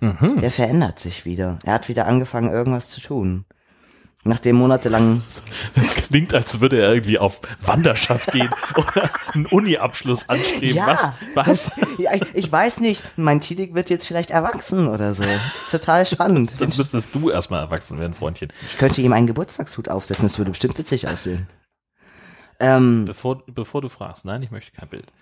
Mhm. 0.00 0.38
Der 0.40 0.50
verändert 0.50 0.98
sich 0.98 1.24
wieder. 1.24 1.58
Er 1.64 1.74
hat 1.74 1.88
wieder 1.88 2.06
angefangen 2.06 2.52
irgendwas 2.52 2.88
zu 2.88 3.00
tun. 3.00 3.44
Nachdem 4.24 4.56
monatelang 4.56 5.22
Das 5.74 5.94
klingt, 5.94 6.34
als 6.34 6.60
würde 6.60 6.80
er 6.80 6.92
irgendwie 6.92 7.18
auf 7.18 7.40
Wanderschaft 7.60 8.32
gehen 8.32 8.50
oder 8.74 9.10
einen 9.32 9.46
Uni-Abschluss 9.46 10.28
anstreben. 10.28 10.76
Ja. 10.76 10.86
Was? 10.86 11.10
Was? 11.34 11.70
ja, 11.98 12.14
ich, 12.14 12.22
ich 12.34 12.52
weiß 12.52 12.80
nicht, 12.80 13.02
mein 13.16 13.40
Tidik 13.40 13.74
wird 13.74 13.90
jetzt 13.90 14.06
vielleicht 14.06 14.30
erwachsen 14.30 14.88
oder 14.88 15.14
so. 15.14 15.22
Das 15.22 15.54
ist 15.62 15.70
total 15.70 16.04
spannend. 16.04 16.60
Dann 16.60 16.72
müsstest 16.76 17.14
du 17.14 17.30
erstmal 17.30 17.60
erwachsen 17.60 17.98
werden, 17.98 18.12
Freundchen. 18.12 18.52
Ich 18.66 18.76
könnte 18.76 19.00
ihm 19.00 19.12
einen 19.12 19.28
Geburtstagshut 19.28 19.88
aufsetzen, 19.88 20.24
das 20.24 20.38
würde 20.38 20.50
bestimmt 20.50 20.76
witzig 20.78 21.08
aussehen. 21.08 21.46
Ähm, 22.60 23.04
Bevor, 23.04 23.44
bevor 23.46 23.80
du 23.82 23.88
fragst, 23.88 24.24
nein, 24.24 24.42
ich 24.42 24.50
möchte 24.50 24.72
kein 24.72 24.88
Bild. 24.88 25.12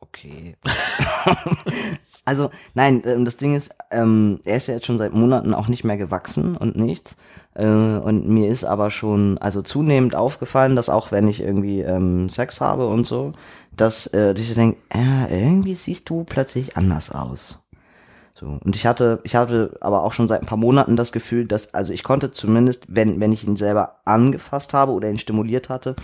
okay. 0.00 0.56
also, 2.24 2.50
nein, 2.74 3.02
ähm, 3.04 3.24
das 3.24 3.36
Ding 3.36 3.54
ist, 3.54 3.76
ähm, 3.90 4.40
er 4.44 4.56
ist 4.56 4.66
ja 4.66 4.74
jetzt 4.74 4.86
schon 4.86 4.98
seit 4.98 5.12
Monaten 5.12 5.54
auch 5.54 5.68
nicht 5.68 5.84
mehr 5.84 5.96
gewachsen 5.96 6.56
und 6.56 6.76
nichts. 6.76 7.16
Äh, 7.54 7.66
und 7.66 8.28
mir 8.28 8.48
ist 8.48 8.64
aber 8.64 8.90
schon, 8.90 9.38
also 9.38 9.62
zunehmend 9.62 10.16
aufgefallen, 10.16 10.76
dass 10.76 10.88
auch 10.88 11.12
wenn 11.12 11.28
ich 11.28 11.40
irgendwie 11.40 11.80
ähm, 11.82 12.28
Sex 12.28 12.60
habe 12.60 12.86
und 12.86 13.06
so, 13.06 13.32
dass, 13.76 14.06
äh, 14.08 14.34
ich 14.36 14.54
denke, 14.54 14.78
äh, 14.90 15.42
irgendwie 15.44 15.74
siehst 15.74 16.08
du 16.10 16.24
plötzlich 16.24 16.76
anders 16.76 17.10
aus. 17.10 17.60
So, 18.36 18.58
und 18.64 18.74
ich 18.74 18.84
hatte, 18.84 19.20
ich 19.22 19.36
hatte 19.36 19.76
aber 19.80 20.02
auch 20.02 20.12
schon 20.12 20.26
seit 20.26 20.42
ein 20.42 20.46
paar 20.46 20.58
Monaten 20.58 20.96
das 20.96 21.12
Gefühl, 21.12 21.46
dass, 21.46 21.72
also 21.72 21.92
ich 21.92 22.02
konnte 22.02 22.32
zumindest, 22.32 22.86
wenn, 22.88 23.20
wenn 23.20 23.30
ich 23.30 23.46
ihn 23.46 23.54
selber 23.54 24.00
angefasst 24.04 24.74
habe 24.74 24.90
oder 24.90 25.08
ihn 25.08 25.18
stimuliert 25.18 25.68
hatte, 25.68 25.94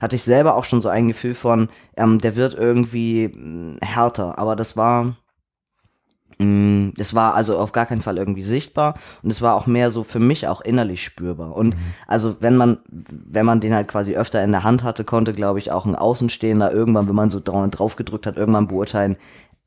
hatte 0.00 0.16
ich 0.16 0.24
selber 0.24 0.56
auch 0.56 0.64
schon 0.64 0.80
so 0.80 0.88
ein 0.88 1.08
Gefühl 1.08 1.34
von, 1.34 1.68
ähm, 1.98 2.18
der 2.18 2.36
wird 2.36 2.54
irgendwie 2.54 3.28
mh, 3.28 3.78
härter. 3.82 4.38
Aber 4.38 4.56
das 4.56 4.78
war, 4.78 5.16
Mm, 6.38 6.90
Es 6.98 7.14
war 7.14 7.34
also 7.34 7.58
auf 7.58 7.72
gar 7.72 7.86
keinen 7.86 8.00
Fall 8.00 8.18
irgendwie 8.18 8.42
sichtbar 8.42 8.94
und 9.22 9.30
es 9.30 9.40
war 9.42 9.54
auch 9.54 9.66
mehr 9.66 9.90
so 9.90 10.02
für 10.04 10.18
mich 10.18 10.48
auch 10.48 10.60
innerlich 10.60 11.04
spürbar. 11.04 11.54
Und 11.54 11.76
also 12.06 12.36
wenn 12.40 12.56
man, 12.56 12.78
wenn 12.88 13.46
man 13.46 13.60
den 13.60 13.74
halt 13.74 13.88
quasi 13.88 14.16
öfter 14.16 14.42
in 14.42 14.52
der 14.52 14.64
Hand 14.64 14.82
hatte, 14.82 15.04
konnte, 15.04 15.32
glaube 15.32 15.58
ich, 15.58 15.70
auch 15.70 15.86
ein 15.86 15.96
Außenstehender 15.96 16.72
irgendwann, 16.72 17.08
wenn 17.08 17.14
man 17.14 17.30
so 17.30 17.38
dra- 17.38 17.68
drauf 17.68 17.96
gedrückt 17.96 18.26
hat, 18.26 18.36
irgendwann 18.36 18.68
beurteilen, 18.68 19.16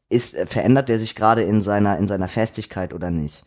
ist, 0.10 0.36
äh, 0.36 0.46
verändert 0.46 0.90
der 0.90 1.00
sich 1.00 1.16
gerade 1.16 1.44
in 1.44 1.62
seiner, 1.62 1.98
in 1.98 2.08
seiner 2.08 2.28
Festigkeit 2.28 2.94
oder 2.94 3.12
nicht. 3.12 3.44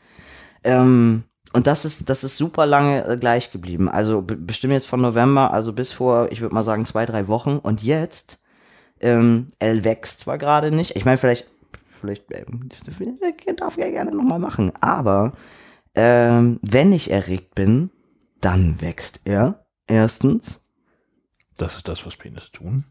Ähm, 0.65 1.25
und 1.53 1.67
das 1.67 1.85
ist, 1.85 2.09
das 2.09 2.23
ist 2.25 2.37
super 2.37 2.67
lange 2.67 3.05
äh, 3.07 3.17
gleich 3.17 3.51
geblieben. 3.51 3.89
Also 3.89 4.23
be- 4.23 4.37
bestimmt 4.37 4.73
jetzt 4.73 4.87
von 4.87 5.01
November, 5.01 5.53
also 5.53 5.73
bis 5.73 5.93
vor, 5.93 6.31
ich 6.31 6.41
würde 6.41 6.55
mal 6.55 6.65
sagen, 6.65 6.85
zwei, 6.87 7.07
drei 7.07 7.29
Wochen. 7.29 7.59
Und 7.59 7.83
jetzt, 7.83 8.41
ähm, 9.01 9.49
er 9.59 9.85
wächst 9.85 10.21
zwar 10.21 10.39
gerade 10.39 10.71
nicht. 10.71 10.97
Ich 10.97 11.05
meine, 11.05 11.19
vielleicht, 11.19 11.49
vielleicht 12.01 12.25
ähm, 12.33 12.69
darf 13.57 13.79
er 13.79 13.91
gerne 13.91 14.11
nochmal 14.11 14.39
machen. 14.39 14.73
Aber 14.81 15.33
ähm, 15.95 16.59
wenn 16.63 16.93
ich 16.93 17.11
erregt 17.11 17.55
bin, 17.55 17.91
dann 18.41 18.81
wächst 18.81 19.21
er. 19.25 19.65
Erstens. 19.87 20.65
Das 21.57 21.77
ist 21.77 21.89
das, 21.89 22.07
was 22.07 22.17
Penisse 22.17 22.53
tun. 22.53 22.85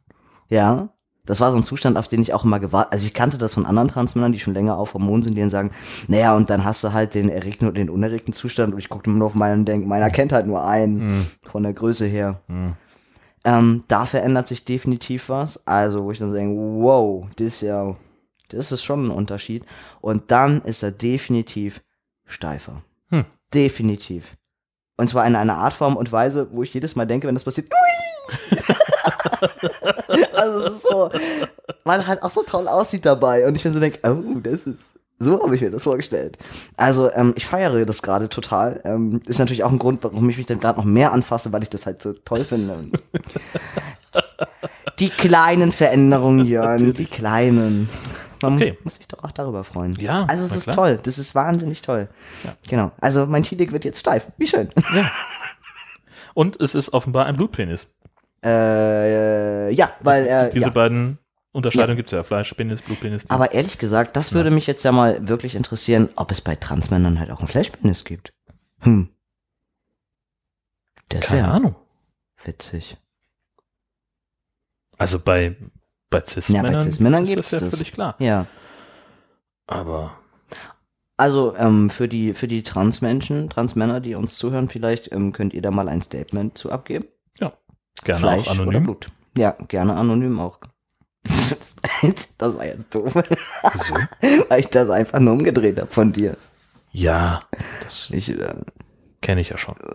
Ja. 0.49 0.89
Das 1.25 1.39
war 1.39 1.51
so 1.51 1.57
ein 1.57 1.63
Zustand, 1.63 1.95
auf 1.97 2.07
den 2.07 2.23
ich 2.23 2.33
auch 2.33 2.43
immer 2.43 2.59
gewartet. 2.59 2.91
Also 2.91 3.05
ich 3.05 3.13
kannte 3.13 3.37
das 3.37 3.53
von 3.53 3.67
anderen 3.67 3.87
Transmännern, 3.87 4.31
die 4.31 4.39
schon 4.39 4.55
länger 4.55 4.77
auf 4.77 4.95
Hormonen 4.95 5.21
sind, 5.21 5.35
die 5.35 5.41
dann 5.41 5.51
sagen, 5.51 5.71
naja, 6.07 6.35
und 6.35 6.49
dann 6.49 6.63
hast 6.63 6.83
du 6.83 6.91
halt 6.91 7.13
den 7.13 7.29
erregten 7.29 7.67
und 7.67 7.77
den 7.77 7.91
unerregten 7.91 8.33
Zustand. 8.33 8.73
Und 8.73 8.79
ich 8.79 8.89
guckte 8.89 9.11
immer 9.11 9.19
nur 9.19 9.27
auf 9.27 9.35
meinen 9.35 9.59
und 9.59 9.65
denke, 9.65 9.87
meiner 9.87 10.09
kennt 10.09 10.31
halt 10.31 10.47
nur 10.47 10.65
einen 10.65 11.27
von 11.47 11.61
der 11.61 11.73
Größe 11.73 12.07
her. 12.07 12.41
Ähm, 13.45 13.83
da 13.87 14.05
verändert 14.05 14.47
sich 14.47 14.65
definitiv 14.65 15.29
was. 15.29 15.65
Also, 15.67 16.03
wo 16.03 16.11
ich 16.11 16.17
dann 16.17 16.33
denke, 16.33 16.59
wow, 16.59 17.27
das 17.35 17.47
ist 17.47 17.61
ja, 17.61 17.95
das 18.49 18.71
ist 18.71 18.83
schon 18.83 19.07
ein 19.07 19.11
Unterschied. 19.11 19.65
Und 20.01 20.31
dann 20.31 20.61
ist 20.61 20.83
er 20.83 20.91
definitiv 20.91 21.81
steifer. 22.25 22.81
Hm. 23.09 23.25
Definitiv. 23.53 24.35
Und 24.97 25.09
zwar 25.09 25.25
in 25.25 25.35
einer 25.35 25.55
Art, 25.55 25.73
Form 25.73 25.95
und 25.95 26.11
Weise, 26.11 26.47
wo 26.51 26.63
ich 26.63 26.73
jedes 26.73 26.95
Mal 26.95 27.05
denke, 27.05 27.27
wenn 27.27 27.35
das 27.35 27.45
passiert, 27.45 27.69
also 30.33 30.65
es 30.65 30.73
ist 30.73 30.83
so, 30.83 31.09
weil 31.83 31.99
er 31.99 32.07
halt 32.07 32.23
auch 32.23 32.29
so 32.29 32.43
toll 32.43 32.67
aussieht 32.67 33.05
dabei. 33.05 33.47
Und 33.47 33.55
ich 33.55 33.65
mir 33.65 33.71
so 33.71 33.79
denke, 33.79 33.99
oh, 34.03 34.39
das 34.39 34.67
ist, 34.67 34.93
so 35.19 35.43
habe 35.43 35.55
ich 35.55 35.61
mir 35.61 35.71
das 35.71 35.83
vorgestellt. 35.83 36.37
Also 36.77 37.11
ähm, 37.13 37.33
ich 37.35 37.45
feiere 37.45 37.85
das 37.85 38.01
gerade 38.01 38.29
total. 38.29 38.81
Ähm, 38.85 39.21
ist 39.27 39.39
natürlich 39.39 39.63
auch 39.63 39.71
ein 39.71 39.79
Grund, 39.79 40.03
warum 40.03 40.29
ich 40.29 40.37
mich 40.37 40.45
dann 40.45 40.59
gerade 40.59 40.79
noch 40.79 40.85
mehr 40.85 41.11
anfasse, 41.11 41.51
weil 41.51 41.63
ich 41.63 41.69
das 41.69 41.85
halt 41.85 42.01
so 42.01 42.13
toll 42.13 42.43
finde. 42.43 42.77
die 44.99 45.09
kleinen 45.09 45.71
Veränderungen, 45.71 46.45
Jörn, 46.45 46.93
die 46.93 47.05
kleinen. 47.05 47.89
Man 48.41 48.55
Okay. 48.55 48.77
muss 48.83 48.95
sich 48.95 49.07
doch 49.07 49.23
auch 49.23 49.31
darüber 49.31 49.63
freuen. 49.63 49.93
Ja, 49.99 50.25
Also 50.25 50.45
es 50.45 50.55
ist 50.55 50.63
klar. 50.63 50.75
toll. 50.75 50.99
Das 51.03 51.17
ist 51.17 51.35
wahnsinnig 51.35 51.81
toll. 51.81 52.07
Genau. 52.69 52.91
Also 53.01 53.25
mein 53.25 53.43
Tilik 53.43 53.71
wird 53.71 53.85
jetzt 53.85 53.99
steif. 53.99 54.27
Wie 54.37 54.47
schön. 54.47 54.69
Und 56.33 56.59
es 56.61 56.75
ist 56.75 56.93
offenbar 56.93 57.25
ein 57.25 57.35
Blutpenis. 57.35 57.87
äh, 58.43 59.71
ja, 59.73 59.91
weil 60.01 60.25
er. 60.25 60.47
Diese 60.49 60.65
ja. 60.67 60.71
beiden 60.71 61.17
Unterscheidungen 61.51 61.97
gibt's 61.97 62.11
ja. 62.13 62.23
Fleischpenis, 62.23 62.81
Blutpenis. 62.81 63.23
die- 63.25 63.29
Aber 63.31 63.51
ehrlich 63.51 63.77
gesagt, 63.77 64.15
das 64.15 64.31
würde 64.33 64.51
mich 64.51 64.65
jetzt 64.67 64.83
ja 64.83 64.91
mal 64.91 65.27
wirklich 65.27 65.55
interessieren, 65.55 66.09
ob 66.15 66.31
es 66.31 66.39
bei 66.41 66.55
Transmännern 66.55 67.19
halt 67.19 67.31
auch 67.31 67.39
einen 67.39 67.47
Flashpenis 67.49 68.05
gibt. 68.05 68.31
Hm. 68.81 69.09
Das 71.09 71.19
ist 71.21 71.27
Keine 71.27 71.41
ja 71.41 71.51
Ahnung. 71.51 71.75
witzig. 72.45 72.97
Also 74.97 75.19
bei, 75.19 75.55
bei 76.09 76.23
Cis-Männern, 76.25 76.65
Ja, 76.65 76.71
bei 76.77 76.79
Cis-Männern 76.79 77.23
ist 77.23 77.35
das 77.37 77.51
ja 77.51 77.59
das. 77.59 77.75
völlig 77.75 77.91
klar. 77.91 78.15
Ja. 78.19 78.45
Aber 79.67 80.17
Also 81.17 81.55
ähm, 81.55 81.89
für 81.89 82.07
die 82.07 82.33
für 82.33 82.47
die 82.47 82.63
Transmenschen, 82.63 83.49
Transmänner, 83.49 83.99
die 83.99 84.15
uns 84.15 84.37
zuhören, 84.37 84.69
vielleicht 84.69 85.11
ähm, 85.11 85.31
könnt 85.33 85.53
ihr 85.53 85.61
da 85.61 85.69
mal 85.71 85.87
ein 85.89 86.01
Statement 86.01 86.57
zu 86.57 86.71
abgeben. 86.71 87.05
gerne 88.03 88.19
Fleisch 88.19 88.47
auch 88.47 88.53
oder 88.53 88.61
anonym. 88.63 88.83
Blut. 88.83 89.11
Ja, 89.37 89.51
gerne 89.67 89.95
anonym 89.95 90.39
auch. 90.39 90.59
das 92.37 92.57
war 92.57 92.65
jetzt 92.65 92.95
doof, 92.95 93.13
Wieso? 93.13 93.93
weil 94.49 94.59
ich 94.61 94.67
das 94.67 94.89
einfach 94.89 95.19
nur 95.19 95.33
umgedreht 95.33 95.79
habe 95.79 95.91
von 95.91 96.13
dir. 96.13 96.37
Ja, 96.91 97.43
das 97.83 98.09
Ich, 98.11 98.29
äh, 98.39 98.55
kenne 99.21 99.41
ich 99.41 99.49
ja 99.49 99.57
schon. 99.57 99.75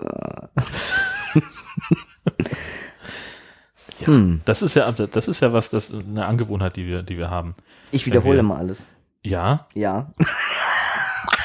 ja, 4.07 4.15
Hm. 4.15 4.41
das 4.45 4.63
ist 4.63 4.75
ja, 4.75 4.91
das 4.93 5.29
ist 5.29 5.41
ja 5.41 5.53
was, 5.53 5.71
das 5.71 5.93
eine 5.93 6.27
Angewohnheit, 6.27 6.77
die 6.77 6.87
wir, 6.87 7.03
die 7.03 7.19
wir 7.19 7.31
haben. 7.31 7.55
ich 7.91 8.07
wiederhole 8.07 8.39
wir- 8.39 8.43
mal 8.43 8.59
alles. 8.59 8.87
Ja, 9.23 9.67
Ja. 9.75 10.13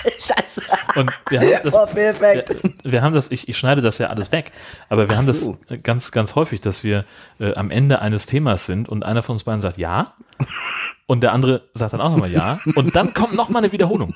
Scheiße. 0.03 0.61
und 0.95 1.11
wir 1.30 1.41
haben 1.41 1.49
das, 1.64 1.73
Oh, 1.76 1.86
perfekt. 1.86 2.49
wir, 2.84 2.91
wir 2.91 3.02
haben 3.02 3.14
das, 3.14 3.31
ich, 3.31 3.49
ich 3.49 3.57
schneide 3.57 3.81
das 3.81 3.98
ja 3.98 4.07
alles 4.07 4.31
weg, 4.31 4.52
aber 4.88 5.07
wir 5.10 5.14
Ach 5.15 5.19
haben 5.19 5.34
so. 5.34 5.57
das 5.68 5.80
ganz, 5.84 6.11
ganz 6.11 6.36
häufig, 6.36 6.61
dass 6.61 6.84
wir 6.86 7.03
äh, 7.40 7.53
am 7.56 7.69
Ende 7.69 7.99
eines 7.99 8.26
Themas 8.26 8.65
sind 8.65 8.88
und 8.88 9.03
einer 9.03 9.22
von 9.23 9.34
uns 9.34 9.44
beiden 9.44 9.60
sagt 9.60 9.77
ja 9.77 10.14
und 11.06 11.22
der 11.22 11.34
andere 11.34 11.64
sagt 11.73 11.94
dann 11.94 12.02
auch 12.02 12.11
nochmal 12.11 12.31
ja 12.31 12.60
und 12.76 12.95
dann 12.95 13.14
kommt 13.14 13.34
nochmal 13.34 13.61
eine 13.64 13.72
Wiederholung. 13.73 14.15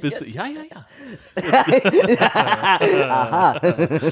Bist 0.00 0.20
du, 0.20 0.24
ja, 0.26 0.44
ja, 0.46 0.60
ja. 0.70 0.84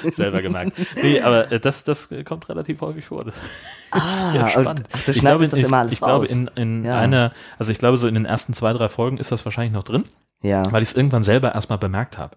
Selber 0.12 0.42
gemerkt. 0.42 0.72
Nee, 1.02 1.20
aber 1.20 1.50
äh, 1.52 1.60
das, 1.60 1.84
das 1.84 2.08
kommt 2.24 2.48
relativ 2.48 2.80
häufig 2.80 3.04
vor. 3.06 3.24
Das 3.24 3.36
ist 3.36 3.42
Ah, 3.90 4.30
und- 4.44 4.50
spannend. 4.50 4.82
ach, 4.92 5.02
du 5.04 5.10
ich 5.12 5.20
glaube, 5.20 5.44
das 5.48 5.58
ich, 5.58 5.64
immer 5.64 5.78
alles 5.78 5.92
ich 5.94 6.00
glaube 6.00 6.26
in, 6.26 6.50
in 6.56 6.84
Ja. 6.84 6.98
einer, 6.98 7.32
also 7.58 7.72
ich 7.72 7.78
glaube, 7.78 7.96
so 7.96 8.06
in 8.08 8.14
den 8.14 8.24
ersten 8.26 8.52
zwei, 8.54 8.72
drei 8.72 8.88
Folgen 8.88 9.18
ist 9.18 9.32
das 9.32 9.44
wahrscheinlich 9.44 9.72
noch 9.72 9.84
drin, 9.84 10.04
Ja. 10.42 10.70
weil 10.72 10.82
ich 10.82 10.90
es 10.90 10.96
irgendwann 10.96 11.24
selber 11.24 11.54
erstmal 11.54 11.78
bemerkt 11.78 12.18
habe. 12.18 12.36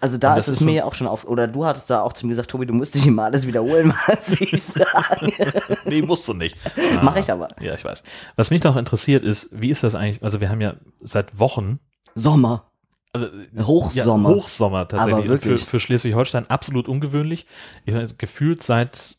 Also 0.00 0.16
da 0.16 0.34
ist 0.36 0.48
es 0.48 0.56
ist 0.56 0.62
mir 0.62 0.80
so- 0.82 0.88
auch 0.88 0.94
schon 0.94 1.06
auf, 1.06 1.24
oder 1.26 1.46
du 1.46 1.66
hattest 1.66 1.90
da 1.90 2.00
auch 2.00 2.14
zu 2.14 2.26
mir 2.26 2.30
gesagt, 2.30 2.50
Tobi, 2.50 2.64
du 2.64 2.72
musst 2.72 2.94
dich 2.94 3.06
immer 3.06 3.24
alles 3.24 3.46
wiederholen, 3.46 3.92
was 4.06 4.40
ich 4.40 4.62
sage. 4.62 5.30
Nee, 5.84 6.00
musst 6.02 6.26
du 6.26 6.32
nicht. 6.32 6.56
Mach 7.02 7.16
ich 7.16 7.30
aber. 7.30 7.48
Ja, 7.60 7.74
ich 7.74 7.84
weiß. 7.84 8.02
Was 8.36 8.50
mich 8.50 8.62
noch 8.62 8.76
interessiert 8.76 9.22
ist, 9.24 9.48
wie 9.52 9.68
ist 9.70 9.82
das 9.84 9.94
eigentlich, 9.94 10.22
also 10.22 10.40
wir 10.40 10.48
haben 10.48 10.60
ja 10.62 10.74
seit 11.02 11.38
Wochen 11.38 11.80
Sommer. 12.14 12.64
also, 13.12 13.28
Hochsommer. 13.60 14.30
Ja, 14.30 14.34
Hochsommer 14.36 14.88
tatsächlich. 14.88 15.28
Wirklich. 15.28 15.60
Für, 15.62 15.66
für 15.70 15.80
Schleswig-Holstein 15.80 16.48
absolut 16.50 16.88
ungewöhnlich. 16.88 17.46
Ich 17.84 17.94
weiß, 17.94 18.18
gefühlt 18.18 18.62
seit 18.62 19.16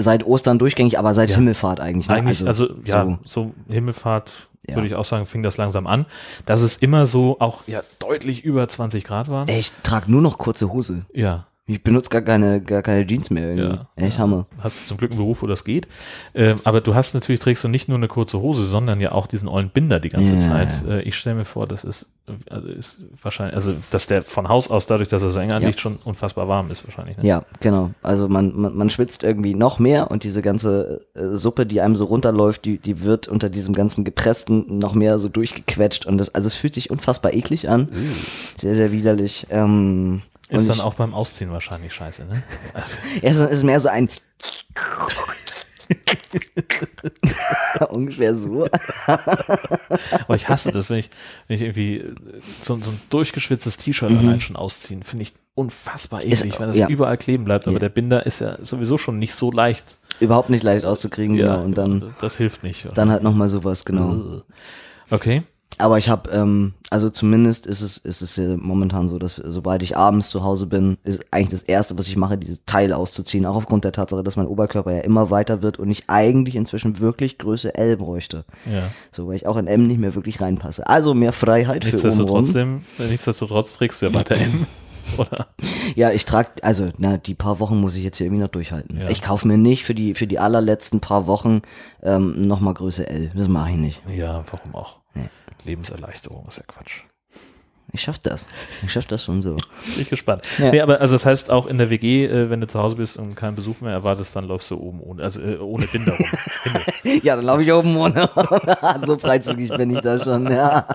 Seit 0.00 0.24
Ostern 0.24 0.60
durchgängig, 0.60 0.96
aber 0.96 1.12
seit 1.12 1.30
Ja. 1.30 1.34
Himmelfahrt 1.36 1.80
eigentlich. 1.80 2.08
Ne? 2.08 2.14
eigentlich, 2.14 2.46
also, 2.46 2.68
ja, 2.84 3.04
so. 3.04 3.18
so, 3.24 3.54
Himmelfahrt, 3.68 4.48
Ja. 4.68 4.76
würde 4.76 4.86
ich 4.86 4.94
auch 4.94 5.04
sagen, 5.04 5.26
fing 5.26 5.42
das 5.42 5.56
langsam 5.56 5.88
an, 5.88 6.06
dass 6.46 6.62
es 6.62 6.76
immer 6.76 7.04
so 7.04 7.38
auch 7.40 7.66
ja 7.66 7.80
deutlich 7.98 8.44
über 8.44 8.68
20 8.68 9.02
Grad 9.02 9.28
waren. 9.32 9.48
Ey, 9.48 9.58
ich 9.58 9.72
trage 9.82 10.08
nur 10.08 10.22
noch 10.22 10.38
kurze 10.38 10.72
Hose. 10.72 11.04
Ja. 11.12 11.48
Ich 11.70 11.82
benutze 11.82 12.08
gar 12.08 12.22
keine, 12.22 12.62
gar 12.62 12.80
keine 12.80 13.06
Jeans 13.06 13.28
mehr 13.28 13.50
irgendwie. 13.50 13.76
Ja. 13.76 13.88
Echt 14.06 14.18
Hammer. 14.18 14.46
Hast 14.58 14.80
du 14.80 14.84
zum 14.86 14.96
Glück 14.96 15.10
einen 15.10 15.18
Beruf, 15.20 15.42
wo 15.42 15.46
das 15.46 15.64
geht. 15.64 15.86
Ähm, 16.34 16.56
aber 16.64 16.80
du 16.80 16.94
hast 16.94 17.12
natürlich, 17.12 17.40
trägst 17.40 17.62
du 17.62 17.68
nicht 17.68 17.88
nur 17.90 17.98
eine 17.98 18.08
kurze 18.08 18.40
Hose, 18.40 18.64
sondern 18.64 19.00
ja 19.00 19.12
auch 19.12 19.26
diesen 19.26 19.48
ollen 19.48 19.68
Binder 19.68 20.00
die 20.00 20.08
ganze 20.08 20.32
Ja. 20.32 20.38
Zeit. 20.38 20.68
Äh, 20.88 21.02
ich 21.02 21.14
stelle 21.14 21.36
mir 21.36 21.44
vor, 21.44 21.66
das 21.66 21.84
ist, 21.84 22.06
äh, 22.26 22.32
also 22.50 22.68
ist 22.68 23.06
wahrscheinlich, 23.22 23.54
also 23.54 23.74
dass 23.90 24.06
der 24.06 24.22
von 24.22 24.48
Haus 24.48 24.70
aus, 24.70 24.86
dadurch, 24.86 25.10
dass 25.10 25.22
er 25.22 25.30
so 25.30 25.38
eng 25.40 25.52
anliegt, 25.52 25.78
schon 25.78 25.96
unfassbar 26.04 26.48
warm 26.48 26.70
ist 26.70 26.86
wahrscheinlich. 26.86 27.18
Ne? 27.18 27.26
Ja, 27.26 27.42
genau. 27.60 27.90
Also 28.02 28.30
man, 28.30 28.58
man, 28.58 28.74
man 28.74 28.88
schwitzt 28.88 29.22
irgendwie 29.22 29.54
noch 29.54 29.78
mehr 29.78 30.10
und 30.10 30.24
diese 30.24 30.40
ganze 30.40 31.02
äh, 31.14 31.36
Suppe, 31.36 31.66
die 31.66 31.82
einem 31.82 31.96
so 31.96 32.06
runterläuft, 32.06 32.64
die, 32.64 32.78
die 32.78 33.02
wird 33.02 33.28
unter 33.28 33.50
diesem 33.50 33.74
ganzen 33.74 34.04
Gepressten 34.04 34.78
noch 34.78 34.94
mehr 34.94 35.18
so 35.18 35.28
durchgequetscht 35.28 36.06
und 36.06 36.16
das, 36.16 36.34
also 36.34 36.46
es 36.46 36.54
fühlt 36.54 36.72
sich 36.72 36.90
unfassbar 36.90 37.34
eklig 37.34 37.68
an. 37.68 37.88
Sehr, 38.56 38.74
sehr 38.74 38.90
widerlich. 38.90 39.46
Ähm, 39.50 40.22
Ist 40.50 40.62
und 40.62 40.68
dann 40.68 40.76
ich- 40.78 40.82
auch 40.82 40.94
beim 40.94 41.14
Ausziehen 41.14 41.50
wahrscheinlich 41.50 41.92
scheiße, 41.92 42.24
ne? 42.24 42.42
Also, 42.74 42.96
Ja, 43.22 43.30
es 43.30 43.36
ist 43.38 43.62
mehr 43.64 43.80
so 43.80 43.88
ein 43.88 44.08
ungefähr 47.90 48.34
so. 48.34 48.66
aber 49.06 50.34
ich 50.34 50.48
hasse 50.48 50.72
das, 50.72 50.90
wenn 50.90 50.98
ich, 50.98 51.10
wenn 51.46 51.56
ich 51.56 51.62
irgendwie 51.62 51.96
äh, 51.98 52.14
so, 52.60 52.78
so 52.80 52.90
ein 52.90 53.00
durchgeschwitztes 53.10 53.76
T-Shirt 53.78 54.10
allein 54.10 54.40
schon 54.40 54.56
ausziehen, 54.56 55.02
finde 55.02 55.22
ich 55.24 55.32
unfassbar 55.54 56.24
Mhm. 56.24 56.32
Ist- 56.32 56.40
eklig, 56.40 56.60
wenn 56.60 56.68
das 56.68 56.76
ja. 56.76 56.88
überall 56.88 57.16
kleben 57.16 57.44
bleibt. 57.44 57.66
Aber 57.66 57.74
Ja. 57.76 57.80
der 57.80 57.88
Binder 57.88 58.26
ist 58.26 58.40
ja 58.40 58.58
sowieso 58.64 58.98
schon 58.98 59.18
nicht 59.18 59.34
so 59.34 59.50
leicht. 59.50 59.98
Überhaupt 60.20 60.50
nicht 60.50 60.62
leicht 60.62 60.84
auszukriegen, 60.84 61.36
genau. 61.36 61.62
Und 61.62 61.76
dann, 61.78 62.14
das 62.20 62.36
hilft 62.36 62.62
nicht. 62.62 62.88
dann 62.94 63.10
halt 63.10 63.22
nochmal 63.22 63.48
sowas, 63.48 63.84
genau. 63.84 64.42
Okay. 65.10 65.42
Aber 65.78 65.96
ich 65.98 66.08
habe, 66.08 66.30
ähm, 66.30 66.74
also 66.90 67.08
zumindest 67.08 67.66
ist 67.66 67.82
es, 67.82 67.98
ist 67.98 68.20
es 68.20 68.38
momentan 68.60 69.08
so, 69.08 69.18
dass 69.18 69.36
sobald 69.36 69.82
ich 69.82 69.96
abends 69.96 70.28
zu 70.30 70.42
Hause 70.42 70.66
bin, 70.66 70.98
ist 71.04 71.24
eigentlich 71.30 71.50
das 71.50 71.62
Erste, 71.62 71.96
was 71.96 72.08
ich 72.08 72.16
mache, 72.16 72.36
dieses 72.36 72.64
Teil 72.64 72.92
auszuziehen. 72.92 73.46
Auch 73.46 73.54
aufgrund 73.54 73.84
der 73.84 73.92
Tatsache, 73.92 74.24
dass 74.24 74.36
mein 74.36 74.46
Oberkörper 74.46 74.92
ja 74.92 75.00
immer 75.00 75.30
weiter 75.30 75.62
wird 75.62 75.78
und 75.78 75.88
ich 75.90 76.04
eigentlich 76.08 76.56
inzwischen 76.56 76.98
wirklich 76.98 77.38
Größe 77.38 77.74
L 77.76 77.96
bräuchte. 77.96 78.44
Ja. 78.70 78.90
So, 79.12 79.28
weil 79.28 79.36
ich 79.36 79.46
auch 79.46 79.56
in 79.56 79.68
M 79.68 79.86
nicht 79.86 80.00
mehr 80.00 80.14
wirklich 80.16 80.40
reinpasse. 80.40 80.86
Also 80.86 81.14
mehr 81.14 81.32
Freiheit 81.32 81.84
für. 81.84 81.92
Nichtsdestotrotz, 81.92 82.54
nichtsdestotrotz 82.98 83.74
trägst 83.74 84.02
du 84.02 84.06
ja 84.06 84.14
weiter 84.14 84.36
M. 84.36 84.66
Oder? 85.16 85.46
Ja, 85.94 86.10
ich 86.10 86.26
trage, 86.26 86.50
also 86.62 86.90
na, 86.98 87.16
die 87.16 87.34
paar 87.34 87.60
Wochen 87.60 87.80
muss 87.80 87.94
ich 87.94 88.04
jetzt 88.04 88.18
hier 88.18 88.26
irgendwie 88.26 88.42
noch 88.42 88.50
durchhalten. 88.50 88.98
Ja. 88.98 89.08
Ich 89.08 89.22
kaufe 89.22 89.48
mir 89.48 89.56
nicht 89.56 89.84
für 89.84 89.94
die 89.94 90.14
für 90.14 90.26
die 90.26 90.38
allerletzten 90.38 91.00
paar 91.00 91.26
Wochen 91.26 91.62
ähm, 92.02 92.46
nochmal 92.46 92.74
Größe 92.74 93.08
L. 93.08 93.30
Das 93.34 93.48
mache 93.48 93.70
ich 93.70 93.76
nicht. 93.76 94.02
Ja, 94.14 94.44
warum 94.50 94.74
auch? 94.74 94.98
Lebenserleichterung 95.64 96.46
ist 96.48 96.58
ja 96.58 96.64
Quatsch. 96.66 97.02
Ich 97.92 98.02
schaff 98.02 98.18
das. 98.18 98.48
Ich 98.84 98.92
schaff 98.92 99.06
das 99.06 99.24
schon 99.24 99.40
so. 99.40 99.56
Jetzt 99.76 99.94
bin 99.94 100.02
ich 100.02 100.10
gespannt. 100.10 100.42
Ja. 100.58 100.70
Nee, 100.70 100.80
aber 100.80 101.00
also 101.00 101.14
das 101.14 101.24
heißt 101.24 101.50
auch 101.50 101.66
in 101.66 101.78
der 101.78 101.88
WG, 101.88 102.26
äh, 102.26 102.50
wenn 102.50 102.60
du 102.60 102.66
zu 102.66 102.78
Hause 102.78 102.96
bist 102.96 103.16
und 103.16 103.34
keinen 103.34 103.56
Besuch 103.56 103.80
mehr 103.80 103.92
erwartest, 103.92 104.36
dann 104.36 104.44
läufst 104.44 104.70
du 104.70 104.76
oben 104.78 105.00
ohne, 105.00 105.22
also 105.22 105.40
äh, 105.40 105.56
ohne 105.56 105.86
Binder 105.86 106.12
rum. 106.12 106.26
Ja, 107.22 107.36
dann 107.36 107.46
laufe 107.46 107.62
ich 107.62 107.72
oben 107.72 107.96
ohne. 107.96 108.28
so 109.06 109.16
freizügig 109.16 109.70
bin 109.70 109.90
ich 109.90 110.00
da 110.00 110.18
schon, 110.18 110.50
ja. 110.50 110.86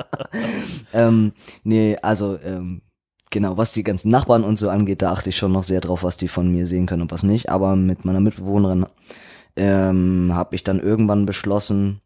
ähm, 0.94 1.34
nee, 1.64 1.98
also, 2.02 2.38
ähm, 2.44 2.84
genau, 3.32 3.58
was 3.58 3.72
die 3.72 3.84
ganzen 3.84 4.12
Nachbarn 4.12 4.44
und 4.44 4.58
so 4.58 4.70
angeht, 4.70 5.02
da 5.02 5.12
achte 5.12 5.30
ich 5.30 5.38
schon 5.38 5.52
noch 5.52 5.64
sehr 5.64 5.82
drauf, 5.82 6.04
was 6.04 6.18
die 6.18 6.28
von 6.28 6.52
mir 6.52 6.68
sehen 6.68 6.86
können 6.86 7.02
und 7.02 7.12
was 7.12 7.24
nicht. 7.24 7.50
Aber 7.50 7.76
mit 7.76 8.06
meiner 8.06 8.20
Mitbewohnerin 8.20 8.86
ähm, 9.56 10.32
habe 10.34 10.54
ich 10.54 10.64
dann 10.64 10.80
irgendwann 10.80 11.26
beschlossen, 11.26 12.03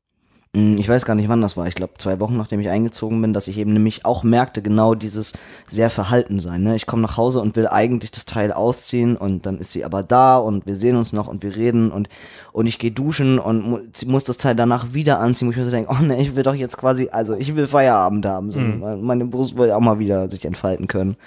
ich 0.57 0.89
weiß 0.89 1.05
gar 1.05 1.13
nicht, 1.13 1.29
wann 1.29 1.41
das 1.41 1.55
war. 1.55 1.67
Ich 1.67 1.75
glaube, 1.75 1.93
zwei 1.97 2.19
Wochen 2.19 2.35
nachdem 2.35 2.59
ich 2.59 2.69
eingezogen 2.69 3.21
bin, 3.21 3.33
dass 3.33 3.47
ich 3.47 3.57
eben 3.57 3.73
nämlich 3.73 4.05
auch 4.05 4.23
merkte, 4.23 4.61
genau 4.61 4.95
dieses 4.95 5.33
sehr 5.67 5.89
verhalten 5.89 6.39
sein. 6.39 6.63
Ne? 6.63 6.75
Ich 6.75 6.85
komme 6.85 7.03
nach 7.03 7.15
Hause 7.15 7.41
und 7.41 7.55
will 7.55 7.67
eigentlich 7.67 8.11
das 8.11 8.25
Teil 8.25 8.51
ausziehen 8.51 9.15
und 9.15 9.45
dann 9.45 9.59
ist 9.59 9.71
sie 9.71 9.85
aber 9.85 10.01
da 10.01 10.37
und 10.37 10.65
wir 10.65 10.75
sehen 10.75 10.95
uns 10.95 11.13
noch 11.13 11.27
und 11.27 11.43
wir 11.43 11.55
reden 11.55 11.91
und, 11.91 12.09
und 12.53 12.65
ich 12.65 12.79
gehe 12.79 12.91
duschen 12.91 13.37
und 13.37 14.07
muss 14.07 14.23
das 14.23 14.37
Teil 14.37 14.55
danach 14.55 14.93
wieder 14.93 15.19
anziehen, 15.19 15.47
wo 15.47 15.51
ich 15.51 15.57
mir 15.57 15.65
so 15.65 15.71
denke, 15.71 15.91
oh 15.91 16.03
ne, 16.03 16.19
ich 16.19 16.35
will 16.35 16.43
doch 16.43 16.55
jetzt 16.55 16.77
quasi, 16.77 17.09
also 17.11 17.35
ich 17.35 17.55
will 17.55 17.67
Feierabend 17.67 18.25
haben. 18.25 18.49
So. 18.49 18.59
Meine 18.59 19.25
Brust 19.25 19.57
will 19.57 19.71
auch 19.71 19.79
mal 19.79 19.99
wieder 19.99 20.27
sich 20.27 20.43
entfalten 20.43 20.87
können. 20.87 21.17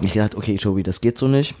Ich 0.00 0.14
gedacht, 0.14 0.36
okay, 0.36 0.56
Tobi, 0.56 0.82
das 0.82 1.00
geht 1.00 1.18
so 1.18 1.28
nicht. 1.28 1.54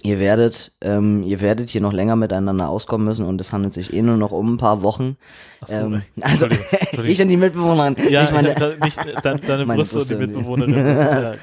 Ihr 0.00 0.18
werdet, 0.18 0.72
ähm, 0.80 1.22
ihr 1.22 1.42
werdet 1.42 1.68
hier 1.68 1.82
noch 1.82 1.92
länger 1.92 2.16
miteinander 2.16 2.70
auskommen 2.70 3.06
müssen 3.06 3.26
und 3.26 3.38
es 3.42 3.52
handelt 3.52 3.74
sich 3.74 3.92
eh 3.92 4.00
nur 4.00 4.16
noch 4.16 4.32
um 4.32 4.54
ein 4.54 4.56
paar 4.56 4.82
Wochen. 4.82 5.18
so, 5.66 5.74
ähm, 5.74 6.02
also 6.22 6.46
Entschuldigung, 6.46 6.66
Entschuldigung. 6.80 7.12
ich 7.12 7.22
und 7.22 7.28
die 7.28 7.36
Mitbewohnerin. 7.36 7.96
Ja, 8.08 8.24
ich 8.24 8.32
meine, 8.32 8.52
ich 8.52 8.96
nicht 8.96 8.98
deine, 9.22 9.40
deine 9.40 9.66
Brüste 9.66 9.98
und 9.98 10.10
die. 10.10 10.14
Mitbewohnerin. 10.14 10.74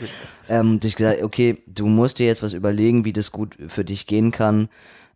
Ja, 0.49 0.61
ähm, 0.61 0.79
ich 0.83 0.95
gesagt, 0.95 1.21
okay, 1.21 1.61
du 1.67 1.85
musst 1.85 2.17
dir 2.17 2.25
jetzt 2.25 2.41
was 2.41 2.53
überlegen, 2.53 3.05
wie 3.05 3.13
das 3.13 3.31
gut 3.31 3.55
für 3.67 3.85
dich 3.85 4.07
gehen 4.07 4.31
kann. 4.31 4.69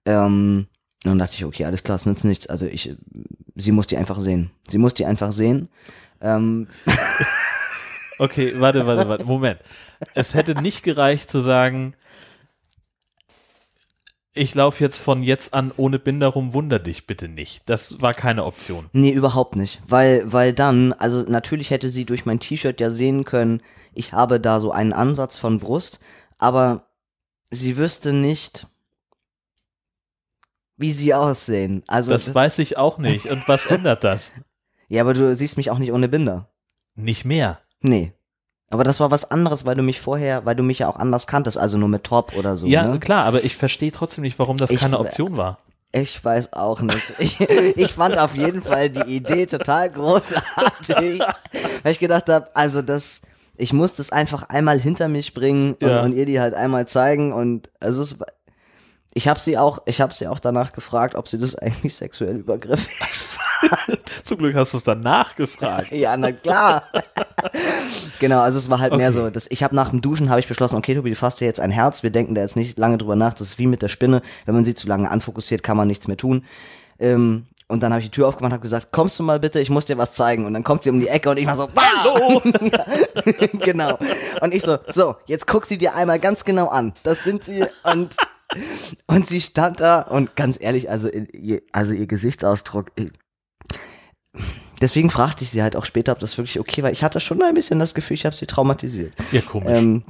Ähm, 0.05 0.67
und 1.03 1.09
dann 1.09 1.17
dachte 1.17 1.33
ich, 1.35 1.45
okay, 1.45 1.65
alles 1.65 1.83
klar, 1.83 1.95
es 1.95 2.05
nützt 2.05 2.25
nichts. 2.25 2.45
Also 2.45 2.67
ich, 2.67 2.95
sie 3.55 3.71
muss 3.71 3.87
die 3.87 3.97
einfach 3.97 4.19
sehen. 4.19 4.51
Sie 4.67 4.77
muss 4.77 4.93
die 4.93 5.07
einfach 5.07 5.31
sehen. 5.31 5.69
Ähm, 6.21 6.67
Okay, 8.19 8.53
warte, 8.57 8.85
warte, 8.85 9.09
warte, 9.09 9.25
Moment. 9.25 9.59
Es 10.13 10.33
hätte 10.33 10.61
nicht 10.61 10.83
gereicht 10.83 11.29
zu 11.29 11.39
sagen, 11.39 11.95
ich 14.33 14.55
laufe 14.55 14.83
jetzt 14.83 14.97
von 14.97 15.21
jetzt 15.21 15.53
an 15.53 15.71
ohne 15.77 15.99
Binder 15.99 16.27
rum, 16.27 16.53
wunder 16.53 16.79
dich 16.79 17.05
bitte 17.05 17.27
nicht. 17.27 17.69
Das 17.69 18.01
war 18.01 18.13
keine 18.13 18.45
Option. 18.45 18.89
Nee, 18.91 19.11
überhaupt 19.11 19.55
nicht. 19.55 19.81
Weil, 19.87 20.31
weil 20.31 20.53
dann, 20.53 20.93
also 20.93 21.21
natürlich 21.21 21.69
hätte 21.69 21.89
sie 21.89 22.05
durch 22.05 22.25
mein 22.25 22.39
T-Shirt 22.39 22.81
ja 22.81 22.89
sehen 22.89 23.25
können, 23.25 23.61
ich 23.93 24.13
habe 24.13 24.39
da 24.39 24.59
so 24.59 24.71
einen 24.71 24.93
Ansatz 24.93 25.37
von 25.37 25.59
Brust, 25.59 25.99
aber 26.39 26.87
sie 27.51 27.77
wüsste 27.77 28.11
nicht, 28.11 28.65
wie 30.77 30.91
sie 30.91 31.13
aussehen. 31.13 31.83
Also 31.87 32.09
Das 32.09 32.33
weiß 32.33 32.57
ich 32.59 32.77
auch 32.77 32.97
nicht. 32.97 33.27
Und 33.27 33.47
was 33.47 33.65
ändert 33.65 34.03
das? 34.03 34.33
Ja, 34.89 35.01
aber 35.01 35.13
du 35.13 35.33
siehst 35.33 35.57
mich 35.57 35.71
auch 35.71 35.79
nicht 35.79 35.91
ohne 35.91 36.07
Binder. 36.07 36.49
Nicht 36.93 37.25
mehr. 37.25 37.61
Nee. 37.81 38.13
Aber 38.73 38.83
das 38.83 38.99
war 38.99 39.11
was 39.11 39.29
anderes, 39.29 39.65
weil 39.65 39.75
du 39.75 39.83
mich 39.83 40.01
vorher, 40.01 40.45
weil 40.45 40.55
du 40.55 40.63
mich 40.63 40.79
ja 40.79 40.87
auch 40.89 40.95
anders 40.95 41.27
kanntest, 41.27 41.59
also 41.59 41.77
nur 41.77 41.89
mit 41.89 42.03
Top 42.03 42.35
oder 42.35 42.57
so. 42.57 42.65
ja, 42.65 42.87
ne? 42.87 42.99
klar, 42.99 43.23
aber 43.25 43.43
ich 43.43 43.55
verstehe 43.55 43.91
trotzdem 43.91 44.23
nicht, 44.23 44.39
warum 44.39 44.57
das 44.57 44.71
Ich- 44.71 44.79
keine 44.79 44.99
Option 44.99 45.37
war. 45.37 45.59
Ich 45.91 46.25
weiß 46.25 46.53
auch 46.53 46.81
nicht. 46.81 47.03
Ich, 47.19 47.39
ich 47.39 47.93
fand 47.93 48.17
auf 48.17 48.33
jeden 48.35 48.63
Fall 48.63 48.89
die 48.89 49.15
Idee 49.15 49.45
total 49.45 49.91
großartig, 49.91 51.21
weil 51.83 51.91
ich 51.91 51.99
gedacht 51.99 52.29
habe, 52.29 52.47
also 52.55 52.81
das, 52.81 53.21
ich 53.57 53.73
muss 53.73 53.93
das 53.93 54.11
einfach 54.11 54.49
einmal 54.49 54.79
hinter 54.79 55.07
mich 55.07 55.35
bringen 55.35 55.73
und, 55.75 55.87
Ja. 55.87 56.01
und 56.01 56.13
ihr 56.13 56.25
die 56.25 56.39
halt 56.39 56.55
einmal 56.55 56.87
zeigen 56.87 57.31
und 57.31 57.69
also 57.79 58.01
es, 58.01 58.17
ich 59.13 59.27
habe 59.27 59.39
sie 59.39 59.59
auch, 59.59 59.83
ich 59.85 60.01
habe 60.01 60.15
sie 60.15 60.27
auch 60.27 60.39
danach 60.39 60.73
gefragt, 60.73 61.13
ob 61.13 61.27
sie 61.27 61.37
das 61.37 61.55
eigentlich 61.55 61.95
sexuell 61.95 62.37
übergriffig. 62.37 62.99
Zum 64.23 64.39
Glück 64.39 64.55
hast 64.55 64.73
du 64.73 64.77
es 64.77 64.83
dann 64.83 65.01
nachgefragt. 65.01 65.91
ja, 65.91 66.17
na 66.17 66.31
klar. 66.31 66.83
Genau, 68.19 68.41
also 68.41 68.57
es 68.57 68.69
war 68.69 68.79
halt 68.79 68.95
mehr 68.95 69.09
Okay. 69.09 69.17
so, 69.17 69.29
dass 69.29 69.47
ich 69.49 69.63
habe 69.63 69.75
nach 69.75 69.89
dem 69.89 70.01
Duschen 70.01 70.29
habe 70.29 70.39
ich 70.39 70.47
beschlossen, 70.47 70.77
okay, 70.77 70.95
Tobi, 70.95 71.09
du 71.09 71.15
fasst 71.15 71.41
dir 71.41 71.45
jetzt 71.45 71.59
ein 71.59 71.71
Herz. 71.71 72.03
Wir 72.03 72.09
denken 72.09 72.35
da 72.35 72.41
jetzt 72.41 72.55
nicht 72.55 72.77
lange 72.77 72.97
drüber 72.97 73.15
nach. 73.15 73.33
Das 73.33 73.47
ist 73.47 73.59
wie 73.59 73.67
mit 73.67 73.81
der 73.81 73.89
Spinne, 73.89 74.21
wenn 74.45 74.55
man 74.55 74.63
sie 74.63 74.75
zu 74.75 74.87
lange 74.87 75.09
anfokussiert, 75.09 75.63
kann 75.63 75.77
man 75.77 75.87
nichts 75.87 76.07
mehr 76.07 76.17
tun. 76.17 76.43
Ähm, 76.99 77.45
und 77.67 77.81
dann 77.81 77.91
habe 77.91 78.01
ich 78.01 78.07
die 78.07 78.11
Tür 78.11 78.27
aufgemacht 78.27 78.51
und 78.51 78.53
habe 78.53 78.61
gesagt, 78.61 78.91
kommst 78.91 79.17
du 79.17 79.23
mal 79.23 79.39
bitte, 79.39 79.59
ich 79.59 79.69
muss 79.69 79.85
dir 79.85 79.97
was 79.97 80.11
zeigen. 80.11 80.45
Und 80.45 80.53
dann 80.53 80.63
kommt 80.63 80.83
sie 80.83 80.89
um 80.89 80.99
die 80.99 81.07
Ecke 81.07 81.29
und 81.29 81.37
ich 81.37 81.47
war 81.47 81.55
so, 81.55 81.69
hallo! 81.75 82.41
genau. 83.59 83.97
Und 84.41 84.53
ich 84.53 84.61
so, 84.61 84.77
so, 84.89 85.15
jetzt 85.25 85.47
guck 85.47 85.65
sie 85.65 85.77
dir 85.77 85.95
einmal 85.95 86.19
ganz 86.19 86.45
genau 86.45 86.67
an. 86.67 86.93
Das 87.03 87.23
sind 87.23 87.43
sie 87.43 87.65
und 87.83 88.15
und 89.07 89.27
sie 89.27 89.41
stand 89.41 89.79
da 89.79 90.01
und 90.01 90.35
ganz 90.35 90.59
ehrlich, 90.61 90.89
also 90.89 91.09
also 91.71 91.93
ihr 91.93 92.05
Gesichtsausdruck. 92.05 92.91
Deswegen 94.83 95.09
fragte 95.09 95.45
ich 95.45 95.49
sie 95.49 95.63
halt 95.63 95.77
auch 95.77 95.85
später, 95.85 96.11
ob 96.11 96.19
das 96.19 96.37
wirklich 96.37 96.59
okay 96.59 96.83
war. 96.83 96.91
Ich 96.91 97.05
hatte 97.05 97.21
schon 97.21 97.41
ein 97.41 97.53
bisschen 97.53 97.79
das 97.79 97.93
Gefühl, 97.93 98.15
ich 98.15 98.25
habe 98.25 98.35
sie 98.35 98.45
traumatisiert. 98.45 99.13
Ja, 99.31 99.39
komisch. 99.39 99.77
Ähm, 99.77 100.03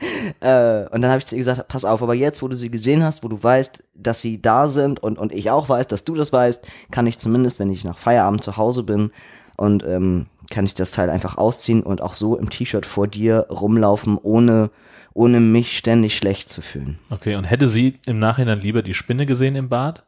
äh, 0.40 0.88
und 0.88 1.02
dann 1.02 1.10
habe 1.12 1.18
ich 1.18 1.26
zu 1.26 1.36
ihr 1.36 1.38
gesagt, 1.38 1.68
pass 1.68 1.84
auf, 1.84 2.02
aber 2.02 2.14
jetzt, 2.14 2.42
wo 2.42 2.48
du 2.48 2.56
sie 2.56 2.68
gesehen 2.68 3.04
hast, 3.04 3.22
wo 3.22 3.28
du 3.28 3.40
weißt, 3.40 3.84
dass 3.94 4.18
sie 4.18 4.42
da 4.42 4.66
sind 4.66 5.00
und, 5.00 5.18
und 5.18 5.30
ich 5.30 5.52
auch 5.52 5.68
weiß, 5.68 5.86
dass 5.86 6.04
du 6.04 6.16
das 6.16 6.32
weißt, 6.32 6.66
kann 6.90 7.06
ich 7.06 7.18
zumindest, 7.18 7.60
wenn 7.60 7.70
ich 7.70 7.84
nach 7.84 7.96
Feierabend 7.96 8.42
zu 8.42 8.56
Hause 8.56 8.82
bin 8.82 9.12
und 9.56 9.84
ähm, 9.84 10.26
kann 10.50 10.64
ich 10.64 10.74
das 10.74 10.90
Teil 10.90 11.08
einfach 11.08 11.38
ausziehen 11.38 11.84
und 11.84 12.00
auch 12.00 12.14
so 12.14 12.36
im 12.36 12.50
T-Shirt 12.50 12.84
vor 12.84 13.06
dir 13.06 13.46
rumlaufen, 13.50 14.18
ohne, 14.20 14.70
ohne 15.14 15.38
mich 15.38 15.78
ständig 15.78 16.16
schlecht 16.16 16.48
zu 16.48 16.60
fühlen. 16.60 16.98
Okay, 17.08 17.36
und 17.36 17.44
hätte 17.44 17.68
sie 17.68 18.00
im 18.04 18.18
Nachhinein 18.18 18.58
lieber 18.58 18.82
die 18.82 18.94
Spinne 18.94 19.26
gesehen 19.26 19.54
im 19.54 19.68
Bad? 19.68 20.02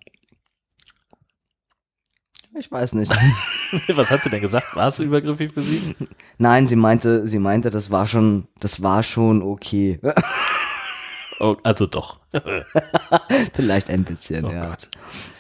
Ich 2.59 2.71
weiß 2.71 2.95
nicht. 2.95 3.11
Was 3.95 4.11
hat 4.11 4.23
sie 4.23 4.31
denn 4.31 4.41
gesagt? 4.41 4.77
War 4.77 4.89
es 4.89 4.99
übergriffig 5.01 5.53
für 5.53 5.63
sie? 5.63 5.95
Nein, 6.39 6.67
sie 6.67 6.77
meinte, 6.77 7.27
sie 7.27 7.39
meinte, 7.41 7.71
das 7.71 7.91
war 7.91 8.07
schon, 8.07 8.47
das 8.61 8.83
war 8.83 9.03
schon 9.03 9.43
okay. 9.43 9.99
Oh, 11.41 11.57
also 11.65 11.87
doch. 11.87 12.21
Vielleicht 13.55 13.91
ein 13.91 14.05
bisschen, 14.05 14.45
Oh 14.45 14.51
ja. 14.53 14.67
Gott. 14.67 14.89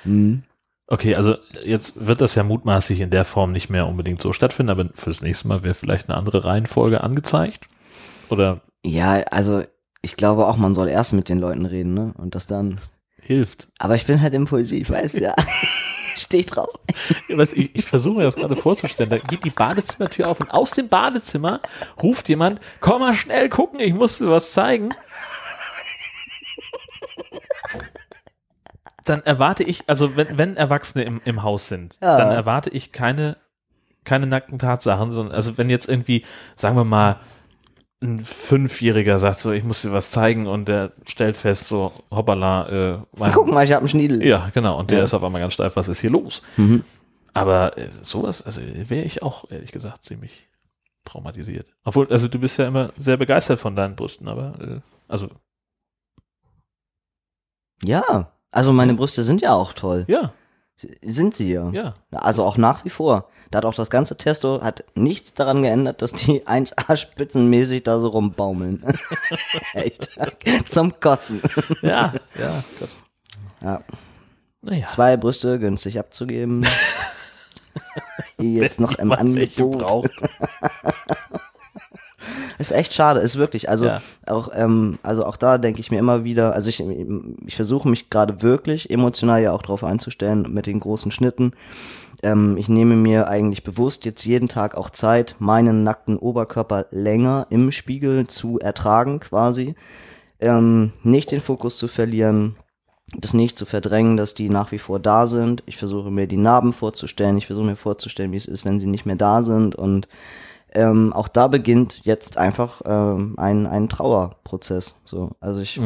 Hm. 0.03 0.43
Okay, 0.89 1.15
also 1.15 1.37
jetzt 1.65 1.93
wird 2.05 2.21
das 2.21 2.35
ja 2.35 2.43
mutmaßlich 2.45 3.01
in 3.01 3.11
der 3.11 3.25
Form 3.25 3.53
nicht 3.53 3.71
mehr 3.71 3.87
unbedingt 3.87 4.21
so 4.21 4.33
stattfinden, 4.33 4.71
aber 4.71 4.91
fürs 4.95 5.23
nächste 5.23 5.49
Mal 5.49 5.63
wäre 5.63 5.75
vielleicht 5.75 6.09
eine 6.09 6.19
andere 6.19 6.45
Reihenfolge 6.45 7.03
angezeigt. 7.03 7.67
Oder 8.29 8.61
Ja, 8.85 9.15
also 9.31 9.63
ich 10.03 10.17
glaube 10.17 10.47
auch, 10.47 10.57
man 10.59 10.75
soll 10.75 10.89
erst 10.89 11.13
mit 11.15 11.29
den 11.29 11.39
Leuten 11.39 11.65
reden, 11.65 11.95
ne? 11.95 12.13
Und 12.19 12.35
das 12.35 12.47
dann. 12.47 12.81
hilft. 13.23 13.69
Aber 13.79 13.95
ich 13.95 14.05
bin 14.05 14.21
halt 14.21 14.35
impulsiv, 14.35 14.91
weißt 14.91 15.17
du, 15.17 15.21
ja. 15.23 15.35
Steh 16.17 16.39
ich 16.39 16.47
drauf. 16.47 16.69
Ich, 17.29 17.75
ich 17.75 17.85
versuche 17.85 18.19
mir 18.19 18.25
das 18.25 18.37
gerade 18.37 18.57
vorzustellen. 18.57 19.11
Da 19.11 19.19
geht 19.19 19.45
die 19.45 19.51
Badezimmertür 19.51 20.29
auf 20.29 20.41
und 20.41 20.51
aus 20.51 20.71
dem 20.73 20.89
Badezimmer 20.89 21.61
ruft 22.03 22.29
jemand, 22.29 22.61
komm 22.81 23.01
mal 23.01 23.15
schnell 23.15 23.49
gucken, 23.49 23.81
ich 23.81 23.95
muss 23.95 24.19
dir 24.19 24.31
was 24.31 24.53
zeigen. 24.53 24.91
Dann 29.05 29.23
erwarte 29.23 29.65
ich, 29.65 29.85
also 29.89 30.17
wenn, 30.17 30.39
wenn 30.39 30.57
Erwachsene 30.57 31.05
im, 31.05 31.21
im 31.25 31.43
Haus 31.43 31.69
sind, 31.69 31.99
Ja. 32.01 32.17
dann 32.17 32.31
erwarte 32.31 32.71
ich 32.71 32.91
keine, 32.93 33.37
keine 34.05 34.27
nackten 34.27 34.59
Tatsachen, 34.59 35.13
sondern 35.13 35.35
also 35.35 35.59
wenn 35.59 35.69
jetzt 35.69 35.89
irgendwie, 35.89 36.25
sagen 36.57 36.77
wir 36.77 36.85
mal, 36.85 37.21
ein 38.05 38.25
Fünfjähriger 38.25 39.19
sagt 39.19 39.39
so, 39.39 39.51
ich 39.53 39.65
muss 39.65 39.83
dir 39.83 39.93
was 39.93 40.11
zeigen 40.11 40.47
und 40.47 40.69
der 40.69 40.93
stellt 41.07 41.37
fest 41.37 41.67
so, 41.69 41.91
hoppala, 42.11 42.69
äh, 42.69 42.99
mein, 43.19 43.33
Guck 43.33 43.49
mal, 43.49 43.65
ich 43.65 43.73
habe 43.73 43.81
einen 43.81 43.89
Schniedel. 43.89 44.25
ja, 44.25 44.51
genau. 44.55 44.79
Und 44.79 44.91
der 44.91 44.99
Ja. 44.99 45.05
ist 45.05 45.15
auf 45.15 45.25
einmal 45.25 45.41
ganz 45.41 45.55
steif, 45.55 45.75
was 45.77 45.89
ist 45.89 46.01
hier 46.01 46.11
los? 46.11 46.43
Mhm. 46.57 46.85
Aber 47.33 47.77
äh, 47.79 47.89
sowas, 48.03 48.43
also 48.43 48.61
wäre 48.63 49.05
ich 49.05 49.23
auch, 49.23 49.51
ehrlich 49.51 49.73
gesagt, 49.73 50.05
ziemlich 50.05 50.47
traumatisiert. 51.05 51.67
Obwohl, 51.85 52.07
also 52.11 52.29
du 52.29 52.39
bist 52.39 52.59
ja 52.59 52.69
immer 52.69 52.93
sehr 52.97 53.17
begeistert 53.17 53.59
von 53.59 53.75
deinen 53.75 53.97
Brüsten, 53.97 54.29
aber 54.29 54.55
äh, 54.61 54.81
also 55.09 55.29
Ja. 57.83 58.31
Also 58.51 58.73
meine 58.73 58.95
Brüste 58.95 59.25
sind 59.25 59.41
ja 59.43 59.53
auch 59.55 59.73
toll. 59.73 60.05
ja, 60.09 60.33
Sind 61.03 61.35
sie 61.35 61.53
ja. 61.53 61.71
ja. 61.71 61.95
Also 62.11 62.45
auch 62.45 62.57
nach 62.57 62.85
wie 62.85 62.91
vor. 62.91 63.29
Da 63.51 63.59
hat 63.59 63.65
auch 63.67 63.75
das 63.75 63.91
ganze 63.91 64.17
Testo 64.17 64.63
hat 64.63 64.85
nichts 64.97 65.35
daran 65.35 65.63
geändert, 65.63 66.03
dass 66.03 66.13
die 66.13 66.43
1A 66.47 66.97
spitzenmäßig 66.97 67.85
da 67.85 68.01
so 68.01 68.09
rumbaumeln. 68.09 68.83
Echt. 69.75 70.11
Zum 70.69 70.99
Kotzen. 70.99 71.41
Ja, 71.83 72.13
ja, 72.39 72.65
Gott. 72.81 72.91
Ja. 73.63 73.81
Naja, 74.63 74.87
Zwei 74.89 75.17
Brüste 75.17 75.59
günstig 75.59 75.99
abzugeben. 75.99 76.67
Die 78.41 78.55
jetzt 78.57 78.81
noch 78.81 78.95
im 78.97 79.13
Angebot. 79.13 79.79
braucht. 79.79 80.11
Ist 82.59 82.73
echt 82.73 82.95
schade, 82.95 83.21
ist 83.21 83.37
wirklich. 83.37 83.69
Also 83.69 83.87
Ja. 83.87 84.03
auch, 84.27 84.49
ähm, 84.55 84.99
also 85.03 85.25
auch 85.27 85.37
da 85.37 85.59
denke 85.59 85.81
ich 85.81 85.91
mir 85.91 85.99
immer 85.99 86.25
wieder, 86.25 86.55
also 86.55 86.69
ich, 86.69 86.83
ich 87.47 87.57
versuche 87.57 87.89
mich 87.89 88.11
gerade 88.11 88.43
wirklich 88.43 88.91
emotional 88.91 89.43
ja 89.43 89.53
auch 89.53 89.63
drauf 89.63 89.85
einzustellen 89.85 90.47
mit 90.53 90.67
den 90.67 90.81
großen 90.81 91.11
Schnitten. 91.11 91.53
Ähm, 92.23 92.57
ich 92.57 92.69
nehme 92.69 92.97
mir 92.97 93.29
eigentlich 93.29 93.63
bewusst 93.65 94.05
jetzt 94.05 94.25
jeden 94.25 94.49
Tag 94.49 94.77
auch 94.77 94.91
Zeit, 94.91 95.37
meinen 95.39 95.83
nackten 95.83 96.17
Oberkörper 96.17 96.87
länger 96.91 97.47
im 97.51 97.73
Spiegel 97.73 98.27
zu 98.27 98.59
ertragen, 98.59 99.21
quasi. 99.21 99.75
Ähm, 100.41 100.93
nicht 101.03 101.31
den 101.33 101.41
Fokus 101.41 101.77
zu 101.77 101.89
verlieren, 101.89 102.57
das 103.19 103.35
nicht 103.35 103.59
zu 103.59 103.67
verdrängen, 103.67 104.17
dass 104.17 104.35
die 104.35 104.49
nach 104.49 104.73
wie 104.73 104.79
vor 104.79 104.99
da 104.99 105.27
sind. 105.27 105.63
Ich 105.67 105.77
versuche 105.77 106.11
mir 106.11 106.27
die 106.27 106.37
Narben 106.37 106.73
vorzustellen. 106.73 107.37
Ich 107.37 107.47
versuche 107.47 107.67
mir 107.67 107.77
vorzustellen, 107.77 108.33
wie 108.33 108.37
es 108.37 108.47
ist, 108.47 108.65
wenn 108.65 108.81
sie 108.81 108.87
nicht 108.87 109.07
mehr 109.07 109.17
da 109.17 109.43
sind. 109.43 109.75
Und 109.75 110.09
ähm, 110.75 111.13
auch 111.13 111.29
da 111.29 111.49
beginnt 111.49 112.05
jetzt 112.05 112.39
einfach 112.39 112.83
ähm, 112.85 113.35
ein, 113.39 113.67
ein 113.67 113.89
Trauerprozess. 113.89 115.01
So, 115.05 115.33
also 115.41 115.61
ich 115.61 115.81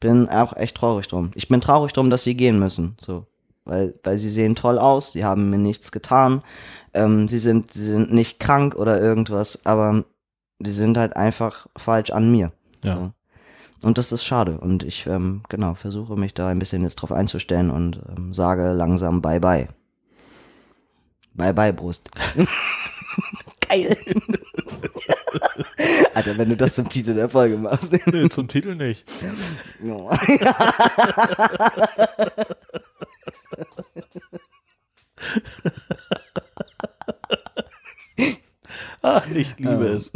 bin 0.00 0.28
auch 0.28 0.56
echt 0.56 0.76
traurig 0.76 1.06
drum. 1.08 1.30
Ich 1.34 1.48
bin 1.48 1.60
traurig 1.60 1.92
drum, 1.92 2.10
dass 2.10 2.22
sie 2.22 2.34
gehen 2.34 2.58
müssen. 2.58 2.96
So, 3.00 3.26
weil 3.64 3.94
weil 4.02 4.18
sie 4.18 4.30
sehen 4.30 4.56
toll 4.56 4.78
aus. 4.78 5.12
Sie 5.12 5.24
haben 5.24 5.50
mir 5.50 5.58
nichts 5.58 5.92
getan. 5.92 6.42
Ähm, 6.94 7.28
sie 7.28 7.38
sind 7.38 7.72
sie 7.72 7.84
sind 7.84 8.12
nicht 8.12 8.40
krank 8.40 8.74
oder 8.74 9.00
irgendwas, 9.00 9.64
aber 9.64 10.04
sie 10.60 10.72
sind 10.72 10.98
halt 10.98 11.16
einfach 11.16 11.66
falsch 11.76 12.10
an 12.10 12.30
mir. 12.30 12.52
Ja. 12.84 12.96
So. 12.96 13.12
Und 13.82 13.98
das 13.98 14.12
ist 14.12 14.24
schade. 14.24 14.58
Und 14.58 14.84
ich, 14.84 15.06
ähm, 15.06 15.42
genau, 15.48 15.74
versuche 15.74 16.16
mich 16.16 16.34
da 16.34 16.48
ein 16.48 16.58
bisschen 16.58 16.82
jetzt 16.82 16.96
drauf 16.96 17.12
einzustellen 17.12 17.70
und 17.70 18.00
ähm, 18.16 18.32
sage 18.32 18.72
langsam 18.72 19.20
Bye 19.20 19.40
Bye. 19.40 19.68
Bye 21.34 21.52
Bye, 21.52 21.72
Brust. 21.72 22.10
Geil. 23.72 23.96
Alter, 26.14 26.36
wenn 26.36 26.50
du 26.50 26.56
das 26.56 26.74
zum 26.74 26.90
Titel 26.90 27.14
der 27.14 27.30
Folge 27.30 27.56
machst. 27.56 27.90
Nee, 28.06 28.28
zum 28.28 28.48
Titel 28.48 28.74
nicht. 28.74 29.06
Ja. 29.82 30.10
Ach, 39.02 39.26
ich 39.34 39.58
liebe 39.58 39.88
es. 39.88 40.12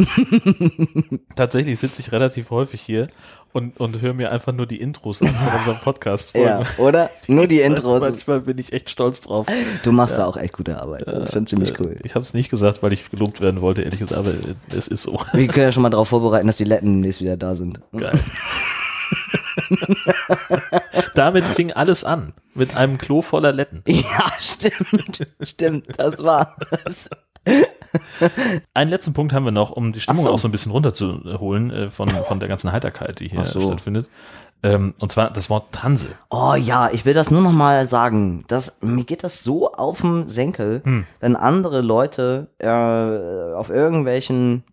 Tatsächlich 1.34 1.78
sitze 1.80 2.00
ich 2.00 2.12
relativ 2.12 2.50
häufig 2.50 2.80
hier 2.80 3.08
und, 3.52 3.80
und 3.80 4.00
höre 4.00 4.14
mir 4.14 4.30
einfach 4.30 4.52
nur 4.52 4.66
die 4.66 4.80
Intros 4.80 5.22
an 5.22 5.28
von 5.28 5.58
unserem 5.58 5.78
Podcast. 5.78 6.36
ja, 6.36 6.62
oder? 6.78 7.10
Nur 7.26 7.48
die 7.48 7.60
Intros. 7.60 8.00
Manchmal 8.02 8.42
bin 8.42 8.58
ich 8.58 8.72
echt 8.72 8.88
stolz 8.90 9.22
drauf. 9.22 9.46
Du 9.82 9.90
machst 9.90 10.18
da 10.18 10.26
auch 10.26 10.36
echt 10.36 10.52
gute 10.52 10.80
Arbeit. 10.80 11.02
Das 11.06 11.24
ist 11.24 11.32
schon 11.32 11.46
ziemlich 11.46 11.80
cool. 11.80 11.96
Ich 12.04 12.14
habe 12.14 12.22
es 12.24 12.32
nicht 12.32 12.48
gesagt, 12.48 12.82
weil 12.82 12.92
ich 12.92 13.10
gelobt 13.10 13.40
werden 13.40 13.60
wollte, 13.60 13.82
ehrlich 13.82 13.98
gesagt, 13.98 14.18
aber 14.18 14.32
es 14.76 14.86
ist 14.86 15.02
so. 15.02 15.18
Wir 15.32 15.48
können 15.48 15.66
ja 15.66 15.72
schon 15.72 15.82
mal 15.82 15.90
darauf 15.90 16.08
vorbereiten, 16.08 16.46
dass 16.46 16.56
die 16.58 16.64
Letten 16.64 16.86
demnächst 16.86 17.20
wieder 17.20 17.36
da 17.36 17.56
sind. 17.56 17.80
Geil. 17.96 18.20
Damit 21.14 21.46
fing 21.48 21.72
alles 21.72 22.04
an. 22.04 22.34
Mit 22.54 22.76
einem 22.76 22.98
Klo 22.98 23.22
voller 23.22 23.52
Letten. 23.52 23.82
Ja, 23.86 24.32
stimmt. 24.38 25.26
Stimmt, 25.40 25.86
das 25.98 26.22
war 26.22 26.56
das. 26.84 27.08
Einen 28.74 28.90
letzten 28.90 29.12
Punkt 29.12 29.32
haben 29.32 29.44
wir 29.44 29.52
noch, 29.52 29.70
um 29.70 29.92
die 29.92 30.00
Stimmung 30.00 30.22
so. 30.22 30.30
auch 30.30 30.38
so 30.38 30.48
ein 30.48 30.52
bisschen 30.52 30.72
runterzuholen 30.72 31.70
äh, 31.70 31.90
von, 31.90 32.08
von 32.08 32.40
der 32.40 32.48
ganzen 32.48 32.72
Heiterkeit, 32.72 33.20
die 33.20 33.28
hier 33.28 33.44
so. 33.46 33.60
stattfindet. 33.60 34.10
Ähm, 34.62 34.94
und 35.00 35.12
zwar 35.12 35.30
das 35.30 35.50
Wort 35.50 35.72
Transe. 35.72 36.08
Oh 36.30 36.54
ja, 36.54 36.90
ich 36.90 37.04
will 37.04 37.14
das 37.14 37.30
nur 37.30 37.42
noch 37.42 37.52
mal 37.52 37.86
sagen. 37.86 38.44
Das, 38.48 38.78
mir 38.80 39.04
geht 39.04 39.22
das 39.22 39.42
so 39.42 39.72
auf 39.72 40.00
den 40.00 40.26
Senkel, 40.26 40.82
wenn 41.20 41.36
andere 41.36 41.82
Leute 41.82 42.48
äh, 42.58 43.54
auf 43.54 43.70
irgendwelchen 43.70 44.64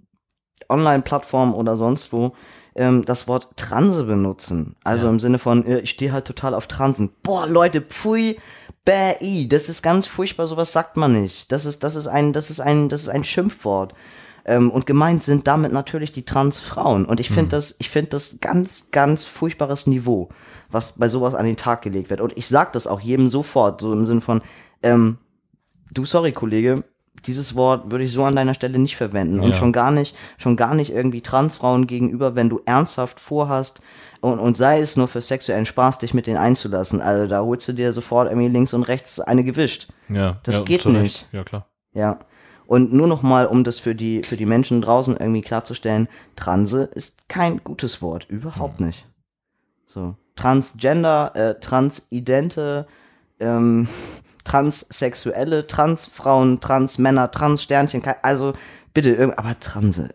Online-Plattformen 0.70 1.54
oder 1.54 1.76
sonst 1.76 2.14
wo 2.14 2.34
ähm, 2.76 3.06
das 3.06 3.28
Wort 3.28 3.50
Transe 3.58 4.04
benutzen. 4.04 4.76
Also 4.84 5.08
im 5.10 5.20
Sinne 5.20 5.40
von, 5.40 5.66
äh, 5.66 5.80
ich 5.80 5.92
stehe 5.92 6.12
halt 6.12 6.26
total 6.26 6.54
auf 6.54 6.68
Transen. 6.68 7.12
Boah, 7.22 7.48
Leute, 7.48 7.82
pfui, 7.82 8.40
bäh, 8.86 9.16
i, 9.22 9.48
das 9.48 9.70
ist 9.70 9.82
ganz 9.82 10.06
furchtbar, 10.06 10.48
sowas 10.48 10.72
sagt 10.74 10.98
man 10.98 11.22
nicht. 11.22 11.52
Das 11.52 11.66
ist, 11.66 11.84
das 11.84 11.96
ist 11.96 12.08
ein, 12.08 12.34
das 12.34 12.50
ist 12.50 12.60
ein, 12.60 12.90
das 12.90 13.02
ist 13.04 13.10
ein 13.10 13.24
Schimpfwort. 13.24 13.94
Ähm, 14.46 14.72
und 14.72 14.86
gemeint 14.86 15.24
sind 15.24 15.48
damit 15.48 15.72
natürlich 15.72 16.12
die 16.12 16.26
Transfrauen. 16.26 17.06
Und 17.06 17.22
ich 17.22 17.30
finde 17.30 17.52
das, 17.52 17.76
ich 17.80 17.90
finde 17.90 18.10
das 18.10 18.40
ganz, 18.42 18.92
ganz 18.92 19.26
furchtbares 19.26 19.88
Niveau, 19.88 20.28
was 20.70 20.94
bei 20.98 21.08
sowas 21.08 21.34
an 21.34 21.46
den 21.46 21.56
Tag 21.56 21.82
gelegt 21.82 22.10
wird. 22.10 22.20
Und 22.20 22.38
ich 22.38 22.48
sag 22.48 22.74
das 22.74 22.86
auch 22.86 23.00
jedem 23.00 23.30
sofort, 23.30 23.80
so 23.80 23.94
im 23.94 24.04
Sinne 24.04 24.20
von, 24.20 24.42
ähm, 24.82 25.18
du, 25.92 26.06
sorry, 26.06 26.34
Kollege, 26.34 26.84
dieses 27.26 27.56
Wort 27.56 27.90
würde 27.90 28.04
ich 28.04 28.12
so 28.12 28.26
an 28.26 28.36
deiner 28.36 28.54
Stelle 28.54 28.80
nicht 28.80 28.98
verwenden. 28.98 29.40
Und 29.40 29.52
Ja. 29.52 29.54
schon 29.56 29.72
gar 29.72 29.92
nicht, 29.92 30.14
schon 30.38 30.58
gar 30.58 30.76
nicht 30.76 30.92
irgendwie 30.92 31.22
Transfrauen 31.22 31.88
gegenüber, 31.88 32.36
wenn 32.36 32.50
du 32.50 32.60
ernsthaft 32.66 33.22
vorhast, 33.22 33.80
und, 34.24 34.40
und 34.40 34.56
sei 34.58 34.80
es 34.80 34.96
nur 34.98 35.08
für 35.08 35.22
sexuellen 35.22 35.66
Spaß, 35.66 36.00
dich 36.00 36.14
mit 36.14 36.26
denen 36.28 36.38
einzulassen. 36.38 37.02
Also 37.02 37.28
da 37.28 37.42
holst 37.42 37.68
du 37.68 37.74
dir 37.74 37.92
sofort 37.94 38.30
irgendwie 38.30 38.48
links 38.50 38.74
und 38.74 38.84
rechts 38.84 39.20
eine 39.20 39.44
gewischt. 39.44 39.88
Ja, 40.10 40.40
Das 40.44 40.58
ja, 40.60 40.64
geht 40.64 40.86
nicht. 40.86 41.28
Ja, 41.32 41.44
klar. 41.44 41.68
Ja. 41.94 42.20
Und 42.66 42.94
nur 42.94 43.08
noch 43.08 43.22
mal, 43.22 43.46
um 43.46 43.64
das 43.64 43.78
für 43.80 43.94
die, 43.94 44.22
für 44.24 44.38
die 44.38 44.46
Menschen 44.46 44.82
draußen 44.82 45.18
irgendwie 45.18 45.42
klarzustellen, 45.42 46.08
Transe 46.38 46.84
ist 46.96 47.28
kein 47.28 47.62
gutes 47.64 48.02
Wort. 48.02 48.26
Überhaupt 48.30 48.80
nicht. 48.80 49.06
So. 49.86 50.16
Transgender, 50.36 51.32
äh, 51.36 51.60
Transidente, 51.60 52.88
ähm, 53.40 53.88
Transsexuelle, 54.46 55.68
Transfrauen, 55.68 56.60
Transmänner, 56.60 57.30
Transsternchen, 57.32 58.02
also 58.22 58.54
bitte, 58.94 59.10
irgend- 59.12 59.38
aber 59.38 59.58
Transe. 59.60 60.10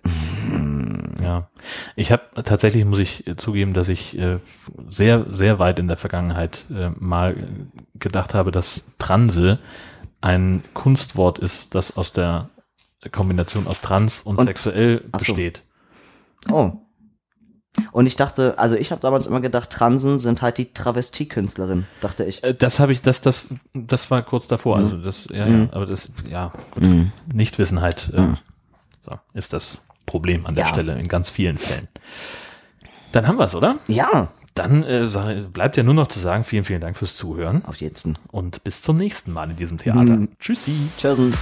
Ja, 1.29 1.51
ich 1.95 2.11
habe 2.11 2.23
tatsächlich, 2.43 2.87
muss 2.87 3.01
ich 3.01 3.27
äh, 3.27 3.37
zugeben, 3.37 3.75
dass 3.75 3.91
ich 3.91 4.19
äh, 4.19 4.39
sehr, 4.87 5.27
sehr 5.31 5.59
weit 5.59 5.79
in 5.79 5.87
der 5.87 5.99
Vergangenheit 5.99 6.65
äh, 6.71 6.89
mal 6.99 7.37
äh, 7.37 7.43
gedacht 7.99 8.33
habe, 8.33 8.51
dass 8.51 8.87
Transe 8.99 9.59
ein 10.23 10.63
Kunstwort 10.73 11.39
ist, 11.39 11.75
das 11.75 11.99
aus 11.99 12.13
der 12.15 12.49
Kombination 13.13 13.67
aus 13.67 13.83
trans 13.83 14.23
und, 14.23 14.39
Und- 14.39 14.47
sexuell 14.47 15.05
Ach 15.13 15.21
so. 15.21 15.35
besteht. 15.35 15.65
Oh. 16.51 16.73
Und 17.93 18.07
ich 18.07 18.17
dachte, 18.17 18.59
also 18.59 18.75
ich 18.75 18.91
habe 18.91 19.03
damals 19.03 19.27
immer 19.27 19.41
gedacht, 19.43 19.69
Transen 19.69 20.19
sind 20.19 20.41
halt 20.41 20.57
die 20.57 20.73
Travestiekünstlerin, 20.73 21.85
dachte 22.01 22.25
ich. 22.25 22.43
Äh, 22.43 22.55
Das 22.55 22.81
habe 22.81 22.93
ich, 22.93 23.03
das, 23.03 23.21
das, 23.21 23.49
das 23.75 24.11
war 24.11 24.23
kurz 24.23 24.49
davor. 24.49 24.79
Also 24.79 24.97
das, 24.97 25.29
ja, 25.31 25.47
ja, 25.47 25.69
aber 25.73 25.85
das, 25.85 26.09
ja, 26.31 26.53
gut. 26.71 26.85
Nichtwissenheit 27.33 28.11
äh, 28.15 28.35
so, 29.03 29.13
ist 29.35 29.53
das 29.53 29.85
Problem 30.09 30.47
an 30.47 30.55
der 30.57 30.65
Ja. 30.67 30.71
Stelle 30.73 30.99
in 30.99 31.07
ganz 31.07 31.31
vielen 31.31 31.59
Fällen. 31.59 31.87
Dann 33.13 33.27
haben 33.29 33.39
wir 33.39 33.45
es, 33.45 33.55
oder? 33.55 33.77
Ja, 33.87 34.33
Dann 34.55 34.83
äh, 34.83 35.07
bleibt 35.53 35.77
ja 35.77 35.83
nur 35.85 35.95
noch 35.95 36.09
zu 36.09 36.19
sagen, 36.19 36.43
vielen, 36.43 36.65
vielen 36.65 36.81
Dank 36.81 36.97
fürs 36.97 37.15
Zuhören 37.15 37.65
auf 37.65 37.77
jetzt. 37.77 38.09
und 38.33 38.65
bis 38.65 38.83
zum 38.83 38.97
nächsten 38.97 39.33
Mal 39.33 39.51
in 39.51 39.57
diesem 39.57 39.79
Theater. 39.79 40.27
Tschüssi. 40.41 40.75
Tschüssen. 40.99 41.33